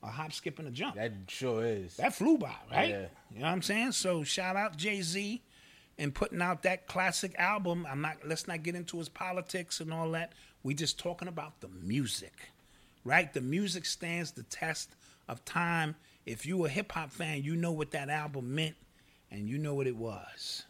a 0.01 0.07
hop, 0.07 0.33
skip, 0.33 0.57
and 0.59 0.67
a 0.67 0.71
jump. 0.71 0.95
That 0.95 1.11
sure 1.27 1.63
is. 1.65 1.97
That 1.97 2.15
flew 2.15 2.37
by, 2.37 2.53
right? 2.71 2.89
Yeah. 2.89 3.05
You 3.31 3.39
know 3.39 3.45
what 3.45 3.51
I'm 3.51 3.61
saying? 3.61 3.91
So 3.91 4.23
shout 4.23 4.55
out 4.55 4.77
Jay 4.77 5.01
Z 5.01 5.41
and 5.99 6.15
putting 6.15 6.41
out 6.41 6.63
that 6.63 6.87
classic 6.87 7.35
album. 7.37 7.85
I'm 7.87 8.01
not 8.01 8.17
let's 8.25 8.47
not 8.47 8.63
get 8.63 8.73
into 8.73 8.97
his 8.97 9.09
politics 9.09 9.79
and 9.81 9.93
all 9.93 10.09
that. 10.11 10.33
We're 10.63 10.75
just 10.75 10.97
talking 10.97 11.27
about 11.27 11.59
the 11.59 11.67
music. 11.83 12.33
Right? 13.03 13.31
The 13.31 13.41
music 13.41 13.85
stands 13.85 14.31
the 14.31 14.43
test 14.43 14.95
of 15.27 15.45
time. 15.45 15.95
If 16.25 16.45
you 16.45 16.65
a 16.65 16.69
hip 16.69 16.91
hop 16.93 17.11
fan, 17.11 17.43
you 17.43 17.55
know 17.55 17.71
what 17.71 17.91
that 17.91 18.09
album 18.09 18.55
meant 18.55 18.75
and 19.29 19.47
you 19.47 19.57
know 19.57 19.75
what 19.75 19.87
it 19.87 19.95
was. 19.95 20.63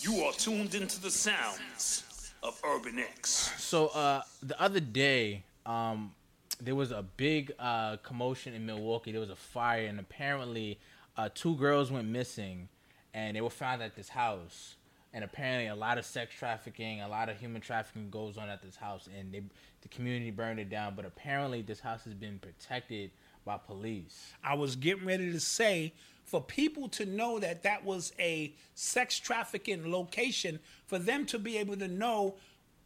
You 0.00 0.24
are 0.24 0.32
tuned 0.32 0.74
into 0.74 1.00
the 1.00 1.10
sounds 1.10 2.32
of 2.42 2.60
Urban 2.64 2.98
X. 2.98 3.52
So 3.58 3.88
uh, 3.88 4.22
the 4.42 4.60
other 4.60 4.80
day, 4.80 5.44
um, 5.66 6.12
there 6.60 6.74
was 6.74 6.90
a 6.90 7.02
big 7.02 7.52
uh, 7.58 7.98
commotion 7.98 8.54
in 8.54 8.64
Milwaukee. 8.64 9.12
There 9.12 9.20
was 9.20 9.30
a 9.30 9.36
fire, 9.36 9.86
and 9.86 10.00
apparently, 10.00 10.78
uh, 11.16 11.28
two 11.34 11.54
girls 11.56 11.90
went 11.90 12.08
missing, 12.08 12.68
and 13.14 13.36
they 13.36 13.40
were 13.40 13.50
found 13.50 13.82
at 13.82 13.96
this 13.96 14.08
house. 14.08 14.76
And 15.12 15.24
apparently, 15.24 15.66
a 15.66 15.74
lot 15.74 15.98
of 15.98 16.04
sex 16.04 16.32
trafficking, 16.32 17.00
a 17.00 17.08
lot 17.08 17.28
of 17.28 17.36
human 17.36 17.60
trafficking 17.60 18.10
goes 18.10 18.38
on 18.38 18.48
at 18.48 18.62
this 18.62 18.76
house, 18.76 19.08
and 19.18 19.32
they, 19.32 19.42
the 19.82 19.88
community 19.88 20.30
burned 20.30 20.60
it 20.60 20.70
down. 20.70 20.94
But 20.94 21.04
apparently, 21.04 21.62
this 21.62 21.80
house 21.80 22.04
has 22.04 22.14
been 22.14 22.38
protected 22.38 23.10
by 23.44 23.56
police. 23.56 24.32
I 24.44 24.54
was 24.54 24.76
getting 24.76 25.06
ready 25.06 25.32
to 25.32 25.40
say 25.40 25.92
for 26.24 26.40
people 26.40 26.88
to 26.90 27.04
know 27.04 27.40
that 27.40 27.64
that 27.64 27.84
was 27.84 28.12
a 28.20 28.54
sex 28.76 29.18
trafficking 29.18 29.90
location, 29.90 30.60
for 30.86 31.00
them 31.00 31.26
to 31.26 31.40
be 31.40 31.58
able 31.58 31.76
to 31.78 31.88
know 31.88 32.36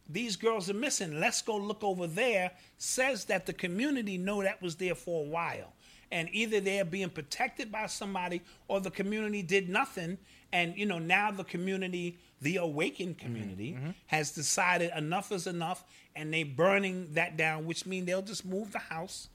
these 0.09 0.35
girls 0.35 0.67
are 0.67 0.75
missing. 0.75 1.19
Let's 1.19 1.43
go 1.43 1.57
look 1.57 1.83
over 1.83 2.07
there. 2.07 2.51
Says 2.79 3.25
that 3.25 3.45
the 3.45 3.53
community 3.53 4.17
know 4.17 4.41
that 4.41 4.63
was 4.63 4.77
there 4.77 4.95
for 4.95 5.23
a 5.23 5.27
while, 5.27 5.73
and 6.15 6.29
either 6.31 6.61
they're 6.61 6.85
being 6.85 7.09
protected 7.09 7.69
by 7.69 7.87
somebody 7.87 8.41
or 8.69 8.79
the 8.79 8.89
community 8.89 9.41
did 9.41 9.67
nothing. 9.67 10.17
And 10.53 10.77
you 10.77 10.85
know 10.85 10.97
now 10.97 11.29
the 11.29 11.43
community, 11.43 12.17
the 12.41 12.55
awakened 12.55 13.17
mm-hmm. 13.17 13.25
community, 13.25 13.73
mm-hmm. 13.73 13.89
has 14.07 14.31
decided 14.31 14.91
enough 14.95 15.33
is 15.33 15.45
enough, 15.45 15.83
and 16.15 16.33
they're 16.33 16.45
burning 16.45 17.09
that 17.15 17.35
down, 17.35 17.65
which 17.65 17.85
means 17.85 18.05
they'll 18.05 18.21
just 18.21 18.45
move 18.45 18.71
the 18.71 18.79
house 18.79 19.27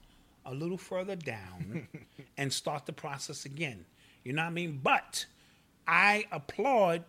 a 0.43 0.51
little 0.55 0.77
further 0.77 1.15
down 1.15 1.87
and 2.37 2.51
start 2.51 2.87
the 2.87 2.93
process 2.93 3.45
again. 3.45 3.85
You 4.23 4.33
know 4.33 4.41
what 4.41 4.47
I 4.47 4.51
mean? 4.51 4.79
But 4.81 5.27
I 5.87 6.25
applaud 6.31 7.03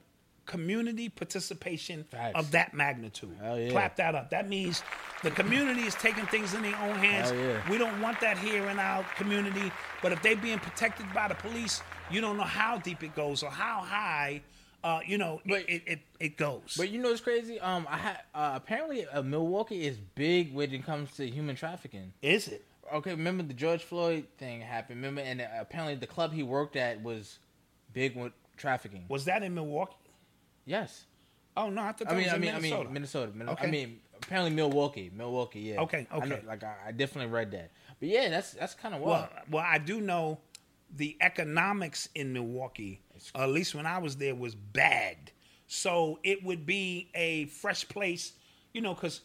community 0.46 1.08
participation 1.08 2.04
Facts. 2.04 2.32
of 2.38 2.50
that 2.52 2.74
magnitude. 2.74 3.36
Yeah. 3.42 3.70
Clap 3.70 3.96
that 3.96 4.14
up. 4.14 4.30
That 4.30 4.48
means 4.48 4.82
the 5.22 5.30
community 5.30 5.82
is 5.82 5.94
taking 5.94 6.26
things 6.26 6.54
in 6.54 6.62
their 6.62 6.76
own 6.76 6.96
hands. 6.96 7.32
Yeah. 7.32 7.60
We 7.70 7.78
don't 7.78 8.00
want 8.00 8.20
that 8.20 8.38
here 8.38 8.68
in 8.68 8.78
our 8.78 9.04
community. 9.16 9.70
But 10.02 10.12
if 10.12 10.22
they're 10.22 10.36
being 10.36 10.58
protected 10.58 11.06
by 11.14 11.28
the 11.28 11.34
police, 11.34 11.82
you 12.10 12.20
don't 12.20 12.36
know 12.36 12.42
how 12.44 12.78
deep 12.78 13.02
it 13.02 13.14
goes 13.14 13.42
or 13.42 13.50
how 13.50 13.80
high, 13.82 14.42
uh, 14.84 15.00
you 15.06 15.16
know, 15.18 15.40
But- 15.46 15.68
it, 15.68 15.82
it, 15.86 16.00
it 16.18 16.36
goes. 16.36 16.74
But 16.76 16.90
you 16.90 17.00
know 17.00 17.08
what's 17.10 17.20
crazy? 17.20 17.60
Um, 17.60 17.86
I 17.88 17.96
had 17.98 18.18
uh, 18.34 18.52
apparently 18.54 19.06
uh, 19.06 19.22
Milwaukee 19.22 19.86
is 19.86 19.96
big 20.14 20.52
when 20.52 20.72
it 20.72 20.84
comes 20.84 21.12
to 21.16 21.28
human 21.28 21.56
trafficking. 21.56 22.12
is 22.22 22.48
it? 22.48 22.64
Okay, 22.92 23.12
remember 23.12 23.42
the 23.42 23.54
George 23.54 23.82
Floyd 23.82 24.26
thing 24.36 24.60
happened? 24.60 24.98
Remember, 24.98 25.22
and 25.22 25.40
uh, 25.40 25.46
apparently 25.60 25.94
the 25.94 26.06
club 26.06 26.32
he 26.34 26.42
worked 26.42 26.76
at 26.76 27.02
was 27.02 27.38
big 27.94 28.16
with 28.16 28.32
trafficking. 28.58 29.04
Was 29.08 29.24
that 29.26 29.42
in 29.42 29.54
Milwaukee? 29.54 29.94
Yes, 30.64 31.04
Oh 31.56 31.68
no, 31.68 31.82
I 31.82 31.92
thought 31.92 32.08
that 32.08 32.12
I 32.12 32.14
mean, 32.14 32.24
was 32.24 32.32
I 32.32 32.36
in 32.36 32.40
mean, 32.40 32.54
Minnesota. 32.54 32.80
I 32.80 32.84
mean, 32.84 32.92
Minnesota. 32.94 33.32
Min- 33.34 33.48
Okay. 33.50 33.66
I 33.66 33.70
mean, 33.70 34.00
apparently 34.22 34.50
Milwaukee, 34.52 35.10
Milwaukee. 35.14 35.60
Yeah. 35.60 35.80
Okay, 35.82 36.06
I 36.10 36.18
know- 36.24 36.36
okay. 36.36 36.46
like 36.46 36.62
I, 36.64 36.74
I 36.88 36.92
definitely 36.92 37.30
read 37.30 37.50
that, 37.50 37.70
but 38.00 38.08
yeah, 38.08 38.28
that's 38.30 38.52
that's 38.52 38.74
kind 38.74 38.94
of 38.94 39.00
Well, 39.02 39.10
wild. 39.10 39.28
well, 39.50 39.64
I 39.66 39.78
do 39.78 40.00
know 40.00 40.38
the 40.96 41.16
economics 41.20 42.08
in 42.14 42.32
Milwaukee, 42.32 43.00
at 43.34 43.48
least 43.50 43.74
when 43.74 43.86
I 43.86 43.98
was 43.98 44.16
there, 44.16 44.34
was 44.34 44.54
bad. 44.54 45.30
So 45.66 46.18
it 46.22 46.42
would 46.44 46.64
be 46.66 47.08
a 47.14 47.46
fresh 47.46 47.86
place, 47.88 48.32
you 48.72 48.80
know, 48.82 48.94
because 48.94 49.20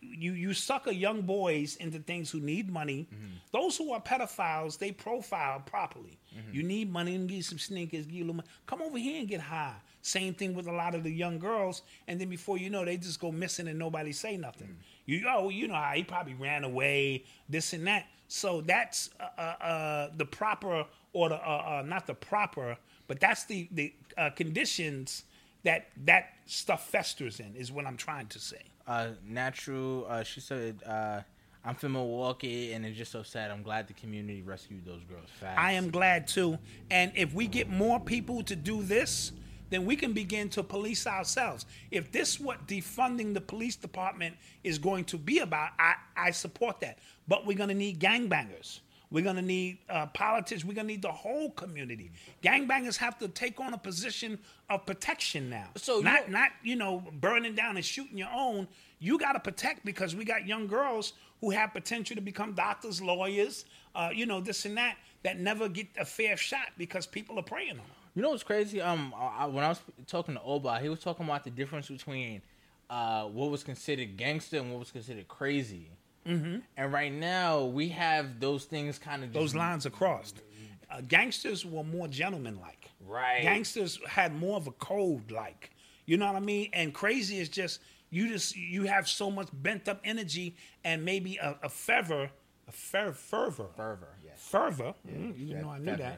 you 0.00 0.32
you 0.32 0.52
sucker 0.52 0.90
young 0.90 1.22
boys 1.22 1.76
into 1.76 1.98
things 2.00 2.30
who 2.30 2.40
need 2.40 2.70
money. 2.70 3.08
Mm-hmm. 3.14 3.26
Those 3.52 3.76
who 3.78 3.92
are 3.92 4.00
pedophiles, 4.00 4.78
they 4.78 4.90
profile 4.92 5.60
properly. 5.60 6.18
Mm-hmm. 6.36 6.54
You 6.54 6.62
need 6.64 6.90
money 6.92 7.14
and 7.14 7.28
give 7.28 7.44
some 7.44 7.58
sneakers, 7.58 8.04
give 8.06 8.14
you 8.14 8.22
a 8.24 8.26
little 8.26 8.36
money. 8.36 8.48
Come 8.66 8.82
over 8.82 8.98
here 8.98 9.20
and 9.20 9.28
get 9.28 9.40
high. 9.40 9.76
Same 10.02 10.34
thing 10.34 10.54
with 10.54 10.66
a 10.66 10.72
lot 10.72 10.94
of 10.94 11.04
the 11.04 11.10
young 11.10 11.38
girls, 11.38 11.82
and 12.08 12.20
then 12.20 12.28
before 12.28 12.58
you 12.58 12.70
know, 12.70 12.84
they 12.84 12.96
just 12.96 13.20
go 13.20 13.30
missing 13.30 13.68
and 13.68 13.78
nobody 13.78 14.12
say 14.12 14.36
nothing. 14.36 14.76
You 15.06 15.24
oh, 15.28 15.48
you 15.48 15.68
know 15.68 15.74
how 15.74 15.92
he 15.92 16.02
probably 16.02 16.34
ran 16.34 16.64
away, 16.64 17.24
this 17.48 17.72
and 17.72 17.86
that. 17.86 18.06
So 18.26 18.62
that's 18.62 19.10
uh, 19.20 19.28
uh, 19.38 19.64
uh, 19.64 20.10
the 20.16 20.24
proper 20.24 20.86
or 21.12 21.28
the 21.28 21.36
uh, 21.36 21.78
uh, 21.78 21.82
not 21.86 22.06
the 22.06 22.14
proper, 22.14 22.76
but 23.06 23.20
that's 23.20 23.44
the 23.44 23.68
the 23.70 23.92
uh, 24.18 24.30
conditions 24.30 25.24
that 25.62 25.88
that 26.04 26.34
stuff 26.46 26.88
festers 26.88 27.40
in 27.40 27.54
is 27.54 27.70
what 27.70 27.86
I'm 27.86 27.96
trying 27.96 28.26
to 28.28 28.38
say. 28.38 28.62
Uh, 28.86 29.10
natural. 29.24 30.06
Uh, 30.08 30.24
she 30.24 30.40
said, 30.40 30.80
uh, 30.84 31.20
I'm 31.64 31.76
from 31.76 31.92
Milwaukee, 31.92 32.72
and 32.72 32.84
it's 32.84 32.98
just 32.98 33.12
so 33.12 33.22
sad. 33.22 33.50
I'm 33.50 33.62
glad 33.62 33.86
the 33.86 33.92
community 33.92 34.42
rescued 34.42 34.84
those 34.84 35.04
girls 35.04 35.28
fast. 35.38 35.58
I 35.58 35.72
am 35.72 35.90
glad 35.90 36.26
too. 36.26 36.58
And 36.90 37.12
if 37.14 37.32
we 37.32 37.46
get 37.46 37.70
more 37.70 38.00
people 38.00 38.42
to 38.44 38.56
do 38.56 38.82
this, 38.82 39.30
then 39.72 39.84
we 39.84 39.96
can 39.96 40.12
begin 40.12 40.48
to 40.50 40.62
police 40.62 41.06
ourselves. 41.06 41.66
If 41.90 42.12
this 42.12 42.38
what 42.38 42.66
defunding 42.66 43.34
the 43.34 43.40
police 43.40 43.76
department 43.76 44.36
is 44.64 44.78
going 44.78 45.04
to 45.06 45.18
be 45.18 45.38
about, 45.38 45.70
I, 45.78 45.94
I 46.16 46.30
support 46.30 46.80
that. 46.80 46.98
But 47.28 47.46
we're 47.46 47.56
gonna 47.56 47.74
need 47.74 48.00
gangbangers. 48.00 48.80
We're 49.10 49.24
gonna 49.24 49.42
need 49.42 49.78
uh, 49.90 50.06
politics. 50.06 50.64
We're 50.64 50.72
gonna 50.72 50.88
need 50.88 51.02
the 51.02 51.12
whole 51.12 51.50
community. 51.50 52.10
Gangbangers 52.42 52.96
have 52.96 53.18
to 53.18 53.28
take 53.28 53.60
on 53.60 53.74
a 53.74 53.78
position 53.78 54.38
of 54.70 54.86
protection 54.86 55.50
now. 55.50 55.68
So 55.76 56.00
not 56.00 56.30
not 56.30 56.50
you 56.62 56.76
know 56.76 57.02
burning 57.20 57.54
down 57.54 57.76
and 57.76 57.84
shooting 57.84 58.16
your 58.16 58.30
own. 58.34 58.66
You 58.98 59.18
got 59.18 59.32
to 59.32 59.40
protect 59.40 59.84
because 59.84 60.14
we 60.14 60.24
got 60.24 60.46
young 60.46 60.66
girls 60.66 61.14
who 61.40 61.50
have 61.50 61.72
potential 61.72 62.14
to 62.14 62.22
become 62.22 62.52
doctors, 62.52 63.02
lawyers, 63.02 63.64
uh, 63.94 64.10
you 64.14 64.26
know 64.26 64.40
this 64.40 64.64
and 64.64 64.76
that 64.76 64.96
that 65.22 65.38
never 65.38 65.68
get 65.68 65.88
a 65.98 66.04
fair 66.04 66.36
shot 66.36 66.68
because 66.78 67.06
people 67.06 67.38
are 67.38 67.42
preying 67.42 67.72
on 67.72 67.76
them. 67.76 68.01
You 68.14 68.22
know 68.22 68.30
what's 68.30 68.42
crazy? 68.42 68.80
Um, 68.80 69.14
I, 69.16 69.46
when 69.46 69.64
I 69.64 69.68
was 69.68 69.80
talking 70.06 70.34
to 70.34 70.42
Oba, 70.42 70.80
he 70.80 70.88
was 70.88 71.00
talking 71.00 71.24
about 71.24 71.44
the 71.44 71.50
difference 71.50 71.88
between 71.88 72.42
uh, 72.90 73.24
what 73.24 73.50
was 73.50 73.64
considered 73.64 74.16
gangster 74.16 74.58
and 74.58 74.70
what 74.70 74.80
was 74.80 74.90
considered 74.90 75.28
crazy. 75.28 75.88
Mm-hmm. 76.26 76.58
And 76.76 76.92
right 76.92 77.12
now, 77.12 77.64
we 77.64 77.88
have 77.88 78.38
those 78.38 78.64
things 78.64 78.98
kind 78.98 79.24
of 79.24 79.32
Those 79.32 79.54
lines 79.54 79.86
are 79.86 79.90
crossed. 79.90 80.40
Uh, 80.90 81.00
gangsters 81.08 81.64
were 81.64 81.84
more 81.84 82.06
gentlemanlike. 82.06 82.90
Right. 83.00 83.42
Gangsters 83.42 83.98
had 84.06 84.34
more 84.34 84.56
of 84.58 84.66
a 84.66 84.72
code 84.72 85.30
like. 85.30 85.70
You 86.04 86.18
know 86.18 86.26
what 86.26 86.36
I 86.36 86.40
mean? 86.40 86.68
And 86.74 86.92
crazy 86.92 87.38
is 87.38 87.48
just 87.48 87.80
you 88.10 88.28
just 88.28 88.56
you 88.56 88.84
have 88.84 89.08
so 89.08 89.30
much 89.30 89.48
bent 89.52 89.88
up 89.88 90.00
energy 90.04 90.54
and 90.84 91.04
maybe 91.04 91.38
a, 91.38 91.56
a 91.62 91.68
fervor, 91.68 92.30
a 92.68 92.72
fer- 92.72 93.12
fervor, 93.12 93.68
fervor. 93.74 94.08
Yes. 94.52 94.60
fervor. 94.76 94.94
Mm, 95.08 95.38
you 95.38 95.54
know 95.56 95.70
I 95.70 95.78
knew 95.78 95.96
fervor. 95.96 96.16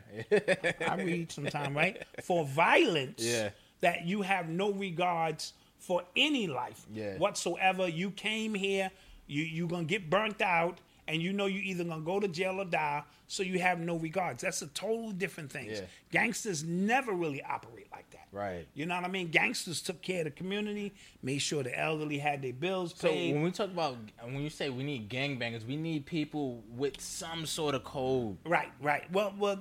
that. 0.81 0.91
I 0.91 0.95
read 1.03 1.33
sometime, 1.33 1.77
right? 1.83 2.03
For 2.23 2.45
violence 2.45 3.23
Yeah. 3.25 3.51
that 3.81 4.05
you 4.07 4.23
have 4.23 4.49
no 4.49 4.73
regards 4.73 5.53
for 5.79 6.03
any 6.17 6.47
life 6.47 6.87
Yeah. 6.93 7.17
whatsoever. 7.19 7.89
You 7.89 8.11
came 8.11 8.55
here, 8.55 8.91
you 9.27 9.43
you 9.45 9.67
gonna 9.67 9.85
get 9.85 10.09
burnt 10.11 10.41
out, 10.43 10.79
and 11.09 11.21
you 11.21 11.33
know 11.33 11.47
you 11.47 11.61
either 11.61 11.85
gonna 11.85 12.03
go 12.03 12.21
to 12.21 12.29
jail 12.29 12.61
or 12.61 12.65
die. 12.65 13.03
So 13.27 13.43
you 13.43 13.59
have 13.59 13.81
no 13.81 13.97
regards. 13.97 14.43
That's 14.43 14.63
a 14.63 14.67
totally 14.69 15.15
different 15.15 15.51
thing. 15.51 15.71
Yeah. 15.71 15.81
Gangsters 16.13 16.63
never 16.65 17.13
really 17.13 17.43
operate 17.43 17.89
like 17.91 18.09
that. 18.11 18.29
Right. 18.33 18.67
You 18.75 18.87
know 18.87 18.97
what 18.97 19.05
I 19.05 19.09
mean? 19.09 19.29
Gangsters 19.29 19.81
took 19.81 20.03
care 20.03 20.19
of 20.21 20.25
the 20.25 20.31
community, 20.31 20.95
made 21.23 21.39
sure 21.39 21.63
the 21.63 21.79
elderly 21.79 22.19
had 22.19 22.43
their 22.43 22.53
bills 22.53 22.95
So 22.97 23.09
paid. 23.09 23.33
when 23.35 23.43
we 23.43 23.51
talk 23.51 23.71
about 23.71 23.97
when 24.23 24.41
you 24.43 24.51
say 24.51 24.71
we 24.71 24.83
need 24.83 25.09
gangbangers, 25.09 25.67
we 25.67 25.77
need 25.77 26.07
people 26.07 26.63
with 26.69 27.01
some 27.01 27.47
sort 27.47 27.75
of 27.75 27.85
code. 27.85 28.37
Right, 28.45 28.71
right. 28.81 29.11
Well, 29.13 29.35
well, 29.39 29.61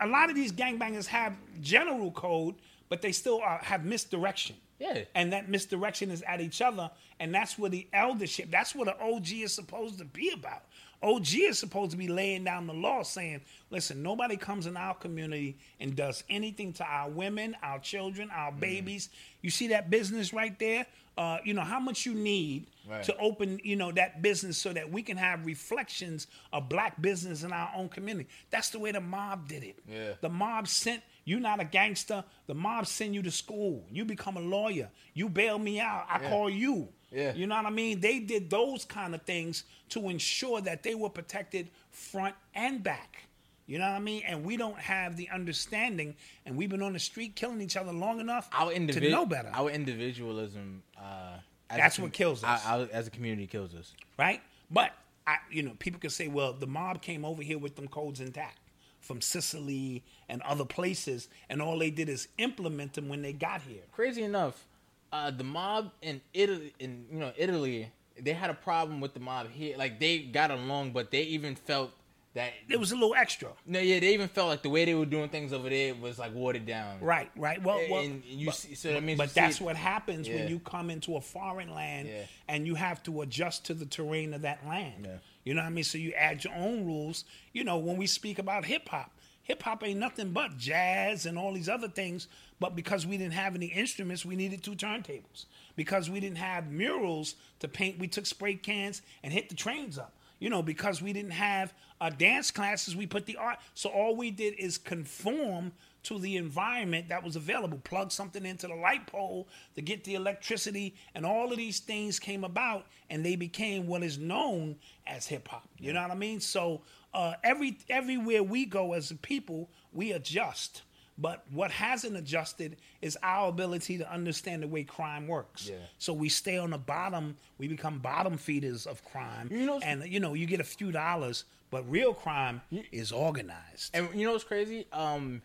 a 0.00 0.06
lot 0.06 0.28
of 0.30 0.36
these 0.36 0.52
gangbangers 0.52 1.06
have 1.06 1.34
general 1.60 2.10
code, 2.10 2.56
but 2.88 3.02
they 3.02 3.12
still 3.12 3.40
are, 3.40 3.58
have 3.62 3.84
misdirection. 3.84 4.56
Yeah. 4.78 5.04
And 5.14 5.32
that 5.32 5.48
misdirection 5.48 6.10
is 6.10 6.22
at 6.22 6.40
each 6.40 6.62
other, 6.62 6.90
and 7.18 7.34
that's 7.34 7.58
where 7.58 7.70
the 7.70 7.88
eldership, 7.92 8.50
that's 8.50 8.74
what 8.74 8.86
an 8.88 8.94
OG 9.00 9.32
is 9.32 9.52
supposed 9.52 9.98
to 9.98 10.04
be 10.04 10.30
about. 10.30 10.62
OG 11.02 11.34
is 11.34 11.58
supposed 11.58 11.92
to 11.92 11.96
be 11.96 12.08
laying 12.08 12.44
down 12.44 12.66
the 12.66 12.72
law, 12.74 13.02
saying, 13.02 13.40
"Listen, 13.70 14.02
nobody 14.02 14.36
comes 14.36 14.66
in 14.66 14.76
our 14.76 14.94
community 14.94 15.56
and 15.78 15.94
does 15.94 16.24
anything 16.28 16.72
to 16.74 16.84
our 16.84 17.08
women, 17.08 17.56
our 17.62 17.78
children, 17.78 18.30
our 18.30 18.50
Mm-hmm. 18.50 18.60
babies. 18.60 19.08
You 19.42 19.50
see 19.50 19.68
that 19.68 19.90
business 19.90 20.32
right 20.32 20.58
there? 20.58 20.86
Uh, 21.16 21.38
you 21.44 21.52
know 21.52 21.62
how 21.62 21.80
much 21.80 22.06
you 22.06 22.14
need 22.14 22.66
Right. 22.88 23.02
to 23.04 23.16
open, 23.18 23.60
you 23.64 23.74
know, 23.76 23.90
that 23.92 24.22
business 24.22 24.56
so 24.56 24.72
that 24.72 24.90
we 24.90 25.02
can 25.02 25.16
have 25.16 25.44
reflections 25.46 26.26
of 26.52 26.68
black 26.68 27.00
business 27.02 27.42
in 27.42 27.52
our 27.52 27.70
own 27.76 27.88
community. 27.88 28.28
That's 28.50 28.70
the 28.70 28.78
way 28.78 28.92
the 28.92 29.00
mob 29.00 29.48
did 29.48 29.62
it. 29.64 29.78
Yeah. 29.88 30.12
The 30.20 30.28
mob 30.28 30.68
sent 30.68 31.02
you 31.24 31.38
not 31.40 31.60
a 31.60 31.64
gangster. 31.64 32.24
The 32.46 32.54
mob 32.54 32.86
send 32.86 33.14
you 33.14 33.22
to 33.22 33.30
school. 33.30 33.84
You 33.90 34.04
become 34.04 34.36
a 34.36 34.40
lawyer. 34.40 34.90
You 35.12 35.28
bail 35.28 35.58
me 35.58 35.78
out. 35.80 36.06
I 36.08 36.18
call 36.20 36.48
you. 36.48 36.88
Yeah. 37.12 37.34
You 37.34 37.46
know 37.46 37.56
what 37.56 37.66
I 37.66 37.70
mean? 37.70 38.00
They 38.00 38.18
did 38.18 38.50
those 38.50 38.84
kind 38.84 39.14
of 39.14 39.22
things 39.22 39.64
to 39.90 40.08
ensure 40.10 40.60
that 40.60 40.82
they 40.82 40.94
were 40.94 41.08
protected 41.08 41.70
front 41.90 42.34
and 42.54 42.82
back. 42.82 43.22
You 43.66 43.78
know 43.78 43.86
what 43.86 43.96
I 43.96 44.00
mean? 44.00 44.22
And 44.26 44.44
we 44.44 44.56
don't 44.56 44.78
have 44.78 45.16
the 45.16 45.28
understanding, 45.30 46.14
and 46.46 46.56
we've 46.56 46.70
been 46.70 46.82
on 46.82 46.94
the 46.94 46.98
street 46.98 47.34
killing 47.36 47.60
each 47.60 47.76
other 47.76 47.92
long 47.92 48.18
enough 48.20 48.48
Our 48.52 48.70
to 48.70 48.76
individual, 48.76 49.10
know 49.12 49.26
better. 49.26 49.50
Our 49.52 49.70
individualism. 49.70 50.82
Uh, 50.98 51.38
That's 51.70 51.96
com- 51.96 52.04
what 52.04 52.12
kills 52.12 52.42
us. 52.44 52.64
Our, 52.66 52.80
our- 52.80 52.88
as 52.92 53.06
a 53.06 53.10
community, 53.10 53.46
kills 53.46 53.74
us. 53.74 53.92
right? 54.18 54.40
But 54.70 54.92
I, 55.26 55.36
you 55.50 55.62
know, 55.62 55.72
people 55.78 56.00
could 56.00 56.12
say, 56.12 56.28
well, 56.28 56.52
the 56.54 56.66
mob 56.66 57.02
came 57.02 57.24
over 57.24 57.42
here 57.42 57.58
with 57.58 57.76
them 57.76 57.88
codes 57.88 58.20
intact 58.20 58.58
from 59.00 59.20
Sicily 59.20 60.02
and 60.28 60.40
other 60.42 60.64
places, 60.64 61.28
and 61.50 61.60
all 61.62 61.78
they 61.78 61.90
did 61.90 62.08
is 62.08 62.28
implement 62.38 62.94
them 62.94 63.08
when 63.08 63.22
they 63.22 63.32
got 63.32 63.62
here. 63.62 63.82
Crazy 63.92 64.22
enough, 64.22 64.66
uh, 65.12 65.30
the 65.30 65.44
mob 65.44 65.90
in 66.02 66.20
Italy, 66.34 66.74
in 66.78 67.06
you 67.10 67.18
know 67.18 67.32
Italy, 67.36 67.90
they 68.20 68.32
had 68.32 68.50
a 68.50 68.54
problem 68.54 69.00
with 69.00 69.14
the 69.14 69.20
mob 69.20 69.48
here. 69.50 69.76
Like 69.76 69.98
they 70.00 70.18
got 70.20 70.50
along, 70.50 70.92
but 70.92 71.10
they 71.10 71.22
even 71.22 71.54
felt 71.54 71.90
that 72.34 72.52
It 72.68 72.78
was 72.78 72.92
a 72.92 72.94
little 72.94 73.14
extra, 73.14 73.48
no, 73.66 73.80
yeah, 73.80 73.98
they 74.00 74.12
even 74.12 74.28
felt 74.28 74.48
like 74.48 74.62
the 74.62 74.68
way 74.68 74.84
they 74.84 74.94
were 74.94 75.06
doing 75.06 75.30
things 75.30 75.52
over 75.52 75.68
there 75.70 75.94
was 75.94 76.18
like 76.18 76.32
watered 76.34 76.66
down. 76.66 77.00
right? 77.00 77.30
Right. 77.34 77.60
Well, 77.62 77.80
well 77.90 78.02
And 78.04 78.22
you 78.24 78.46
but, 78.46 78.54
see, 78.54 78.74
so 78.74 78.92
that 78.92 79.02
means 79.02 79.16
but 79.18 79.34
that's 79.34 79.60
it- 79.60 79.64
what 79.64 79.76
happens 79.76 80.28
Yeah. 80.28 80.36
when 80.36 80.48
you 80.48 80.58
come 80.60 80.90
into 80.90 81.16
a 81.16 81.20
foreign 81.22 81.74
land 81.74 82.06
Yeah. 82.06 82.26
and 82.46 82.66
you 82.66 82.74
have 82.74 83.02
to 83.04 83.22
adjust 83.22 83.64
to 83.66 83.74
the 83.74 83.86
terrain 83.86 84.34
of 84.34 84.42
that 84.42 84.64
land. 84.68 85.08
You 85.44 85.54
know 85.54 85.62
what 85.62 85.68
I 85.68 85.70
mean? 85.70 85.84
So 85.84 85.96
you 85.96 86.12
add 86.12 86.44
your 86.44 86.52
own 86.54 86.84
rules. 86.84 87.24
You 87.54 87.64
know, 87.64 87.78
when 87.78 87.96
we 87.96 88.06
speak 88.06 88.38
about 88.38 88.66
hip 88.66 88.88
hop, 88.90 89.10
hip 89.42 89.62
hop 89.62 89.82
ain't 89.82 89.98
nothing 89.98 90.32
but 90.32 90.58
jazz 90.58 91.24
and 91.24 91.38
all 91.38 91.54
these 91.54 91.68
other 91.70 91.88
things. 91.88 92.28
But 92.60 92.74
because 92.74 93.06
we 93.06 93.16
didn't 93.16 93.34
have 93.34 93.54
any 93.54 93.66
instruments, 93.66 94.24
we 94.24 94.36
needed 94.36 94.62
two 94.62 94.74
turntables. 94.74 95.46
Because 95.76 96.10
we 96.10 96.20
didn't 96.20 96.38
have 96.38 96.70
murals 96.70 97.36
to 97.60 97.68
paint, 97.68 97.98
we 97.98 98.08
took 98.08 98.26
spray 98.26 98.54
cans 98.54 99.02
and 99.22 99.32
hit 99.32 99.48
the 99.48 99.54
trains 99.54 99.98
up. 99.98 100.14
You 100.40 100.50
know, 100.50 100.62
because 100.62 101.02
we 101.02 101.12
didn't 101.12 101.32
have 101.32 101.74
uh, 102.00 102.10
dance 102.10 102.50
classes, 102.52 102.94
we 102.94 103.06
put 103.06 103.26
the 103.26 103.36
art. 103.36 103.58
So 103.74 103.90
all 103.90 104.16
we 104.16 104.30
did 104.30 104.54
is 104.58 104.78
conform 104.78 105.72
to 106.04 106.18
the 106.18 106.36
environment 106.36 107.08
that 107.08 107.24
was 107.24 107.36
available. 107.36 107.78
Plug 107.78 108.12
something 108.12 108.46
into 108.46 108.68
the 108.68 108.74
light 108.74 109.06
pole 109.06 109.48
to 109.74 109.82
get 109.82 110.04
the 110.04 110.14
electricity, 110.14 110.94
and 111.14 111.26
all 111.26 111.50
of 111.50 111.58
these 111.58 111.80
things 111.80 112.20
came 112.20 112.44
about, 112.44 112.86
and 113.10 113.24
they 113.24 113.34
became 113.36 113.86
what 113.86 114.02
is 114.02 114.16
known 114.16 114.76
as 115.06 115.26
hip 115.26 115.48
hop. 115.48 115.68
You 115.78 115.92
know 115.92 116.02
what 116.02 116.12
I 116.12 116.14
mean? 116.14 116.40
So 116.40 116.82
uh, 117.12 117.34
every 117.42 117.78
everywhere 117.90 118.42
we 118.42 118.64
go 118.64 118.92
as 118.92 119.10
a 119.10 119.16
people, 119.16 119.68
we 119.92 120.12
adjust. 120.12 120.82
But 121.20 121.44
what 121.50 121.72
hasn't 121.72 122.16
adjusted 122.16 122.76
is 123.02 123.18
our 123.24 123.48
ability 123.48 123.98
to 123.98 124.10
understand 124.10 124.62
the 124.62 124.68
way 124.68 124.84
crime 124.84 125.26
works. 125.26 125.68
Yeah. 125.68 125.76
So 125.98 126.12
we 126.12 126.28
stay 126.28 126.58
on 126.58 126.70
the 126.70 126.78
bottom. 126.78 127.36
We 127.58 127.66
become 127.66 127.98
bottom 127.98 128.38
feeders 128.38 128.86
of 128.86 129.04
crime. 129.04 129.48
You 129.50 129.66
know- 129.66 129.80
and 129.82 130.04
you 130.06 130.20
know, 130.20 130.34
you 130.34 130.46
get 130.46 130.60
a 130.60 130.64
few 130.64 130.92
dollars, 130.92 131.44
but 131.70 131.90
real 131.90 132.14
crime 132.14 132.62
is 132.92 133.10
organized. 133.10 133.90
And 133.94 134.08
you 134.14 134.26
know 134.26 134.32
what's 134.32 134.44
crazy? 134.44 134.86
Um, 134.92 135.42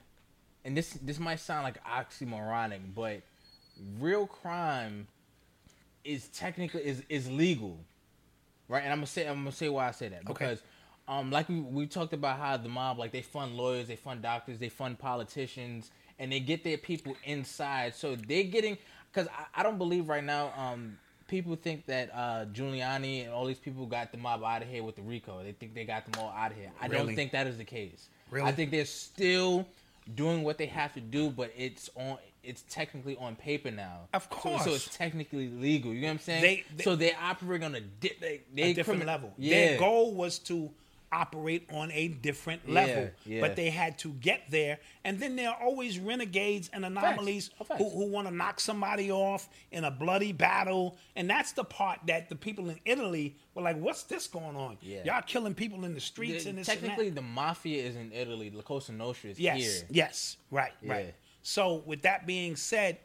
and 0.64 0.78
this 0.78 0.92
this 1.02 1.20
might 1.20 1.40
sound 1.40 1.64
like 1.64 1.84
oxymoronic, 1.84 2.80
but 2.96 3.22
real 4.00 4.28
crime 4.28 5.08
is 6.04 6.28
technically 6.30 6.86
is 6.86 7.02
is 7.10 7.30
legal, 7.32 7.80
right? 8.68 8.84
And 8.84 8.92
I'm 8.92 9.00
gonna 9.00 9.08
say 9.08 9.26
I'm 9.28 9.38
gonna 9.40 9.52
say 9.52 9.70
why 9.70 9.88
I 9.88 9.92
say 9.92 10.10
that 10.10 10.26
because, 10.26 10.62
um, 11.08 11.32
like 11.32 11.50
we 11.50 11.60
we 11.60 11.86
talked 11.88 12.14
about 12.14 12.38
how 12.40 12.58
the 12.58 12.70
mob 12.70 12.98
like 13.00 13.12
they 13.12 13.22
fund 13.22 13.56
lawyers, 13.56 13.88
they 13.88 13.96
fund 13.96 14.22
doctors, 14.22 14.58
they 14.60 14.70
fund 14.70 14.98
politicians, 15.00 15.92
and 16.20 16.32
they 16.32 16.40
get 16.40 16.64
their 16.64 16.78
people 16.78 17.16
inside. 17.26 17.96
So 17.96 18.16
they're 18.16 18.44
getting 18.44 18.78
because 19.12 19.28
I, 19.28 19.60
I 19.60 19.64
don't 19.64 19.78
believe 19.78 20.08
right 20.10 20.24
now. 20.24 20.54
Um, 20.58 20.98
people 21.28 21.56
think 21.56 21.86
that 21.88 22.12
uh, 22.14 22.46
Giuliani 22.54 23.24
and 23.26 23.34
all 23.34 23.46
these 23.46 23.58
people 23.60 23.86
got 23.86 24.12
the 24.12 24.18
mob 24.18 24.44
out 24.44 24.62
of 24.62 24.68
here 24.68 24.84
with 24.84 24.96
the 24.96 25.02
RICO. 25.02 25.44
They 25.44 25.54
think 25.54 25.74
they 25.74 25.84
got 25.86 26.06
them 26.10 26.22
all 26.24 26.30
out 26.30 26.52
of 26.52 26.58
here. 26.58 26.72
I 26.82 26.88
Really? 26.88 27.06
don't 27.08 27.16
think 27.16 27.32
that 27.32 27.48
is 27.48 27.58
the 27.58 27.64
case. 27.64 28.08
Really? 28.32 28.48
I 28.48 28.52
think 28.52 28.72
they're 28.72 28.86
still 28.86 29.66
doing 30.16 30.44
what 30.44 30.58
they 30.58 30.66
have 30.68 30.94
to 30.94 31.02
do, 31.02 31.30
but 31.30 31.52
it's 31.58 31.90
on. 31.96 32.18
It's 32.44 32.64
technically 32.70 33.16
on 33.16 33.38
paper 33.38 33.72
now. 33.72 34.02
Of 34.14 34.28
So- 34.30 34.58
So, 34.58 34.74
it's 34.74 34.98
technically 34.98 35.48
legal. 35.48 35.94
You 35.94 36.02
know 36.02 36.08
what 36.08 36.12
I'm 36.16 36.20
saying? 36.20 36.42
They- 36.42 36.64
they- 36.76 36.84
so 36.84 36.98
they 36.98 37.14
operate 37.14 37.64
on 37.64 37.74
a 37.74 37.80
di- 37.80 38.12
they, 38.20 38.42
they 38.54 38.72
a 38.72 38.74
different 38.74 39.02
crimi- 39.04 39.06
level. 39.08 39.34
Yeah. 39.38 39.56
Their 39.70 39.80
goal 39.80 40.14
was 40.14 40.40
to 40.40 40.70
operate 41.14 41.70
on 41.72 41.92
a 41.92 42.08
different 42.08 42.68
level, 42.70 43.10
yeah. 43.26 43.40
but 43.42 43.56
they 43.56 43.70
had 43.70 43.98
to 44.00 44.10
get 44.14 44.42
there. 44.50 44.80
And 45.04 45.20
then 45.20 45.36
there 45.36 45.50
are 45.50 45.58
always 45.62 46.00
renegades 46.00 46.70
and 46.74 46.84
anomalies 46.84 47.52
Oh, 47.62 47.64
facts. 47.66 47.80
who, 47.82 47.90
who 47.90 48.08
want 48.08 48.28
to 48.28 48.34
knock 48.34 48.60
somebody 48.60 49.12
off 49.12 49.48
in 49.72 49.84
a 49.84 49.92
bloody 49.92 50.32
battle. 50.32 50.98
And 51.16 51.30
that's 51.30 51.52
the 51.52 51.64
part 51.64 52.00
that 52.08 52.30
the 52.30 52.36
people 52.36 52.70
in 52.70 52.80
Italy 52.86 53.36
were 53.54 53.62
like, 53.62 53.78
"What's 53.78 54.04
this 54.04 54.28
going 54.28 54.56
on? 54.56 54.78
Yeah. 54.82 55.04
Y'all 55.06 55.22
killing 55.22 55.54
people 55.54 55.86
in 55.86 55.94
the 55.94 56.02
streets 56.02 56.44
The- 56.46 56.50
and 56.50 56.58
this 56.60 56.68
and 56.68 56.78
that." 56.80 56.82
technically, 56.88 57.10
the 57.12 57.22
mafia 57.22 57.84
is 57.84 57.96
in 57.96 58.12
Italy. 58.12 58.50
La 58.50 58.62
Cosa 58.64 58.92
Nostra 58.92 59.30
is 59.30 59.40
Yes, 59.40 59.60
here. 59.62 59.88
yes, 59.92 60.38
right, 60.52 60.74
Yeah. 60.82 60.92
right. 60.92 61.16
So 61.44 61.84
with 61.86 62.02
that 62.04 62.26
being 62.26 62.56
said, 62.56 62.98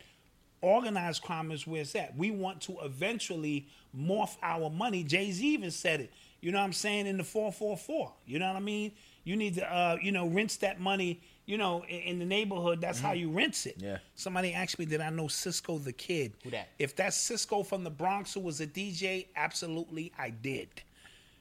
organized 0.61 1.23
crime 1.23 1.51
is 1.53 1.67
where 1.67 1.83
it's 1.83 1.95
at. 1.95 2.17
We 2.17 2.31
want 2.31 2.61
to 2.63 2.77
eventually 2.83 3.67
morph 3.97 4.37
our 4.43 4.71
money. 4.71 5.05
Jay 5.05 5.31
Z 5.31 5.47
even 5.55 5.71
said 5.71 6.01
it. 6.01 6.13
You 6.40 6.52
know 6.52 6.59
what 6.59 6.65
I'm 6.65 6.73
saying? 6.73 7.06
In 7.06 7.16
the 7.16 7.24
444. 7.24 8.12
You 8.27 8.39
know 8.39 8.48
what 8.48 8.56
I 8.56 8.60
mean? 8.60 8.93
You 9.24 9.36
need 9.36 9.55
to, 9.55 9.73
uh, 9.73 9.97
you 10.01 10.12
know, 10.12 10.28
rinse 10.28 10.56
that 10.59 10.81
money. 10.81 11.20
You 11.47 11.59
know, 11.59 11.82
in, 11.89 12.01
in 12.01 12.19
the 12.19 12.24
neighborhood, 12.24 12.81
that's 12.81 13.01
how 13.01 13.12
you 13.12 13.31
rinse 13.31 13.66
it. 13.66 13.78
Mm-hmm. 13.78 13.86
Yeah. 13.86 13.98
Somebody 14.15 14.52
asked 14.52 14.78
me, 14.78 14.85
did 14.85 15.01
I 15.01 15.10
know 15.10 15.28
Cisco 15.28 15.78
the 15.78 15.93
Kid? 15.93 16.35
Who 16.44 16.51
that? 16.51 16.69
If 16.78 16.94
that's 16.94 17.16
Cisco 17.16 17.62
from 17.62 17.85
the 17.85 17.90
Bronx 17.90 18.35
who 18.35 18.40
was 18.40 18.60
a 18.60 18.66
DJ, 18.66 19.27
absolutely, 19.35 20.12
I 20.19 20.31
did. 20.31 20.69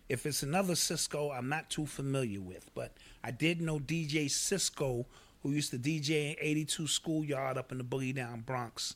If 0.09 0.25
it's 0.25 0.43
another 0.43 0.75
Cisco, 0.75 1.31
I'm 1.31 1.49
not 1.49 1.69
too 1.69 1.85
familiar 1.85 2.39
with, 2.39 2.69
but 2.73 2.93
I 3.23 3.31
did 3.31 3.61
know 3.61 3.77
DJ 3.77 4.31
Cisco, 4.31 5.05
who 5.43 5.51
used 5.51 5.71
to 5.71 5.77
DJ 5.77 6.31
in 6.31 6.35
82 6.39 6.87
Schoolyard 6.87 7.57
up 7.57 7.73
in 7.73 7.77
the 7.77 7.83
Boogie 7.83 8.15
Down 8.15 8.41
Bronx 8.41 8.95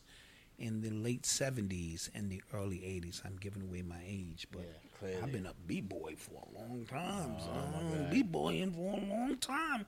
in 0.61 0.81
the 0.81 0.91
late 0.91 1.23
70s 1.23 2.09
and 2.13 2.29
the 2.29 2.41
early 2.53 2.77
80s. 2.77 3.21
I'm 3.25 3.35
giving 3.37 3.63
away 3.63 3.81
my 3.81 4.01
age, 4.05 4.47
but 4.51 4.65
clearly. 4.99 5.17
I've 5.21 5.31
been 5.31 5.47
a 5.47 5.53
B-boy 5.65 6.15
for 6.17 6.33
a 6.33 6.59
long 6.59 6.85
time, 6.85 7.35
son. 7.39 8.07
B-boying 8.11 8.71
for 8.73 8.93
a 8.93 9.05
long 9.09 9.37
time. 9.37 9.85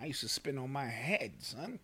I 0.00 0.06
used 0.06 0.20
to 0.20 0.28
spin 0.28 0.56
on 0.58 0.70
my 0.72 0.86
head, 0.86 1.32
son. 1.40 1.80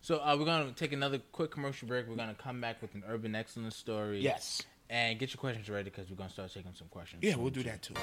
So 0.00 0.16
uh, 0.16 0.36
we're 0.38 0.44
gonna 0.44 0.72
take 0.72 0.92
another 0.92 1.20
quick 1.32 1.50
commercial 1.50 1.88
break. 1.88 2.08
We're 2.08 2.16
gonna 2.16 2.34
come 2.34 2.60
back 2.60 2.82
with 2.82 2.94
an 2.94 3.04
urban 3.08 3.34
excellence 3.34 3.76
story. 3.76 4.20
Yes. 4.20 4.62
And 4.90 5.18
get 5.18 5.32
your 5.32 5.38
questions 5.38 5.68
ready 5.70 5.84
because 5.84 6.10
we're 6.10 6.16
gonna 6.16 6.30
start 6.30 6.52
taking 6.52 6.74
some 6.74 6.88
questions. 6.88 7.22
Yeah, 7.22 7.32
soon, 7.32 7.42
we'll 7.42 7.50
do 7.50 7.62
too. 7.62 7.68
that 7.70 7.82
too. 7.82 7.94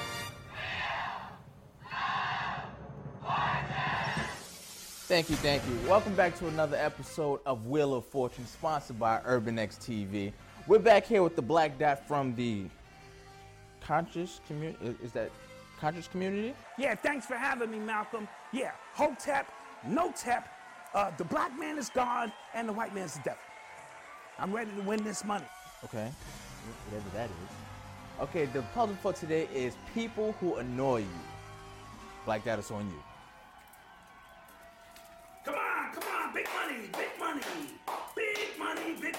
Thank 5.12 5.28
you, 5.28 5.36
thank 5.36 5.62
you. 5.68 5.90
Welcome 5.90 6.14
back 6.14 6.38
to 6.38 6.48
another 6.48 6.78
episode 6.78 7.40
of 7.44 7.66
Wheel 7.66 7.92
of 7.92 8.06
Fortune, 8.06 8.46
sponsored 8.46 8.98
by 8.98 9.20
Urban 9.26 9.58
X 9.58 9.76
TV. 9.76 10.32
We're 10.66 10.78
back 10.78 11.04
here 11.04 11.22
with 11.22 11.36
the 11.36 11.42
Black 11.42 11.78
Dot 11.78 12.08
from 12.08 12.34
the 12.34 12.64
conscious 13.82 14.40
community. 14.46 14.96
Is 15.04 15.12
that 15.12 15.30
conscious 15.78 16.08
community? 16.08 16.54
Yeah, 16.78 16.94
thanks 16.94 17.26
for 17.26 17.34
having 17.34 17.70
me, 17.70 17.78
Malcolm. 17.78 18.26
Yeah, 18.54 18.70
Hotep, 18.94 19.52
no 19.86 20.10
tep, 20.16 20.48
uh, 20.94 21.10
the 21.18 21.24
black 21.24 21.58
man 21.58 21.76
is 21.76 21.90
God 21.90 22.32
and 22.54 22.66
the 22.66 22.72
white 22.72 22.94
man's 22.94 23.12
the 23.12 23.20
devil. 23.22 23.40
I'm 24.38 24.50
ready 24.50 24.70
to 24.70 24.80
win 24.80 25.04
this 25.04 25.26
money. 25.26 25.44
Okay, 25.84 26.10
whatever 26.88 27.10
that 27.14 27.28
is. 27.28 28.22
Okay, 28.22 28.46
the 28.46 28.62
puzzle 28.72 28.96
for 29.02 29.12
today 29.12 29.46
is 29.52 29.76
people 29.92 30.32
who 30.40 30.54
annoy 30.54 31.00
you. 31.00 31.20
Black 32.24 32.46
Dot 32.46 32.58
is 32.58 32.70
on 32.70 32.86
you. 32.86 33.11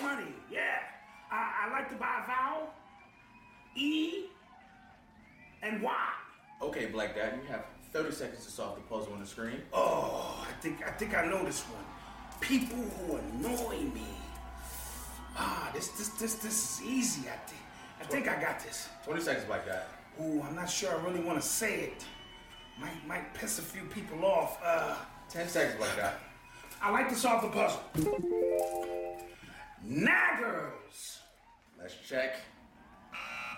Money. 0.04 0.34
Yeah, 0.52 0.80
I, 1.32 1.66
I 1.68 1.72
like 1.72 1.90
to 1.90 1.96
buy 1.96 2.22
a 2.24 2.28
vowel, 2.28 2.70
E, 3.76 4.26
and 5.62 5.82
Y. 5.82 6.10
Okay, 6.62 6.86
Black 6.88 7.16
Dot, 7.16 7.34
you 7.36 7.50
have 7.50 7.66
30 7.92 8.12
seconds 8.12 8.46
to 8.46 8.52
solve 8.52 8.76
the 8.76 8.82
puzzle 8.82 9.14
on 9.14 9.20
the 9.20 9.26
screen. 9.28 9.62
Oh, 9.72 10.46
I 10.48 10.62
think 10.62 10.86
I 10.86 10.92
think 10.92 11.16
I 11.16 11.26
know 11.26 11.44
this 11.44 11.62
one. 11.62 11.84
People 12.42 12.78
who 12.78 13.16
annoy 13.16 13.80
me. 13.94 14.08
Ah, 15.36 15.72
this 15.74 15.90
this 15.90 16.10
this 16.10 16.36
this 16.36 16.80
is 16.80 16.86
easy. 16.86 17.30
I 17.30 17.38
think 17.48 17.62
I 18.02 18.04
think 18.06 18.28
I 18.28 18.42
got 18.42 18.60
this. 18.64 18.90
20 19.06 19.22
seconds, 19.22 19.46
Black 19.46 19.66
Dot. 19.66 19.88
Ooh, 20.22 20.42
I'm 20.42 20.56
not 20.56 20.70
sure 20.70 20.92
I 20.92 21.04
really 21.04 21.24
want 21.24 21.42
to 21.42 21.48
say 21.48 21.82
it. 21.82 22.06
Might 22.80 23.08
might 23.08 23.34
piss 23.34 23.60
a 23.60 23.62
few 23.62 23.84
people 23.84 24.26
off. 24.26 24.60
Uh, 24.64 24.96
10 25.30 25.48
seconds, 25.48 25.78
Black 25.78 25.98
Dot. 25.98 26.16
I 26.82 26.92
like 26.92 27.10
to 27.10 27.16
solve 27.16 27.42
the 27.44 27.50
puzzle. 27.50 28.93
Naggers. 29.88 31.18
Let's 31.80 31.96
check. 32.08 32.36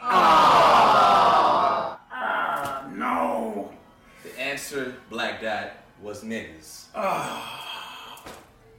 Ah, 0.01 1.99
Ah, 2.11 2.87
no. 2.95 3.71
The 4.23 4.39
answer, 4.39 4.95
Black 5.09 5.41
Dot, 5.41 5.71
was 6.01 6.23
niggas. 6.23 6.85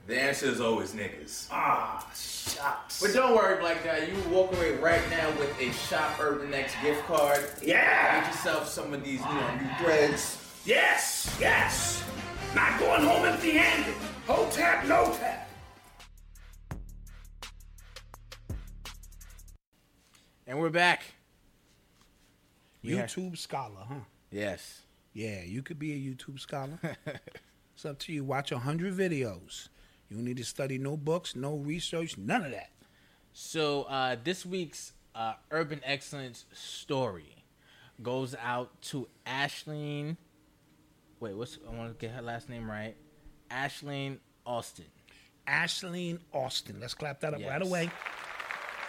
The 0.06 0.20
answer 0.20 0.46
is 0.46 0.60
always 0.60 0.92
niggas. 0.94 1.48
Ah, 1.50 2.06
shucks. 2.14 3.00
But 3.02 3.12
don't 3.12 3.34
worry, 3.34 3.58
Black 3.60 3.84
Dot. 3.84 4.08
You 4.08 4.14
walk 4.30 4.52
away 4.54 4.76
right 4.76 5.02
now 5.10 5.30
with 5.38 5.52
a 5.60 5.72
Shop 5.72 6.12
Urban 6.20 6.52
X 6.54 6.72
gift 6.82 7.04
card. 7.06 7.44
Yeah. 7.62 8.20
Get 8.20 8.30
yourself 8.32 8.68
some 8.68 8.92
of 8.94 9.02
these, 9.04 9.20
you 9.20 9.26
know, 9.34 9.54
new 9.56 9.68
threads. 9.84 10.38
Yes, 10.64 11.36
yes. 11.40 12.02
Not 12.54 12.78
going 12.80 13.02
home 13.02 13.24
empty-handed. 13.26 13.94
Ho 14.28 14.48
tap, 14.52 14.86
no 14.86 15.12
tap. 15.18 15.45
And 20.48 20.60
we're 20.60 20.70
back. 20.70 21.02
YouTube 22.84 23.36
scholar, 23.36 23.80
huh? 23.88 23.94
Yes. 24.30 24.82
Yeah, 25.12 25.42
you 25.42 25.60
could 25.60 25.76
be 25.76 25.92
a 25.92 25.96
YouTube 25.96 26.38
scholar. 26.38 26.78
it's 27.74 27.84
up 27.84 27.98
to 28.00 28.12
you. 28.12 28.22
Watch 28.22 28.52
a 28.52 28.58
hundred 28.58 28.96
videos. 28.96 29.70
You 30.08 30.16
don't 30.16 30.24
need 30.24 30.36
to 30.36 30.44
study 30.44 30.78
no 30.78 30.96
books, 30.96 31.34
no 31.34 31.56
research, 31.56 32.16
none 32.16 32.44
of 32.44 32.52
that. 32.52 32.70
So 33.32 33.84
uh, 33.84 34.16
this 34.22 34.46
week's 34.46 34.92
uh, 35.16 35.34
Urban 35.50 35.80
Excellence 35.82 36.44
story 36.52 37.44
goes 38.00 38.36
out 38.40 38.80
to 38.82 39.08
Ashleen. 39.26 40.16
Wait, 41.18 41.36
what's 41.36 41.58
I 41.68 41.74
want 41.74 41.98
to 41.98 42.06
get 42.06 42.14
her 42.14 42.22
last 42.22 42.48
name 42.48 42.70
right. 42.70 42.94
Ashleen 43.50 44.18
Austin. 44.46 44.86
Ashleen 45.48 46.20
Austin. 46.32 46.76
Let's 46.80 46.94
clap 46.94 47.18
that 47.22 47.34
up 47.34 47.40
right 47.40 47.62
away. 47.62 47.90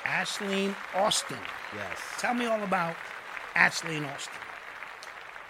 Ashleen 0.08 0.74
Austin. 0.96 1.38
Yes. 1.76 1.98
Tell 2.20 2.34
me 2.34 2.46
all 2.46 2.64
about 2.64 2.96
Ashleen 3.56 4.08
Austin. 4.14 4.34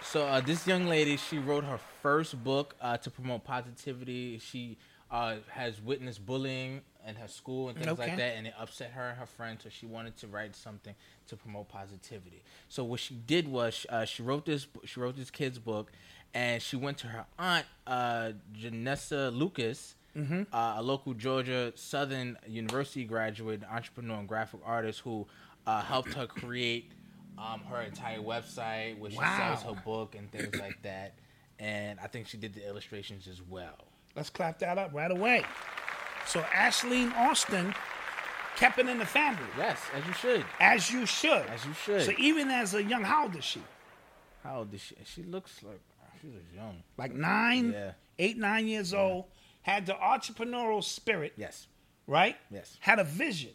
So 0.02 0.26
uh, 0.26 0.40
this 0.40 0.66
young 0.66 0.86
lady, 0.86 1.16
she 1.16 1.38
wrote 1.38 1.64
her 1.64 1.78
first 2.02 2.42
book 2.42 2.74
uh, 2.80 2.96
to 2.98 3.10
promote 3.10 3.44
positivity. 3.44 4.38
She 4.38 4.76
uh, 5.10 5.36
has 5.48 5.80
witnessed 5.80 6.24
bullying 6.26 6.80
in 7.06 7.14
her 7.16 7.28
school 7.28 7.68
and 7.68 7.76
things 7.78 7.88
Okay. 7.90 8.08
like 8.08 8.16
that, 8.16 8.36
and 8.36 8.46
it 8.46 8.54
upset 8.58 8.90
her 8.92 9.10
and 9.10 9.18
her 9.18 9.26
friends. 9.26 9.62
So 9.64 9.70
she 9.70 9.86
wanted 9.86 10.16
to 10.18 10.26
write 10.26 10.56
something 10.56 10.94
to 11.28 11.36
promote 11.36 11.68
positivity. 11.68 12.42
So 12.68 12.84
what 12.84 13.00
she 13.00 13.14
did 13.14 13.48
was 13.48 13.86
uh, 13.88 14.04
she 14.04 14.22
wrote 14.22 14.44
this. 14.46 14.66
She 14.84 14.98
wrote 15.00 15.16
this 15.16 15.30
kid's 15.30 15.58
book, 15.58 15.92
and 16.34 16.60
she 16.62 16.76
went 16.76 16.98
to 16.98 17.06
her 17.08 17.26
aunt, 17.38 17.66
uh, 17.86 18.32
Janessa 18.58 19.32
Lucas. 19.36 19.94
Uh, 20.16 20.44
a 20.52 20.82
local 20.82 21.14
Georgia 21.14 21.72
Southern 21.76 22.36
University 22.46 23.04
graduate, 23.04 23.62
entrepreneur, 23.70 24.18
and 24.18 24.28
graphic 24.28 24.60
artist 24.64 25.00
who 25.00 25.26
uh, 25.66 25.80
helped 25.82 26.12
her 26.14 26.26
create 26.26 26.90
um, 27.38 27.60
her 27.70 27.82
entire 27.82 28.18
website, 28.18 28.98
where 28.98 29.10
she 29.12 29.16
sells 29.16 29.62
her 29.62 29.80
book 29.84 30.16
and 30.16 30.30
things 30.32 30.54
like 30.58 30.80
that. 30.82 31.14
And 31.60 31.98
I 32.00 32.06
think 32.08 32.26
she 32.26 32.36
did 32.36 32.52
the 32.54 32.66
illustrations 32.66 33.28
as 33.28 33.40
well. 33.48 33.76
Let's 34.16 34.30
clap 34.30 34.58
that 34.60 34.76
up 34.78 34.92
right 34.92 35.10
away. 35.10 35.44
So 36.26 36.40
Ashleen 36.40 37.12
Austin 37.16 37.72
kept 38.56 38.78
it 38.78 38.88
in 38.88 38.98
the 38.98 39.06
family, 39.06 39.46
Yes, 39.56 39.78
as 39.94 40.04
you 40.06 40.12
should. 40.14 40.44
as 40.58 40.90
you 40.90 41.06
should. 41.06 41.46
As 41.46 41.64
you 41.64 41.72
should. 41.74 42.02
So 42.02 42.12
even 42.18 42.48
as 42.50 42.74
a 42.74 42.82
young, 42.82 43.02
how 43.04 43.24
old 43.24 43.36
is 43.36 43.44
she? 43.44 43.62
How 44.42 44.58
old 44.58 44.74
is 44.74 44.80
she? 44.80 44.96
She 45.04 45.22
looks 45.22 45.62
like 45.62 45.80
she 46.20 46.26
looks 46.26 46.52
young. 46.54 46.82
Like 46.96 47.12
nine, 47.14 47.70
Yeah. 47.72 47.92
eight, 48.18 48.36
nine 48.36 48.66
years 48.66 48.92
old. 48.92 49.26
Had 49.68 49.86
the 49.86 49.92
entrepreneurial 49.94 50.82
spirit, 50.82 51.34
Yes. 51.36 51.66
right? 52.06 52.36
Yes. 52.50 52.76
Had 52.80 52.98
a 52.98 53.04
vision. 53.04 53.50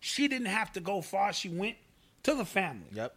She 0.00 0.26
didn't 0.26 0.46
have 0.48 0.72
to 0.72 0.80
go 0.80 1.00
far. 1.02 1.32
She 1.32 1.48
went 1.48 1.76
to 2.24 2.34
the 2.34 2.44
family. 2.44 2.88
Yep. 2.92 3.14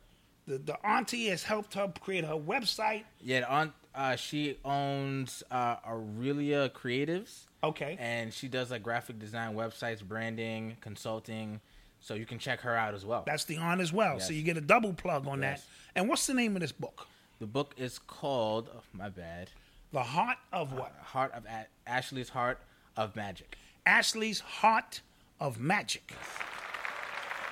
The, 0.48 0.58
the 0.60 0.86
auntie 0.88 1.28
has 1.30 1.42
helped 1.44 1.74
her 1.74 1.92
create 2.02 2.24
her 2.24 2.36
website. 2.36 3.04
Yeah. 3.20 3.40
the 3.40 3.50
Aunt, 3.52 3.72
uh, 3.96 4.16
she 4.16 4.60
owns 4.64 5.42
uh, 5.50 5.78
Aurelia 5.88 6.70
Creatives. 6.70 7.46
Okay. 7.64 7.98
And 8.00 8.32
she 8.32 8.48
does 8.48 8.70
like 8.70 8.84
graphic 8.84 9.18
design, 9.18 9.56
websites, 9.56 10.04
branding, 10.04 10.78
consulting. 10.82 11.62
So 12.00 12.14
you 12.14 12.28
can 12.28 12.38
check 12.38 12.60
her 12.62 12.76
out 12.76 12.94
as 12.94 13.04
well. 13.06 13.24
That's 13.26 13.46
the 13.46 13.58
aunt 13.58 13.82
as 13.82 13.92
well. 13.92 14.20
So 14.20 14.34
you 14.34 14.44
get 14.44 14.58
a 14.58 14.62
double 14.62 14.94
plug 14.94 15.26
on 15.28 15.42
Yes. 15.42 15.62
that. 15.62 16.00
And 16.00 16.08
what's 16.10 16.28
the 16.28 16.34
name 16.36 16.56
of 16.56 16.62
this 16.62 16.72
book? 16.74 17.08
the 17.40 17.48
book 17.48 17.74
is 17.78 17.98
called. 18.00 18.70
Oh, 18.76 18.82
my 18.94 19.10
bad. 19.10 19.50
The 19.96 20.04
Heart 20.04 20.38
of 20.52 20.74
what? 20.74 20.94
Heart 21.02 21.32
of 21.36 21.46
A- 21.46 21.68
Ashley's 21.90 22.28
Heart 22.28 22.60
of 22.98 23.16
Magic. 23.16 23.58
Ashley's 23.86 24.42
Heart 24.42 25.00
of 25.40 25.58
Magic. 25.58 26.12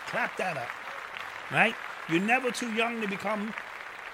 Clap 0.07 0.35
that 0.35 0.57
up. 0.57 0.67
Right? 1.53 1.73
You're 2.09 2.19
never 2.19 2.51
too 2.51 2.73
young 2.73 2.99
to 2.99 3.07
become 3.07 3.53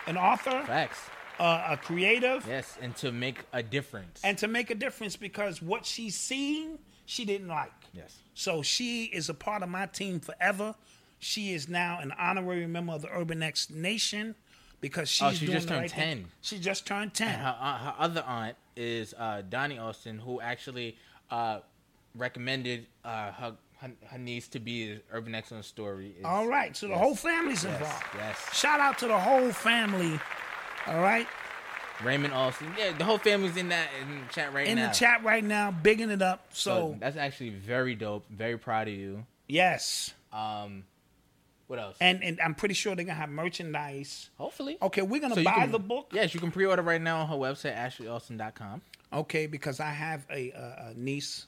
an 0.06 0.16
author, 0.16 0.62
Facts. 0.68 1.00
uh, 1.40 1.70
a 1.72 1.78
creative, 1.78 2.46
Yes, 2.48 2.78
and 2.80 2.96
to 2.98 3.12
make 3.12 3.40
a 3.52 3.64
difference. 3.64 4.22
and 4.24 4.38
to 4.38 4.48
make 4.48 4.70
a 4.70 4.76
difference 4.76 5.16
because 5.16 5.60
what 5.60 5.84
she's 5.84 6.16
seeing, 6.16 6.78
she 7.08 7.26
didn't 7.26 7.48
like. 7.48 7.72
yes. 7.96 8.16
So 8.36 8.62
she 8.62 9.06
is 9.06 9.30
a 9.30 9.34
part 9.34 9.64
of 9.64 9.70
my 9.70 9.88
team 9.88 10.20
forever. 10.20 10.76
She 11.18 11.52
is 11.56 11.68
now 11.68 11.98
an 12.00 12.12
honorary 12.12 12.68
member 12.68 12.94
of 12.94 13.02
the 13.02 13.10
Urban 13.12 13.42
X 13.42 13.72
Nation 13.72 14.36
because 14.82 15.10
she's 15.10 15.28
Oh, 15.28 15.32
she 15.32 15.48
just 15.48 15.68
turned 15.68 15.82
right 15.82 15.92
thing. 15.92 16.18
10. 16.24 16.26
She 16.42 16.60
just 16.60 16.86
turned 16.86 17.14
10. 17.14 17.28
And 17.28 17.42
her, 17.42 17.56
aunt, 17.60 17.82
her 17.84 17.96
other 18.00 18.24
aunt 18.26 18.56
is 18.76 19.14
uh, 19.18 19.42
Donnie 19.50 19.78
Austin, 19.78 20.20
who 20.20 20.40
actually 20.42 20.98
uh, 21.32 21.60
recommended 22.16 22.88
uh, 23.04 23.32
her 23.32 23.56
her, 23.82 23.92
her 24.08 24.18
niece 24.18 24.50
to 24.50 24.60
be 24.60 25.00
Urban 25.12 25.34
Excellence 25.34 25.68
story. 25.68 26.16
All 26.26 26.48
right, 26.48 26.76
so 26.76 26.88
the 26.90 26.98
whole 26.98 27.16
family's 27.16 27.64
yes, 27.64 27.74
involved. 27.80 28.06
Yes. 28.16 28.54
Shout 28.54 28.80
out 28.82 28.98
to 29.00 29.08
the 29.08 29.18
whole 29.18 29.52
family. 29.54 30.20
All 30.88 31.00
right, 31.02 31.26
Raymond 32.04 32.34
Austin. 32.34 32.68
Yeah, 32.78 32.92
the 32.98 33.06
whole 33.06 33.18
family's 33.18 33.56
in 33.56 33.70
that 33.70 33.88
in 34.02 34.22
the 34.28 34.34
chat 34.34 34.54
right 34.54 34.68
in 34.68 34.76
now. 34.76 34.84
In 34.84 34.90
the 34.90 34.94
chat 34.96 35.24
right 35.24 35.44
now, 35.44 35.72
bigging 35.72 36.10
it 36.10 36.22
up. 36.22 36.48
So 36.52 36.72
So, 36.72 36.96
that's 37.00 37.16
actually 37.18 37.52
very 37.52 37.96
dope. 37.96 38.26
Very 38.30 38.58
proud 38.58 38.88
of 38.90 38.94
you. 38.94 39.26
yes, 39.48 40.14
Um, 40.34 40.84
what 41.70 41.80
else? 41.80 41.96
and 42.02 42.22
and 42.24 42.40
I'm 42.42 42.54
pretty 42.56 42.74
sure 42.76 42.96
they're 42.96 43.06
gonna 43.06 43.18
have 43.18 43.30
merchandise. 43.30 44.30
Hopefully. 44.38 44.78
Okay, 44.82 45.02
we're 45.02 45.22
gonna 45.22 45.36
So 45.36 45.40
you 45.42 45.46
buy 45.46 45.54
can- 45.62 45.72
the 45.72 45.80
book. 45.80 46.10
Yes, 46.14 46.34
you 46.34 46.40
can 46.42 46.52
pre-order 46.52 46.82
right 46.82 47.02
now 47.02 47.22
on 47.22 47.28
her 47.30 47.36
website, 47.36 47.76
AshleyAustin.com. 47.78 48.82
Okay, 49.14 49.48
because 49.48 49.80
I 49.80 49.92
have 49.92 50.26
a, 50.30 50.52
a, 50.52 50.90
a 50.90 50.94
niece. 50.96 51.46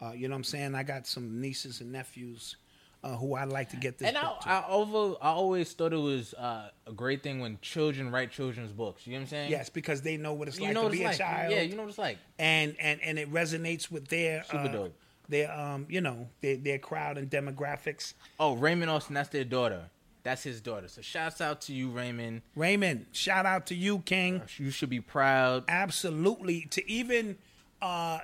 Uh, 0.00 0.12
you 0.12 0.28
know 0.28 0.34
what 0.34 0.38
I'm 0.38 0.44
saying? 0.44 0.74
I 0.74 0.82
got 0.82 1.06
some 1.06 1.40
nieces 1.40 1.80
and 1.80 1.90
nephews 1.90 2.56
uh, 3.02 3.16
who 3.16 3.34
I'd 3.34 3.48
like 3.48 3.70
to 3.70 3.76
get 3.76 3.98
this 3.98 4.08
And 4.08 4.16
I, 4.16 4.22
book 4.22 4.40
to. 4.40 4.48
I, 4.48 4.68
over, 4.68 5.16
I 5.22 5.28
always 5.30 5.72
thought 5.72 5.92
it 5.92 5.96
was 5.96 6.34
uh, 6.34 6.70
a 6.86 6.92
great 6.92 7.22
thing 7.22 7.40
when 7.40 7.58
children 7.62 8.10
write 8.10 8.30
children's 8.30 8.72
books. 8.72 9.06
You 9.06 9.12
know 9.14 9.18
what 9.20 9.22
I'm 9.22 9.28
saying? 9.28 9.50
yes, 9.50 9.68
because 9.70 10.02
they 10.02 10.16
know 10.16 10.34
what 10.34 10.48
it's 10.48 10.58
You 10.58 10.66
like 10.66 10.74
know 10.74 10.80
to 10.82 10.86
what 10.86 10.92
be 10.92 11.02
it's 11.04 11.18
a 11.18 11.22
like. 11.22 11.30
child. 11.30 11.52
Yeah, 11.52 11.62
you 11.62 11.76
know 11.76 11.82
what 11.82 11.88
it's 11.90 11.98
like. 11.98 12.18
and 12.38 12.76
and 12.80 13.00
and 13.02 13.18
it 13.18 13.32
resonates 13.32 13.90
with 13.90 14.08
their 14.08 14.44
Super 14.44 14.58
uh, 14.58 14.68
dope. 14.68 14.94
Their 15.28 15.52
um 15.52 15.86
you 15.88 16.00
know 16.00 16.28
their 16.40 16.56
their 16.56 16.78
crowd 16.78 17.18
and 17.18 17.30
demographics. 17.30 18.14
Oh, 18.40 18.54
Raymond 18.54 18.90
Austin, 18.90 19.14
that's 19.14 19.28
their 19.28 19.44
daughter. 19.44 19.90
That's 20.22 20.42
his 20.42 20.60
daughter. 20.60 20.88
So 20.88 21.00
shouts 21.00 21.40
out 21.40 21.62
to 21.62 21.72
you, 21.72 21.90
Raymond. 21.90 22.42
Raymond, 22.54 23.06
shout 23.12 23.46
out 23.46 23.66
to 23.66 23.74
you, 23.74 24.00
King. 24.00 24.42
You 24.58 24.70
should 24.70 24.90
be 24.90 25.00
proud. 25.00 25.64
Absolutely, 25.68 26.66
to 26.70 26.90
even 26.90 27.38
uh, 27.80 28.18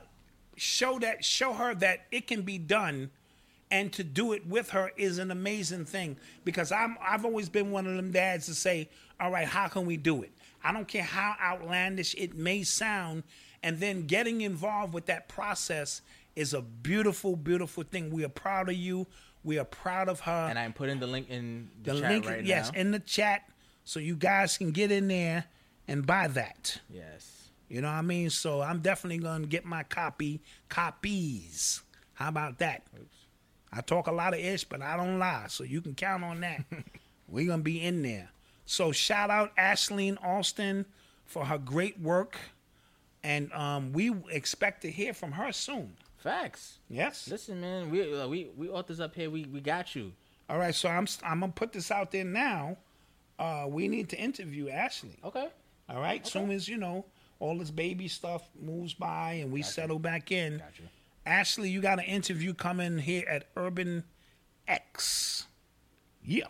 show 0.56 0.98
that 0.98 1.24
show 1.24 1.52
her 1.54 1.74
that 1.76 2.06
it 2.10 2.26
can 2.26 2.42
be 2.42 2.58
done, 2.58 3.10
and 3.70 3.92
to 3.92 4.04
do 4.04 4.32
it 4.32 4.46
with 4.46 4.70
her 4.70 4.90
is 4.96 5.18
an 5.18 5.30
amazing 5.30 5.84
thing. 5.84 6.16
Because 6.44 6.72
I'm 6.72 6.96
I've 7.00 7.24
always 7.24 7.48
been 7.48 7.70
one 7.70 7.86
of 7.86 7.96
them 7.96 8.10
dads 8.10 8.46
to 8.46 8.54
say, 8.54 8.88
all 9.20 9.30
right, 9.30 9.46
how 9.48 9.68
can 9.68 9.86
we 9.86 9.96
do 9.96 10.22
it? 10.22 10.32
I 10.62 10.72
don't 10.72 10.88
care 10.88 11.02
how 11.02 11.36
outlandish 11.40 12.14
it 12.16 12.34
may 12.36 12.64
sound, 12.64 13.22
and 13.62 13.80
then 13.80 14.06
getting 14.06 14.40
involved 14.40 14.92
with 14.92 15.06
that 15.06 15.28
process 15.28 16.02
is 16.36 16.54
a 16.54 16.62
beautiful, 16.62 17.36
beautiful 17.36 17.84
thing. 17.84 18.10
We 18.10 18.24
are 18.24 18.28
proud 18.28 18.68
of 18.68 18.76
you. 18.76 19.06
We 19.42 19.58
are 19.58 19.64
proud 19.64 20.08
of 20.08 20.20
her. 20.20 20.46
And 20.48 20.58
I'm 20.58 20.72
putting 20.72 21.00
the 21.00 21.06
link 21.06 21.28
in 21.28 21.70
the, 21.82 21.92
the 21.92 22.00
chat 22.00 22.10
link, 22.10 22.26
right 22.26 22.44
yes, 22.44 22.72
now. 22.72 22.80
in 22.80 22.90
the 22.90 22.98
chat, 22.98 23.48
so 23.84 24.00
you 24.00 24.16
guys 24.16 24.56
can 24.56 24.70
get 24.70 24.90
in 24.90 25.08
there 25.08 25.44
and 25.86 26.06
buy 26.06 26.28
that. 26.28 26.80
yes. 26.90 27.30
You 27.68 27.80
know 27.80 27.88
what 27.88 27.94
I 27.94 28.02
mean? 28.02 28.30
So 28.30 28.60
I'm 28.60 28.80
definitely 28.80 29.18
gonna 29.18 29.46
get 29.46 29.64
my 29.64 29.82
copy 29.84 30.40
copies. 30.68 31.82
How 32.12 32.28
about 32.28 32.58
that? 32.58 32.86
I 33.72 33.80
talk 33.80 34.06
a 34.06 34.12
lot 34.12 34.34
of 34.34 34.40
ish, 34.40 34.64
but 34.64 34.82
I 34.82 34.96
don't 34.96 35.18
lie, 35.18 35.46
so 35.48 35.64
you 35.64 35.80
can 35.80 35.94
count 35.94 36.22
on 36.22 36.40
that. 36.40 36.64
We're 37.28 37.46
gonna 37.46 37.62
be 37.62 37.82
in 37.82 38.02
there. 38.02 38.30
So 38.66 38.92
shout 38.92 39.30
out 39.30 39.56
Ashleen 39.56 40.22
Austin 40.22 40.86
for 41.24 41.46
her 41.46 41.58
great 41.58 41.98
work, 41.98 42.36
and 43.22 43.52
um, 43.52 43.92
we 43.92 44.12
expect 44.30 44.82
to 44.82 44.90
hear 44.90 45.12
from 45.12 45.32
her 45.32 45.50
soon. 45.50 45.96
Facts. 46.24 46.78
Yes. 46.88 47.28
Listen, 47.28 47.60
man, 47.60 47.90
we 47.90 48.18
uh, 48.18 48.26
we 48.26 48.48
we 48.56 48.70
authors 48.70 48.98
up 48.98 49.14
here. 49.14 49.28
We 49.28 49.44
we 49.44 49.60
got 49.60 49.94
you. 49.94 50.10
All 50.48 50.56
right. 50.56 50.74
So 50.74 50.88
I'm 50.88 51.06
I'm 51.22 51.40
gonna 51.40 51.52
put 51.52 51.70
this 51.70 51.90
out 51.90 52.10
there 52.12 52.24
now. 52.24 52.78
Uh, 53.38 53.66
we 53.68 53.88
need 53.88 54.08
to 54.08 54.16
interview 54.16 54.70
Ashley. 54.70 55.18
Okay. 55.22 55.48
All 55.90 56.00
right. 56.00 56.26
Soon 56.26 56.50
as 56.50 56.66
you 56.66 56.78
know 56.78 57.04
all 57.40 57.58
this 57.58 57.70
baby 57.70 58.08
stuff 58.08 58.48
moves 58.58 58.94
by 58.94 59.32
and 59.34 59.52
we 59.52 59.60
settle 59.60 59.98
back 59.98 60.32
in. 60.32 60.56
Got. 60.56 60.72
Ashley, 61.26 61.68
you 61.68 61.82
got 61.82 61.98
an 61.98 62.06
interview 62.06 62.54
coming 62.54 62.96
here 62.96 63.26
at 63.28 63.48
Urban 63.54 64.02
X. 64.66 65.46
Yeah. 66.24 66.46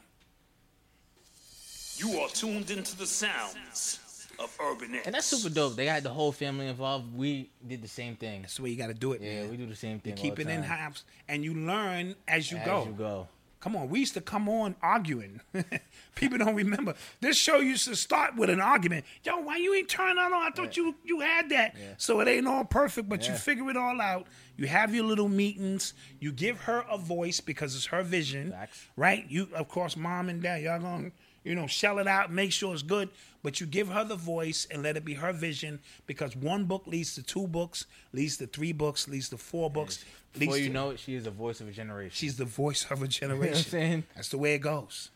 You 1.96 2.20
are 2.20 2.28
tuned 2.28 2.70
into 2.70 2.96
the 2.96 3.06
sounds 3.06 3.98
of 4.38 4.56
Urban 4.62 4.94
X. 4.94 5.06
And 5.06 5.14
that's 5.14 5.26
super 5.26 5.52
dope. 5.54 5.76
They 5.76 5.86
got 5.86 6.02
the 6.02 6.10
whole 6.10 6.32
family 6.32 6.66
involved. 6.68 7.14
We 7.14 7.50
did 7.66 7.82
the 7.82 7.88
same 7.88 8.16
thing. 8.16 8.42
That's 8.42 8.56
the 8.56 8.62
way 8.62 8.70
you 8.70 8.76
got 8.76 8.88
to 8.88 8.94
do 8.94 9.12
it, 9.12 9.20
Yeah, 9.20 9.42
man. 9.42 9.50
we 9.50 9.56
do 9.56 9.66
the 9.66 9.76
same 9.76 10.00
thing. 10.00 10.12
You 10.12 10.16
thing. 10.16 10.22
keep 10.30 10.32
all 10.38 10.40
it 10.42 10.44
the 10.44 10.52
in 10.52 10.60
time. 10.62 10.78
house 10.78 11.04
and 11.28 11.44
you 11.44 11.54
learn 11.54 12.14
as 12.28 12.50
you 12.50 12.58
As 12.58 12.66
go. 12.66 12.84
you 12.86 12.92
go. 12.92 13.28
Come 13.60 13.76
on, 13.76 13.88
we 13.88 14.00
used 14.00 14.12
to 14.12 14.20
come 14.20 14.46
on 14.46 14.76
arguing. 14.82 15.40
People 16.16 16.36
don't 16.36 16.54
remember. 16.54 16.94
This 17.22 17.38
show 17.38 17.60
used 17.60 17.86
to 17.88 17.96
start 17.96 18.36
with 18.36 18.50
an 18.50 18.60
argument. 18.60 19.06
Yo, 19.24 19.38
why 19.38 19.56
you 19.56 19.72
ain't 19.74 19.88
turning 19.88 20.16
that 20.16 20.30
on? 20.32 20.42
I 20.46 20.50
thought 20.50 20.76
you 20.76 20.94
you 21.02 21.20
had 21.20 21.48
that. 21.48 21.74
So 21.96 22.20
it 22.20 22.28
ain't 22.28 22.46
all 22.46 22.64
perfect, 22.64 23.08
but 23.08 23.26
you 23.26 23.34
figure 23.34 23.70
it 23.70 23.76
all 23.78 24.02
out. 24.02 24.26
You 24.58 24.66
have 24.66 24.94
your 24.94 25.04
little 25.04 25.30
meetings. 25.30 25.94
You 26.20 26.30
give 26.30 26.60
her 26.60 26.84
a 26.90 26.98
voice 26.98 27.40
because 27.40 27.74
it's 27.74 27.86
her 27.86 28.02
vision, 28.02 28.50
Facts. 28.52 28.86
right? 28.96 29.24
You, 29.30 29.48
of 29.54 29.66
course, 29.68 29.96
mom 29.96 30.28
and 30.28 30.42
dad, 30.42 30.60
y'all 30.62 30.78
gonna 30.78 31.10
you 31.44 31.54
know 31.54 31.66
shell 31.66 31.98
it 31.98 32.06
out, 32.08 32.32
make 32.32 32.52
sure 32.52 32.72
it's 32.72 32.82
good. 32.82 33.08
But 33.42 33.60
you 33.60 33.66
give 33.66 33.88
her 33.88 34.04
the 34.04 34.16
voice 34.16 34.66
and 34.70 34.82
let 34.82 34.96
it 34.96 35.04
be 35.04 35.12
her 35.14 35.30
vision 35.32 35.80
because 36.06 36.34
one 36.34 36.64
book 36.64 36.84
leads 36.86 37.14
to 37.16 37.22
two 37.22 37.46
books, 37.46 37.84
leads 38.14 38.38
to 38.38 38.46
three 38.46 38.72
books, 38.72 39.06
leads 39.06 39.28
to 39.28 39.36
four 39.36 39.68
books. 39.70 40.02
Before 40.32 40.56
you 40.56 40.68
to- 40.68 40.72
know 40.72 40.90
it, 40.90 40.98
she 40.98 41.14
is 41.14 41.24
the 41.24 41.30
voice 41.30 41.60
of 41.60 41.68
a 41.68 41.70
generation. 41.70 42.10
She's 42.14 42.38
the 42.38 42.46
voice 42.46 42.86
of 42.90 43.02
a 43.02 43.08
generation. 43.20 43.56
saying? 43.70 44.04
That's 44.16 44.30
the 44.30 44.38
way 44.38 44.54
it 44.54 44.60
goes. 44.60 45.10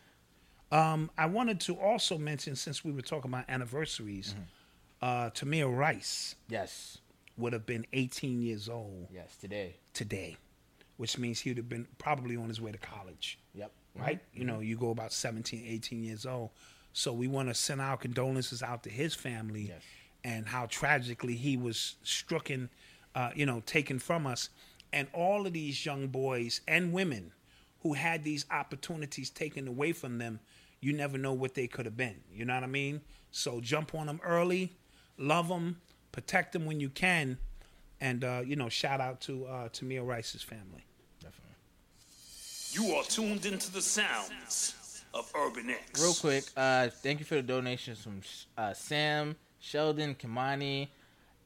Um, 0.71 1.09
I 1.17 1.25
wanted 1.25 1.59
to 1.61 1.73
also 1.79 2.19
mention, 2.19 2.55
since 2.55 2.85
we 2.85 2.91
were 2.91 3.01
talking 3.01 3.31
about 3.31 3.45
anniversaries, 3.49 4.35
uh, 5.01 5.31
Tamir 5.31 5.75
Rice 5.75 6.35
yes. 6.47 6.99
would 7.37 7.53
have 7.53 7.65
been 7.65 7.87
18 7.93 8.43
years 8.43 8.69
old 8.69 9.07
Yes. 9.11 9.35
Today. 9.41 9.77
today, 9.93 10.37
which 10.97 11.17
means 11.17 11.39
he 11.39 11.49
would 11.49 11.57
have 11.57 11.69
been 11.69 11.87
probably 11.97 12.35
on 12.37 12.47
his 12.47 12.61
way 12.61 12.71
to 12.71 12.77
college. 12.77 13.39
Right? 13.95 14.19
You 14.33 14.45
know, 14.45 14.59
you 14.59 14.77
go 14.77 14.91
about 14.91 15.11
17, 15.13 15.65
18 15.67 16.03
years 16.03 16.25
old. 16.25 16.51
So 16.93 17.13
we 17.13 17.27
want 17.27 17.49
to 17.49 17.53
send 17.53 17.81
our 17.81 17.97
condolences 17.97 18.63
out 18.63 18.83
to 18.83 18.89
his 18.89 19.13
family 19.15 19.67
Yes. 19.69 19.81
and 20.23 20.47
how 20.47 20.65
tragically 20.65 21.35
he 21.35 21.55
was 21.57 21.95
stricken, 22.03 22.69
uh, 23.15 23.31
you 23.35 23.45
know, 23.45 23.61
taken 23.65 23.99
from 23.99 24.25
us. 24.27 24.49
And 24.91 25.07
all 25.13 25.45
of 25.45 25.53
these 25.53 25.85
young 25.85 26.07
boys 26.07 26.61
and 26.67 26.91
women 26.91 27.31
who 27.81 27.93
had 27.93 28.23
these 28.23 28.45
opportunities 28.51 29.29
taken 29.29 29.67
away 29.67 29.91
from 29.91 30.17
them, 30.17 30.39
you 30.81 30.93
never 30.93 31.17
know 31.17 31.33
what 31.33 31.53
they 31.53 31.67
could 31.67 31.85
have 31.85 31.95
been. 31.97 32.21
You 32.33 32.45
know 32.45 32.55
what 32.55 32.63
I 32.63 32.67
mean? 32.67 33.01
So 33.31 33.61
jump 33.61 33.93
on 33.93 34.07
them 34.07 34.19
early, 34.23 34.75
love 35.17 35.47
them, 35.47 35.79
protect 36.11 36.53
them 36.53 36.65
when 36.65 36.79
you 36.79 36.89
can, 36.89 37.37
and 38.01 38.23
uh, 38.23 38.41
you 38.45 38.55
know, 38.55 38.69
shout 38.69 38.99
out 38.99 39.21
to 39.21 39.45
uh, 39.45 39.69
Tamir 39.69 40.05
Rice's 40.05 40.41
family. 40.41 40.85
Definitely. 42.71 42.89
You 42.91 42.95
are 42.99 43.03
tuned 43.03 43.45
into 43.45 43.71
the 43.71 43.81
sounds 43.81 45.03
of 45.13 45.31
Urban 45.35 45.69
X. 45.69 46.01
Real 46.01 46.13
quick, 46.13 46.45
uh, 46.55 46.89
thank 46.89 47.19
you 47.19 47.25
for 47.25 47.35
the 47.35 47.41
donations 47.41 48.01
from 48.01 48.21
uh, 48.57 48.73
Sam, 48.73 49.35
Sheldon, 49.59 50.15
Kimani, 50.15 50.87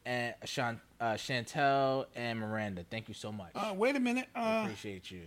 and 0.06 0.34
Shan- 0.46 0.82
uh, 1.00 1.14
Chantel 1.14 2.06
and 2.16 2.40
Miranda. 2.40 2.86
Thank 2.90 3.08
you 3.08 3.14
so 3.14 3.32
much. 3.32 3.52
Uh, 3.56 3.74
wait 3.76 3.96
a 3.96 4.00
minute. 4.00 4.28
Uh, 4.36 4.64
Appreciate 4.66 5.10
you. 5.12 5.22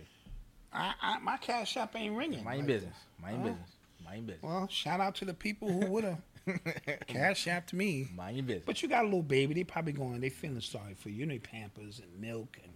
I, 0.73 0.93
I, 1.01 1.19
my 1.19 1.37
cash 1.37 1.71
shop 1.71 1.95
ain't 1.95 2.15
ringing. 2.15 2.43
Mind 2.43 2.57
your 2.59 2.67
Like, 2.67 2.67
business. 2.67 2.97
Mind 3.21 3.35
your 3.37 3.53
business. 3.53 3.69
Mind 4.05 4.17
your 4.17 4.25
business. 4.35 4.43
Well, 4.43 4.67
shout 4.69 4.99
out 4.99 5.15
to 5.15 5.25
the 5.25 5.33
people 5.33 5.69
who 5.71 5.85
would 5.87 6.03
have 6.03 6.21
cash 7.07 7.45
apped 7.47 7.73
me. 7.73 8.07
Mind 8.15 8.37
your 8.37 8.45
business. 8.45 8.63
But 8.65 8.83
you 8.83 8.89
got 8.89 9.01
a 9.03 9.05
little 9.05 9.23
baby. 9.23 9.53
They 9.55 9.63
probably 9.63 9.93
going. 9.93 10.19
They 10.21 10.29
feeling 10.29 10.61
sorry 10.61 10.93
for 10.93 11.09
you. 11.09 11.17
You 11.17 11.25
need 11.25 11.43
Pampers 11.43 11.99
and 11.99 12.21
milk 12.21 12.59
and 12.63 12.71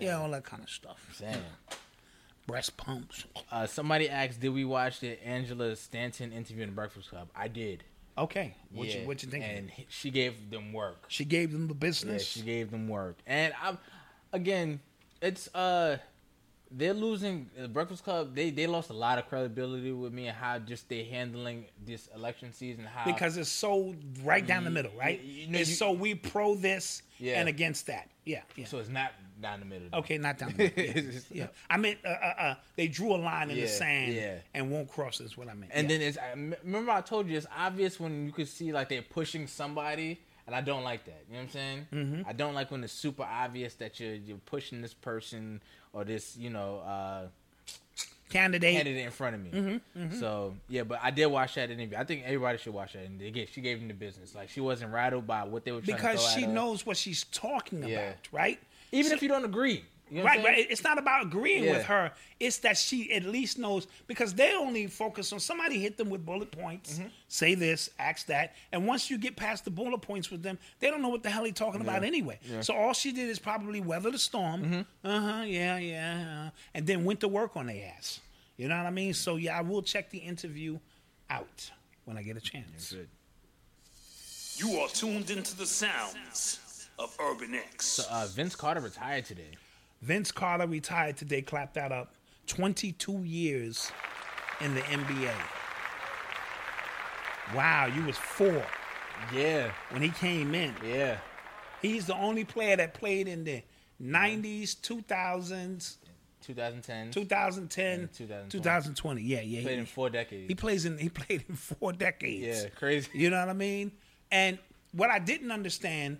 yeah, 0.00 0.18
all 0.20 0.30
that 0.32 0.44
kind 0.44 0.62
of 0.62 0.68
stuff. 0.68 0.98
Saying. 1.14 1.38
Breast 2.46 2.76
pumps. 2.76 3.24
Uh, 3.50 3.66
somebody 3.66 4.08
asked, 4.08 4.40
did 4.40 4.50
we 4.50 4.64
watch 4.64 5.00
the 5.00 5.22
Angela 5.26 5.74
Stanton 5.76 6.32
interview 6.32 6.62
in 6.62 6.68
the 6.70 6.74
Breakfast 6.74 7.10
Club? 7.10 7.28
I 7.34 7.48
did. 7.48 7.82
Okay, 8.18 8.54
what 8.72 8.86
Yeah, 8.88 9.00
you 9.00 9.06
what 9.06 9.22
you 9.22 9.28
think? 9.28 9.44
And 9.44 9.70
she 9.88 10.10
gave 10.10 10.50
them 10.50 10.72
work. 10.72 11.04
she 11.08 11.24
gave 11.24 11.52
them 11.52 11.66
the 11.68 11.74
Yeah, 11.74 11.78
business. 11.80 12.24
she 12.26 12.40
gave 12.40 12.70
them 12.70 12.88
work. 12.88 13.16
And 13.26 13.52
I'm 13.62 13.76
again, 14.32 14.80
it's 15.20 15.54
uh 15.54 15.98
they're 16.70 16.94
losing 16.94 17.48
the 17.56 17.68
Breakfast 17.68 18.02
Club. 18.04 18.34
They 18.34 18.50
they 18.50 18.66
lost 18.66 18.90
a 18.90 18.94
lot 18.94 19.18
of 19.18 19.28
credibility 19.28 19.92
with 19.92 20.12
me 20.12 20.26
and 20.28 20.36
how 20.36 20.58
just 20.58 20.88
they 20.88 21.04
handling 21.04 21.66
this 21.84 22.08
election 22.14 22.52
season. 22.52 22.84
How 22.84 23.04
because 23.04 23.36
it's 23.36 23.48
so 23.48 23.94
right 24.24 24.44
down 24.46 24.64
the 24.64 24.70
middle, 24.70 24.92
right? 24.98 25.20
you- 25.22 25.42
you 25.42 25.48
know, 25.48 25.58
it's 25.58 25.70
you- 25.70 25.76
so 25.76 25.92
we 25.92 26.14
pro 26.14 26.54
this 26.54 27.02
Yeah. 27.18 27.38
and 27.40 27.48
against 27.48 27.86
that. 27.86 28.08
Yeah, 28.24 28.42
yeah. 28.56 28.66
so 28.66 28.78
it's 28.78 28.88
not 28.88 29.12
down 29.40 29.60
the 29.60 29.66
middle. 29.66 29.88
Okay, 29.92 30.18
not 30.18 30.38
down 30.38 30.54
the 30.56 30.64
middle. 30.64 31.04
Yeah, 31.30 31.44
yeah. 31.44 31.46
I 31.70 31.76
mean, 31.76 31.96
uh, 32.04 32.08
uh, 32.08 32.34
uh, 32.38 32.54
they 32.74 32.88
drew 32.88 33.14
a 33.14 33.18
line 33.18 33.50
in 33.50 33.60
the 33.60 33.68
sand 33.68 34.42
and 34.54 34.70
won't 34.70 34.88
cross. 34.90 35.20
Is 35.20 35.36
what 35.36 35.48
I 35.48 35.54
meant. 35.54 35.70
And 35.74 35.88
then 35.88 36.00
it's 36.02 36.18
I 36.18 36.32
remember 36.64 36.90
I 36.90 37.00
told 37.02 37.28
you 37.28 37.36
it's 37.36 37.46
obvious 37.56 38.00
when 38.00 38.26
you 38.26 38.32
could 38.32 38.48
see 38.48 38.72
like 38.72 38.88
they're 38.88 39.02
pushing 39.02 39.46
somebody, 39.46 40.20
and 40.46 40.56
I 40.56 40.60
don't 40.60 40.82
like 40.82 41.04
that. 41.04 41.22
You 41.28 41.34
know 41.34 41.38
what 41.40 41.44
I'm 41.44 41.50
saying? 41.50 41.86
Mm-hmm. 41.92 42.22
I 42.28 42.32
don't 42.32 42.54
like 42.54 42.70
when 42.72 42.82
it's 42.82 42.92
super 42.92 43.22
obvious 43.22 43.74
that 43.74 44.00
you're 44.00 44.14
you're 44.14 44.38
pushing 44.38 44.82
this 44.82 44.94
person 44.94 45.62
or 45.96 46.04
this 46.04 46.36
you 46.36 46.50
know 46.50 46.78
uh, 46.80 47.26
candidate. 48.28 48.74
candidate 48.76 49.04
in 49.06 49.10
front 49.10 49.34
of 49.34 49.42
me. 49.42 49.50
Mm-hmm, 49.50 50.18
So 50.20 50.54
yeah, 50.68 50.82
but 50.82 51.00
I 51.02 51.10
did 51.10 51.26
watch 51.26 51.54
that 51.54 51.70
interview. 51.70 51.96
I 51.96 52.04
think 52.04 52.22
everybody 52.24 52.58
should 52.58 52.74
watch 52.74 52.92
that. 52.92 53.04
And 53.06 53.20
again, 53.22 53.46
she 53.50 53.60
gave 53.60 53.78
him 53.80 53.88
the 53.88 53.94
business. 53.94 54.34
Like 54.34 54.50
she 54.50 54.60
wasn't 54.60 54.92
rattled 54.92 55.26
by 55.26 55.44
what 55.44 55.64
they 55.64 55.72
were 55.72 55.80
trying 55.80 55.96
because 55.96 56.32
she 56.32 56.46
knows 56.46 56.84
what 56.84 56.96
she's 56.96 57.24
talking 57.24 57.82
Yeah. 57.82 57.88
about, 58.00 58.16
right? 58.32 58.58
Even 58.92 59.12
if 59.12 59.22
you 59.22 59.28
don't 59.28 59.44
agree, 59.44 59.84
You 60.08 60.18
know 60.18 60.22
what 60.24 60.32
I'm 60.32 60.38
right, 60.38 60.44
right. 60.46 60.54
saying? 60.56 60.66
It's 60.70 60.84
not 60.84 60.98
about 60.98 61.24
agreeing 61.24 61.64
Yeah. 61.64 61.72
with 61.72 61.84
her. 61.86 62.12
It's 62.38 62.58
that 62.58 62.76
she 62.78 63.12
at 63.12 63.24
least 63.24 63.58
knows 63.58 63.88
because 64.06 64.34
they 64.34 64.54
only 64.54 64.86
focus 64.86 65.32
on 65.32 65.40
somebody 65.40 65.80
hit 65.80 65.96
them 65.96 66.10
with 66.10 66.24
bullet 66.24 66.52
points. 66.52 66.98
Mm-hmm. 66.98 67.08
Say 67.28 67.54
this, 67.54 67.90
ask 67.98 68.26
that, 68.26 68.54
and 68.70 68.86
once 68.86 69.10
you 69.10 69.18
get 69.18 69.34
past 69.36 69.64
the 69.64 69.70
bullet 69.70 69.98
points 70.02 70.30
with 70.30 70.42
them, 70.42 70.58
they 70.78 70.90
don't 70.90 71.02
know 71.02 71.08
what 71.08 71.22
the 71.24 71.30
hell 71.30 71.44
he's 71.44 71.54
talking 71.54 71.80
about 71.80 72.04
anyway. 72.04 72.38
So 72.60 72.74
all 72.74 72.92
she 72.92 73.10
did 73.10 73.28
is 73.28 73.38
probably 73.40 73.80
weather 73.80 74.10
the 74.10 74.18
storm. 74.18 74.62
Mm-hmm. 74.62 75.06
Uh 75.06 75.20
huh. 75.20 75.42
Yeah, 75.42 75.78
yeah, 75.78 76.46
uh, 76.46 76.50
and 76.74 76.86
then 76.86 77.04
went 77.04 77.20
to 77.20 77.28
work 77.28 77.56
on 77.56 77.66
their 77.66 77.92
ass. 77.96 78.20
You 78.56 78.68
know 78.68 78.76
what 78.76 78.86
I 78.86 78.90
mean? 78.90 79.12
So 79.12 79.36
yeah, 79.36 79.58
I 79.58 79.62
will 79.62 79.82
check 79.82 80.10
the 80.10 80.18
interview 80.18 80.78
out 81.28 81.70
when 82.04 82.16
I 82.16 82.22
get 82.22 82.36
a 82.36 82.40
chance. 82.40 82.92
Good. 82.92 83.08
You 84.56 84.78
are 84.80 84.88
tuned 84.88 85.30
into 85.30 85.56
the 85.56 85.66
sounds 85.66 86.88
of 86.98 87.14
Urban 87.20 87.54
X. 87.54 87.86
So 87.86 88.04
uh, 88.10 88.26
Vince 88.30 88.54
Carter 88.56 88.80
retired 88.80 89.24
today. 89.26 89.50
Vince 90.06 90.30
Carter 90.30 90.68
retired 90.68 91.16
today. 91.16 91.42
Clap 91.42 91.74
that 91.74 91.90
up. 91.90 92.14
22 92.46 93.24
years 93.24 93.90
in 94.60 94.72
the 94.72 94.80
NBA. 94.82 95.34
Wow, 97.56 97.86
you 97.86 98.04
was 98.04 98.16
four 98.16 98.64
Yeah, 99.34 99.72
when 99.90 100.02
he 100.02 100.10
came 100.10 100.54
in. 100.54 100.74
yeah. 100.84 101.18
He's 101.82 102.06
the 102.06 102.14
only 102.14 102.44
player 102.44 102.76
that 102.76 102.94
played 102.94 103.26
in 103.26 103.42
the 103.42 103.62
90s, 104.00 104.76
2000s, 104.76 105.96
2010. 106.40 107.10
2010, 107.10 108.08
2020. 108.12 108.48
2020. 108.50 109.22
Yeah, 109.22 109.40
yeah. 109.40 109.62
played 109.62 109.72
he, 109.74 109.78
in 109.80 109.86
four 109.86 110.08
decades. 110.08 110.48
he 110.48 110.54
plays 110.54 110.84
in 110.84 110.98
he 110.98 111.08
played 111.20 111.44
in 111.48 111.56
four 111.56 111.92
decades. 111.92 112.62
yeah, 112.62 112.68
crazy. 112.70 113.10
You 113.12 113.30
know 113.30 113.40
what 113.40 113.48
I 113.48 113.54
mean? 113.54 113.90
And 114.30 114.58
what 114.92 115.10
I 115.10 115.18
didn't 115.18 115.50
understand 115.50 116.18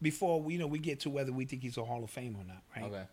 before 0.00 0.40
we 0.40 0.52
you 0.54 0.60
know 0.60 0.68
we 0.68 0.78
get 0.78 1.00
to 1.00 1.10
whether 1.10 1.32
we 1.32 1.44
think 1.46 1.62
he's 1.62 1.76
a 1.76 1.84
Hall 1.84 2.04
of 2.04 2.10
Fame 2.10 2.36
or 2.38 2.44
not, 2.44 2.62
right? 2.76 2.84
Okay. 2.84 3.04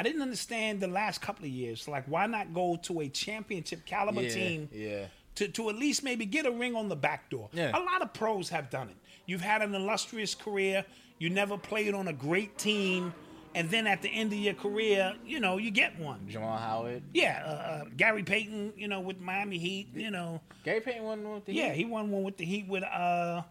I 0.00 0.02
didn't 0.02 0.22
understand 0.22 0.80
the 0.80 0.88
last 0.88 1.20
couple 1.20 1.44
of 1.44 1.50
years. 1.50 1.86
Like, 1.86 2.04
why 2.06 2.24
not 2.26 2.54
go 2.54 2.76
to 2.84 3.00
a 3.00 3.08
championship 3.08 3.84
caliber 3.84 4.22
Yeah, 4.22 4.28
team 4.30 4.68
yeah. 4.72 5.04
to, 5.34 5.48
to 5.48 5.68
at 5.68 5.76
least 5.76 6.02
maybe 6.02 6.24
get 6.24 6.46
a 6.46 6.50
ring 6.50 6.74
on 6.74 6.88
the 6.88 6.96
back 6.96 7.28
door? 7.28 7.50
Yeah. 7.52 7.70
A 7.76 7.80
lot 7.80 8.00
of 8.00 8.14
pros 8.14 8.48
have 8.48 8.70
done 8.70 8.88
it. 8.88 8.96
You've 9.26 9.42
had 9.42 9.60
an 9.60 9.74
illustrious 9.74 10.34
career. 10.34 10.86
You 11.18 11.28
never 11.28 11.58
played 11.58 11.92
on 11.92 12.08
a 12.08 12.14
great 12.14 12.56
team. 12.56 13.12
And 13.54 13.68
then 13.68 13.86
at 13.86 14.00
the 14.00 14.08
end 14.08 14.32
of 14.32 14.38
your 14.38 14.54
career, 14.54 15.12
you 15.26 15.38
know, 15.40 15.58
you 15.58 15.70
get 15.70 15.98
one. 15.98 16.20
Juwan 16.30 16.58
Howard. 16.60 17.02
Yeah, 17.12 17.42
uh, 17.44 17.48
uh, 17.50 17.84
Gary 17.96 18.22
Payton, 18.22 18.72
you 18.76 18.88
know, 18.88 19.00
with 19.00 19.20
Miami 19.20 19.58
Heat, 19.58 19.88
you 19.94 20.10
know. 20.10 20.40
Gary 20.64 20.80
Payton 20.80 21.02
won 21.04 21.22
one 21.24 21.34
with 21.34 21.44
the 21.46 21.52
Yeah, 21.54 21.72
Heat. 21.72 21.76
he 21.78 21.84
won 21.84 22.10
one 22.10 22.22
with 22.22 22.36
the 22.38 22.44
Heat 22.46 22.66
with 22.68 22.84
uh, 22.84 23.42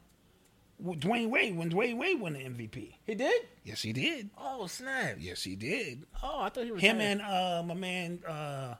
Dwyane 0.83 1.29
Wade 1.29 1.57
when 1.57 1.69
Dwyane 1.69 1.97
Wade 1.97 2.19
won 2.19 2.33
the 2.33 2.39
MVP. 2.39 2.93
He 3.05 3.15
did. 3.15 3.41
Yes, 3.63 3.81
he 3.81 3.91
did. 3.93 4.29
Oh 4.37 4.65
snap! 4.67 5.15
Yes, 5.19 5.43
he 5.43 5.55
did. 5.55 6.05
Oh, 6.23 6.41
I 6.41 6.49
thought 6.49 6.65
he 6.65 6.71
was 6.71 6.81
Him 6.81 7.01
and 7.01 7.21
uh, 7.21 7.63
my 7.65 7.73
man 7.73 8.19
uh, 8.27 8.75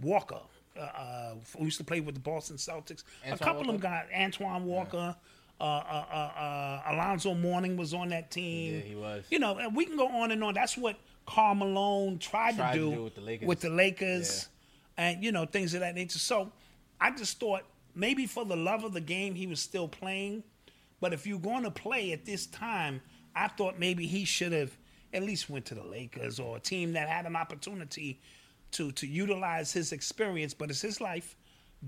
Walker, 0.00 0.40
uh, 0.76 0.80
uh, 0.80 1.34
who 1.56 1.64
used 1.64 1.78
to 1.78 1.84
play 1.84 2.00
with 2.00 2.14
the 2.14 2.20
Boston 2.20 2.56
Celtics. 2.56 3.02
a 3.24 3.32
Antoine 3.32 3.38
couple 3.38 3.60
of 3.62 3.66
them 3.68 3.78
got 3.78 4.06
Antoine 4.14 4.64
Walker. 4.66 5.16
Uh, 5.58 5.64
uh, 5.64 6.04
uh, 6.12 6.38
uh, 6.38 6.82
Alonzo 6.92 7.32
Mourning 7.32 7.78
was 7.78 7.94
on 7.94 8.10
that 8.10 8.30
team. 8.30 8.74
Yeah, 8.74 8.80
he 8.80 8.94
was. 8.94 9.24
You 9.30 9.38
know, 9.38 9.56
and 9.56 9.74
we 9.74 9.86
can 9.86 9.96
go 9.96 10.06
on 10.06 10.30
and 10.30 10.44
on. 10.44 10.52
That's 10.52 10.76
what 10.76 10.96
Karl 11.24 11.54
Malone 11.54 12.18
tried, 12.18 12.56
Tried 12.56 12.74
to, 12.74 12.78
to 12.78 12.84
do 12.90 12.94
do 12.96 13.04
with 13.04 13.14
the 13.14 13.20
Lakers. 13.22 13.48
with 13.48 13.60
the 13.60 13.70
Lakers 13.70 14.48
and, 14.98 15.24
you 15.24 15.32
know, 15.32 15.46
things 15.46 15.72
of 15.72 15.80
that 15.80 15.94
nature. 15.94 16.18
So 16.18 16.52
I 17.00 17.10
just 17.10 17.40
thought 17.40 17.62
maybe 17.94 18.26
for 18.26 18.44
the 18.44 18.54
love 18.54 18.84
of 18.84 18.92
the 18.92 19.00
game, 19.00 19.34
he 19.34 19.46
was 19.46 19.58
still 19.60 19.88
playing. 19.88 20.42
But 21.00 21.12
if 21.12 21.26
you're 21.26 21.38
going 21.38 21.64
to 21.64 21.70
play 21.70 22.12
at 22.12 22.24
this 22.24 22.46
time, 22.46 23.00
I 23.34 23.48
thought 23.48 23.78
maybe 23.78 24.06
he 24.06 24.24
should 24.24 24.52
have 24.52 24.76
at 25.12 25.22
least 25.22 25.48
went 25.50 25.66
to 25.66 25.74
the 25.74 25.84
Lakers 25.84 26.40
or 26.40 26.56
a 26.56 26.60
team 26.60 26.92
that 26.92 27.08
had 27.08 27.26
an 27.26 27.36
opportunity 27.36 28.20
to 28.72 28.92
to 28.92 29.06
utilize 29.06 29.72
his 29.72 29.92
experience. 29.92 30.54
But 30.54 30.70
it's 30.70 30.82
his 30.82 31.00
life. 31.00 31.36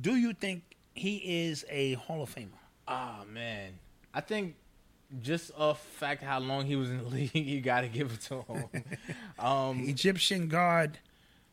Do 0.01 0.17
you 0.17 0.33
think 0.33 0.63
he 0.95 1.17
is 1.49 1.65
a 1.69 1.95
Hall 1.95 2.23
of 2.23 2.35
Famer? 2.35 2.49
Oh 2.87 3.25
man, 3.31 3.79
I 4.15 4.21
think 4.21 4.55
just 5.23 5.51
a 5.57 5.75
fact 5.75 6.23
how 6.23 6.39
long 6.39 6.67
he 6.67 6.77
was 6.77 6.91
in 6.91 6.99
the 6.99 7.05
league, 7.09 7.35
you 7.35 7.61
got 7.61 7.83
to 7.83 7.89
give 7.89 8.13
it 8.13 8.21
to 8.23 8.43
him. 8.43 8.65
um, 9.39 9.81
Egyptian 9.81 10.49
guard. 10.49 10.99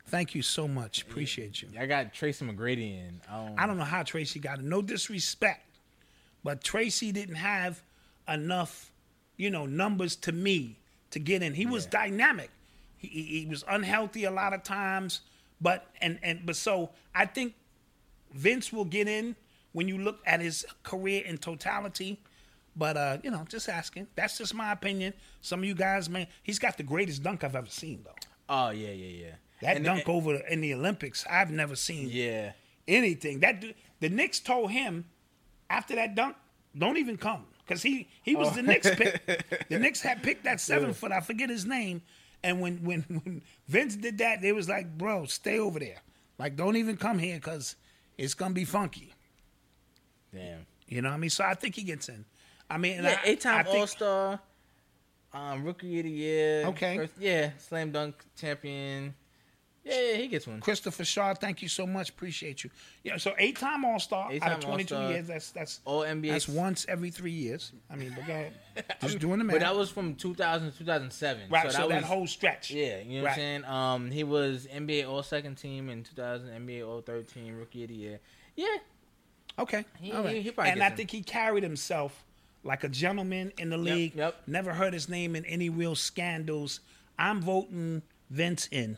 Thank 0.07 0.36
you 0.36 0.44
so 0.44 0.68
much. 0.68 1.02
Appreciate 1.02 1.64
you. 1.64 1.69
I 1.80 1.88
got 1.88 2.14
Tracy 2.14 2.45
McGrady 2.45 2.91
in. 2.94 3.22
Um, 3.27 3.56
I 3.57 3.65
don't 3.65 3.77
know 3.77 3.84
how 3.84 4.03
Tracy 4.03 4.40
got 4.40 4.60
it. 4.60 4.65
No 4.65 4.84
disrespect, 4.84 5.64
but 6.45 6.63
Tracy 6.63 7.11
didn't 7.11 7.35
have 7.35 7.81
enough, 8.30 8.91
you 9.35 9.49
know, 9.49 9.65
numbers 9.65 10.15
to 10.17 10.31
me 10.31 10.77
to 11.09 11.19
get 11.19 11.41
in. 11.41 11.55
He 11.55 11.65
was 11.65 11.85
dynamic. 11.88 12.51
He, 12.97 13.07
he, 13.07 13.23
he 13.41 13.45
was 13.47 13.63
unhealthy 13.67 14.23
a 14.26 14.31
lot 14.31 14.53
of 14.53 14.61
times, 14.63 15.22
but 15.59 15.88
and 16.01 16.19
and 16.23 16.45
but 16.45 16.55
so 16.55 16.91
I 17.13 17.26
think 17.26 17.55
Vince 18.34 18.72
will 18.72 18.85
get 18.85 19.07
in 19.07 19.35
when 19.73 19.88
you 19.88 19.97
look 19.97 20.19
at 20.26 20.39
his 20.39 20.65
career 20.84 21.23
in 21.26 21.38
totality. 21.39 22.19
But 22.76 22.95
uh, 22.97 23.17
you 23.23 23.31
know, 23.31 23.45
just 23.49 23.67
asking. 23.69 24.07
That's 24.15 24.38
just 24.38 24.53
my 24.53 24.72
opinion. 24.72 25.13
Some 25.41 25.59
of 25.61 25.65
you 25.65 25.76
guys, 25.76 26.09
man, 26.09 26.27
he's 26.43 26.59
got 26.59 26.77
the 26.77 26.84
greatest 26.84 27.23
dunk 27.23 27.43
I've 27.43 27.55
ever 27.55 27.69
seen, 27.69 28.01
though. 28.05 28.11
Oh 28.49 28.69
yeah, 28.69 28.89
yeah, 28.91 29.23
yeah. 29.26 29.31
That 29.61 29.77
And- 29.77 29.85
dunk 29.85 30.07
over 30.07 30.35
in 30.35 30.61
the 30.61 30.73
Olympics, 30.76 31.26
I've 31.30 31.49
never 31.51 31.76
seen 31.76 32.09
Yeah, 32.11 32.51
anything. 32.88 33.39
That 33.39 33.63
the 33.99 34.09
Knicks 34.09 34.39
told 34.39 34.72
him 34.72 35.05
after 35.69 35.95
that 35.95 36.15
dunk, 36.15 36.35
don't 36.77 36.97
even 36.97 37.17
come 37.17 37.45
because 37.65 37.81
he 37.81 38.07
he 38.21 38.35
was 38.35 38.53
the 38.55 38.61
Knicks 38.63 38.89
pick. 38.95 39.21
The 39.69 39.79
Knicks 39.79 40.01
had 40.01 40.21
picked 40.23 40.43
that 40.43 40.59
seven 40.61 40.93
foot. 40.93 41.11
I 41.11 41.21
forget 41.21 41.49
his 41.49 41.65
name. 41.65 42.01
And 42.43 42.61
when 42.61 42.83
when 42.83 43.01
when 43.23 43.41
Vince 43.67 43.95
did 43.95 44.17
that, 44.19 44.41
they 44.41 44.51
was 44.51 44.69
like, 44.69 44.97
bro, 44.97 45.25
stay 45.25 45.57
over 45.59 45.79
there. 45.79 46.01
Like, 46.37 46.55
don't 46.55 46.75
even 46.75 46.97
come 46.97 47.17
here 47.17 47.35
because 47.35 47.75
it's 48.17 48.33
gonna 48.33 48.53
be 48.53 48.65
funky. 48.65 49.13
damn. 50.33 50.65
You 50.87 51.01
know 51.01 51.09
what 51.09 51.15
I 51.15 51.17
mean? 51.19 51.29
So 51.31 51.43
I 51.43 51.55
think 51.55 51.75
he 51.75 51.81
gets 51.83 52.09
in. 52.09 52.25
I 52.69 52.77
mean, 52.77 52.97
and 52.97 53.05
Yeah, 53.05 53.19
eight 53.23 53.41
time 53.41 53.65
All 53.67 53.87
Star, 53.87 54.39
um, 55.33 55.63
Rookie 55.63 55.97
of 55.99 56.03
the 56.05 56.11
Year. 56.11 56.65
Okay. 56.67 56.97
first- 56.97 57.13
yeah, 57.19 57.51
Slam 57.57 57.91
Dunk 57.91 58.23
champion. 58.39 59.15
Yeah, 59.86 60.02
yeah, 60.02 60.14
he 60.18 60.28
gets 60.28 60.48
one. 60.48 60.60
Christopher 60.62 61.06
Shaw, 61.06 61.36
thank 61.36 61.62
you 61.62 61.68
so 61.68 61.86
much. 61.86 62.10
Appreciate 62.10 62.64
you. 62.64 62.72
Yeah, 63.03 63.18
so 63.18 63.36
eight 63.38 63.56
time 63.57 63.86
All 63.86 63.99
Star 63.99 64.32
out 64.41 64.52
of 64.53 64.60
twenty 64.60 64.84
two 64.84 64.95
years. 64.95 65.28
That's 65.28 65.52
that's 65.52 65.80
All 65.86 66.02
NBA. 66.02 66.30
that's 66.32 66.49
once 66.49 66.88
every 66.90 67.12
three 67.12 67.32
years. 67.32 67.72
I 67.91 67.95
mean, 67.95 68.12
but 68.16 68.26
go 68.26 68.34
ahead. 68.34 68.53
Just 69.02 69.20
doing 69.20 69.38
the 69.38 69.44
math. 69.45 69.56
But 69.57 69.62
that 69.62 69.76
was 69.76 69.91
from 69.91 70.16
2000 70.16 70.72
to 70.72 70.78
2007. 70.80 71.44
right. 71.52 71.72
So, 71.72 71.88
that, 71.88 72.02
was, 72.02 72.03
whole 72.03 72.26
stretch. 72.28 72.72
Yeah, 72.72 72.99
you 73.02 73.18
know 73.20 73.24
what 73.24 73.30
I'm 73.34 73.36
saying? 73.38 73.66
Um, 73.66 74.12
he 74.12 74.24
was 74.24 74.68
NBA 74.74 75.07
All 75.07 75.22
Second 75.24 75.56
Team 75.56 75.90
in 75.90 76.03
2000, 76.03 76.49
NBA 76.49 76.86
All 76.88 77.02
13, 77.02 77.56
Rookie 77.56 77.84
of 77.84 77.90
the 77.90 77.95
Year. 77.95 78.20
Yeah, 78.56 78.66
Okay. 79.60 79.86
He- 80.02 80.12
All 80.12 80.24
right. 80.24 80.36
he- 80.36 80.41
he 80.41 80.52
and 80.57 80.82
I 80.84 80.88
him. 80.90 80.98
think 80.98 81.12
he 81.12 81.22
carried 81.22 81.64
himself 81.64 82.26
like 82.64 82.84
a 82.84 82.90
gentleman 82.90 83.53
in 83.60 83.70
the 83.70 83.78
league. 83.78 84.16
yep. 84.16 84.41
Never 84.48 84.74
heard 84.74 84.94
his 84.94 85.07
name 85.07 85.36
in 85.36 85.45
any 85.45 85.70
real 85.70 85.95
scandals. 85.95 86.80
I'm 87.18 87.40
voting 87.41 88.02
Vince 88.30 88.68
in. 88.72 88.98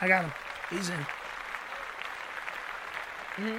I 0.00 0.08
got 0.08 0.24
him. 0.24 0.32
He's 0.70 0.88
in. 0.88 1.06
Mm-hmm. 3.36 3.58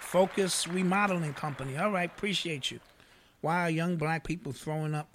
Focus 0.00 0.66
Remodeling 0.66 1.34
Company. 1.34 1.76
All 1.76 1.90
right, 1.90 2.10
appreciate 2.10 2.70
you. 2.70 2.80
Why 3.40 3.66
are 3.66 3.70
young 3.70 3.96
black 3.96 4.24
people 4.24 4.52
throwing 4.52 4.94
up 4.94 5.14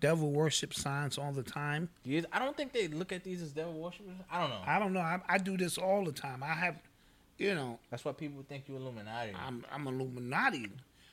devil 0.00 0.30
worship 0.32 0.74
signs 0.74 1.18
all 1.18 1.32
the 1.32 1.42
time? 1.42 1.90
I 2.32 2.38
don't 2.38 2.56
think 2.56 2.72
they 2.72 2.88
look 2.88 3.12
at 3.12 3.24
these 3.24 3.42
as 3.42 3.52
devil 3.52 3.74
worshippers. 3.74 4.14
I 4.30 4.40
don't 4.40 4.50
know. 4.50 4.62
I 4.66 4.78
don't 4.78 4.92
know. 4.92 5.00
I, 5.00 5.20
I 5.28 5.38
do 5.38 5.56
this 5.56 5.78
all 5.78 6.04
the 6.04 6.12
time. 6.12 6.42
I 6.42 6.54
have, 6.54 6.76
you 7.38 7.54
know, 7.54 7.78
That's 7.90 8.04
why 8.04 8.12
people 8.12 8.42
think 8.48 8.64
you're 8.68 8.78
Illuminati. 8.78 9.32
I'm 9.34 9.64
I'm 9.70 9.86
Illuminati. 9.86 10.70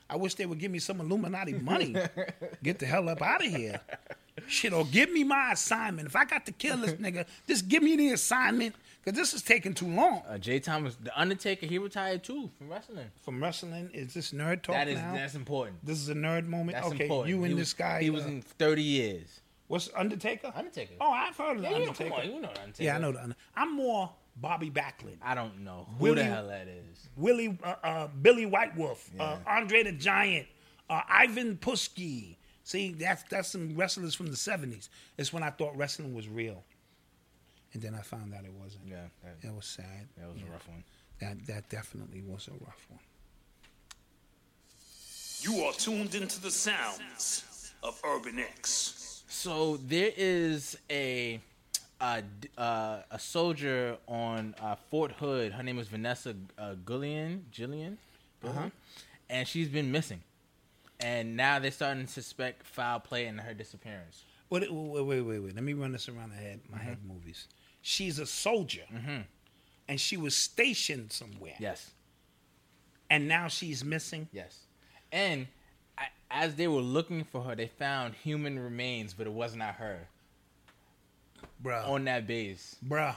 I 0.08 0.16
wish 0.16 0.34
they 0.34 0.46
would 0.46 0.58
give 0.58 0.72
me 0.72 0.80
some 0.80 1.00
Illuminati 1.00 1.52
money. 1.52 1.94
Get 2.62 2.80
the 2.80 2.86
hell 2.86 3.08
up 3.08 3.22
out 3.22 3.44
of 3.44 3.52
here. 3.52 3.80
Shit, 4.46 4.72
or 4.72 4.84
give 4.86 5.12
me 5.12 5.24
my 5.24 5.52
assignment. 5.52 6.06
If 6.08 6.16
I 6.16 6.24
got 6.24 6.46
to 6.46 6.52
kill 6.52 6.76
this 6.78 6.92
nigga, 7.00 7.26
just 7.46 7.68
give 7.68 7.82
me 7.82 7.96
the 7.96 8.10
assignment 8.12 8.74
because 9.04 9.18
this 9.18 9.34
is 9.34 9.42
taking 9.42 9.74
too 9.74 9.86
long. 9.88 10.22
uh, 10.28 10.38
Jay 10.38 10.60
Thomas, 10.60 10.96
the 11.02 11.18
Undertaker, 11.18 11.66
he 11.66 11.78
retired 11.78 12.22
too 12.24 12.50
from 12.58 12.68
wrestling. 12.68 13.06
From 13.24 13.42
wrestling, 13.42 13.90
is 13.92 14.14
this 14.14 14.32
nerd 14.32 14.62
talk 14.62 14.74
That 14.76 14.88
is 14.88 14.96
now? 14.98 15.14
that's 15.14 15.34
important. 15.34 15.84
this 15.84 15.98
is 15.98 16.08
a 16.08 16.14
nerd 16.14 16.46
moment. 16.46 16.72
That's 16.76 16.88
okay, 16.88 17.04
important. 17.04 17.28
you 17.34 17.42
and 17.44 17.52
He 17.54 17.58
this 17.58 17.72
guy. 17.72 18.02
He 18.02 18.10
was 18.10 18.24
uh, 18.24 18.28
in 18.28 18.42
30 18.42 18.82
years. 18.82 19.40
what's 19.68 19.88
Undertaker? 19.96 20.52
Undertaker. 20.54 20.94
Oh, 21.00 21.10
I've 21.10 21.36
heard 21.36 21.58
of 21.58 21.62
Yeah, 21.64 21.70
know, 21.70 21.76
Undertaker. 21.76 22.10
come 22.10 22.18
on, 22.20 22.26
you 22.26 22.40
know 22.40 22.48
Undertaker. 22.48 22.82
yeah, 22.84 22.96
I 22.96 22.98
know 22.98 23.12
the 23.12 23.22
Under- 23.22 23.36
I'm 23.56 23.74
more 23.76 24.10
Bobby 24.36 24.70
Backlund. 24.70 25.18
I 25.22 25.34
don't 25.34 25.60
know 25.64 25.86
who 25.98 26.04
Willie- 26.04 26.16
the 26.22 26.24
hell 26.24 26.48
that 26.48 26.66
is. 26.68 27.08
Willie, 27.16 27.58
uh, 27.62 27.74
uh, 27.82 28.06
Billy 28.08 28.46
White 28.46 28.76
Wolf, 28.76 29.10
uh, 29.18 29.36
Andre 29.46 29.82
the 29.82 29.92
Giant, 29.92 30.46
uh, 30.88 31.02
Ivan 31.08 31.56
Putski. 31.56 32.36
See, 32.70 32.92
that's 32.92 33.24
that's 33.24 33.48
some 33.48 33.74
wrestlers 33.74 34.14
from 34.14 34.28
the 34.28 34.36
seventies. 34.36 34.90
It's 35.18 35.32
when 35.32 35.42
I 35.42 35.50
thought 35.50 35.76
wrestling 35.76 36.14
was 36.14 36.28
real, 36.28 36.62
and 37.72 37.82
then 37.82 37.96
I 37.96 38.02
found 38.02 38.32
out 38.32 38.44
it 38.44 38.52
wasn't. 38.52 38.84
Yeah, 38.86 39.08
that, 39.24 39.48
It 39.48 39.52
was 39.52 39.66
sad. 39.66 40.06
that 40.16 40.28
was 40.32 40.40
a 40.40 40.52
rough 40.52 40.68
one. 40.68 40.84
That 41.20 41.44
that 41.48 41.68
definitely 41.68 42.22
was 42.22 42.46
a 42.46 42.52
rough 42.64 42.86
one. 42.88 43.00
You 45.40 45.64
are 45.64 45.72
tuned 45.72 46.14
into 46.14 46.40
the 46.40 46.52
sounds 46.52 47.72
of 47.82 48.00
Urban 48.04 48.38
X. 48.38 49.24
So 49.26 49.78
there 49.78 50.12
is 50.16 50.78
a 50.88 51.40
a, 52.00 52.22
d- 52.22 52.50
uh, 52.56 52.98
a 53.10 53.18
soldier 53.18 53.96
on 54.06 54.54
uh, 54.62 54.76
Fort 54.92 55.10
Hood. 55.10 55.54
Her 55.54 55.64
name 55.64 55.80
is 55.80 55.88
Vanessa 55.88 56.36
uh, 56.56 56.74
Guillén. 56.84 57.40
Guillén, 57.52 57.96
uh-huh. 58.44 58.70
and 59.28 59.48
she's 59.48 59.66
been 59.66 59.90
missing. 59.90 60.22
And 61.00 61.36
now 61.36 61.58
they're 61.58 61.70
starting 61.70 62.06
to 62.06 62.12
suspect 62.12 62.66
foul 62.66 63.00
play 63.00 63.26
in 63.26 63.38
her 63.38 63.54
disappearance. 63.54 64.24
Wait, 64.50 64.70
wait, 64.70 65.04
wait, 65.04 65.20
wait, 65.22 65.38
wait. 65.40 65.54
Let 65.54 65.62
me 65.64 65.72
run 65.72 65.92
this 65.92 66.08
around 66.08 66.30
the 66.30 66.36
head, 66.36 66.60
my 66.70 66.78
mm-hmm. 66.78 66.88
head 66.88 66.98
movies. 67.06 67.46
She's 67.82 68.18
a 68.18 68.26
soldier, 68.26 68.82
mm-hmm. 68.92 69.22
and 69.88 70.00
she 70.00 70.16
was 70.16 70.36
stationed 70.36 71.12
somewhere, 71.12 71.54
Yes, 71.58 71.92
and 73.08 73.26
now 73.26 73.48
she's 73.48 73.84
missing. 73.84 74.28
yes. 74.32 74.58
And 75.12 75.46
I, 75.96 76.06
as 76.30 76.56
they 76.56 76.68
were 76.68 76.80
looking 76.82 77.24
for 77.24 77.42
her, 77.42 77.54
they 77.54 77.66
found 77.68 78.14
human 78.14 78.58
remains, 78.58 79.14
but 79.14 79.26
it 79.26 79.32
was 79.32 79.56
not 79.56 79.76
her 79.76 80.08
Bruh. 81.64 81.88
on 81.88 82.04
that 82.04 82.26
base. 82.26 82.76
Bruh. 82.86 83.16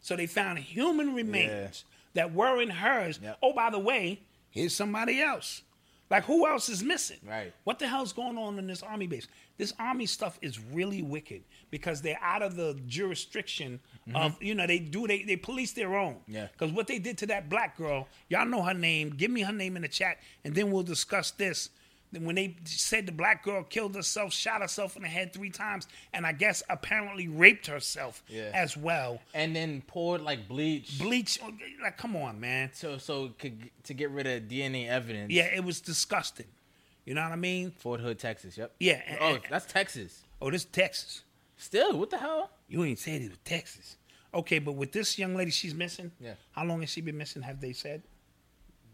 So 0.00 0.16
they 0.16 0.26
found 0.26 0.58
human 0.58 1.14
remains 1.14 1.84
that 2.14 2.32
weren't 2.32 2.72
hers. 2.72 3.20
Yep. 3.22 3.38
Oh, 3.42 3.52
by 3.52 3.70
the 3.70 3.78
way, 3.78 4.20
here's 4.50 4.74
somebody 4.74 5.20
else. 5.20 5.62
Like 6.10 6.24
who 6.24 6.46
else 6.46 6.68
is 6.68 6.82
missing? 6.82 7.18
Right. 7.26 7.52
What 7.64 7.78
the 7.78 7.86
hell's 7.86 8.12
going 8.12 8.38
on 8.38 8.58
in 8.58 8.66
this 8.66 8.82
army 8.82 9.06
base? 9.06 9.28
This 9.58 9.74
army 9.78 10.06
stuff 10.06 10.38
is 10.40 10.58
really 10.58 11.02
wicked 11.02 11.42
because 11.70 12.00
they're 12.00 12.18
out 12.22 12.42
of 12.42 12.56
the 12.56 12.78
jurisdiction 12.86 13.80
of 14.14 14.42
you 14.42 14.54
know 14.54 14.66
they 14.66 14.78
do 14.78 15.06
they 15.06 15.22
they 15.22 15.36
police 15.36 15.72
their 15.72 15.96
own. 15.96 16.14
Mm-hmm. 16.14 16.32
Yeah. 16.32 16.48
Because 16.52 16.72
what 16.72 16.86
they 16.86 16.98
did 16.98 17.18
to 17.18 17.26
that 17.26 17.50
black 17.50 17.76
girl, 17.76 18.08
y'all 18.28 18.46
know 18.46 18.62
her 18.62 18.74
name. 18.74 19.10
Give 19.10 19.30
me 19.30 19.42
her 19.42 19.52
name 19.52 19.76
in 19.76 19.82
the 19.82 19.88
chat, 19.88 20.18
and 20.44 20.54
then 20.54 20.70
we'll 20.70 20.82
discuss 20.82 21.30
this. 21.32 21.70
When 22.12 22.36
they 22.36 22.56
said 22.64 23.04
the 23.06 23.12
black 23.12 23.44
girl 23.44 23.62
killed 23.62 23.94
herself, 23.94 24.32
shot 24.32 24.62
herself 24.62 24.96
in 24.96 25.02
the 25.02 25.08
head 25.08 25.32
three 25.34 25.50
times, 25.50 25.86
and 26.14 26.24
I 26.26 26.32
guess 26.32 26.62
apparently 26.70 27.28
raped 27.28 27.66
herself 27.66 28.22
Yeah. 28.28 28.50
as 28.54 28.76
well. 28.76 29.20
And 29.34 29.54
then 29.54 29.82
poured 29.86 30.22
like 30.22 30.48
bleach. 30.48 30.98
Bleach, 30.98 31.38
oh, 31.42 31.52
like 31.82 31.98
come 31.98 32.16
on, 32.16 32.40
man. 32.40 32.70
So 32.72 32.96
so 32.98 33.28
could, 33.38 33.70
to 33.84 33.92
get 33.94 34.10
rid 34.10 34.26
of 34.26 34.44
DNA 34.44 34.88
evidence. 34.88 35.30
Yeah, 35.32 35.44
it 35.54 35.64
was 35.64 35.80
disgusting. 35.82 36.46
You 37.04 37.14
know 37.14 37.22
what 37.22 37.32
I 37.32 37.36
mean? 37.36 37.72
Fort 37.72 38.00
Hood, 38.00 38.18
Texas. 38.18 38.56
Yep. 38.56 38.74
Yeah, 38.80 39.00
oh, 39.06 39.10
and- 39.10 39.18
Oh, 39.20 39.34
and- 39.34 39.42
that's 39.50 39.66
Texas. 39.66 40.22
Oh, 40.40 40.50
this 40.50 40.62
is 40.62 40.68
Texas. 40.68 41.22
Still, 41.56 41.98
what 41.98 42.10
the 42.10 42.18
hell? 42.18 42.50
You 42.68 42.84
ain't 42.84 42.98
saying 42.98 43.22
it 43.22 43.30
was 43.30 43.38
Texas. 43.44 43.96
Okay, 44.32 44.58
but 44.58 44.72
with 44.72 44.92
this 44.92 45.18
young 45.18 45.34
lady, 45.34 45.50
she's 45.50 45.74
missing. 45.74 46.12
Yeah. 46.20 46.34
How 46.52 46.64
long 46.64 46.80
has 46.82 46.90
she 46.90 47.00
been 47.00 47.16
missing? 47.16 47.42
Have 47.42 47.60
they 47.60 47.72
said? 47.72 48.02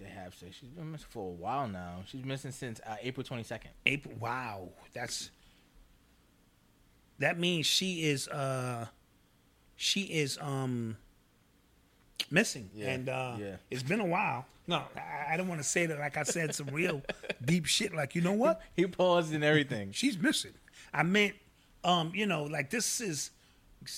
They 0.01 0.09
have 0.09 0.35
said 0.35 0.53
she's 0.55 0.69
been 0.71 0.91
missing 0.93 1.07
for 1.11 1.29
a 1.29 1.33
while 1.33 1.69
now. 1.69 2.03
She's 2.07 2.25
missing 2.25 2.51
since 2.51 2.81
uh, 2.87 2.97
April 3.03 3.25
twenty 3.25 3.45
second. 3.45 3.71
April. 3.87 4.15
Wow, 4.19 4.71
that's. 4.93 5.31
That 7.21 7.39
means 7.39 7.67
she 7.67 8.05
is. 8.05 8.29
uh 8.29 8.87
She 9.77 10.03
is 10.03 10.39
um. 10.41 10.97
Missing, 12.31 12.71
Yeah, 12.75 12.91
and 12.91 13.09
uh 13.09 13.37
yeah. 13.39 13.57
it's 13.71 13.83
been 13.83 14.01
a 14.01 14.05
while. 14.07 14.47
No, 14.67 14.83
I, 14.97 15.35
I 15.35 15.37
don't 15.37 15.47
want 15.47 15.61
to 15.61 15.67
say 15.69 15.85
that. 15.87 15.99
Like 15.99 16.17
I 16.17 16.23
said, 16.23 16.55
some 16.55 16.69
real 16.69 17.03
deep 17.45 17.67
shit. 17.67 17.95
Like 17.95 18.15
you 18.15 18.23
know 18.23 18.33
what? 18.33 18.63
He 18.75 18.87
paused 18.87 19.33
and 19.35 19.45
everything. 19.45 19.93
she's 19.93 20.19
missing. 20.19 20.55
I 20.93 21.03
meant, 21.03 21.35
um, 21.85 22.13
you 22.15 22.27
know, 22.27 22.45
like 22.45 22.71
this 22.71 23.01
is 23.01 23.31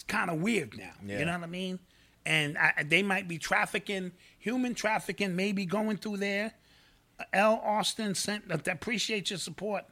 kind 0.09 0.29
of 0.29 0.41
weird 0.41 0.77
now. 0.77 0.91
Yeah. 1.07 1.21
You 1.21 1.25
know 1.27 1.33
what 1.33 1.45
I 1.45 1.47
mean? 1.47 1.79
And 2.27 2.59
I, 2.59 2.83
they 2.83 3.03
might 3.05 3.29
be 3.29 3.39
trafficking, 3.39 4.11
human 4.39 4.75
trafficking, 4.75 5.37
maybe 5.37 5.65
going 5.65 5.97
through 5.97 6.17
there. 6.19 6.53
L. 7.33 7.63
Austin 7.65 8.15
sent. 8.17 8.51
uh, 8.51 8.59
appreciate 8.71 9.31
your 9.31 9.39
support. 9.39 9.85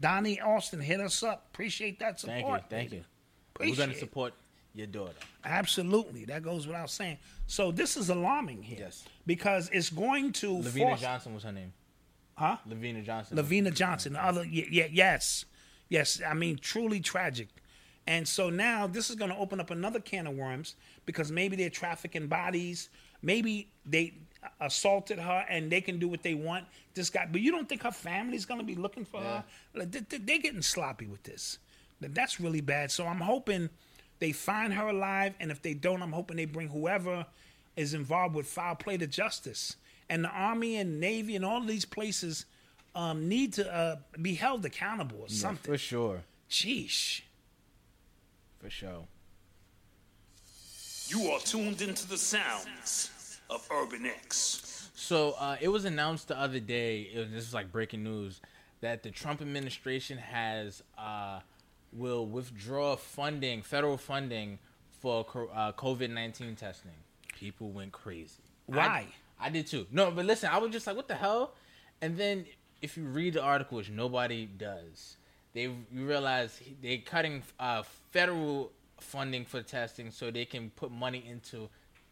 Donnie 0.00 0.40
Austin 0.40 0.80
hit 0.80 1.00
us 1.00 1.22
up. 1.22 1.48
Appreciate 1.52 2.00
that 2.00 2.18
support. 2.18 2.64
Thank 2.70 2.92
you, 2.92 3.02
thank 3.58 3.68
you. 3.68 3.70
We're 3.70 3.76
gonna 3.76 3.94
support 3.94 4.32
your 4.74 4.86
daughter. 4.86 5.12
Absolutely, 5.44 6.24
that 6.26 6.42
goes 6.42 6.66
without 6.66 6.90
saying. 6.90 7.18
So 7.46 7.70
this 7.72 7.96
is 7.96 8.10
alarming 8.10 8.62
here, 8.62 8.78
Yes. 8.80 9.04
because 9.26 9.70
it's 9.72 9.90
going 9.90 10.32
to 10.34 10.58
LaVena 10.58 10.78
force, 10.88 11.00
Johnson 11.00 11.34
was 11.34 11.44
her 11.44 11.52
name. 11.52 11.72
huh? 12.36 12.56
LaVena 12.68 13.04
Johnson. 13.04 13.36
LaVena 13.38 13.72
Johnson. 13.74 14.14
The 14.14 14.24
other, 14.24 14.44
yeah, 14.44 14.64
yeah, 14.70 14.86
yes, 14.90 15.44
yes. 15.88 16.20
I 16.26 16.34
mean, 16.34 16.58
truly 16.58 17.00
tragic. 17.00 17.48
And 18.06 18.26
so 18.26 18.50
now 18.50 18.86
this 18.86 19.10
is 19.10 19.16
going 19.16 19.30
to 19.30 19.36
open 19.36 19.58
up 19.60 19.70
another 19.70 19.98
can 20.00 20.26
of 20.26 20.34
worms 20.34 20.76
because 21.06 21.30
maybe 21.32 21.56
they're 21.56 21.70
trafficking 21.70 22.26
bodies. 22.28 22.88
Maybe 23.22 23.68
they 23.84 24.14
assaulted 24.60 25.18
her 25.18 25.44
and 25.48 25.70
they 25.72 25.80
can 25.80 25.98
do 25.98 26.06
what 26.08 26.22
they 26.22 26.34
want. 26.34 26.66
This 26.94 27.10
guy, 27.10 27.26
but 27.30 27.40
you 27.40 27.50
don't 27.50 27.68
think 27.68 27.82
her 27.82 27.90
family's 27.90 28.44
going 28.44 28.60
to 28.60 28.66
be 28.66 28.76
looking 28.76 29.04
for 29.04 29.20
her? 29.20 29.44
Like, 29.74 29.90
they- 29.90 30.00
they- 30.00 30.18
They're 30.18 30.38
getting 30.38 30.62
sloppy 30.62 31.06
with 31.06 31.22
this. 31.24 31.58
That's 32.00 32.38
really 32.40 32.60
bad. 32.60 32.90
So 32.90 33.06
I'm 33.06 33.20
hoping 33.20 33.70
they 34.18 34.32
find 34.32 34.72
her 34.74 34.88
alive, 34.88 35.34
and 35.40 35.50
if 35.50 35.62
they 35.62 35.74
don't, 35.74 36.02
I'm 36.02 36.12
hoping 36.12 36.36
they 36.36 36.44
bring 36.44 36.68
whoever 36.68 37.26
is 37.74 37.92
involved 37.94 38.34
with 38.34 38.46
foul 38.46 38.74
play 38.76 38.96
to 38.98 39.06
justice. 39.06 39.76
And 40.08 40.22
the 40.24 40.28
army 40.28 40.76
and 40.76 41.00
navy 41.00 41.34
and 41.36 41.44
all 41.44 41.60
these 41.62 41.84
places 41.84 42.46
um, 42.94 43.28
need 43.28 43.52
to 43.54 43.74
uh, 43.74 43.96
be 44.22 44.34
held 44.34 44.64
accountable 44.64 45.22
or 45.22 45.28
something. 45.28 45.72
for 45.72 45.76
sure, 45.78 46.22
Sheesh. 46.48 47.22
For 48.58 48.70
sure. 48.70 49.06
You 51.08 51.30
are 51.30 51.40
tuned 51.40 51.82
into 51.82 52.08
the 52.08 52.18
sounds 52.18 53.40
of 53.48 53.66
Urban 53.70 54.06
X. 54.06 54.90
So 54.94 55.34
uh, 55.38 55.56
it 55.60 55.68
was 55.68 55.84
announced 55.84 56.28
the 56.28 56.38
other 56.38 56.58
day. 56.58 57.10
It 57.14 57.18
was, 57.18 57.30
this 57.30 57.46
is 57.46 57.54
like 57.54 57.70
breaking 57.70 58.02
news 58.02 58.40
that 58.80 59.02
the 59.02 59.10
Trump 59.10 59.40
administration 59.40 60.18
has 60.18 60.82
uh, 60.98 61.40
will 61.92 62.26
withdraw 62.26 62.96
funding, 62.96 63.62
federal 63.62 63.96
funding 63.96 64.58
for 65.00 65.24
uh, 65.54 65.72
COVID 65.72 66.10
nineteen 66.10 66.56
testing. 66.56 66.90
People 67.34 67.70
went 67.70 67.92
crazy. 67.92 68.42
Why? 68.66 69.06
I, 69.40 69.46
I 69.46 69.50
did 69.50 69.66
too. 69.66 69.86
No, 69.92 70.10
but 70.10 70.24
listen, 70.24 70.50
I 70.52 70.58
was 70.58 70.72
just 70.72 70.86
like, 70.86 70.96
what 70.96 71.06
the 71.06 71.14
hell? 71.14 71.52
And 72.02 72.16
then 72.16 72.46
if 72.82 72.96
you 72.96 73.04
read 73.04 73.34
the 73.34 73.42
article, 73.42 73.76
which 73.76 73.90
nobody 73.90 74.46
does, 74.46 75.16
they 75.56 75.62
you 75.62 76.06
realize 76.06 76.60
they're 76.82 76.98
cutting 76.98 77.42
uh, 77.58 77.82
federal 78.12 78.70
funding 79.00 79.44
for 79.46 79.62
testing 79.62 80.10
so 80.10 80.30
they 80.30 80.44
can 80.44 80.68
put 80.76 80.92
money 80.92 81.24
into 81.26 81.68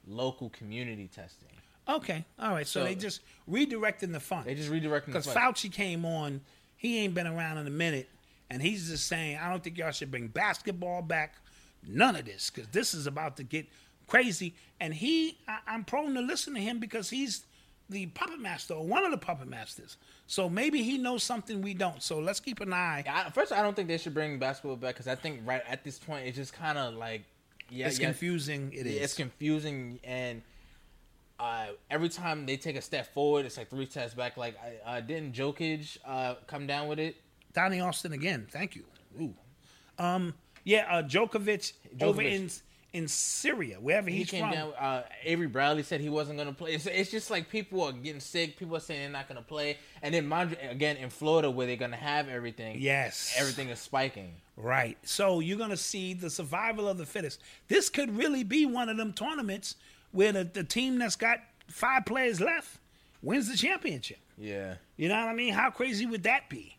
local 0.09 0.49
community 0.49 1.09
testing. 1.15 1.49
Okay. 1.87 2.25
All 2.39 2.53
right. 2.53 2.67
So, 2.67 2.81
So- 2.81 2.87
they 2.87 2.95
just 2.95 3.21
redirecting 3.49 4.13
the 4.13 4.21
funds. 4.21 4.47
They 4.47 4.55
just 4.55 4.71
redirecting 4.71 5.13
the 5.13 5.21
Because. 5.21 5.27
Fauci 5.27 5.71
came 5.71 6.07
on, 6.07 6.41
he 6.77 7.01
ain't 7.01 7.13
been 7.13 7.27
around 7.27 7.59
in 7.59 7.67
a 7.67 7.71
minute, 7.71 8.09
and 8.49 8.63
he's 8.63 8.89
just 8.89 9.07
saying, 9.07 9.37
I 9.37 9.51
don't 9.51 9.63
think 9.63 9.77
y'all 9.77 9.91
should 9.91 10.11
bring 10.11 10.29
basketball 10.29 11.03
back. 11.03 11.35
None 11.87 12.17
of 12.17 12.25
this, 12.25 12.49
because 12.49 12.71
this 12.71 12.95
is 12.95 13.07
about 13.07 13.37
to 13.37 13.43
get 13.43 13.67
crazy. 14.07 14.55
And 14.81 14.95
he, 14.95 15.37
I, 15.47 15.59
I'm 15.67 15.85
prone 15.85 16.15
to 16.15 16.23
listen 16.23 16.55
to 16.55 16.61
him 16.61 16.79
because 16.79 17.11
he's 17.11 17.45
the 17.91 18.07
puppet 18.07 18.41
master 18.41 18.75
or 18.75 18.87
one 18.87 19.05
of 19.05 19.11
the 19.11 19.19
puppet 19.19 19.49
masters. 19.49 19.97
So 20.27 20.49
maybe 20.49 20.83
he 20.83 20.97
knows 20.99 21.23
something 21.23 21.61
we 21.61 21.75
don't. 21.75 22.03
So 22.03 22.19
let's 22.19 22.41
keep 22.41 22.61
an 22.61 22.73
eye. 22.73 23.05
I, 23.09 23.31
first, 23.31 23.53
I 23.53 23.63
don't 23.63 23.77
think 23.77 23.89
they 23.89 23.99
should 23.99 24.15
bring 24.15 24.39
basketball 24.39 24.77
back 24.77 24.95
because 24.95 25.07
I 25.09 25.15
think 25.15 25.41
right 25.45 25.63
at 25.69 25.85
this 25.85 25.99
point 25.99 26.27
it's 26.27 26.37
just 26.37 26.53
kind 26.55 26.79
of 26.79 26.95
like 26.95 27.25
yeah, 27.71 27.87
It's 27.87 27.99
yeah, 27.99 28.07
confusing. 28.07 28.73
It 28.73 28.87
yeah, 28.87 28.93
is. 28.93 29.03
It's 29.03 29.15
confusing, 29.15 29.99
and 30.05 30.43
uh, 31.41 31.69
every 31.91 32.09
time 32.11 32.47
they 32.47 32.57
take 32.57 32.77
a 32.77 32.83
step 32.83 33.13
forward, 33.13 33.47
it's 33.47 33.57
like 33.57 33.71
three 33.71 33.87
steps 33.87 34.15
back. 34.15 34.37
Like, 34.37 34.57
I- 34.87 34.99
uh, 34.99 35.01
didn't 35.01 35.35
Jokic 35.35 35.97
uh, 36.05 36.35
come 36.47 36.67
down 36.67 36.89
with 36.89 36.99
it? 36.99 37.17
Donnie 37.55 37.81
Austin 37.81 38.13
again. 38.13 38.47
Thank 38.51 38.77
you. 38.77 38.85
Ooh. 39.21 39.35
Um. 39.99 40.35
Yeah. 40.65 40.87
Uh, 40.91 41.03
Djokovic, 41.03 41.73
over 42.01 42.21
Djokovic. 42.23 42.33
in 42.33 42.51
in 42.95 43.09
Syria, 43.09 43.77
wherever 43.81 44.09
He 44.09 44.19
he's 44.19 44.31
came 44.31 44.45
from. 44.45 44.53
down. 44.53 44.73
Uh, 44.79 45.03
Avery 45.25 45.47
Bradley 45.49 45.83
said 45.83 46.01
he 46.01 46.09
wasn't 46.09 46.39
going 46.39 46.49
to 46.49 46.55
play. 46.55 46.73
It's, 46.73 46.87
it's 46.87 47.11
just 47.11 47.31
like 47.31 47.51
people 47.51 47.83
are 47.83 47.93
getting 47.93 48.21
sick. 48.21 48.57
People 48.57 48.77
are 48.77 48.81
saying 48.81 49.01
they're 49.03 49.11
not 49.11 49.29
going 49.29 49.37
to 49.37 49.47
play, 49.47 49.79
and 50.01 50.15
then 50.15 50.27
mind 50.27 50.57
again 50.71 50.97
in 50.97 51.11
Florida 51.11 51.51
where 51.51 51.67
they're 51.67 51.77
going 51.77 51.91
to 51.91 51.97
have 51.97 52.29
everything. 52.29 52.79
Yes. 52.81 53.35
everything 53.37 53.69
is 53.69 53.79
spiking. 53.81 54.33
Right. 54.57 54.97
So 55.03 55.41
you're 55.41 55.59
gonna 55.59 55.77
see 55.77 56.15
the 56.15 56.31
survival 56.31 56.89
of 56.89 56.97
the 56.97 57.05
fittest. 57.07 57.41
This 57.67 57.89
could 57.89 58.17
really 58.17 58.45
be 58.45 58.65
one 58.67 58.89
of 58.89 58.97
them 58.97 59.13
tournaments 59.13 59.75
where 60.13 60.31
the, 60.31 60.45
the 60.45 60.63
team 60.63 60.99
that's 60.99 61.17
got 61.17 61.41
five 61.67 62.07
players 62.07 62.41
left 62.41 62.79
wins 63.21 63.51
the 63.51 63.57
championship. 63.57 64.19
Yeah. 64.39 64.75
You 64.97 65.09
know 65.09 65.17
what 65.19 65.29
I 65.29 65.35
mean? 65.35 65.53
How 65.55 65.71
crazy 65.71 66.07
would 66.07 66.23
that 66.23 66.49
be? 66.49 66.77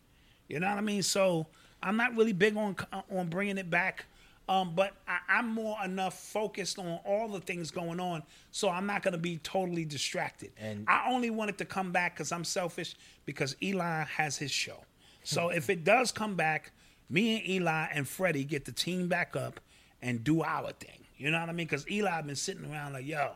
You 0.48 0.58
know 0.58 0.68
what 0.70 0.78
I 0.78 0.80
mean? 0.80 1.02
So 1.02 1.48
I'm 1.82 1.98
not 1.98 2.16
really 2.16 2.32
big 2.32 2.56
on 2.56 2.76
on 3.14 3.28
bringing 3.28 3.58
it 3.58 3.68
back, 3.68 4.06
um, 4.48 4.74
but 4.74 4.92
I, 5.08 5.18
I'm 5.28 5.48
more 5.48 5.76
enough 5.84 6.18
focused 6.18 6.78
on 6.78 7.00
all 7.04 7.28
the 7.28 7.40
things 7.40 7.70
going 7.70 7.98
on, 8.00 8.22
so 8.50 8.68
I'm 8.68 8.86
not 8.86 9.02
going 9.02 9.12
to 9.12 9.18
be 9.18 9.38
totally 9.38 9.84
distracted. 9.84 10.52
And- 10.58 10.84
I 10.88 11.10
only 11.10 11.30
wanted 11.30 11.58
to 11.58 11.64
come 11.64 11.92
back 11.92 12.14
because 12.14 12.32
I'm 12.32 12.44
selfish 12.44 12.94
because 13.24 13.56
Eli 13.62 14.04
has 14.04 14.36
his 14.36 14.50
show. 14.50 14.84
So 15.24 15.48
if 15.48 15.68
it 15.70 15.82
does 15.82 16.12
come 16.12 16.36
back, 16.36 16.70
me 17.10 17.36
and 17.38 17.48
Eli 17.48 17.88
and 17.92 18.06
Freddie 18.06 18.44
get 18.44 18.64
the 18.64 18.72
team 18.72 19.08
back 19.08 19.34
up 19.34 19.58
and 20.00 20.22
do 20.22 20.42
our 20.42 20.70
thing. 20.72 21.04
You 21.16 21.30
know 21.32 21.40
what 21.40 21.48
I 21.48 21.52
mean? 21.52 21.66
Because 21.66 21.88
Eli 21.90 22.20
been 22.22 22.36
sitting 22.36 22.70
around 22.70 22.92
like, 22.92 23.06
yo, 23.06 23.32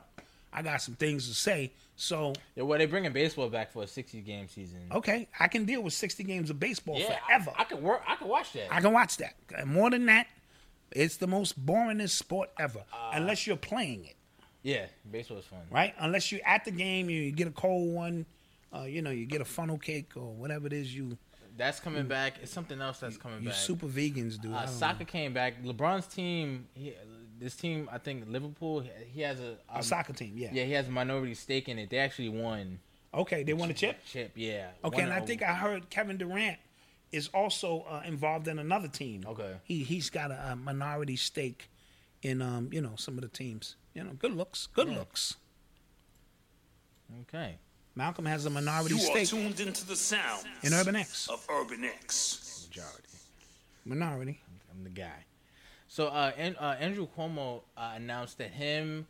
I 0.53 0.63
got 0.63 0.83
some 0.83 0.95
things 0.95 1.29
to 1.29 1.35
say. 1.35 1.73
So 1.97 2.33
Yeah, 2.55 2.63
well, 2.63 2.79
they 2.79 2.87
bringing 2.87 3.13
baseball 3.13 3.49
back 3.49 3.73
for 3.73 3.83
a 3.83 3.87
60 3.87 4.21
game 4.21 4.49
season. 4.49 4.81
okay, 4.93 5.29
I 5.39 5.49
can 5.49 5.65
deal 5.65 5.83
with 5.83 5.93
60 5.93 6.23
games 6.25 6.51
of 6.51 6.61
baseball 6.61 6.99
yeah, 6.99 7.19
forever. 7.27 7.53
I, 7.59 7.63
I 7.63 7.65
could 7.65 7.83
work. 7.83 8.03
I 8.07 8.17
can 8.17 8.29
watch 8.29 8.53
that. 8.53 8.73
I 8.73 8.81
can 8.81 8.93
watch 8.93 9.17
that. 9.19 9.35
And 9.57 9.71
More 9.71 9.91
than 9.91 10.07
that, 10.07 10.27
it's 10.93 11.17
the 11.17 11.27
most 11.27 11.65
boringest 11.65 12.11
sport 12.11 12.51
ever, 12.59 12.85
Uh, 12.93 13.11
unless 13.15 13.47
you're 13.47 13.57
playing 13.57 14.05
it, 14.05 14.17
yeah, 14.63 14.87
baseball 15.11 15.39
is 15.39 15.45
fun. 15.47 15.61
right? 15.71 15.95
Unless 15.99 16.33
you're 16.33 16.41
at 16.47 16.65
the 16.65 16.71
game, 16.71 17.09
you 17.11 17.31
get 17.33 17.49
a 17.49 17.53
cold 17.53 17.95
one, 17.95 18.27
uh, 18.75 18.83
you 18.83 19.03
know, 19.03 19.11
you 19.11 19.27
get 19.27 19.41
a 19.41 19.45
funnel 19.45 19.79
cake 19.79 20.13
or 20.17 20.33
whatever 20.35 20.67
it 20.67 20.73
is 20.73 20.95
you 20.95 21.17
That's 21.57 21.81
coming 21.81 22.07
back. 22.07 22.35
It's 22.43 22.53
something 22.53 22.81
else 22.81 23.01
that's 23.01 23.17
coming 23.19 23.43
you 23.43 23.49
back. 23.51 23.59
super 23.59 23.87
vegans 23.87 24.41
do. 24.41 24.53
I 24.55 24.65
Uh, 24.65 24.67
soccer 24.67 25.01
know. 25.01 25.05
came 25.07 25.33
back. 25.35 25.63
LeBron's 25.63 26.07
team, 26.07 26.69
he, 26.75 26.95
this 27.39 27.55
team, 27.57 27.89
I 27.93 27.99
think 27.99 28.25
Liverpool. 28.29 28.85
He 29.13 29.21
has 29.23 29.41
a, 29.41 29.57
a 29.75 29.83
soccer 29.83 30.13
team, 30.13 30.33
yeah. 30.37 30.51
Yeah, 30.53 30.65
he 30.65 30.73
has 30.73 30.89
a 30.89 30.91
minority 30.91 31.35
stake 31.35 31.69
in 31.69 31.79
it. 31.79 31.91
They 31.91 31.99
actually 31.99 32.29
won 32.31 32.79
Okay, 33.13 33.43
they 33.43 33.53
won 33.55 33.71
a 33.71 33.75
chip. 33.75 33.99
chip. 34.07 34.33
Yeah. 34.37 34.69
Okay, 34.85 35.03
and 35.03 35.11
a- 35.13 35.17
I 35.17 35.21
think 35.21 35.43
I 35.43 35.53
heard 35.55 35.91
Kevin 35.91 36.17
Durant 36.17 36.59
is 37.13 37.29
also 37.35 37.85
uh, 37.89 38.03
involved 38.07 38.47
in 38.49 38.59
another 38.59 38.89
team. 38.89 39.25
Okay. 39.27 39.55
he 39.65 39.83
he's 39.85 40.11
got 40.11 40.31
a, 40.31 40.53
a 40.53 40.57
minority 40.57 41.17
stake 41.17 41.69
in 42.23 42.41
um 42.43 42.69
you 42.73 42.81
know 42.81 42.93
some 42.97 43.15
of 43.15 43.23
the 43.23 43.29
teams. 43.29 43.77
You 43.95 44.05
know, 44.05 44.13
good 44.19 44.35
looks, 44.37 44.69
good 44.69 44.89
looks. 44.89 45.37
Okay. 47.23 47.57
Malcolm 47.97 48.25
has 48.27 48.47
a 48.47 48.51
minority 48.51 48.95
You 48.95 49.01
are 49.01 49.05
stake 49.05 49.29
tuned 49.29 49.61
into 49.61 49.85
the 49.87 49.97
sound 49.97 50.47
in 50.63 50.73
Urban 50.73 50.95
X. 50.97 51.29
of 51.29 51.45
Urban 51.51 51.85
X. 51.85 52.69
Majority. 52.69 53.09
Minority. 53.85 54.41
I'm 54.71 54.85
the 54.85 54.91
guy. 54.91 55.25
So 55.89 56.07
uh, 56.07 56.31
An- 56.37 56.57
uh, 56.57 56.77
Andrew 56.79 57.09
Cuomo 57.17 57.63
uh, 57.77 57.93
announced 57.97 58.39
that 58.39 58.53
him, 58.53 59.07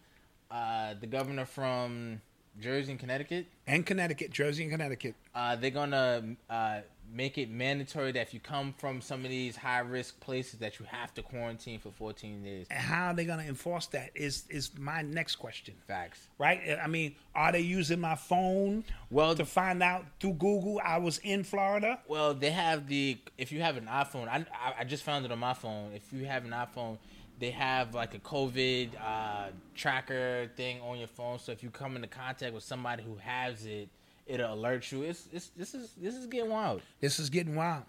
uh, 0.50 0.94
the 0.98 1.06
governor 1.06 1.44
from 1.44 2.22
Jersey 2.58 2.92
and 2.92 2.98
Connecticut, 3.00 3.46
And 3.66 3.84
Connecticut, 3.84 4.30
Jersey 4.30 4.62
and 4.62 4.72
Connecticut. 4.72 5.14
uh, 5.34 5.56
they're 5.56 5.70
gonna 5.70 6.24
uh, 6.48 6.80
make 7.12 7.38
it 7.38 7.50
mandatory 7.50 8.12
that 8.12 8.20
if 8.20 8.34
you 8.34 8.40
come 8.40 8.74
from 8.78 9.00
some 9.00 9.24
of 9.24 9.30
these 9.30 9.56
high 9.56 9.80
risk 9.80 10.20
places, 10.20 10.60
that 10.60 10.78
you 10.78 10.86
have 10.86 11.12
to 11.14 11.22
quarantine 11.22 11.78
for 11.78 11.90
14 11.90 12.42
days. 12.42 12.66
And 12.70 12.78
how 12.78 13.08
are 13.08 13.14
they 13.14 13.24
going 13.24 13.40
to 13.40 13.46
enforce 13.46 13.86
that 13.86 14.10
is 14.14 14.44
is 14.48 14.70
my 14.78 15.02
next 15.02 15.36
question. 15.36 15.74
Facts. 15.86 16.28
Right? 16.38 16.60
I 16.82 16.86
mean, 16.86 17.16
are 17.34 17.52
they 17.52 17.60
using 17.60 18.00
my 18.00 18.14
phone 18.14 18.84
Well, 19.10 19.34
to 19.34 19.44
find 19.44 19.82
out 19.82 20.04
through 20.20 20.34
Google 20.34 20.80
I 20.84 20.98
was 20.98 21.18
in 21.18 21.44
Florida? 21.44 22.00
Well, 22.08 22.34
they 22.34 22.50
have 22.50 22.88
the 22.88 23.18
if 23.38 23.52
you 23.52 23.60
have 23.62 23.76
an 23.76 23.86
iPhone, 23.86 24.28
I, 24.28 24.44
I 24.78 24.84
just 24.84 25.02
found 25.02 25.24
it 25.24 25.32
on 25.32 25.38
my 25.38 25.54
phone. 25.54 25.92
If 25.94 26.12
you 26.12 26.26
have 26.26 26.44
an 26.44 26.50
iPhone, 26.50 26.98
they 27.40 27.50
have 27.50 27.94
like 27.94 28.14
a 28.14 28.18
COVID 28.18 28.90
uh, 29.02 29.48
tracker 29.74 30.50
thing 30.56 30.80
on 30.82 30.98
your 30.98 31.08
phone. 31.08 31.38
So 31.38 31.52
if 31.52 31.62
you 31.62 31.70
come 31.70 31.96
into 31.96 32.08
contact 32.08 32.54
with 32.54 32.62
somebody 32.62 33.02
who 33.02 33.16
has 33.16 33.64
it, 33.64 33.88
it'll 34.30 34.54
alert 34.54 34.90
you. 34.92 35.02
It's 35.02 35.28
it's 35.32 35.48
this 35.56 35.74
is 35.74 35.90
this 36.00 36.14
is 36.14 36.26
getting 36.26 36.50
wild. 36.50 36.82
This 37.00 37.18
is 37.18 37.28
getting 37.30 37.56
wild. 37.56 37.84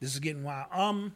This 0.00 0.12
is 0.12 0.20
getting 0.20 0.44
wild. 0.44 0.66
Um, 0.72 1.12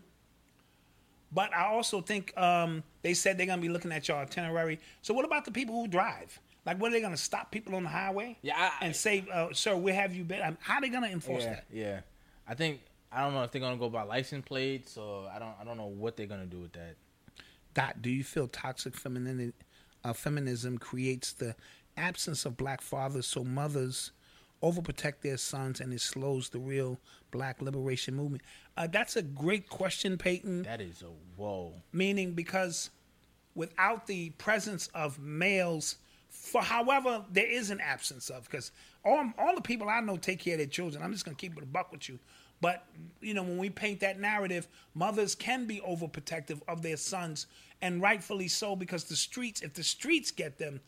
but 1.32 1.54
I 1.54 1.66
also 1.66 2.00
think 2.00 2.36
um, 2.36 2.82
they 3.02 3.14
said 3.14 3.38
they're 3.38 3.46
gonna 3.46 3.62
be 3.62 3.68
looking 3.68 3.92
at 3.92 4.08
your 4.08 4.16
itinerary. 4.16 4.80
So 5.02 5.14
what 5.14 5.24
about 5.24 5.44
the 5.44 5.52
people 5.52 5.74
who 5.80 5.86
drive? 5.86 6.40
Like, 6.66 6.80
what 6.80 6.88
are 6.90 6.94
they 6.94 7.00
gonna 7.00 7.16
stop 7.16 7.50
people 7.52 7.74
on 7.76 7.84
the 7.84 7.88
highway? 7.88 8.36
Yeah, 8.42 8.54
I- 8.56 8.84
and 8.84 8.94
say, 8.96 9.24
uh, 9.32 9.48
"Sir, 9.52 9.76
where 9.76 9.94
have 9.94 10.14
you 10.14 10.24
been?" 10.24 10.42
Um, 10.42 10.58
How 10.60 10.74
are 10.76 10.80
they 10.80 10.88
gonna 10.88 11.08
enforce 11.08 11.44
yeah, 11.44 11.50
that? 11.50 11.64
yeah. 11.72 12.00
I 12.46 12.54
think 12.54 12.80
I 13.12 13.20
don't 13.22 13.34
know 13.34 13.42
if 13.44 13.50
they're 13.52 13.60
gonna 13.60 13.76
go 13.76 13.88
by 13.90 14.02
license 14.02 14.44
plates 14.46 14.96
or 14.96 15.28
I 15.28 15.38
don't 15.38 15.54
I 15.60 15.64
don't 15.64 15.76
know 15.76 15.86
what 15.86 16.16
they're 16.16 16.26
gonna 16.26 16.46
do 16.46 16.60
with 16.60 16.72
that. 16.72 16.96
Dot, 17.74 18.02
do 18.02 18.10
you 18.10 18.24
feel 18.24 18.48
toxic 18.48 18.96
femininity, 18.96 19.52
uh, 20.02 20.12
feminism 20.12 20.76
creates 20.78 21.32
the 21.32 21.54
absence 21.96 22.44
of 22.44 22.56
black 22.56 22.80
fathers, 22.80 23.26
so 23.26 23.44
mothers 23.44 24.10
overprotect 24.62 25.20
their 25.22 25.36
sons, 25.36 25.80
and 25.80 25.92
it 25.92 26.00
slows 26.00 26.48
the 26.50 26.58
real 26.58 26.98
black 27.30 27.62
liberation 27.62 28.14
movement? 28.14 28.42
Uh, 28.76 28.86
that's 28.86 29.16
a 29.16 29.22
great 29.22 29.68
question, 29.68 30.18
Peyton. 30.18 30.62
That 30.62 30.80
is 30.80 31.02
a 31.02 31.10
whoa. 31.36 31.72
meaning 31.92 32.32
because 32.32 32.90
without 33.54 34.06
the 34.06 34.30
presence 34.30 34.88
of 34.94 35.18
males 35.18 35.96
for 36.28 36.62
however 36.62 37.24
there 37.32 37.50
is 37.50 37.70
an 37.70 37.80
absence 37.80 38.30
of 38.30 38.44
because 38.44 38.70
all, 39.04 39.32
all 39.36 39.54
the 39.54 39.60
people 39.60 39.88
i 39.88 40.00
know 40.00 40.16
take 40.16 40.38
care 40.38 40.54
of 40.54 40.58
their 40.58 40.66
children 40.66 41.02
i'm 41.02 41.12
just 41.12 41.24
going 41.24 41.34
to 41.36 41.40
keep 41.40 41.56
it 41.56 41.62
a 41.62 41.66
buck 41.66 41.90
with 41.90 42.08
you 42.08 42.18
but 42.60 42.86
you 43.20 43.34
know 43.34 43.42
when 43.42 43.58
we 43.58 43.68
paint 43.68 44.00
that 44.00 44.20
narrative 44.20 44.68
mothers 44.94 45.34
can 45.34 45.66
be 45.66 45.80
overprotective 45.80 46.60
of 46.68 46.82
their 46.82 46.96
sons 46.96 47.46
and 47.82 48.00
rightfully 48.00 48.46
so 48.46 48.76
because 48.76 49.04
the 49.04 49.16
streets 49.16 49.60
if 49.62 49.74
the 49.74 49.82
streets 49.82 50.30
get 50.30 50.58
them 50.58 50.80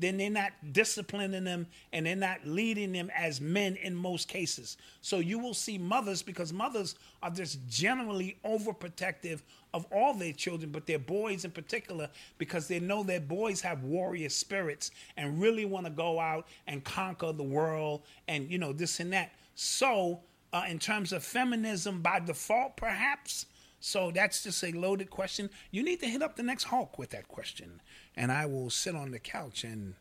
then 0.00 0.16
they're 0.16 0.30
not 0.30 0.52
disciplining 0.72 1.44
them 1.44 1.66
and 1.92 2.06
they're 2.06 2.16
not 2.16 2.46
leading 2.46 2.92
them 2.92 3.10
as 3.16 3.40
men 3.40 3.76
in 3.76 3.94
most 3.94 4.28
cases. 4.28 4.76
So 5.00 5.18
you 5.18 5.38
will 5.38 5.54
see 5.54 5.78
mothers 5.78 6.22
because 6.22 6.52
mothers 6.52 6.94
are 7.22 7.30
just 7.30 7.66
generally 7.68 8.38
overprotective 8.44 9.40
of 9.72 9.86
all 9.92 10.14
their 10.14 10.32
children, 10.32 10.72
but 10.72 10.86
their 10.86 10.98
boys 10.98 11.44
in 11.44 11.50
particular, 11.50 12.08
because 12.38 12.66
they 12.66 12.80
know 12.80 13.02
their 13.02 13.20
boys 13.20 13.60
have 13.60 13.84
warrior 13.84 14.28
spirits 14.28 14.90
and 15.16 15.40
really 15.40 15.64
want 15.64 15.86
to 15.86 15.92
go 15.92 16.18
out 16.18 16.46
and 16.66 16.82
conquer 16.84 17.32
the 17.32 17.42
world 17.42 18.02
and 18.26 18.50
you 18.50 18.58
know 18.58 18.72
this 18.72 19.00
and 19.00 19.12
that. 19.12 19.32
So 19.54 20.20
uh, 20.52 20.64
in 20.68 20.78
terms 20.78 21.12
of 21.12 21.22
feminism 21.22 22.00
by 22.00 22.20
default, 22.20 22.76
perhaps. 22.76 23.46
So 23.80 24.10
that's 24.10 24.42
just 24.42 24.62
a 24.62 24.72
loaded 24.72 25.08
question. 25.08 25.48
You 25.70 25.82
need 25.82 26.00
to 26.00 26.06
hit 26.06 26.22
up 26.22 26.36
the 26.36 26.42
next 26.42 26.64
Hulk 26.64 26.98
with 26.98 27.10
that 27.10 27.28
question, 27.28 27.80
and 28.20 28.30
I 28.30 28.44
will 28.44 28.68
sit 28.68 28.94
on 28.94 29.12
the 29.12 29.18
couch 29.18 29.64
and 29.64 29.94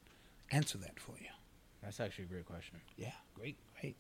answer 0.51 0.77
that 0.79 0.99
for 0.99 1.13
you. 1.21 1.29
That's 1.81 2.01
actually 2.01 2.25
a 2.25 2.27
great 2.27 2.45
question. 2.45 2.75
Yeah, 2.97 3.13
great, 3.33 3.55
great. 3.79 3.95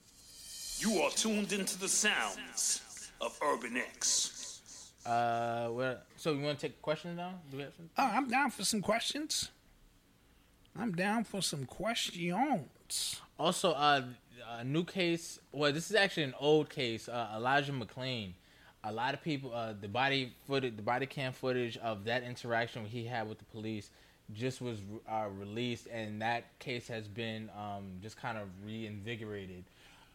You 0.79 1.01
are 1.03 1.09
tuned 1.11 1.53
into 1.53 1.79
the 1.79 1.87
sounds 1.87 3.11
of 3.21 3.39
Urban 3.41 3.77
X. 3.77 4.91
Uh, 5.05 5.69
where, 5.69 5.99
so 6.17 6.33
you 6.33 6.43
want 6.43 6.59
to 6.59 6.67
take 6.67 6.81
questions 6.81 7.15
now? 7.15 7.35
Do 7.49 7.57
we 7.57 7.63
have 7.63 7.73
some? 7.73 7.89
Oh, 7.97 8.11
I'm 8.13 8.27
down 8.27 8.51
for 8.51 8.65
some 8.65 8.81
questions. 8.81 9.51
I'm 10.77 10.91
down 10.91 11.23
for 11.23 11.41
some 11.41 11.63
questions. 11.63 13.21
Also, 13.39 13.71
uh, 13.71 14.01
a 14.49 14.63
new 14.65 14.83
case. 14.83 15.39
Well, 15.53 15.71
this 15.71 15.89
is 15.89 15.95
actually 15.95 16.23
an 16.23 16.35
old 16.41 16.69
case. 16.69 17.07
Uh, 17.07 17.35
Elijah 17.37 17.71
McClain. 17.71 18.33
A 18.83 18.91
lot 18.91 19.13
of 19.13 19.21
people, 19.21 19.53
uh, 19.53 19.73
the 19.79 19.89
body 19.89 20.33
footage, 20.45 20.75
the 20.75 20.81
body 20.81 21.05
cam 21.05 21.33
footage 21.33 21.77
of 21.77 22.05
that 22.05 22.23
interaction 22.23 22.85
he 22.85 23.05
had 23.05 23.27
with 23.27 23.37
the 23.37 23.45
police, 23.45 23.91
just 24.33 24.61
was 24.61 24.79
uh, 25.09 25.25
released, 25.37 25.87
and 25.87 26.21
that 26.21 26.57
case 26.59 26.87
has 26.87 27.07
been 27.07 27.49
um, 27.57 27.83
just 28.01 28.17
kind 28.17 28.37
of 28.37 28.47
reinvigorated. 28.65 29.63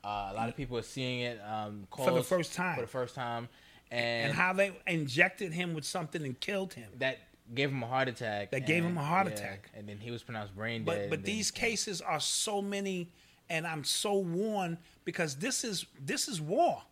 Uh, 0.05 0.31
a 0.33 0.35
lot 0.35 0.49
of 0.49 0.57
people 0.57 0.77
are 0.77 0.83
seeing 0.83 1.21
it 1.21 1.41
um, 1.49 1.87
For 1.97 2.11
the 2.13 2.23
first 2.23 2.55
time. 2.55 2.77
For 2.77 2.83
the 2.83 2.87
first 2.87 3.15
time, 3.15 3.49
and, 3.91 4.29
And 4.29 4.35
how 4.35 4.53
they 4.53 4.73
injected 4.87 5.53
him 5.53 5.75
with 5.75 5.85
something 5.85 6.23
and 6.23 6.39
killed 6.39 6.75
him. 6.75 6.91
that 6.99 7.19
gave 7.55 7.71
him 7.71 7.83
a 7.83 7.87
heart 7.87 8.09
attack. 8.09 8.51
That 8.51 8.67
gave 8.67 8.85
him 8.85 8.97
a 8.97 9.05
heart 9.05 9.27
yeah, 9.27 9.35
attack. 9.35 9.71
and 9.75 9.89
then 9.89 9.99
he 9.99 10.11
was 10.11 10.23
pronounced 10.23 10.55
brain 10.55 10.85
dead. 10.85 10.85
but 10.85 11.03
and 11.03 11.13
then- 11.13 11.23
these 11.23 11.51
cases 11.51 12.01
are 12.01 12.21
so 12.21 12.63
many, 12.63 13.09
and 13.49 13.67
I'm 13.67 13.85
so 13.85 14.19
worn 14.19 14.79
because 15.05 15.37
this 15.37 15.65
is 15.65 15.87
this 16.01 16.29
is 16.29 16.41
war. 16.41 16.83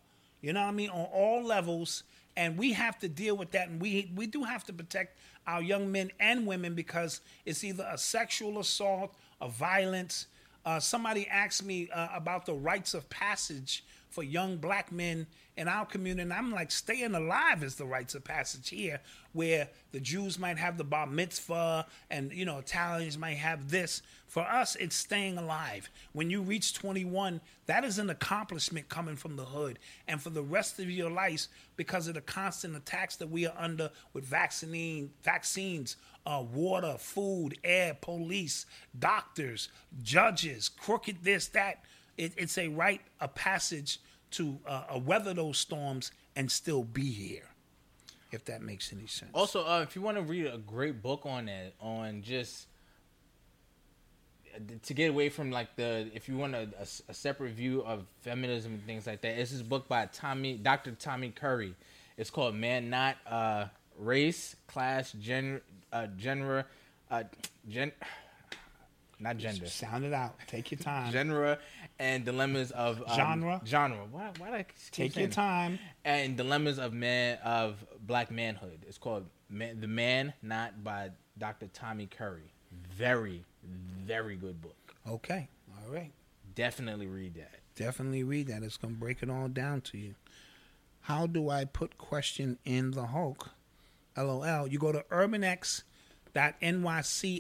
You 0.41 0.53
know 0.53 0.61
what 0.61 0.69
I 0.69 0.73
mean 0.73 0.91
on 0.91 1.07
all 1.13 1.45
levels, 1.45 2.03
and 2.37 2.57
we 2.57 2.73
have 2.73 2.99
to 3.01 3.09
deal 3.09 3.37
with 3.37 3.51
that, 3.53 3.69
and 3.69 3.81
we 3.81 4.11
we 4.15 4.27
do 4.27 4.45
have 4.45 4.65
to 4.65 4.73
protect 4.73 5.19
our 5.47 5.63
young 5.63 5.91
men 5.91 6.11
and 6.21 6.47
women 6.47 6.75
because 6.75 7.21
it's 7.45 7.65
either 7.65 7.87
a 7.91 7.99
sexual 7.99 8.59
assault, 8.59 9.15
a 9.41 9.49
violence. 9.49 10.27
Uh, 10.65 10.79
somebody 10.79 11.27
asked 11.29 11.65
me 11.65 11.89
uh, 11.91 12.09
about 12.15 12.47
the 12.47 12.55
rites 12.55 12.95
of 12.95 13.09
passage 13.11 13.85
for 14.11 14.23
young 14.23 14.57
black 14.57 14.93
men 14.93 15.27
in 15.57 15.69
our 15.69 15.85
community, 15.85 16.23
and 16.23 16.33
I'm 16.33 16.51
like, 16.51 16.71
staying 16.71 17.15
alive 17.15 17.63
is 17.63 17.75
the 17.75 17.85
rites 17.85 18.15
of 18.15 18.25
passage 18.25 18.71
here, 18.71 19.01
where 19.33 19.69
the 19.93 20.01
Jews 20.01 20.39
might 20.39 20.57
have 20.57 20.79
the 20.79 20.85
bar 20.85 21.07
mitzvah, 21.07 21.87
and 22.11 22.33
you 22.33 22.45
know 22.45 22.59
Italians 22.59 23.19
might 23.19 23.37
have 23.37 23.71
this. 23.71 24.03
For 24.27 24.43
us, 24.43 24.77
it's 24.77 24.97
staying 24.97 25.37
alive. 25.37 25.91
When 26.13 26.31
you 26.31 26.41
reach 26.41 26.73
21, 26.73 27.43
that 27.67 27.85
is 27.85 27.99
an 27.99 28.09
accomplishment 28.09 28.89
coming 28.89 29.17
from 29.17 29.37
the 29.37 29.45
hood, 29.45 29.79
and 30.09 30.23
for 30.23 30.31
the 30.31 30.43
rest 30.43 30.79
of 30.79 30.91
your 30.91 31.11
life, 31.11 31.49
because 31.77 32.09
of 32.09 32.15
the 32.15 32.23
constant 32.23 32.75
attacks 32.75 33.17
that 33.17 33.31
we 33.31 33.47
are 33.47 33.55
under 33.59 33.91
with 34.15 34.25
vaccine 34.25 35.11
vaccines, 35.23 35.97
uh, 36.25 36.43
water, 36.51 36.97
food, 36.99 37.59
air, 37.63 37.95
police, 38.01 38.65
doctors, 38.99 39.69
judges, 40.03 40.71
crooked 40.71 41.23
this 41.23 41.49
that. 41.49 41.85
It, 42.19 42.35
it's 42.37 42.59
a 42.59 42.69
rite 42.69 43.01
of 43.21 43.35
passage 43.35 43.99
to 44.33 44.59
uh, 44.67 44.85
uh, 44.95 44.99
weather 44.99 45.35
those 45.35 45.59
storms 45.59 46.13
and 46.37 46.51
still 46.51 46.83
be 46.83 47.11
here, 47.11 47.49
if 48.31 48.45
that 48.47 48.63
makes 48.63 48.93
any 48.93 49.07
sense. 49.07 49.31
Also, 49.35 49.67
uh, 49.67 49.83
if 49.83 49.95
you 49.95 50.03
want 50.03 50.17
to 50.17 50.23
read 50.23 50.47
a 50.47 50.59
great 50.59 51.03
book 51.03 51.23
on 51.25 51.47
that, 51.47 51.75
on 51.81 52.23
just 52.23 52.67
uh, 54.55 54.59
to 54.83 54.95
get 54.95 55.11
away 55.11 55.29
from 55.29 55.51
like 55.51 55.77
the, 55.77 56.09
if 56.15 56.29
you 56.29 56.37
want 56.37 56.55
a 56.55 57.15
separate 57.15 57.53
view 57.53 57.83
of 57.85 58.05
feminism 58.23 58.73
and 58.73 58.85
things 58.85 59.07
like 59.07 59.21
that, 59.23 59.39
it's 59.39 59.53
this 59.53 59.63
book 59.63 59.89
by 59.89 60.07
Tommy, 60.07 60.55
Dr. 60.55 60.93
Tommy 60.93 61.31
Curry. 61.31 61.75
It's 62.17 62.31
called 62.31 62.55
Man 62.55 62.91
Not 62.91 63.17
uh, 63.27 63.67
Race, 63.99 64.57
Class, 64.67 65.13
Gen, 65.13 65.61
uh, 65.93 66.07
Genre, 66.19 66.65
uh, 67.11 67.25
Gen. 67.69 67.93
not 69.23 69.39
gender. 69.39 69.67
Sound 69.67 70.05
it 70.05 70.13
out. 70.13 70.35
Take 70.47 70.71
your 70.71 70.79
time. 70.79 71.13
Genre 71.13 71.59
and 72.03 72.25
dilemmas 72.25 72.73
of 72.73 72.99
um, 73.07 73.17
Genre? 73.17 73.61
Genre. 73.65 74.05
Why? 74.11 74.31
Why 74.39 74.47
did 74.51 74.55
I 74.57 74.63
keep 74.65 74.77
Take 74.91 75.13
saying 75.13 75.23
your 75.23 75.29
that? 75.29 75.35
time. 75.35 75.79
And 76.05 76.37
dilemmas 76.37 76.79
of 76.81 76.93
man 76.93 77.39
of 77.45 77.85
black 78.05 78.31
manhood. 78.33 78.85
It's 78.89 78.99
called 78.99 79.27
man, 79.49 79.81
"The 79.81 79.87
Man 79.87 80.33
Not" 80.43 80.83
by 80.83 81.11
Dr. 81.39 81.69
Tommy 81.73 82.07
Curry. 82.07 82.53
Very, 82.91 83.45
very 83.63 84.35
good 84.37 84.61
book. 84.61 84.95
Okay. 85.09 85.49
All 85.71 85.93
right. 85.93 86.11
Definitely 86.55 87.07
read 87.07 87.35
that. 87.35 87.61
Definitely 87.77 88.25
read 88.25 88.49
that. 88.49 88.63
It's 88.65 88.77
gonna 88.77 88.95
break 88.95 89.23
it 89.23 89.31
all 89.31 89.49
down 89.49 89.81
to 89.83 89.99
you. 89.99 90.15
How 91.03 91.27
do 91.27 91.51
I 91.51 91.65
put 91.65 91.99
question 91.99 92.59
in 92.65 92.91
the 92.93 93.07
Hulk? 93.07 93.51
LOL. 94.17 94.67
You 94.67 94.79
go 94.79 94.93
to 94.93 95.05
urbanx.nyc 95.11 95.83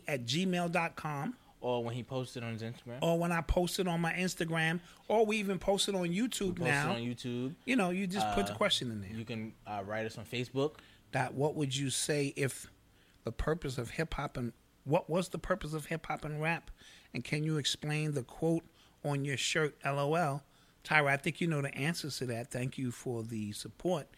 at 0.08 0.24
gmail.com 0.24 1.36
Or 1.62 1.82
when 1.84 1.94
he 1.94 2.02
posted 2.02 2.42
on 2.42 2.52
his 2.52 2.62
Instagram. 2.62 2.98
or 3.00 3.18
when 3.18 3.30
I 3.32 3.40
posted 3.40 3.86
on 3.88 4.00
my 4.00 4.12
Instagram 4.12 4.80
or 5.08 5.24
we 5.24 5.36
even 5.38 5.58
posted 5.58 5.94
on 5.94 6.08
YouTube 6.08 6.56
Post 6.56 6.68
now. 6.68 6.90
on 6.92 6.98
YouTube. 7.00 7.54
You 7.64 7.76
know, 7.76 7.90
you 7.90 8.06
just 8.06 8.26
put 8.34 8.46
the 8.46 8.52
Uh, 8.52 8.56
question 8.56 8.90
in 8.90 9.00
there. 9.00 9.10
You 9.16 9.24
can 9.24 9.52
uh, 9.66 9.82
write 9.86 10.04
us 10.06 10.18
on 10.18 10.24
Facebook. 10.24 10.74
that 11.12 11.34
what 11.34 11.54
would 11.54 11.76
you 11.76 11.88
say 11.90 12.32
if 12.36 12.68
the 13.24 13.30
purpose 13.32 13.78
of 13.78 13.90
hip 13.90 14.14
hop 14.14 14.36
and 14.36 14.52
what 14.84 15.08
was 15.08 15.28
the 15.28 15.38
purpose 15.38 15.72
of 15.74 15.86
hip 15.86 16.06
hop 16.06 16.24
and 16.24 16.40
rap? 16.42 16.70
And 17.14 17.22
can 17.22 17.44
you 17.44 17.58
explain 17.58 18.12
the 18.14 18.22
quote 18.24 18.64
on 19.04 19.24
your 19.24 19.36
shirt, 19.36 19.76
LOL? 19.84 20.42
Tyra, 20.84 21.08
I 21.10 21.16
think 21.16 21.40
you 21.40 21.46
know 21.46 21.62
the 21.62 21.72
answers 21.76 22.16
to 22.18 22.26
that. 22.26 22.50
Thank 22.50 22.76
you 22.78 22.90
for 22.90 23.22
the 23.22 23.52
support. 23.52 24.08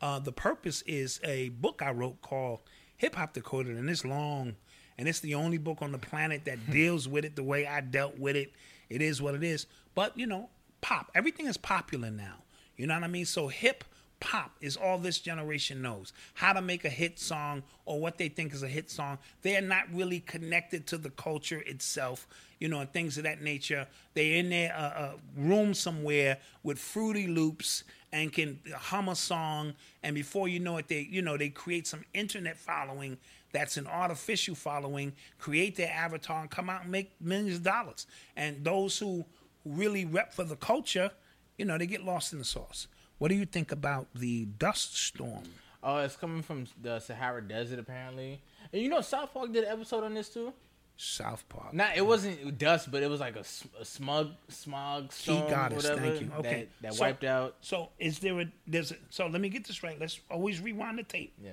Uh, 0.00 0.18
the 0.20 0.32
purpose 0.32 0.82
is 0.86 1.20
a 1.22 1.50
book 1.50 1.82
I 1.82 1.90
wrote 1.90 2.22
called 2.22 2.60
Hip 2.96 3.16
Hop 3.16 3.34
Decoded, 3.34 3.76
and 3.76 3.90
it's 3.90 4.04
long, 4.04 4.56
and 4.98 5.08
it's 5.08 5.20
the 5.20 5.34
only 5.34 5.58
book 5.58 5.78
on 5.80 5.92
the 5.92 5.98
planet 5.98 6.44
that 6.44 6.70
deals 6.70 7.08
with 7.08 7.24
it 7.24 7.36
the 7.36 7.42
way 7.42 7.66
I 7.66 7.80
dealt 7.80 8.18
with 8.18 8.36
it. 8.36 8.52
It 8.88 9.02
is 9.02 9.20
what 9.20 9.34
it 9.34 9.42
is. 9.42 9.66
But, 9.94 10.16
you 10.18 10.26
know, 10.26 10.50
pop. 10.80 11.10
Everything 11.14 11.46
is 11.46 11.56
popular 11.56 12.10
now. 12.10 12.36
You 12.76 12.86
know 12.86 12.94
what 12.94 13.04
I 13.04 13.08
mean? 13.08 13.24
So 13.24 13.48
hip 13.48 13.84
pop 14.20 14.52
is 14.60 14.76
all 14.76 14.96
this 14.98 15.18
generation 15.18 15.82
knows 15.82 16.12
how 16.34 16.52
to 16.52 16.62
make 16.62 16.84
a 16.84 16.88
hit 16.88 17.18
song 17.18 17.62
or 17.84 18.00
what 18.00 18.16
they 18.16 18.28
think 18.28 18.54
is 18.54 18.62
a 18.62 18.68
hit 18.68 18.90
song 18.90 19.18
they're 19.42 19.60
not 19.60 19.84
really 19.92 20.20
connected 20.20 20.86
to 20.86 20.96
the 20.96 21.10
culture 21.10 21.62
itself 21.66 22.26
you 22.58 22.68
know 22.68 22.80
and 22.80 22.90
things 22.92 23.18
of 23.18 23.24
that 23.24 23.42
nature 23.42 23.86
they're 24.14 24.36
in 24.36 24.48
their 24.48 24.74
uh, 24.74 24.80
uh, 24.80 25.12
room 25.36 25.74
somewhere 25.74 26.38
with 26.62 26.78
fruity 26.78 27.26
loops 27.26 27.84
and 28.12 28.32
can 28.32 28.58
hum 28.74 29.08
a 29.08 29.16
song 29.16 29.74
and 30.02 30.14
before 30.14 30.48
you 30.48 30.60
know 30.60 30.78
it 30.78 30.88
they 30.88 31.00
you 31.10 31.20
know 31.20 31.36
they 31.36 31.50
create 31.50 31.86
some 31.86 32.02
internet 32.14 32.56
following 32.56 33.18
that's 33.54 33.78
an 33.78 33.86
artificial 33.86 34.54
following 34.54 35.14
create 35.38 35.76
their 35.76 35.90
avatar 35.90 36.42
and 36.42 36.50
come 36.50 36.68
out 36.68 36.82
and 36.82 36.90
make 36.92 37.18
millions 37.20 37.56
of 37.56 37.62
dollars 37.62 38.06
and 38.36 38.62
those 38.62 38.98
who 38.98 39.24
really 39.64 40.04
rep 40.04 40.34
for 40.34 40.44
the 40.44 40.56
culture 40.56 41.10
you 41.56 41.64
know 41.64 41.78
they 41.78 41.86
get 41.86 42.04
lost 42.04 42.34
in 42.34 42.38
the 42.38 42.44
sauce 42.44 42.86
what 43.18 43.28
do 43.28 43.36
you 43.36 43.46
think 43.46 43.72
about 43.72 44.08
the 44.14 44.44
dust 44.58 44.96
storm? 44.98 45.44
Oh, 45.82 45.98
it's 45.98 46.16
coming 46.16 46.42
from 46.42 46.66
the 46.82 46.98
Sahara 46.98 47.40
Desert 47.46 47.78
apparently. 47.78 48.40
And 48.72 48.82
you 48.82 48.88
know, 48.88 49.00
South 49.00 49.32
Park 49.32 49.52
did 49.52 49.64
an 49.64 49.70
episode 49.72 50.04
on 50.04 50.14
this 50.14 50.28
too. 50.30 50.52
South 50.96 51.48
Park. 51.48 51.72
Not, 51.74 51.96
it 51.96 52.06
wasn't 52.06 52.58
dust, 52.58 52.90
but 52.90 53.02
it 53.02 53.10
was 53.10 53.20
like 53.20 53.36
a 53.36 53.44
smug, 53.44 54.32
smog 54.48 55.12
storm, 55.12 55.48
goddess. 55.50 55.84
whatever. 55.84 56.00
Thank 56.08 56.20
you. 56.20 56.30
Okay, 56.38 56.68
that, 56.82 56.88
that 56.88 56.94
So- 56.94 57.00
wiped 57.02 57.24
out. 57.24 57.56
So 57.60 57.90
is 57.98 58.18
there 58.18 58.40
a 58.40 58.46
there's 58.66 58.92
a, 58.92 58.96
so 59.10 59.26
let 59.26 59.40
me 59.40 59.48
get 59.48 59.64
this 59.66 59.82
right. 59.82 59.98
Let's 59.98 60.20
always 60.30 60.60
rewind 60.60 60.98
the 60.98 61.02
tape. 61.02 61.34
Yeah, 61.42 61.52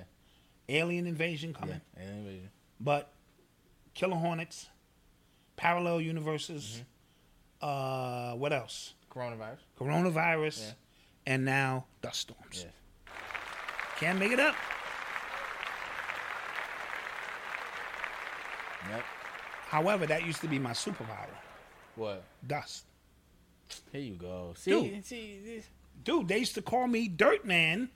Alien 0.68 1.06
invasion 1.06 1.50
yeah. 1.50 1.58
coming, 1.60 1.80
alien 1.98 2.18
invasion. 2.18 2.50
but 2.80 3.12
Killer 3.94 4.16
Hornets, 4.16 4.68
parallel 5.56 6.00
universes. 6.00 6.82
Uh, 7.60 8.32
what 8.34 8.52
else? 8.52 8.94
Coronavirus. 9.10 9.58
Coronavirus, 9.78 10.60
Yeah. 10.60 10.72
and 11.26 11.44
now 11.44 11.84
dust 12.00 12.20
storms. 12.20 12.64
Yeah. 12.64 13.12
Can't 13.98 14.18
make 14.18 14.32
it 14.32 14.40
up. 14.40 14.54
Yep. 18.90 19.04
However, 19.68 20.06
that 20.06 20.24
used 20.26 20.40
to 20.40 20.48
be 20.48 20.58
my 20.58 20.72
superpower. 20.72 21.28
What? 21.96 22.24
Dust. 22.46 22.84
Here 23.92 24.00
you 24.00 24.14
go. 24.14 24.54
See, 24.56 24.70
Dude. 24.70 25.04
see 25.04 25.40
this. 25.44 25.66
dude, 26.04 26.28
they 26.28 26.38
used 26.38 26.54
to 26.54 26.62
call 26.62 26.86
me 26.86 27.08
Dirt 27.08 27.44
Man 27.46 27.90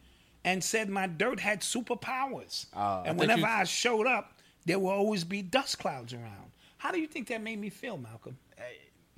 and 0.47 0.65
said 0.65 0.89
my 0.89 1.07
dirt 1.07 1.41
had 1.41 1.61
superpowers. 1.61 2.67
Oh, 2.75 2.79
I 2.81 2.97
and 2.99 3.07
thought 3.07 3.17
whenever 3.19 3.41
you- 3.41 3.47
I 3.47 3.65
showed 3.65 4.07
up, 4.07 4.33
there 4.65 4.79
will 4.79 4.91
always 4.91 5.25
be 5.25 5.43
dust 5.43 5.79
clouds 5.79 6.15
around. 6.15 6.53
How 6.79 6.91
do 6.93 6.99
you 7.01 7.07
think 7.07 7.29
that 7.29 7.43
made 7.43 7.61
me 7.61 7.69
feel, 7.69 7.99
Malcolm? 7.99 8.39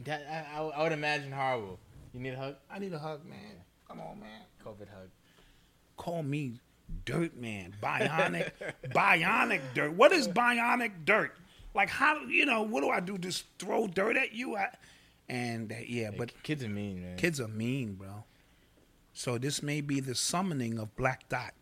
That 0.01 0.23
I, 0.31 0.59
I, 0.59 0.63
I 0.65 0.83
would 0.85 0.93
imagine 0.93 1.33
horrible. 1.33 1.79
You 2.15 2.21
need 2.21 2.35
a 2.35 2.37
hug? 2.37 2.55
I 2.71 2.79
need 2.79 2.93
a 2.93 2.99
hug, 2.99 3.25
man. 3.25 3.57
Come 3.89 4.01
on, 4.01 4.21
man. 4.21 4.43
COVID 4.65 4.89
hug. 4.89 5.09
Call 5.97 6.23
me 6.23 6.55
Dirt 7.05 7.37
Man. 7.37 7.75
Bionic. 7.83 8.51
bionic 8.91 9.61
dirt. 9.75 9.93
What 9.93 10.13
is 10.13 10.29
bionic 10.29 11.05
dirt? 11.05 11.35
Like, 11.75 11.91
how, 11.91 12.21
you 12.25 12.47
know, 12.47 12.63
what 12.63 12.81
do 12.83 12.89
I 12.91 13.01
do? 13.01 13.19
Just 13.19 13.45
throw 13.59 13.87
dirt 13.89 14.17
at 14.17 14.33
you? 14.33 14.57
I, 14.57 14.69
and, 15.29 15.71
uh, 15.73 15.77
yeah, 15.87 16.11
but 16.17 16.33
Kids 16.43 16.65
are 16.65 16.69
mean, 16.69 17.03
man. 17.03 17.17
kids 17.17 17.41
are 17.41 17.49
mean, 17.49 17.95
bro. 17.95 18.25
So 19.19 19.37
this 19.37 19.65
may 19.65 19.81
be 19.81 19.99
the 19.99 20.15
summoning 20.15 20.79
of 20.79 20.95
Black 20.95 21.29
Dot. 21.29 21.53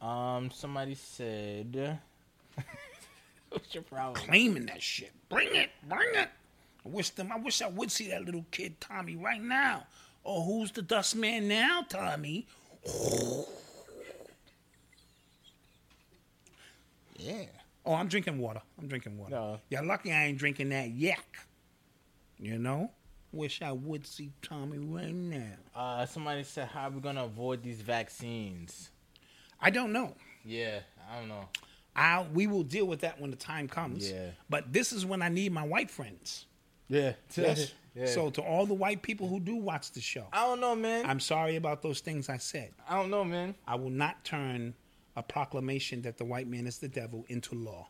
Um, 0.00 0.52
somebody 0.52 0.94
said. 0.94 1.98
What's 3.50 3.74
your 3.74 3.82
problem? 3.82 4.14
claiming 4.14 4.66
that 4.66 4.80
shit. 4.80 5.10
Bring 5.28 5.52
it, 5.56 5.70
bring 5.88 6.08
it. 6.14 6.28
I 6.84 6.88
wish 6.88 7.10
them. 7.10 7.32
I 7.32 7.38
wish 7.38 7.60
I 7.60 7.66
would 7.66 7.90
see 7.90 8.10
that 8.10 8.24
little 8.24 8.46
kid 8.52 8.80
Tommy 8.80 9.16
right 9.16 9.42
now. 9.42 9.88
Oh, 10.24 10.44
who's 10.44 10.70
the 10.70 10.80
dust 10.80 11.16
man 11.16 11.48
now, 11.48 11.84
Tommy? 11.88 12.46
Yeah. 17.16 17.46
Oh, 17.84 17.94
I'm 17.94 18.06
drinking 18.06 18.38
water. 18.38 18.62
I'm 18.78 18.86
drinking 18.86 19.18
water. 19.18 19.34
No. 19.34 19.60
You're 19.70 19.84
lucky 19.84 20.12
I 20.12 20.26
ain't 20.26 20.38
drinking 20.38 20.68
that 20.68 20.90
yak. 20.90 21.36
You 22.38 22.58
know? 22.58 22.92
Wish 23.36 23.62
I 23.62 23.72
would 23.72 24.06
see 24.06 24.32
Tommy 24.42 24.78
right 24.78 25.14
now. 25.14 25.52
Uh, 25.74 26.06
somebody 26.06 26.42
said, 26.42 26.68
"How 26.68 26.88
are 26.88 26.90
we 26.90 27.00
gonna 27.00 27.24
avoid 27.24 27.62
these 27.62 27.82
vaccines?" 27.82 28.90
I 29.60 29.70
don't 29.70 29.92
know. 29.92 30.14
Yeah, 30.44 30.80
I 31.10 31.18
don't 31.18 31.28
know. 31.28 31.48
I 31.94 32.26
we 32.32 32.46
will 32.46 32.62
deal 32.62 32.86
with 32.86 33.00
that 33.00 33.20
when 33.20 33.30
the 33.30 33.36
time 33.36 33.68
comes. 33.68 34.10
Yeah. 34.10 34.30
But 34.48 34.72
this 34.72 34.92
is 34.92 35.04
when 35.04 35.22
I 35.22 35.28
need 35.28 35.52
my 35.52 35.64
white 35.64 35.90
friends. 35.90 36.46
Yeah. 36.88 37.12
Yes. 37.36 37.72
yeah. 37.94 38.06
So 38.06 38.30
to 38.30 38.42
all 38.42 38.66
the 38.66 38.74
white 38.74 39.02
people 39.02 39.28
who 39.28 39.40
do 39.40 39.56
watch 39.56 39.92
the 39.92 40.00
show, 40.00 40.26
I 40.32 40.44
don't 40.44 40.60
know, 40.60 40.76
man. 40.76 41.06
I'm 41.06 41.20
sorry 41.20 41.56
about 41.56 41.82
those 41.82 42.00
things 42.00 42.28
I 42.28 42.36
said. 42.36 42.72
I 42.88 42.96
don't 42.96 43.10
know, 43.10 43.24
man. 43.24 43.54
I 43.66 43.74
will 43.76 43.90
not 43.90 44.24
turn 44.24 44.74
a 45.16 45.22
proclamation 45.22 46.02
that 46.02 46.18
the 46.18 46.24
white 46.24 46.46
man 46.46 46.66
is 46.66 46.78
the 46.78 46.88
devil 46.88 47.24
into 47.28 47.54
law. 47.54 47.88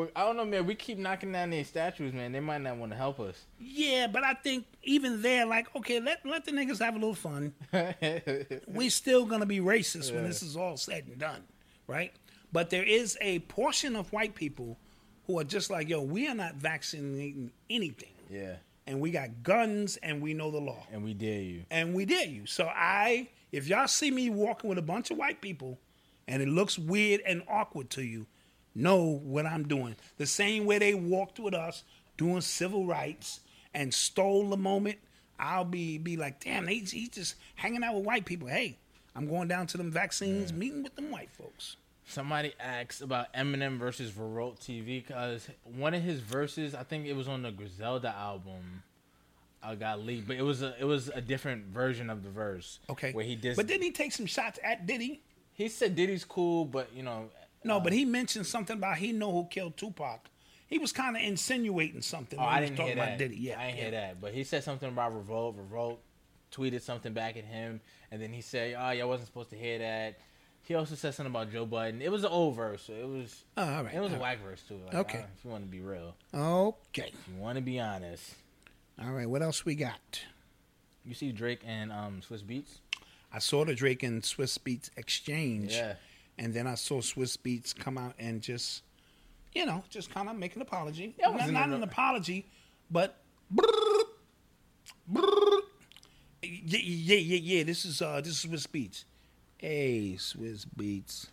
But 0.00 0.12
I 0.16 0.24
don't 0.24 0.38
know, 0.38 0.46
man. 0.46 0.64
We 0.64 0.74
keep 0.74 0.96
knocking 0.96 1.30
down 1.30 1.50
these 1.50 1.68
statues, 1.68 2.14
man. 2.14 2.32
They 2.32 2.40
might 2.40 2.62
not 2.62 2.78
want 2.78 2.90
to 2.92 2.96
help 2.96 3.20
us. 3.20 3.44
Yeah, 3.58 4.06
but 4.06 4.24
I 4.24 4.32
think 4.32 4.64
even 4.82 5.20
there, 5.20 5.44
like, 5.44 5.66
okay, 5.76 6.00
let 6.00 6.24
let 6.24 6.46
the 6.46 6.52
niggas 6.52 6.78
have 6.78 6.94
a 6.94 6.98
little 6.98 7.14
fun. 7.14 7.52
we 8.66 8.88
still 8.88 9.26
gonna 9.26 9.44
be 9.44 9.60
racist 9.60 10.10
when 10.14 10.24
this 10.24 10.42
is 10.42 10.56
all 10.56 10.78
said 10.78 11.04
and 11.06 11.18
done, 11.18 11.42
right? 11.86 12.14
But 12.50 12.70
there 12.70 12.82
is 12.82 13.18
a 13.20 13.40
portion 13.40 13.94
of 13.94 14.10
white 14.10 14.34
people 14.34 14.78
who 15.26 15.38
are 15.38 15.44
just 15.44 15.68
like, 15.68 15.90
yo, 15.90 16.00
we 16.00 16.26
are 16.28 16.34
not 16.34 16.54
vaccinating 16.54 17.50
anything, 17.68 18.14
yeah, 18.30 18.54
and 18.86 19.00
we 19.00 19.10
got 19.10 19.42
guns 19.42 19.98
and 19.98 20.22
we 20.22 20.32
know 20.32 20.50
the 20.50 20.60
law. 20.60 20.86
and 20.90 21.04
we 21.04 21.12
dare 21.12 21.42
you. 21.42 21.64
and 21.70 21.92
we 21.92 22.06
dare 22.06 22.26
you. 22.26 22.46
So 22.46 22.70
I, 22.74 23.28
if 23.52 23.68
y'all 23.68 23.86
see 23.86 24.10
me 24.10 24.30
walking 24.30 24.70
with 24.70 24.78
a 24.78 24.82
bunch 24.82 25.10
of 25.10 25.18
white 25.18 25.42
people, 25.42 25.78
and 26.26 26.40
it 26.40 26.48
looks 26.48 26.78
weird 26.78 27.20
and 27.26 27.42
awkward 27.50 27.90
to 27.90 28.02
you, 28.02 28.26
know 28.74 29.20
what 29.24 29.46
I'm 29.46 29.66
doing. 29.66 29.96
The 30.18 30.26
same 30.26 30.64
way 30.64 30.78
they 30.78 30.94
walked 30.94 31.38
with 31.38 31.54
us 31.54 31.84
doing 32.16 32.40
civil 32.40 32.86
rights 32.86 33.40
and 33.74 33.92
stole 33.92 34.48
the 34.48 34.56
moment, 34.56 34.98
I'll 35.38 35.64
be 35.64 35.98
be 35.98 36.16
like, 36.16 36.42
damn, 36.42 36.66
they, 36.66 36.76
he's 36.76 37.08
just 37.10 37.36
hanging 37.54 37.82
out 37.82 37.94
with 37.94 38.04
white 38.04 38.24
people. 38.24 38.48
Hey, 38.48 38.76
I'm 39.16 39.26
going 39.26 39.48
down 39.48 39.66
to 39.68 39.76
them 39.76 39.90
vaccines, 39.90 40.52
meeting 40.52 40.82
with 40.82 40.94
them 40.96 41.10
white 41.10 41.30
folks. 41.30 41.76
Somebody 42.06 42.54
asked 42.58 43.02
about 43.02 43.32
Eminem 43.34 43.78
versus 43.78 44.16
Revolt 44.16 44.58
TV 44.58 45.06
because 45.06 45.48
one 45.64 45.94
of 45.94 46.02
his 46.02 46.18
verses, 46.20 46.74
I 46.74 46.82
think 46.82 47.06
it 47.06 47.14
was 47.14 47.28
on 47.28 47.42
the 47.42 47.52
Griselda 47.52 48.08
album, 48.08 48.82
uh, 49.62 49.76
got 49.76 50.00
leaked, 50.00 50.26
but 50.26 50.36
it 50.36 50.42
was 50.42 50.62
a 50.62 50.74
it 50.78 50.84
was 50.84 51.08
a 51.08 51.20
different 51.20 51.66
version 51.66 52.10
of 52.10 52.22
the 52.22 52.30
verse. 52.30 52.80
Okay, 52.88 53.12
where 53.12 53.24
he 53.24 53.36
did. 53.36 53.56
but 53.56 53.66
didn't 53.66 53.82
he 53.82 53.92
take 53.92 54.12
some 54.12 54.26
shots 54.26 54.58
at 54.64 54.86
Diddy? 54.86 55.22
he 55.52 55.68
said 55.68 55.94
Diddy's 55.94 56.24
cool, 56.24 56.64
but 56.64 56.88
you 56.94 57.02
know, 57.02 57.28
No, 57.64 57.80
but 57.80 57.92
he 57.92 58.04
mentioned 58.04 58.46
something 58.46 58.76
about 58.78 58.96
he 58.98 59.12
know 59.12 59.30
who 59.32 59.46
killed 59.50 59.76
Tupac. 59.76 60.26
He 60.66 60.78
was 60.78 60.92
kind 60.92 61.16
of 61.16 61.22
insinuating 61.22 62.00
something. 62.02 62.38
oh, 62.38 62.42
when 62.44 62.48
I 62.52 62.54
he 62.56 62.60
was 62.62 62.68
didn't 62.70 62.76
talking 62.78 62.94
hear 62.94 63.02
about 63.02 63.18
that. 63.18 63.18
Diddy. 63.18 63.36
Yeah, 63.36 63.58
I 63.60 63.64
didn't 63.66 63.76
yeah. 63.76 63.82
hear 63.82 63.90
that, 63.92 64.20
but 64.20 64.32
he 64.34 64.44
said 64.44 64.64
something 64.64 64.88
about 64.88 65.14
Revolt. 65.16 65.56
Revolt 65.58 66.00
tweeted 66.52 66.80
something 66.82 67.12
back 67.12 67.36
at 67.36 67.44
him, 67.44 67.80
and 68.10 68.22
then 68.22 68.32
he 68.32 68.40
said, 68.40 68.76
"Oh, 68.78 68.90
y'all 68.90 69.08
wasn't 69.08 69.26
supposed 69.28 69.50
to 69.50 69.56
hear 69.56 69.78
that." 69.80 70.18
He 70.62 70.74
also 70.74 70.94
said 70.94 71.14
something 71.14 71.32
about 71.32 71.50
Joe 71.50 71.66
Budden. 71.66 72.00
It 72.02 72.12
was 72.12 72.22
an 72.22 72.30
old 72.30 72.54
verse. 72.54 72.82
So 72.84 72.92
it 72.92 73.08
was. 73.08 73.44
Oh, 73.56 73.64
all 73.64 73.82
right. 73.84 73.94
It 73.94 74.00
was 74.00 74.12
a 74.12 74.16
all 74.16 74.22
whack 74.22 74.38
verse 74.42 74.62
too. 74.68 74.78
Like, 74.86 74.94
Okay. 74.94 75.24
if 75.36 75.44
you 75.44 75.50
want 75.50 75.64
to 75.64 75.70
be 75.70 75.80
real. 75.80 76.14
Okay. 76.32 77.12
if 77.12 77.28
you 77.34 77.40
want 77.40 77.56
to 77.56 77.62
be 77.62 77.80
honest, 77.80 78.34
All 79.02 79.10
right. 79.10 79.28
What 79.28 79.42
else 79.42 79.64
we 79.64 79.74
got? 79.74 80.22
you 81.04 81.14
see 81.14 81.32
Drake 81.32 81.62
and 81.66 81.90
um 81.90 82.20
Swizz 82.28 82.42
Beatz. 82.44 82.78
I 83.32 83.38
saw 83.40 83.64
the 83.64 83.74
Drake 83.74 84.02
and 84.02 84.22
Swizz 84.22 84.58
Beatz 84.58 84.90
exchange. 84.96 85.72
Yeah. 85.72 85.94
And 86.40 86.52
then 86.54 86.66
I 86.66 86.74
saw 86.74 87.00
Swizz 87.00 87.36
Beatz 87.36 87.76
come 87.78 87.98
out 87.98 88.14
and 88.18 88.40
just, 88.40 88.82
you 89.54 89.66
know, 89.66 89.84
just 89.90 90.12
kind 90.12 90.28
of 90.28 90.36
make 90.36 90.56
an 90.56 90.62
apology. 90.62 91.14
It 91.18 91.22
not 91.22 91.34
wasn't 91.34 91.52
not 91.52 91.68
an 91.68 91.82
apology, 91.84 92.46
but. 92.90 93.16
Yeah, 96.42 96.78
yeah, 96.78 97.16
yeah, 97.16 97.56
yeah. 97.56 97.62
This 97.64 97.84
is 97.84 98.00
uh, 98.00 98.20
this 98.22 98.42
is 98.44 98.50
Swizz 98.50 98.66
Beatz. 98.68 99.04
Hey, 99.58 100.14
Swizz 100.18 100.64
Beatz. 100.76 101.26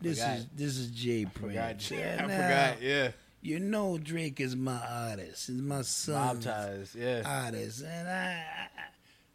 This 0.00 0.18
Forgot. 0.20 0.36
is 0.38 0.46
this 0.54 0.76
is 0.76 0.90
J. 0.90 1.24
Prince. 1.24 1.56
I 1.56 1.94
Yeah, 1.96 2.22
forgot. 2.22 2.28
now, 2.28 2.74
Yeah. 2.80 3.10
You 3.40 3.58
know 3.60 3.98
Drake 3.98 4.40
is 4.40 4.56
my 4.56 4.78
artist. 4.86 5.48
Is 5.50 5.60
my 5.60 5.82
son. 5.82 6.40
Yeah. 6.94 7.22
Artist, 7.24 7.82
and 7.86 8.08
I, 8.08 8.44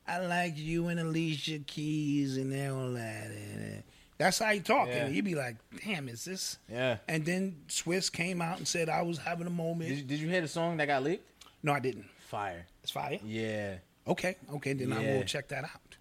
I, 0.08 0.16
I 0.16 0.26
like 0.26 0.58
you 0.58 0.88
and 0.88 1.00
Alicia 1.00 1.60
Keys 1.60 2.38
and 2.38 2.52
all 2.72 2.92
that. 2.94 3.28
And 3.32 3.78
uh, 3.78 3.82
that's 4.20 4.38
how 4.38 4.52
he 4.52 4.60
talk. 4.60 4.90
Yeah. 4.90 5.06
And 5.06 5.16
you 5.16 5.24
be 5.24 5.34
like, 5.34 5.56
damn, 5.84 6.10
is 6.10 6.26
this? 6.26 6.60
Yeah. 6.70 6.98
And 7.08 7.26
then 7.26 7.56
Swizz 7.70 8.12
came 8.12 8.42
out 8.42 8.58
and 8.58 8.68
said 8.68 8.90
I 8.90 9.02
was 9.02 9.18
having 9.18 9.48
a 9.48 9.52
moment. 9.52 9.90
Did 9.90 9.98
you, 9.98 10.04
did 10.04 10.20
you 10.20 10.30
hear 10.30 10.42
the 10.42 10.48
song 10.48 10.78
that 10.78 10.86
got 10.86 11.04
leaked? 11.04 11.26
no, 11.64 11.74
I 11.74 11.80
didn't. 11.80 12.06
Fire. 12.28 12.68
It's 12.84 12.92
fire. 12.92 13.18
Yeah. 13.26 13.78
Okay, 14.08 14.38
okay, 14.54 14.74
then 14.74 14.94
I 14.94 15.16
will 15.16 15.24
check 15.24 15.48
that 15.50 15.64
out. 15.64 15.98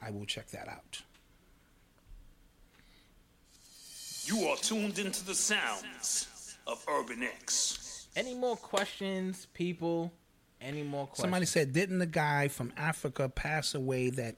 I 0.00 0.10
will 0.10 0.24
check 0.24 0.48
that 0.50 0.68
out. 0.68 1.02
You 4.24 4.46
are 4.46 4.56
tuned 4.56 4.98
into 4.98 5.24
the 5.24 5.34
sounds 5.34 6.56
of 6.66 6.84
Urban 6.88 7.22
X. 7.22 8.06
Any 8.16 8.34
more 8.34 8.56
questions, 8.56 9.46
people? 9.52 10.12
Any 10.60 10.82
more 10.82 11.06
questions? 11.06 11.22
Somebody 11.22 11.46
said, 11.46 11.72
didn't 11.72 11.98
the 11.98 12.06
guy 12.06 12.48
from 12.48 12.72
Africa 12.76 13.28
pass 13.28 13.74
away 13.74 14.10
that 14.10 14.36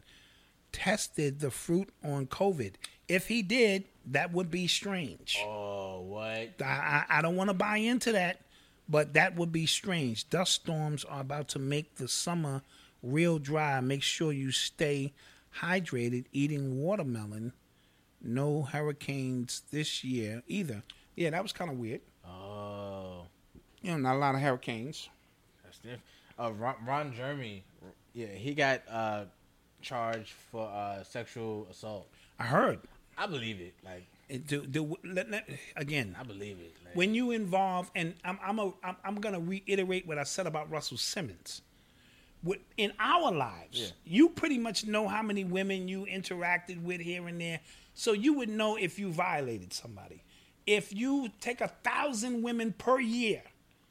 tested 0.73 1.41
the 1.41 1.51
fruit 1.51 1.91
on 2.03 2.27
COVID? 2.27 2.75
If 3.09 3.29
he 3.29 3.43
did, 3.43 3.85
that 4.07 4.33
would 4.33 4.51
be 4.51 4.67
strange. 4.67 5.39
Oh, 5.43 6.01
what? 6.01 6.51
I, 6.63 6.65
I, 6.65 7.05
I 7.19 7.23
don't 7.23 7.37
want 7.37 7.51
to 7.51 7.55
buy 7.55 7.77
into 7.79 8.13
that, 8.13 8.41
but 8.89 9.15
that 9.15 9.37
would 9.37 9.53
be 9.53 9.67
strange. 9.67 10.29
Dust 10.31 10.53
storms 10.53 11.05
are 11.05 11.21
about 11.21 11.49
to 11.49 11.59
make 11.59 11.97
the 11.97 12.09
summer 12.09 12.63
real 13.03 13.39
dry. 13.39 13.81
Make 13.81 14.03
sure 14.03 14.33
you 14.33 14.51
stay 14.51 15.13
hydrated, 15.61 16.25
eating 16.33 16.81
watermelon. 16.81 17.53
No 18.23 18.63
hurricanes 18.63 19.63
this 19.73 20.05
year 20.05 20.43
either. 20.47 20.83
Yeah, 21.17 21.31
that 21.31 21.43
was 21.43 21.53
kind 21.53 21.71
of 21.71 21.77
weird. 21.79 22.01
Oh, 22.27 23.27
You 23.83 23.91
know, 23.93 23.97
not 23.99 24.15
a 24.17 24.19
lot 24.19 24.35
of 24.35 24.41
hurricanes. 24.41 25.09
that's 25.65 25.79
different. 25.79 26.03
Uh, 26.39 26.53
Ron, 26.53 26.75
Ron 26.87 27.13
Jeremy, 27.15 27.63
yeah, 28.15 28.27
he 28.29 28.55
got 28.55 28.83
uh, 28.91 29.25
charged 29.83 30.31
for 30.51 30.67
uh, 30.69 31.03
sexual 31.05 31.67
assault. 31.71 32.09
I 32.39 32.45
heard. 32.45 32.81
I 33.17 33.27
believe 33.27 33.61
it. 33.61 33.75
Like, 33.85 34.07
It, 34.29 34.47
do, 34.47 34.67
do, 34.67 34.97
let, 35.05 35.31
let, 35.31 35.49
again, 35.77 36.17
I 36.19 36.23
believe 36.25 36.59
it. 36.61 36.75
Like, 36.85 36.97
when 36.97 37.15
you 37.15 37.31
involve, 37.31 37.91
and 37.95 38.15
I'm 38.25 38.39
I'm 38.43 38.59
a, 38.59 38.73
I'm, 38.83 38.97
I'm 39.05 39.15
gonna 39.17 39.41
reiterate 39.41 40.07
what 40.07 40.19
I 40.19 40.25
said 40.25 40.47
about 40.47 40.71
Russell 40.71 40.97
Simmons. 40.97 41.63
With, 42.43 42.59
in 42.77 42.93
our 42.99 43.31
lives, 43.31 43.93
you 44.05 44.29
pretty 44.31 44.59
much 44.59 44.85
know 44.85 45.07
how 45.07 45.23
many 45.23 45.45
women 45.45 45.87
you 45.87 46.07
interacted 46.07 46.83
with 46.83 47.01
here 47.01 47.29
and 47.29 47.41
there, 47.41 47.61
so 47.95 48.13
you 48.13 48.33
would 48.33 48.49
know 48.49 48.77
if 48.77 48.99
you 48.99 49.13
violated 49.13 49.73
somebody. 49.73 50.25
If 50.67 50.93
you 50.93 51.29
take 51.41 51.61
a 51.61 51.69
thousand 51.69 52.43
women 52.43 52.73
per 52.77 52.99
year, 52.99 53.43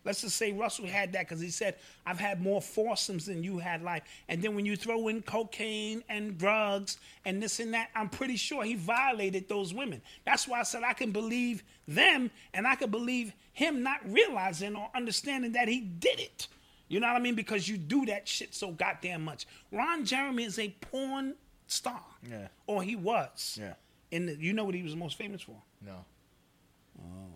let's 0.04 0.22
just 0.22 0.36
say 0.36 0.52
Russell 0.52 0.86
had 0.86 1.14
that 1.14 1.28
because 1.28 1.42
he 1.42 1.50
said, 1.50 1.76
"I've 2.06 2.20
had 2.20 2.42
more 2.42 2.62
foursomes 2.62 3.26
than 3.26 3.44
you 3.44 3.60
had 3.60 3.82
life," 3.84 4.04
and 4.28 4.42
then 4.42 4.56
when 4.56 4.66
you 4.66 4.76
throw 4.76 5.08
in 5.08 5.22
cocaine 5.22 6.04
and 6.10 6.38
drugs 6.38 6.98
and 7.26 7.42
this 7.42 7.60
and 7.60 7.74
that, 7.74 7.90
I'm 7.96 8.10
pretty 8.10 8.38
sure 8.38 8.64
he 8.64 8.76
violated 8.76 9.48
those 9.48 9.74
women. 9.74 10.02
That's 10.26 10.48
why 10.48 10.60
I 10.60 10.64
said 10.64 10.84
I 10.84 10.94
can 10.94 11.12
believe 11.12 11.64
them 11.88 12.32
and 12.54 12.68
I 12.68 12.76
can 12.76 12.90
believe 12.92 13.34
him 13.54 13.84
not 13.84 14.00
realizing 14.06 14.76
or 14.76 14.90
understanding 14.96 15.54
that 15.54 15.68
he 15.68 15.82
did 15.82 16.20
it. 16.20 16.48
You 16.88 17.00
know 17.00 17.08
what 17.08 17.16
I 17.16 17.20
mean? 17.20 17.36
Because 17.36 17.70
you 17.70 17.78
do 17.78 18.06
that 18.08 18.28
shit 18.28 18.54
so 18.54 18.72
goddamn 18.72 19.24
much. 19.24 19.48
Ron 19.72 20.04
Jeremy 20.04 20.44
is 20.44 20.60
a 20.60 20.70
porn 20.82 21.36
star. 21.68 22.02
Yeah. 22.30 22.48
Or 22.68 22.84
he 22.84 22.98
was. 22.98 23.58
Yeah. 23.60 23.74
And 24.12 24.30
you 24.42 24.52
know 24.52 24.66
what 24.66 24.76
he 24.76 24.84
was 24.84 24.96
most 24.96 25.18
famous 25.18 25.42
for? 25.42 25.56
no. 25.86 26.06
Oh. 27.00 27.31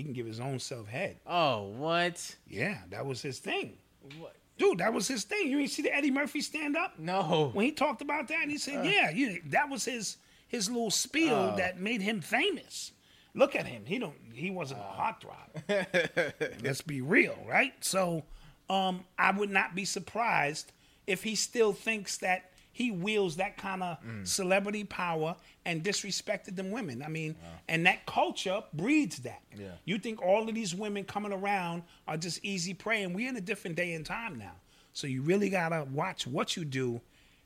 He 0.00 0.04
can 0.04 0.14
give 0.14 0.24
his 0.24 0.40
own 0.40 0.58
self 0.58 0.88
head. 0.88 1.18
Oh, 1.26 1.74
what? 1.76 2.34
Yeah, 2.48 2.78
that 2.88 3.04
was 3.04 3.20
his 3.20 3.38
thing. 3.38 3.74
What? 4.18 4.34
Dude, 4.56 4.78
that 4.78 4.94
was 4.94 5.06
his 5.06 5.24
thing. 5.24 5.50
You 5.50 5.58
ain't 5.58 5.68
see 5.68 5.82
the 5.82 5.94
Eddie 5.94 6.10
Murphy 6.10 6.40
stand 6.40 6.74
up? 6.74 6.98
No. 6.98 7.50
When 7.52 7.66
he 7.66 7.72
talked 7.72 8.00
about 8.00 8.28
that, 8.28 8.48
he 8.48 8.56
said, 8.56 8.78
uh. 8.78 8.88
"Yeah, 8.88 9.10
you, 9.10 9.42
that 9.48 9.68
was 9.68 9.84
his 9.84 10.16
his 10.48 10.70
little 10.70 10.90
spiel 10.90 11.50
Oh. 11.52 11.56
that 11.58 11.78
made 11.78 12.00
him 12.00 12.22
famous." 12.22 12.92
Look 13.34 13.54
at 13.54 13.66
him. 13.66 13.84
He 13.84 13.98
don't. 13.98 14.16
He 14.32 14.50
wasn't 14.50 14.80
a 14.80 14.84
hot 14.84 15.22
heartthrob. 15.68 16.62
Let's 16.64 16.80
be 16.80 17.02
real, 17.02 17.36
right? 17.46 17.74
So, 17.84 18.24
um, 18.70 19.04
I 19.18 19.32
would 19.32 19.50
not 19.50 19.74
be 19.74 19.84
surprised 19.84 20.72
if 21.06 21.24
he 21.24 21.34
still 21.34 21.74
thinks 21.74 22.16
that 22.18 22.52
he 22.72 22.90
wields 22.90 23.36
that 23.36 23.58
kind 23.58 23.82
of 23.82 23.98
mm. 24.02 24.26
celebrity 24.26 24.84
power 24.84 25.36
and 25.64 25.82
disrespected 25.82 26.56
them 26.56 26.70
women. 26.70 27.02
I 27.02 27.08
mean, 27.08 27.36
and 27.68 27.84
that 27.86 28.06
culture 28.06 28.62
breeds 28.72 29.18
that. 29.18 29.42
Yeah. 29.56 29.68
You 29.84 29.98
think 29.98 30.22
all 30.22 30.48
of 30.48 30.54
these 30.54 30.74
women 30.74 31.04
coming 31.04 31.32
around 31.32 31.82
are 32.08 32.16
just 32.16 32.44
easy 32.44 32.74
prey, 32.74 33.02
and 33.02 33.14
we're 33.14 33.28
in 33.28 33.36
a 33.36 33.40
different 33.40 33.76
day 33.76 33.92
and 33.94 34.04
time 34.04 34.38
now. 34.38 34.52
So 34.92 35.06
you 35.06 35.22
really 35.22 35.50
gotta 35.50 35.86
watch 35.92 36.26
what 36.26 36.56
you 36.56 36.64
do 36.64 37.00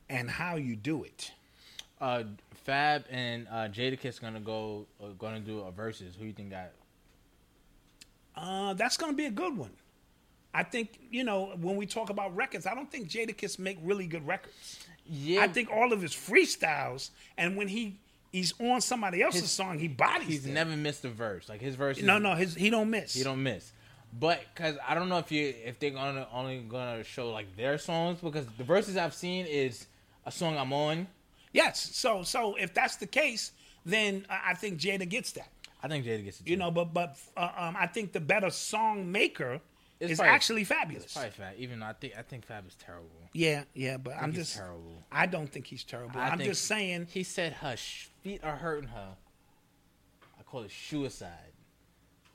and 0.08 0.30
how 0.30 0.56
you 0.56 0.76
do 0.76 1.04
it. 1.04 1.32
Uh, 2.00 2.24
Fab 2.64 3.04
and 3.10 3.46
uh, 3.50 3.68
Jadakiss 3.68 4.20
gonna 4.20 4.40
go 4.40 4.86
uh, 5.02 5.08
gonna 5.18 5.40
do 5.40 5.60
a 5.60 5.70
versus. 5.70 6.14
Who 6.18 6.26
you 6.26 6.32
think 6.32 6.50
got? 6.50 6.70
Uh, 8.36 8.74
that's 8.74 8.96
gonna 8.96 9.12
be 9.12 9.26
a 9.26 9.30
good 9.30 9.56
one. 9.56 9.70
I 10.52 10.62
think 10.62 10.98
you 11.10 11.24
know 11.24 11.52
when 11.60 11.76
we 11.76 11.86
talk 11.86 12.10
about 12.10 12.34
records, 12.34 12.66
I 12.66 12.74
don't 12.74 12.90
think 12.90 13.08
Jadakiss 13.08 13.58
make 13.58 13.78
really 13.82 14.06
good 14.06 14.26
records. 14.26 14.86
Yeah, 15.06 15.42
I 15.42 15.48
think 15.48 15.70
all 15.70 15.92
of 15.92 16.00
his 16.00 16.12
freestyles, 16.12 17.10
and 17.36 17.56
when 17.56 17.68
he 17.68 17.98
he's 18.34 18.54
on 18.60 18.80
somebody 18.80 19.22
else's 19.22 19.42
His- 19.42 19.50
song, 19.50 19.78
he 19.78 19.88
bodies. 19.88 20.26
he's 20.28 20.42
them. 20.44 20.54
never 20.54 20.76
missed 20.76 21.04
a 21.04 21.08
verse. 21.10 21.48
Like 21.48 21.60
his 21.60 21.74
verse. 21.76 22.00
No, 22.02 22.18
no, 22.18 22.34
his 22.34 22.54
he 22.54 22.70
don't 22.70 22.90
miss. 22.90 23.14
he 23.14 23.22
don't 23.24 23.42
miss. 23.42 23.72
But 24.12 24.40
because 24.54 24.76
I 24.86 24.94
don't 24.94 25.08
know 25.08 25.18
if 25.18 25.32
you 25.32 25.54
if 25.64 25.78
they're 25.80 25.90
gonna 25.90 26.26
only 26.32 26.58
gonna 26.60 27.02
show 27.04 27.30
like 27.30 27.56
their 27.56 27.78
songs 27.78 28.20
because 28.20 28.46
the 28.58 28.64
verses 28.64 28.96
I've 28.96 29.14
seen 29.14 29.46
is 29.46 29.86
a 30.26 30.30
song 30.30 30.56
I'm 30.56 30.72
on. 30.72 31.06
Yes. 31.52 31.80
So 31.94 32.22
so 32.22 32.54
if 32.56 32.72
that's 32.74 32.96
the 32.96 33.06
case, 33.06 33.52
then 33.84 34.26
I 34.30 34.50
I 34.50 34.54
think 34.54 34.78
Jada 34.78 35.08
gets 35.08 35.32
that. 35.32 35.48
I 35.82 35.88
think 35.88 36.04
Jada 36.06 36.24
gets 36.24 36.40
it. 36.40 36.46
You 36.48 36.56
know, 36.56 36.70
but 36.70 36.94
but 36.94 37.16
uh, 37.36 37.50
um, 37.56 37.76
I 37.78 37.86
think 37.88 38.12
the 38.12 38.20
better 38.20 38.50
song 38.50 39.10
maker 39.10 39.60
It's 40.00 40.12
is 40.12 40.18
probably- 40.18 40.34
actually 40.34 40.64
Fabolous. 40.64 41.04
It's 41.04 41.12
probably 41.14 41.30
Fab. 41.32 41.54
Even 41.58 41.80
though 41.80 41.86
I 41.86 41.92
think 41.94 42.12
I 42.18 42.22
think 42.22 42.44
Fab 42.46 42.66
is 42.68 42.74
terrible. 42.76 43.10
Yeah, 43.34 43.64
yeah, 43.74 43.96
but 43.96 44.14
I'm 44.18 44.30
he's 44.30 44.44
just 44.44 44.56
terrible. 44.56 45.02
I 45.10 45.26
don't 45.26 45.50
think 45.50 45.66
he's 45.66 45.82
terrible. 45.84 46.18
I 46.20 46.28
I'm 46.30 46.38
just 46.38 46.66
saying. 46.66 47.08
He 47.10 47.24
said 47.24 47.52
her 47.54 47.76
sh- 47.76 48.06
feet 48.22 48.42
are 48.44 48.54
hurting 48.56 48.88
her. 48.90 49.16
I 50.38 50.42
call 50.44 50.62
it 50.62 50.70
suicide. 50.70 51.30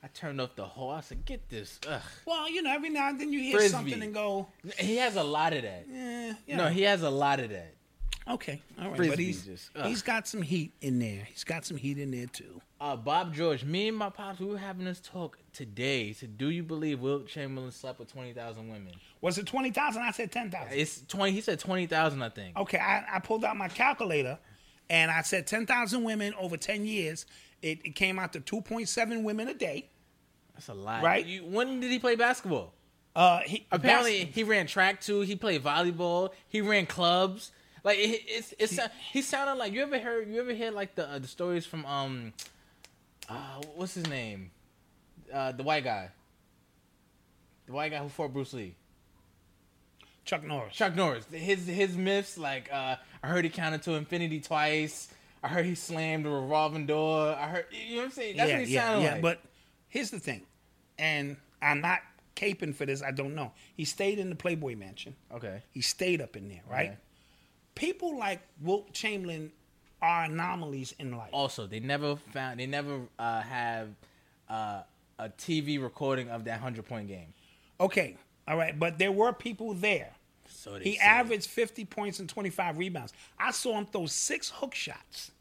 I 0.03 0.07
turned 0.07 0.39
off 0.41 0.55
the 0.55 0.65
whole. 0.65 0.91
I 0.91 0.99
said, 1.01 1.25
"Get 1.25 1.47
this." 1.49 1.79
Ugh. 1.87 2.01
Well, 2.25 2.49
you 2.51 2.61
know, 2.61 2.73
every 2.73 2.89
now 2.89 3.09
and 3.09 3.19
then 3.19 3.31
you 3.31 3.39
hear 3.39 3.57
Frisbee. 3.59 3.71
something 3.71 4.01
and 4.03 4.13
go, 4.13 4.47
He 4.77 4.97
has 4.97 5.15
a 5.15 5.23
lot 5.23 5.53
of 5.53 5.61
that. 5.63 5.85
Yeah, 5.89 6.33
you 6.45 6.57
No, 6.57 6.67
he 6.67 6.81
has 6.83 7.01
a 7.01 7.09
lot 7.09 7.39
of 7.39 7.49
that. 7.49 7.73
okay, 8.29 8.61
all 8.81 8.89
right, 8.89 9.09
but 9.09 9.19
he's 9.19 9.45
just, 9.45 9.69
ugh. 9.75 9.85
he's 9.85 10.01
got 10.01 10.27
some 10.27 10.41
heat 10.41 10.73
in 10.81 10.99
there. 10.99 11.23
He's 11.29 11.43
got 11.45 11.65
some 11.65 11.77
heat 11.77 11.97
in 11.97 12.11
there 12.11 12.27
too. 12.27 12.61
Uh, 12.81 12.95
Bob 12.95 13.33
George, 13.33 13.65
me 13.65 13.89
and 13.89 13.97
my 13.97 14.09
pops, 14.09 14.39
we 14.39 14.45
were 14.45 14.57
having 14.57 14.85
this 14.85 15.01
talk 15.01 15.37
today. 15.51 16.05
He 16.05 16.13
said, 16.13 16.37
"Do 16.37 16.49
you 16.49 16.63
believe 16.63 17.01
Wilt 17.01 17.27
Chamberlain 17.27 17.71
slept 17.71 17.99
with 17.99 18.11
twenty 18.11 18.31
thousand 18.31 18.69
women?" 18.69 18.93
Was 19.19 19.37
it 19.37 19.45
twenty 19.45 19.71
thousand? 19.71 20.01
I 20.03 20.11
said 20.11 20.31
ten 20.31 20.49
thousand. 20.49 20.77
It's 20.77 21.01
twenty. 21.07 21.33
He 21.33 21.41
said 21.41 21.59
twenty 21.59 21.87
thousand, 21.87 22.21
I 22.23 22.29
think. 22.29 22.55
Okay, 22.57 22.77
I, 22.77 23.03
I 23.15 23.19
pulled 23.19 23.43
out 23.43 23.57
my 23.57 23.67
calculator, 23.67 24.39
and 24.89 25.11
I 25.11 25.23
said 25.23 25.45
ten 25.45 25.65
thousand 25.65 26.05
women 26.05 26.33
over 26.39 26.55
ten 26.55 26.85
years. 26.85 27.25
It, 27.61 27.79
it 27.85 27.95
came 27.95 28.17
out 28.17 28.31
to 28.33 28.39
two 28.39 28.61
point 28.61 28.87
seven 28.87 29.23
women 29.25 29.49
a 29.49 29.53
day. 29.53 29.89
That's 30.53 30.69
a 30.69 30.73
lot, 30.73 31.03
Right. 31.03 31.25
You, 31.25 31.41
when 31.45 31.81
did 31.81 31.91
he 31.91 31.99
play 31.99 32.15
basketball? 32.15 32.73
Uh, 33.13 33.39
he, 33.39 33.65
Apparently, 33.73 34.19
that's- 34.19 34.35
he 34.35 34.43
ran 34.43 34.67
track 34.67 35.01
too. 35.01 35.21
He 35.21 35.35
played 35.35 35.63
volleyball. 35.63 36.29
He 36.47 36.61
ran 36.61 36.85
clubs. 36.85 37.51
Like 37.83 37.97
it, 37.97 38.21
it's 38.25 38.53
it's 38.57 38.79
he 39.11 39.21
sounded 39.21 39.55
like 39.55 39.73
you 39.73 39.81
ever 39.81 39.99
heard 39.99 40.29
you 40.29 40.39
ever 40.39 40.53
hear 40.53 40.71
like 40.71 40.95
the 40.95 41.09
uh, 41.09 41.19
the 41.19 41.27
stories 41.27 41.65
from 41.65 41.85
um 41.85 42.33
uh 43.29 43.61
what's 43.75 43.93
his 43.93 44.07
name 44.07 44.51
uh 45.33 45.51
the 45.51 45.63
white 45.63 45.83
guy 45.83 46.09
the 47.67 47.73
white 47.73 47.91
guy 47.91 47.97
who 47.99 48.09
fought 48.09 48.33
Bruce 48.33 48.53
Lee 48.53 48.75
Chuck 50.25 50.43
Norris. 50.43 50.75
Chuck 50.75 50.95
Norris 50.95 51.25
his 51.31 51.65
his 51.67 51.97
myths 51.97 52.37
like 52.37 52.71
uh 52.71 52.95
I 53.23 53.27
heard 53.27 53.43
he 53.45 53.49
counted 53.49 53.81
to 53.83 53.93
infinity 53.93 54.39
twice 54.39 55.09
I 55.43 55.47
heard 55.47 55.65
he 55.65 55.75
slammed 55.75 56.25
a 56.25 56.29
revolving 56.29 56.85
door. 56.85 57.33
I 57.33 57.47
heard 57.47 57.65
you 57.71 57.95
know 57.95 58.01
what 58.01 58.05
I'm 58.05 58.11
saying. 58.11 58.37
That's 58.37 58.51
what 58.51 58.61
he 58.67 58.73
sounded 58.75 59.11
like. 59.11 59.21
But 59.21 59.39
here's 59.87 60.11
the 60.11 60.19
thing, 60.19 60.41
and 60.97 61.37
I'm 61.61 61.81
not 61.81 61.99
caping 62.35 62.75
for 62.75 62.85
this. 62.85 63.01
I 63.01 63.11
don't 63.11 63.35
know. 63.35 63.53
He 63.75 63.85
stayed 63.85 64.19
in 64.19 64.29
the 64.29 64.35
Playboy 64.35 64.75
Mansion. 64.75 65.15
okay, 65.33 65.63
He 65.71 65.81
stayed 65.81 66.21
up 66.21 66.35
in 66.35 66.49
there, 66.49 66.61
right? 66.69 66.89
Okay. 66.89 66.97
People 67.75 68.17
like 68.17 68.41
Wilt 68.61 68.91
Chamberlain 68.91 69.51
are 70.01 70.23
anomalies 70.23 70.93
in 70.99 71.15
life. 71.15 71.29
also 71.33 71.67
they 71.67 71.79
never 71.79 72.15
found 72.15 72.59
they 72.59 72.65
never 72.67 73.01
uh, 73.17 73.41
have 73.41 73.89
uh, 74.49 74.81
a 75.19 75.29
TV 75.29 75.81
recording 75.81 76.29
of 76.29 76.45
that 76.45 76.59
hundred 76.59 76.85
point 76.85 77.07
game. 77.07 77.33
Okay, 77.79 78.17
all 78.47 78.57
right, 78.57 78.77
but 78.77 78.97
there 78.97 79.11
were 79.11 79.31
people 79.33 79.73
there. 79.73 80.11
So 80.47 80.79
He 80.79 80.95
say. 80.95 81.01
averaged 81.03 81.47
50 81.47 81.85
points 81.85 82.19
and 82.19 82.27
25 82.27 82.77
rebounds. 82.77 83.13
I 83.37 83.51
saw 83.51 83.77
him 83.77 83.85
throw 83.85 84.07
six 84.07 84.49
hook 84.49 84.73
shots 84.73 85.31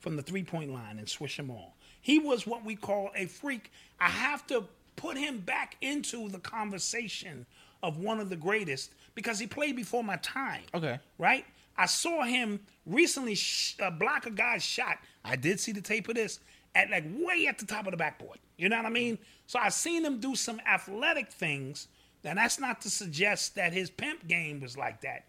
from 0.00 0.16
the 0.16 0.22
three 0.22 0.42
point 0.42 0.72
line 0.72 0.98
and 0.98 1.08
swish 1.08 1.36
them 1.36 1.50
all. 1.50 1.76
He 2.00 2.18
was 2.18 2.46
what 2.46 2.64
we 2.64 2.74
call 2.76 3.10
a 3.14 3.26
freak. 3.26 3.70
I 4.00 4.08
have 4.08 4.46
to 4.48 4.64
put 4.96 5.16
him 5.16 5.38
back 5.38 5.76
into 5.80 6.28
the 6.28 6.38
conversation 6.38 7.46
of 7.82 7.98
one 7.98 8.20
of 8.20 8.28
the 8.28 8.36
greatest 8.36 8.92
because 9.14 9.38
he 9.38 9.46
played 9.46 9.76
before 9.76 10.02
my 10.02 10.16
time. 10.16 10.62
Okay. 10.74 10.98
Right? 11.18 11.44
I 11.76 11.86
saw 11.86 12.24
him 12.24 12.60
recently 12.90 13.34
sh- 13.34 13.76
uh, 13.80 13.90
block 13.90 14.26
a 14.26 14.30
guy's 14.30 14.62
shot. 14.62 14.98
I 15.24 15.36
did 15.36 15.60
see 15.60 15.72
the 15.72 15.80
tape 15.80 16.08
of 16.08 16.14
this 16.16 16.40
at 16.74 16.90
like 16.90 17.04
way 17.06 17.46
at 17.48 17.58
the 17.58 17.66
top 17.66 17.86
of 17.86 17.90
the 17.92 17.96
backboard. 17.96 18.38
You 18.58 18.68
know 18.68 18.76
what 18.76 18.86
I 18.86 18.90
mean? 18.90 19.18
So 19.46 19.58
I 19.58 19.70
seen 19.70 20.04
him 20.04 20.20
do 20.20 20.34
some 20.34 20.60
athletic 20.68 21.32
things. 21.32 21.88
Now 22.22 22.34
that's 22.34 22.58
not 22.60 22.80
to 22.82 22.90
suggest 22.90 23.54
that 23.54 23.72
his 23.72 23.90
pimp 23.90 24.26
game 24.28 24.60
was 24.60 24.76
like 24.76 25.00
that. 25.02 25.24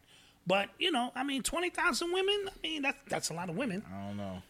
But 0.45 0.69
you 0.79 0.91
know, 0.91 1.11
I 1.15 1.23
mean, 1.23 1.43
twenty 1.43 1.69
thousand 1.69 2.11
women. 2.11 2.49
I 2.49 2.67
mean, 2.67 2.81
that's 2.81 2.97
that's 3.07 3.29
a 3.29 3.33
lot 3.33 3.49
of 3.49 3.55
women. 3.55 3.83
I 3.93 4.07
don't 4.07 4.17
know. 4.17 4.41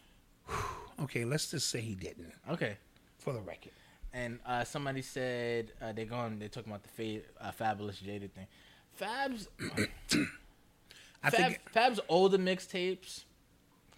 Okay, 1.04 1.26
let's 1.26 1.50
just 1.52 1.70
say 1.70 1.82
he 1.82 1.96
didn't, 1.96 2.32
Okay. 2.50 2.78
for 3.18 3.34
the 3.34 3.40
record. 3.42 3.72
And 4.14 4.40
uh, 4.46 4.64
somebody 4.64 5.02
said 5.02 5.72
uh, 5.82 5.94
they're 5.94 6.06
going. 6.06 6.38
They're 6.40 6.50
talking 6.50 6.72
about 6.72 6.84
the 6.84 6.90
fa- 6.90 7.26
uh, 7.40 7.52
Fabolous 7.52 8.04
Jada 8.04 8.30
thing. 8.32 8.48
Fab's 8.94 9.48
I 11.24 11.30
Fab, 11.30 11.40
think 11.52 11.70
Fab's 11.72 12.00
older 12.10 12.38
mixtapes, 12.38 13.24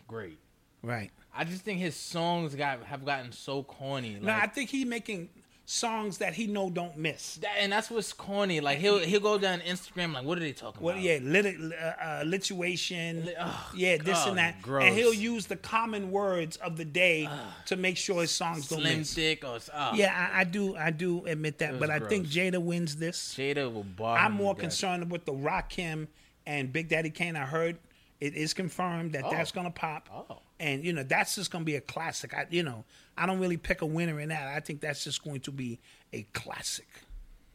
great. 0.08 0.40
right. 0.82 1.12
I 1.36 1.46
just 1.46 1.64
think 1.64 1.80
his 1.80 1.96
songs 1.96 2.54
got 2.54 2.84
have 2.84 3.06
gotten 3.06 3.32
so 3.32 3.64
corny. 3.64 4.14
Like, 4.16 4.22
No, 4.24 4.34
I 4.34 4.46
think 4.48 4.70
he 4.70 4.86
making 4.86 5.30
songs 5.66 6.18
that 6.20 6.34
he 6.34 6.46
know 6.46 6.70
don't 6.70 6.96
miss. 6.98 7.38
that, 7.38 7.54
and 7.58 7.72
that's 7.72 7.90
what's 7.90 8.14
corny. 8.14 8.60
Like 8.60 8.78
he'll 8.78 9.00
he'll 9.00 9.20
go 9.22 9.38
down 9.40 9.62
Instagram 9.62 10.14
like, 10.14 10.26
what 10.26 10.38
are 10.38 10.42
they 10.42 10.52
talking 10.52 10.84
Well, 10.84 10.94
about? 10.94 11.04
yeah, 11.04 11.18
lit, 11.24 11.46
uh, 11.46 11.86
uh, 11.86 12.24
lituation, 12.24 13.26
Li- 13.26 13.36
yeah, 13.76 13.98
this 13.98 14.20
God, 14.20 14.28
and 14.30 14.38
that, 14.38 14.62
gross. 14.62 14.84
and 14.84 14.96
he'll 14.96 15.14
use 15.14 15.48
the 15.48 15.56
common 15.56 16.12
words 16.12 16.58
of 16.58 16.78
the 16.78 16.86
day 16.86 17.28
to 17.66 17.76
make 17.78 17.98
sure 17.98 18.22
his 18.22 18.30
songs 18.32 18.68
don't 18.68 18.82
Slim 18.82 19.00
miss. 19.00 19.14
Thick 19.16 19.44
or 19.44 19.58
oh, 19.74 19.92
Yeah, 19.96 20.30
I, 20.34 20.42
I 20.42 20.44
do, 20.44 20.76
I 20.76 20.92
do 20.92 21.26
admit 21.26 21.58
that, 21.60 21.80
but 21.80 21.90
I 21.90 22.00
think. 22.00 22.28
Jada 22.28 22.60
wins 22.62 22.98
this. 22.98 23.34
Jada 23.38 23.74
will 23.74 23.84
bar. 23.84 24.18
I'm 24.18 24.34
him 24.34 24.38
more 24.38 24.56
concerned 24.56 25.10
with 25.10 25.26
the 25.26 25.34
Rakim 25.34 26.08
and 26.46 26.72
Big 26.74 26.90
Daddy 26.90 27.10
Kane. 27.10 27.36
I 27.36 27.46
heard 27.46 27.78
it 28.20 28.36
is 28.36 28.54
confirmed 28.54 29.14
that 29.14 29.24
Oh. 29.26 29.32
that's 29.32 29.52
gonna 29.52 29.72
pop, 29.72 30.08
Oh. 30.12 30.42
and 30.60 30.84
you 30.86 30.94
know 30.94 31.04
that's 31.04 31.36
just 31.36 31.52
gonna 31.52 31.66
be 31.66 31.76
a 31.76 31.82
classic. 31.82 32.34
I, 32.34 32.46
you 32.50 32.64
know, 32.64 32.86
I 33.18 33.26
don't 33.26 33.40
really 33.40 33.58
pick 33.58 33.82
a 33.82 33.86
winner 33.86 34.20
in 34.20 34.30
that. 34.30 34.48
I 34.48 34.60
think 34.60 34.82
that's 34.82 35.04
just 35.04 35.24
going 35.24 35.42
to 35.42 35.52
be 35.52 35.80
a 36.14 36.24
classic. 36.34 36.88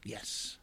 Yes. 0.04 0.56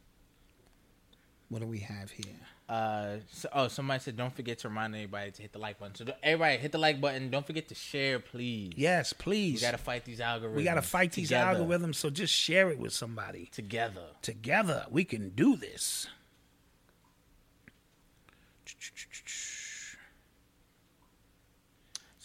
What 1.49 1.61
do 1.61 1.67
we 1.67 1.79
have 1.79 2.09
here? 2.11 2.33
Uh, 2.67 3.17
so, 3.31 3.47
oh, 3.53 3.67
somebody 3.67 3.99
said 3.99 4.17
don't 4.17 4.35
forget 4.35 4.57
to 4.59 4.67
remind 4.69 4.95
everybody 4.95 5.29
to 5.29 5.41
hit 5.43 5.53
the 5.53 5.59
like 5.59 5.77
button. 5.77 5.93
So 5.93 6.05
everybody 6.23 6.57
hit 6.57 6.71
the 6.71 6.79
like 6.79 6.99
button. 6.99 7.29
Don't 7.29 7.45
forget 7.45 7.67
to 7.67 7.75
share, 7.75 8.19
please. 8.19 8.73
Yes, 8.75 9.13
please. 9.13 9.61
We 9.61 9.67
gotta 9.67 9.77
fight 9.77 10.03
these 10.05 10.19
algorithms. 10.19 10.55
We 10.55 10.63
gotta 10.63 10.81
fight 10.81 11.11
these 11.11 11.27
together. 11.27 11.59
algorithms. 11.59 11.95
So 11.95 12.09
just 12.09 12.33
share 12.33 12.71
it 12.71 12.79
with 12.79 12.93
somebody. 12.93 13.45
together. 13.51 14.01
Together, 14.23 14.87
we 14.89 15.03
can 15.03 15.29
do 15.29 15.55
this. 15.55 16.07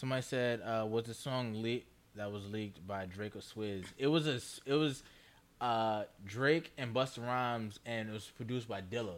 Somebody 0.01 0.23
said, 0.23 0.61
uh, 0.61 0.83
"Was 0.89 1.03
the 1.03 1.13
song 1.13 1.61
leaked 1.61 1.85
that 2.15 2.31
was 2.31 2.49
leaked 2.51 2.87
by 2.87 3.05
Drake 3.05 3.35
or 3.35 3.39
Swizz?" 3.39 3.85
It 3.99 4.07
was 4.07 4.25
a, 4.25 4.41
it 4.65 4.73
was 4.73 5.03
uh, 5.61 6.05
Drake 6.25 6.71
and 6.75 6.91
Busta 6.91 7.23
Rhymes, 7.23 7.79
and 7.85 8.09
it 8.09 8.11
was 8.11 8.25
produced 8.35 8.67
by 8.67 8.81
Dilla. 8.81 9.13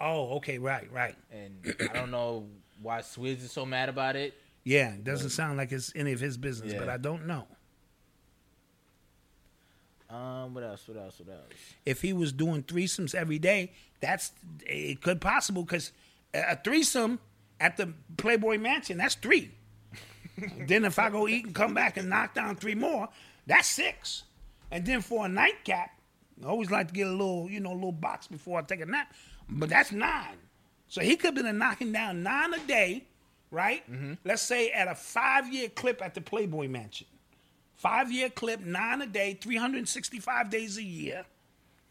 Oh, 0.00 0.36
okay, 0.36 0.56
right, 0.56 0.90
right. 0.90 1.14
And 1.30 1.76
I 1.90 1.92
don't 1.92 2.10
know 2.10 2.46
why 2.80 3.00
Swizz 3.00 3.44
is 3.44 3.52
so 3.52 3.66
mad 3.66 3.90
about 3.90 4.16
it. 4.16 4.32
Yeah, 4.64 4.94
it 4.94 5.04
doesn't 5.04 5.30
sound 5.30 5.58
like 5.58 5.70
it's 5.70 5.92
any 5.94 6.12
of 6.12 6.20
his 6.20 6.38
business, 6.38 6.72
but 6.72 6.88
I 6.88 6.96
don't 6.96 7.26
know. 7.26 7.46
Um, 10.08 10.54
what 10.54 10.64
else? 10.64 10.88
What 10.88 10.96
else? 10.96 11.20
What 11.22 11.34
else? 11.34 11.44
if 11.84 12.00
he 12.00 12.14
was 12.14 12.32
doing 12.32 12.62
threesomes 12.62 13.14
every 13.14 13.38
day, 13.38 13.72
that's 14.00 14.32
it 14.64 15.02
could 15.02 15.20
possible 15.20 15.62
because 15.62 15.92
a 16.32 16.56
threesome 16.56 17.18
at 17.60 17.76
the 17.76 17.92
Playboy 18.16 18.56
Mansion 18.56 18.96
that's 18.96 19.14
three. 19.14 19.50
Then 20.66 20.84
if 20.84 20.98
I 20.98 21.10
go 21.10 21.28
eat 21.28 21.46
and 21.46 21.54
come 21.54 21.74
back 21.74 21.96
and 21.96 22.08
knock 22.08 22.34
down 22.34 22.56
three 22.56 22.74
more, 22.74 23.08
that's 23.46 23.68
six. 23.68 24.24
And 24.70 24.84
then 24.84 25.00
for 25.00 25.26
a 25.26 25.28
nightcap, 25.28 25.90
I 26.42 26.48
always 26.48 26.70
like 26.70 26.88
to 26.88 26.94
get 26.94 27.06
a 27.06 27.10
little, 27.10 27.48
you 27.50 27.60
know, 27.60 27.72
a 27.72 27.74
little 27.74 27.92
box 27.92 28.26
before 28.26 28.58
I 28.58 28.62
take 28.62 28.80
a 28.80 28.86
nap, 28.86 29.12
but 29.48 29.68
that's 29.68 29.92
nine. 29.92 30.36
So 30.88 31.00
he 31.00 31.16
could 31.16 31.36
have 31.36 31.44
been 31.44 31.58
knocking 31.58 31.92
down 31.92 32.22
nine 32.22 32.54
a 32.54 32.58
day, 32.60 33.04
right? 33.50 33.90
Mm-hmm. 33.90 34.14
Let's 34.24 34.42
say 34.42 34.70
at 34.70 34.88
a 34.88 34.94
five-year 34.94 35.70
clip 35.70 36.02
at 36.02 36.14
the 36.14 36.20
Playboy 36.20 36.68
Mansion. 36.68 37.06
Five 37.76 38.10
year 38.10 38.30
clip, 38.30 38.60
nine 38.60 39.02
a 39.02 39.06
day, 39.06 39.34
365 39.40 40.50
days 40.50 40.78
a 40.78 40.82
year. 40.82 41.24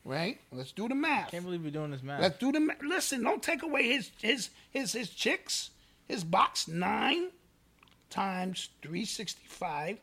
Right? 0.03 0.39
Let's 0.51 0.71
do 0.71 0.87
the 0.87 0.95
math. 0.95 1.31
Can't 1.31 1.43
believe 1.43 1.63
we're 1.63 1.71
doing 1.71 1.91
this 1.91 2.03
math. 2.03 2.21
Let's 2.21 2.37
do 2.37 2.51
the 2.51 2.59
math. 2.59 2.81
Listen, 2.83 3.23
don't 3.23 3.41
take 3.41 3.63
away 3.63 3.83
his 3.83 4.11
his 4.21 4.49
his 4.69 4.93
his 4.93 5.09
chicks. 5.09 5.71
His 6.07 6.23
box 6.23 6.67
nine 6.67 7.29
times 8.15 8.69
365 8.81 9.97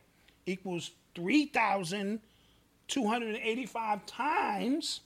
equals 0.45 0.91
3,285 1.15 4.05
times 4.05 4.99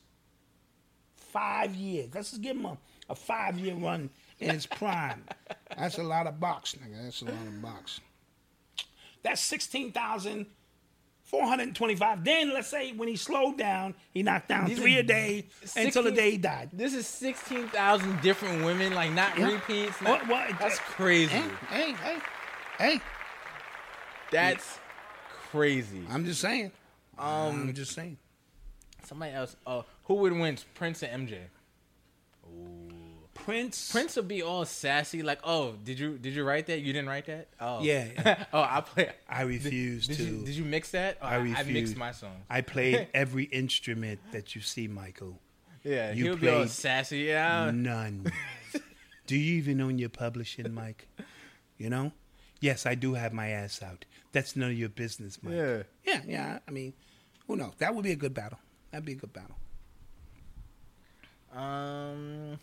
five 1.15 1.73
years. 1.75 2.09
Let's 2.13 2.31
just 2.31 2.41
give 2.41 2.57
him 2.57 2.65
a, 2.65 2.77
a 3.09 3.15
five 3.15 3.57
year 3.59 3.75
run 3.75 4.09
in 4.39 4.49
his 4.51 4.65
prime. 4.65 5.23
That's 5.77 5.97
a 5.97 6.03
lot 6.03 6.27
of 6.27 6.39
box, 6.39 6.75
nigga. 6.75 7.03
That's 7.03 7.21
a 7.21 7.25
lot 7.25 7.33
of 7.47 7.61
box. 7.61 7.99
That's 9.23 9.41
16,425. 9.41 12.23
Then 12.23 12.53
let's 12.53 12.67
say 12.67 12.91
when 12.93 13.07
he 13.07 13.15
slowed 13.15 13.57
down, 13.57 13.95
he 14.13 14.21
knocked 14.23 14.49
down 14.49 14.65
These 14.67 14.79
three 14.79 14.97
a 14.97 15.03
day 15.03 15.45
until 15.75 16.03
the 16.03 16.11
day 16.11 16.31
he 16.31 16.37
died. 16.37 16.69
This 16.73 16.93
is 16.93 17.07
sixteen 17.07 17.67
thousand 17.69 18.21
different 18.21 18.63
women, 18.65 18.93
like 18.93 19.11
not 19.13 19.37
Yeah. 19.37 19.51
repeats. 19.53 19.99
What- 20.01 20.27
Not, 20.27 20.49
what- 20.49 20.59
that's 20.59 20.79
crazy. 20.79 21.31
Hey, 21.31 21.49
hey, 21.69 21.91
hey, 21.93 22.17
hey. 22.77 22.99
That's 24.31 24.79
crazy. 25.51 26.01
I'm 26.09 26.25
just 26.25 26.41
saying. 26.41 26.71
Um, 27.17 27.27
I'm 27.69 27.73
just 27.73 27.93
saying. 27.93 28.17
Somebody 29.05 29.33
else. 29.33 29.55
Uh, 29.65 29.83
who 30.05 30.15
would 30.15 30.33
win, 30.33 30.57
Prince 30.75 31.01
or 31.03 31.07
MJ? 31.07 31.37
Prince. 33.33 33.91
Prince 33.91 34.15
would 34.17 34.27
be 34.27 34.41
all 34.41 34.65
sassy, 34.65 35.23
like, 35.23 35.39
"Oh, 35.43 35.75
did 35.83 35.99
you 35.99 36.17
did 36.17 36.33
you 36.33 36.43
write 36.43 36.67
that? 36.67 36.79
You 36.81 36.91
didn't 36.91 37.07
write 37.07 37.27
that? 37.27 37.47
Oh, 37.61 37.81
Yeah. 37.81 38.43
oh, 38.53 38.61
I 38.61 38.81
play. 38.81 39.11
I 39.29 39.43
refuse 39.43 40.07
Did 40.07 40.17
to. 40.17 40.23
you 40.23 40.45
did 40.45 40.55
you 40.55 40.65
mix 40.65 40.91
that? 40.91 41.17
Oh, 41.21 41.25
I 41.27 41.35
I, 41.35 41.37
refuse. 41.37 41.59
I 41.59 41.63
mixed 41.71 41.95
my 41.97 42.11
song. 42.11 42.35
I 42.49 42.61
played 42.61 43.07
every 43.13 43.45
instrument 43.45 44.19
that 44.31 44.55
you 44.55 44.61
see, 44.61 44.87
Michael. 44.87 45.39
yeah, 45.83 46.11
you 46.11 46.23
he 46.25 46.29
would 46.31 46.41
be 46.41 46.49
all 46.49 46.57
played 46.57 46.69
sassy. 46.71 47.19
Yeah, 47.19 47.71
None. 47.73 48.31
do 49.27 49.37
you 49.37 49.55
even 49.59 49.79
own 49.81 49.97
your 49.97 50.09
publishing, 50.09 50.73
Mike? 50.73 51.07
You 51.77 51.89
know? 51.89 52.11
Yes, 52.59 52.85
I 52.85 52.95
do 52.95 53.13
have 53.13 53.33
my 53.33 53.49
ass 53.49 53.81
out. 53.83 54.05
That's 54.31 54.55
none 54.55 54.71
of 54.71 54.77
your 54.77 54.89
business, 54.89 55.39
Mike. 55.41 55.53
Yeah. 55.55 55.83
Yeah, 56.05 56.21
yeah. 56.27 56.59
I 56.67 56.71
mean, 56.71 56.93
who 57.47 57.55
knows? 57.55 57.73
That 57.77 57.93
would 57.95 58.03
be 58.03 58.11
a 58.11 58.15
good 58.15 58.33
battle. 58.33 58.59
That'd 58.91 59.05
be 59.05 59.13
a 59.13 59.15
good 59.15 59.33
battle. 59.33 59.55
Um, 61.53 62.59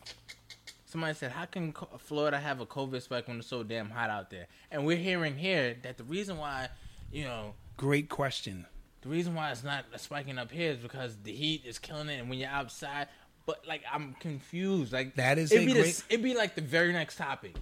somebody 0.85 1.15
said, 1.15 1.33
"How 1.33 1.47
can 1.47 1.73
Florida 1.99 2.39
have 2.39 2.61
a 2.61 2.66
COVID 2.66 3.03
spike 3.03 3.27
when 3.29 3.39
it's 3.39 3.49
so 3.49 3.62
damn 3.62 3.91
hot 3.91 4.11
out 4.11 4.31
there?" 4.31 4.47
And 4.71 4.85
we're 4.87 4.97
hearing 4.99 5.37
here 5.37 5.77
that 5.83 5.97
the 5.99 6.05
reason 6.05 6.37
why, 6.39 6.69
you 7.11 7.25
know, 7.25 7.55
Great 7.77 8.09
question. 8.09 8.66
the 9.03 9.09
reason 9.09 9.35
why 9.35 9.51
it's 9.51 9.65
not 9.65 9.85
spiking 9.97 10.39
up 10.39 10.51
here 10.51 10.71
is 10.73 10.79
because 10.79 11.16
the 11.25 11.33
heat 11.35 11.62
is 11.65 11.79
killing 11.79 12.09
it, 12.09 12.21
and 12.21 12.29
when 12.31 12.39
you're 12.39 12.49
outside. 12.51 13.09
But 13.47 13.66
like, 13.66 13.83
I'm 13.93 14.15
confused. 14.21 14.93
Like 14.93 15.16
That 15.16 15.37
is 15.39 15.53
it'd 15.53 15.65
a 15.65 15.66
be 15.66 15.73
great- 15.75 15.87
s- 15.89 16.05
it'd 16.09 16.23
be 16.23 16.35
like 16.35 16.55
the 16.55 16.62
very 16.62 16.93
next 16.95 17.16
topic. 17.16 17.57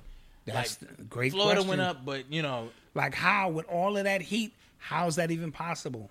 That's 0.45 0.81
like, 0.83 1.09
great 1.09 1.33
Florida 1.33 1.61
question. 1.61 1.69
went 1.69 1.81
up, 1.81 2.05
but 2.05 2.33
you 2.33 2.43
know, 2.43 2.71
Like, 2.95 3.15
how, 3.15 3.51
with 3.51 3.67
all 3.69 3.97
of 3.97 4.05
that 4.05 4.23
heat, 4.23 4.53
how's 4.79 5.17
that 5.17 5.31
even 5.31 5.53
possible? 5.53 6.11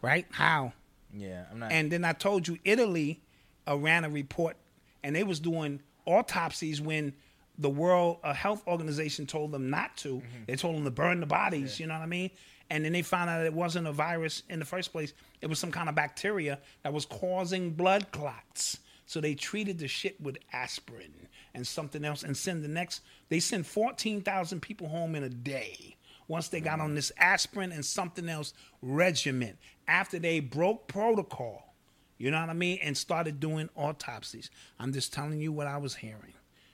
Right? 0.00 0.26
How? 0.30 0.72
yeah, 1.14 1.44
I'm 1.50 1.58
not. 1.58 1.72
And 1.72 1.90
then 1.90 2.04
I 2.04 2.12
told 2.12 2.48
you 2.48 2.58
Italy 2.64 3.20
uh, 3.68 3.76
ran 3.76 4.04
a 4.04 4.10
report, 4.10 4.56
and 5.02 5.14
they 5.14 5.24
was 5.24 5.40
doing 5.40 5.80
autopsies 6.06 6.80
when 6.80 7.12
the 7.58 7.70
World 7.70 8.18
uh, 8.24 8.32
Health 8.32 8.62
Organization 8.66 9.26
told 9.26 9.52
them 9.52 9.70
not 9.70 9.96
to. 9.98 10.08
Mm-hmm. 10.16 10.44
They 10.46 10.56
told 10.56 10.76
them 10.76 10.84
to 10.84 10.90
burn 10.90 11.20
the 11.20 11.26
bodies. 11.26 11.78
You 11.78 11.86
know 11.86 11.94
what 11.94 12.02
I 12.02 12.06
mean? 12.06 12.30
And 12.70 12.84
then 12.84 12.92
they 12.92 13.02
found 13.02 13.28
out 13.28 13.44
it 13.44 13.52
wasn't 13.52 13.86
a 13.86 13.92
virus 13.92 14.42
in 14.48 14.58
the 14.58 14.64
first 14.64 14.92
place. 14.92 15.12
It 15.42 15.48
was 15.48 15.58
some 15.58 15.70
kind 15.70 15.88
of 15.88 15.94
bacteria 15.94 16.58
that 16.82 16.92
was 16.92 17.04
causing 17.04 17.70
blood 17.70 18.10
clots. 18.12 18.78
So 19.12 19.20
they 19.20 19.34
treated 19.34 19.78
the 19.78 19.88
shit 19.88 20.18
with 20.22 20.38
aspirin 20.54 21.12
and 21.52 21.66
something 21.66 22.02
else, 22.02 22.22
and 22.22 22.34
send 22.34 22.64
the 22.64 22.68
next. 22.68 23.02
They 23.28 23.40
sent 23.40 23.66
fourteen 23.66 24.22
thousand 24.22 24.62
people 24.62 24.88
home 24.88 25.14
in 25.14 25.22
a 25.22 25.28
day 25.28 25.96
once 26.28 26.48
they 26.48 26.62
got 26.62 26.80
on 26.80 26.94
this 26.94 27.12
aspirin 27.18 27.72
and 27.72 27.84
something 27.84 28.26
else 28.26 28.54
regimen 28.80 29.58
after 29.86 30.18
they 30.18 30.40
broke 30.40 30.88
protocol. 30.88 31.74
You 32.16 32.30
know 32.30 32.40
what 32.40 32.48
I 32.48 32.54
mean? 32.54 32.78
And 32.82 32.96
started 32.96 33.38
doing 33.38 33.68
autopsies. 33.76 34.48
I'm 34.78 34.94
just 34.94 35.12
telling 35.12 35.42
you 35.42 35.52
what 35.52 35.66
I 35.66 35.76
was 35.76 35.94
hearing. 35.94 36.32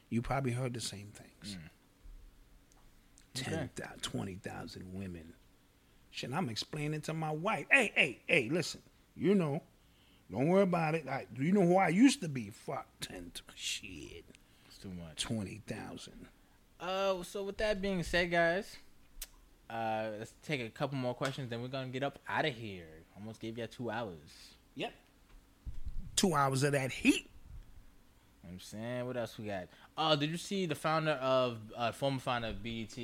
You 0.08 0.22
probably 0.22 0.52
heard 0.52 0.74
the 0.74 0.80
same 0.80 1.10
things. 1.12 1.56
Hmm. 1.56 1.66
Ten 3.34 3.70
thou- 3.74 3.90
20,000 4.00 4.94
women. 4.94 5.32
Shit, 6.12 6.32
I'm 6.32 6.48
explaining 6.48 7.00
to 7.00 7.14
my 7.14 7.32
wife. 7.32 7.66
Hey, 7.68 7.90
hey, 7.96 8.20
hey, 8.28 8.48
listen. 8.48 8.80
You 9.16 9.34
know, 9.34 9.60
don't 10.30 10.48
worry 10.48 10.62
about 10.62 10.94
it. 10.94 11.08
I, 11.08 11.26
you 11.38 11.52
know 11.52 11.62
who 11.62 11.76
I 11.76 11.88
used 11.88 12.20
to 12.22 12.28
be? 12.28 12.50
Fuck, 12.50 12.86
10, 13.00 13.32
t- 13.34 13.42
shit, 13.54 14.24
It's 14.66 14.78
too 14.78 14.90
much. 14.90 15.22
20,000. 15.22 16.12
Uh, 16.80 17.22
so 17.22 17.44
with 17.44 17.56
that 17.58 17.80
being 17.82 18.02
said, 18.02 18.30
guys, 18.30 18.76
uh, 19.70 20.10
let's 20.18 20.32
take 20.42 20.60
a 20.60 20.68
couple 20.70 20.96
more 20.98 21.14
questions, 21.14 21.50
then 21.50 21.60
we're 21.62 21.68
gonna 21.68 21.88
get 21.88 22.02
up 22.02 22.18
out 22.28 22.44
of 22.44 22.54
here. 22.54 22.86
Almost 23.16 23.40
gave 23.40 23.58
you 23.58 23.66
two 23.66 23.90
hours. 23.90 24.54
Yep. 24.76 24.92
Two 26.16 26.34
hours 26.34 26.62
of 26.62 26.72
that 26.72 26.92
heat. 26.92 27.14
You 28.44 28.50
know 28.50 28.50
what 28.50 28.52
I'm 28.52 28.60
saying, 28.60 29.06
what 29.06 29.16
else 29.16 29.38
we 29.38 29.46
got? 29.46 29.68
Oh, 29.96 30.14
did 30.14 30.30
you 30.30 30.36
see 30.36 30.66
the 30.66 30.74
founder 30.74 31.12
of 31.12 31.58
uh, 31.76 31.92
former 31.92 32.20
founder 32.20 32.48
of 32.48 32.62
BET? 32.62 32.96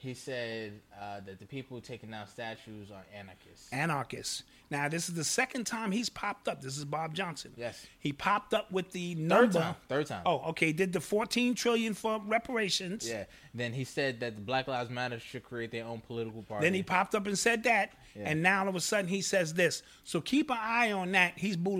He 0.00 0.14
said 0.14 0.80
uh, 0.96 1.18
that 1.26 1.40
the 1.40 1.44
people 1.44 1.80
taking 1.80 2.12
down 2.12 2.28
statues 2.28 2.92
are 2.92 3.04
anarchists. 3.12 3.68
Anarchists. 3.72 4.44
Now, 4.70 4.88
this 4.88 5.08
is 5.08 5.16
the 5.16 5.24
second 5.24 5.64
time 5.66 5.90
he's 5.90 6.08
popped 6.08 6.46
up. 6.46 6.62
This 6.62 6.78
is 6.78 6.84
Bob 6.84 7.14
Johnson. 7.14 7.52
Yes. 7.56 7.84
He 7.98 8.12
popped 8.12 8.54
up 8.54 8.70
with 8.70 8.92
the 8.92 9.16
number. 9.16 9.58
time. 9.58 9.74
Third 9.88 10.06
time. 10.06 10.22
Oh, 10.24 10.50
okay. 10.50 10.70
Did 10.70 10.92
the 10.92 11.00
14 11.00 11.56
trillion 11.56 11.94
for 11.94 12.20
reparations. 12.24 13.08
Yeah. 13.08 13.24
Then 13.52 13.72
he 13.72 13.82
said 13.82 14.20
that 14.20 14.36
the 14.36 14.40
Black 14.42 14.68
Lives 14.68 14.88
Matter 14.88 15.18
should 15.18 15.42
create 15.42 15.72
their 15.72 15.84
own 15.84 16.00
political 16.00 16.42
party. 16.44 16.64
Then 16.66 16.74
he 16.74 16.84
popped 16.84 17.16
up 17.16 17.26
and 17.26 17.36
said 17.36 17.64
that, 17.64 17.92
Yeah. 18.14 18.28
and 18.30 18.40
now 18.40 18.60
all 18.62 18.68
of 18.68 18.76
a 18.76 18.80
sudden 18.80 19.08
he 19.08 19.20
says 19.20 19.54
this. 19.54 19.82
So 20.04 20.20
keep 20.20 20.48
an 20.50 20.58
eye 20.60 20.92
on 20.92 21.10
that. 21.12 21.32
He's 21.38 21.56
Boule. 21.56 21.78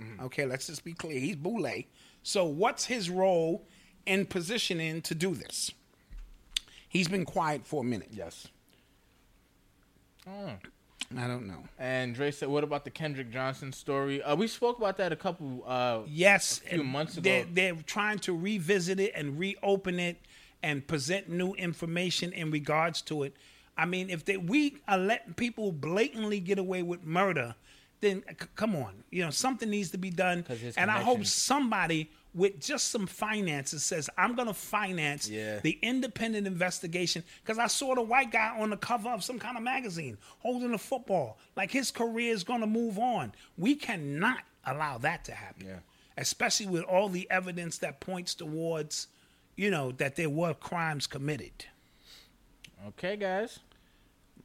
Mm-hmm. 0.00 0.20
Okay, 0.26 0.46
let's 0.46 0.68
just 0.68 0.84
be 0.84 0.92
clear. 0.92 1.18
He's 1.18 1.34
Boule. 1.36 1.68
So 2.22 2.44
what's 2.44 2.84
his 2.84 3.10
role 3.10 3.66
in 4.06 4.26
positioning 4.26 5.02
to 5.02 5.16
do 5.16 5.34
this? 5.34 5.72
He's 6.90 7.08
been 7.08 7.24
quiet 7.24 7.64
for 7.66 7.80
a 7.82 7.86
minute. 7.86 8.08
yes. 8.12 8.46
I 10.26 11.26
don't 11.26 11.48
know. 11.48 11.64
And 11.78 12.14
Dre 12.14 12.30
said, 12.30 12.48
"What 12.48 12.62
about 12.62 12.84
the 12.84 12.90
Kendrick 12.90 13.32
Johnson 13.32 13.72
story? 13.72 14.22
Uh, 14.22 14.36
we 14.36 14.46
spoke 14.46 14.78
about 14.78 14.96
that 14.98 15.10
a 15.12 15.16
couple. 15.16 15.64
Uh, 15.66 16.00
Yes, 16.06 16.60
a 16.66 16.74
few 16.74 16.84
months 16.84 17.16
ago. 17.16 17.22
They're, 17.22 17.46
they're 17.52 17.82
trying 17.84 18.18
to 18.20 18.36
revisit 18.36 19.00
it 19.00 19.12
and 19.16 19.38
reopen 19.38 19.98
it 19.98 20.18
and 20.62 20.86
present 20.86 21.28
new 21.28 21.54
information 21.54 22.32
in 22.32 22.50
regards 22.50 23.02
to 23.02 23.22
it. 23.24 23.34
I 23.76 23.86
mean, 23.86 24.10
if 24.10 24.24
they, 24.24 24.36
we 24.36 24.76
are 24.86 24.98
letting 24.98 25.34
people 25.34 25.72
blatantly 25.72 26.38
get 26.38 26.58
away 26.58 26.82
with 26.82 27.02
murder, 27.04 27.54
then 28.00 28.22
c- 28.28 28.46
come 28.54 28.76
on, 28.76 29.02
you 29.10 29.24
know 29.24 29.30
something 29.30 29.68
needs 29.70 29.90
to 29.92 29.98
be 29.98 30.10
done. 30.10 30.44
And 30.76 30.90
I 30.90 31.00
hope 31.00 31.24
somebody 31.24 32.10
with 32.32 32.60
just 32.60 32.88
some 32.88 33.06
finances 33.06 33.82
says, 33.82 34.08
"I'm 34.16 34.34
going 34.34 34.48
to 34.48 34.54
finance 34.54 35.28
Yeah. 35.28 35.60
the 35.60 35.78
independent 35.82 36.46
investigation." 36.46 37.24
Because 37.42 37.58
I 37.58 37.66
saw 37.66 37.94
the 37.94 38.02
white 38.02 38.30
guy 38.30 38.56
on 38.60 38.70
the 38.70 38.76
cover 38.76 39.08
of 39.10 39.24
some 39.24 39.38
kind 39.38 39.56
of 39.56 39.62
magazine 39.62 40.16
holding 40.38 40.72
a 40.72 40.78
football, 40.78 41.38
like 41.56 41.70
his 41.70 41.90
career 41.90 42.32
is 42.32 42.44
going 42.44 42.60
to 42.60 42.66
move 42.66 42.98
on. 42.98 43.32
We 43.58 43.74
cannot 43.74 44.44
allow 44.64 44.98
that 44.98 45.24
to 45.24 45.32
happen 45.32 45.66
Yeah. 45.66 45.78
especially 46.16 46.66
with 46.66 46.84
all 46.84 47.08
the 47.08 47.26
evidence 47.30 47.78
that 47.78 47.98
points 48.00 48.34
towards, 48.34 49.08
you 49.56 49.70
know, 49.70 49.90
that 49.92 50.16
there 50.16 50.28
were 50.30 50.54
crimes 50.54 51.06
committed. 51.06 51.64
okay, 52.88 53.16
guys. 53.16 53.58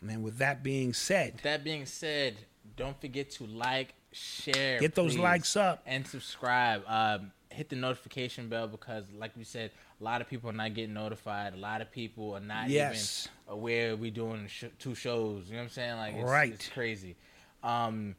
And 0.07 0.23
with 0.23 0.37
that 0.37 0.61
being 0.63 0.93
said, 0.93 1.39
That 1.43 1.63
being 1.63 1.85
said, 1.85 2.35
don't 2.77 2.99
forget 2.99 3.31
to 3.31 3.45
like, 3.45 3.93
share, 4.11 4.79
Get 4.79 4.95
those 4.95 5.13
please, 5.15 5.21
likes 5.21 5.55
up. 5.55 5.81
and 5.85 6.05
subscribe. 6.07 6.83
Um, 6.87 7.31
hit 7.51 7.69
the 7.69 7.76
notification 7.76 8.49
bell 8.49 8.67
because, 8.67 9.05
like 9.17 9.35
we 9.38 9.43
said, 9.43 9.72
a 9.99 10.03
lot 10.03 10.19
of 10.22 10.30
people 10.30 10.49
are 10.49 10.53
not 10.53 10.73
getting 10.73 10.93
notified. 10.93 11.53
A 11.53 11.57
lot 11.57 11.81
of 11.81 11.91
people 11.91 12.34
are 12.35 12.39
not 12.39 12.69
Yes. 12.69 13.27
even 13.47 13.57
aware 13.59 13.95
we're 13.95 14.11
doing 14.11 14.47
sh- 14.47 14.65
two 14.80 14.95
shows. 14.95 15.45
You 15.47 15.53
know 15.53 15.59
what 15.59 15.63
I'm 15.65 15.69
saying? 15.69 15.95
Like, 15.97 16.15
it's, 16.15 16.30
Right. 16.30 16.53
it's 16.53 16.69
crazy. 16.69 17.15
Um, 17.63 18.15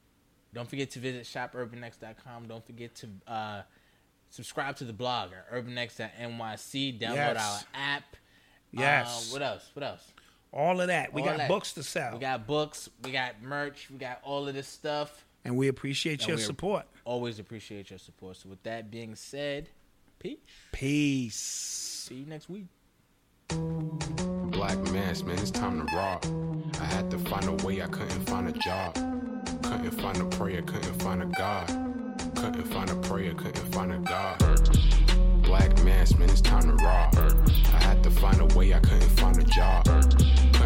don't 0.55 0.69
forget 0.69 0.91
to 0.93 0.99
visit 1.01 1.25
shopurbanx.com. 1.25 2.49
Don't 2.49 2.65
forget 2.65 2.95
to 2.97 3.09
uh, 3.27 3.63
subscribe 4.31 4.77
to 4.77 4.85
the 4.85 4.93
blog 4.93 5.31
at 5.33 5.51
urbanx.nyc. 5.53 6.99
Download 7.01 7.15
Yes. 7.15 7.65
our 7.75 7.81
app. 7.81 8.17
Yes. 8.73 9.29
Uh, 9.31 9.33
what 9.33 9.43
else? 9.43 9.71
What 9.75 9.83
else? 9.85 10.13
all 10.53 10.81
of 10.81 10.87
that, 10.87 11.13
we 11.13 11.21
All 11.21 11.29
got 11.29 11.37
that. 11.37 11.49
books 11.49 11.73
to 11.75 11.83
sell. 11.83 12.15
We 12.15 12.21
got 12.21 12.47
books, 12.47 12.89
we 13.05 13.11
got 13.13 13.43
merch, 13.43 13.91
we 13.91 13.99
got 13.99 14.21
all 14.23 14.49
of 14.49 14.55
this 14.55 14.67
stuff. 14.69 15.26
And 15.47 15.57
we 15.57 15.69
appreciate 15.69 16.21
And 16.21 16.29
your 16.29 16.37
we 16.37 16.43
support. 16.43 16.87
Always 17.05 17.39
appreciate 17.39 17.91
your 17.91 17.99
support. 17.99 18.37
So 18.37 18.49
with 18.49 18.63
that 18.65 18.91
being 18.91 19.15
said, 19.15 19.71
peace. 20.19 20.39
Peace. 20.73 21.37
See 21.37 22.17
you 22.17 22.27
next 22.27 22.49
week. 22.49 22.67
Black 23.49 24.79
mass, 24.93 25.23
man, 25.23 25.39
it's 25.39 25.53
time 25.53 25.87
to 25.87 25.97
rock. 25.97 26.27
I 26.81 26.85
had 26.87 27.11
to 27.13 27.19
find 27.19 27.45
a 27.45 27.65
way, 27.65 27.81
I 27.81 27.87
couldn't 27.87 28.29
find 28.29 28.49
a 28.49 28.53
job. 28.53 28.95
Couldn't 29.63 29.93
find 29.93 30.17
a 30.19 30.25
prayer, 30.25 30.63
couldn't 30.63 31.01
find 31.01 31.23
a 31.23 31.27
God. 31.27 31.69
Couldn't 32.35 32.65
find 32.65 32.91
a 32.91 32.97
prayer, 32.97 33.33
couldn't 33.35 33.73
find 33.73 33.93
a 33.93 33.99
God. 33.99 34.39
Black 35.43 35.81
mass, 35.85 36.17
man, 36.17 36.29
it's 36.29 36.41
time 36.41 36.63
to 36.63 36.85
rock. 36.85 37.15
I 37.73 37.85
had 37.85 38.03
to 38.03 38.11
find 38.11 38.41
a 38.41 38.47
way, 38.57 38.75
I 38.75 38.81
couldn't 38.81 39.11
find 39.11 39.39
a 39.39 39.45
job. 39.45 39.85
Couldn't 39.85 40.66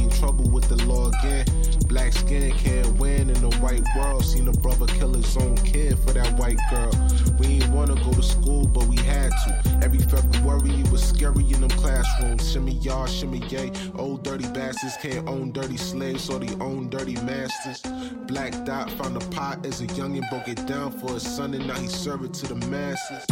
trouble 0.21 0.47
with 0.51 0.69
the 0.69 0.75
law 0.85 1.07
again. 1.07 1.43
Black 1.87 2.13
skin 2.13 2.51
can't 2.51 2.87
win 2.99 3.27
in 3.27 3.41
the 3.41 3.49
white 3.57 3.83
world. 3.97 4.23
Seen 4.23 4.47
a 4.47 4.51
brother 4.51 4.85
kill 4.85 5.15
his 5.15 5.35
own 5.35 5.57
kid 5.57 5.97
for 5.97 6.11
that 6.13 6.37
white 6.37 6.59
girl. 6.69 6.91
We 7.39 7.47
ain't 7.55 7.69
wanna 7.69 7.95
go 7.95 8.13
to 8.13 8.21
school, 8.21 8.67
but 8.67 8.85
we 8.85 8.97
had 8.97 9.31
to. 9.31 9.79
Every 9.81 9.97
February 9.97 10.79
it 10.79 10.91
was 10.91 11.03
scary 11.03 11.43
in 11.51 11.61
them 11.61 11.71
classrooms. 11.71 12.51
Shimmy 12.51 12.73
y'all, 12.73 13.07
shimmy 13.07 13.39
yay. 13.49 13.71
Old 13.97 14.23
dirty 14.23 14.47
bastards 14.49 14.95
can't 15.01 15.27
own 15.27 15.53
dirty 15.53 15.77
slaves, 15.77 16.23
so 16.23 16.37
they 16.37 16.53
own 16.63 16.91
dirty 16.91 17.15
masters. 17.25 17.81
Black 18.27 18.53
Dot 18.63 18.91
found 18.91 19.17
a 19.17 19.25
pot 19.29 19.65
as 19.65 19.81
a 19.81 19.87
youngin', 19.87 20.29
broke 20.29 20.47
it 20.47 20.67
down 20.67 20.91
for 20.91 21.13
his 21.13 21.27
son, 21.27 21.55
and 21.55 21.65
now 21.65 21.79
he 21.79 21.87
serve 21.87 22.23
it 22.23 22.33
to 22.35 22.53
the 22.53 22.67
masses. 22.67 23.25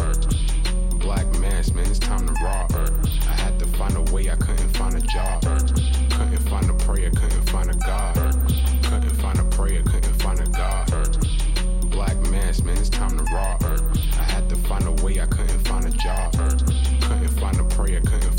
Black 1.00 1.26
mass, 1.40 1.72
man, 1.74 1.86
it's 1.88 2.00
time 2.00 2.28
to 2.28 2.34
rock. 2.44 2.72
I 2.74 3.34
had 3.34 3.58
to 3.60 3.66
find 3.66 3.96
a 3.96 4.02
way, 4.14 4.30
I 4.30 4.36
couldn't 4.36 4.70
find 4.78 4.96
a 4.96 5.02
job. 5.02 5.42
Couldn't 5.42 6.50
find 6.50 6.70
a 6.70 6.74
prayer, 6.74 7.10
couldn't 7.12 7.50
find 7.50 7.70
a 7.70 7.76
God. 7.76 8.16
Couldn't 8.84 9.16
find 9.16 9.40
a 9.40 9.44
prayer, 9.46 9.82
couldn't 9.84 10.22
find 10.22 10.40
a 10.40 10.48
God. 10.48 11.18
Black 11.90 12.18
mass, 12.30 12.62
man, 12.64 12.78
it's 12.78 12.90
time 12.90 13.18
to 13.18 13.24
rock. 13.34 13.64
I 13.64 14.24
had 14.24 14.50
to 14.50 14.56
find 14.56 14.86
a 14.86 14.92
way, 15.04 15.20
I 15.20 15.26
couldn't 15.26 15.60
find 15.68 15.86
a 15.86 15.92
job. 15.92 16.34
Couldn't 17.02 17.40
find 17.40 17.60
a 17.60 17.64
prayer, 17.64 18.02
couldn't 18.02 18.39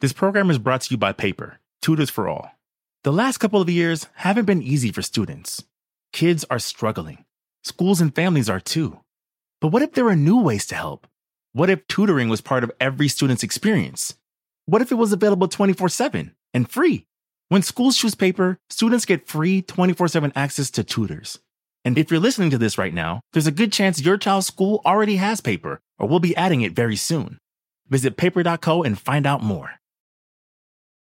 This 0.00 0.14
program 0.14 0.48
is 0.48 0.56
brought 0.56 0.80
to 0.82 0.92
you 0.92 0.96
by 0.96 1.12
Paper, 1.12 1.58
Tutors 1.82 2.08
for 2.08 2.26
All. 2.26 2.52
The 3.04 3.12
last 3.12 3.36
couple 3.36 3.60
of 3.60 3.68
years 3.68 4.06
haven't 4.14 4.46
been 4.46 4.62
easy 4.62 4.90
for 4.90 5.02
students. 5.02 5.62
Kids 6.14 6.42
are 6.48 6.58
struggling. 6.58 7.26
Schools 7.64 8.00
and 8.00 8.14
families 8.14 8.48
are 8.48 8.60
too. 8.60 9.00
But 9.60 9.68
what 9.68 9.82
if 9.82 9.92
there 9.92 10.08
are 10.08 10.16
new 10.16 10.40
ways 10.40 10.64
to 10.68 10.74
help? 10.74 11.06
What 11.52 11.68
if 11.68 11.86
tutoring 11.86 12.30
was 12.30 12.40
part 12.40 12.64
of 12.64 12.72
every 12.80 13.08
student's 13.08 13.42
experience? 13.42 14.14
What 14.64 14.80
if 14.80 14.90
it 14.90 14.94
was 14.94 15.12
available 15.12 15.48
24 15.48 15.90
7 15.90 16.34
and 16.54 16.70
free? 16.70 17.04
When 17.50 17.60
schools 17.60 17.98
choose 17.98 18.14
paper, 18.14 18.56
students 18.70 19.04
get 19.04 19.28
free 19.28 19.60
24 19.60 20.08
7 20.08 20.32
access 20.34 20.70
to 20.70 20.82
tutors. 20.82 21.40
And 21.84 21.98
if 21.98 22.10
you're 22.10 22.20
listening 22.20 22.48
to 22.50 22.58
this 22.58 22.78
right 22.78 22.94
now, 22.94 23.20
there's 23.34 23.46
a 23.46 23.52
good 23.52 23.70
chance 23.70 24.00
your 24.00 24.16
child's 24.16 24.46
school 24.46 24.80
already 24.86 25.16
has 25.16 25.42
paper 25.42 25.82
or 25.98 26.08
will 26.08 26.20
be 26.20 26.34
adding 26.36 26.62
it 26.62 26.72
very 26.72 26.96
soon. 26.96 27.38
Visit 27.90 28.16
paper.co 28.16 28.82
and 28.82 28.98
find 28.98 29.26
out 29.26 29.42
more. 29.42 29.79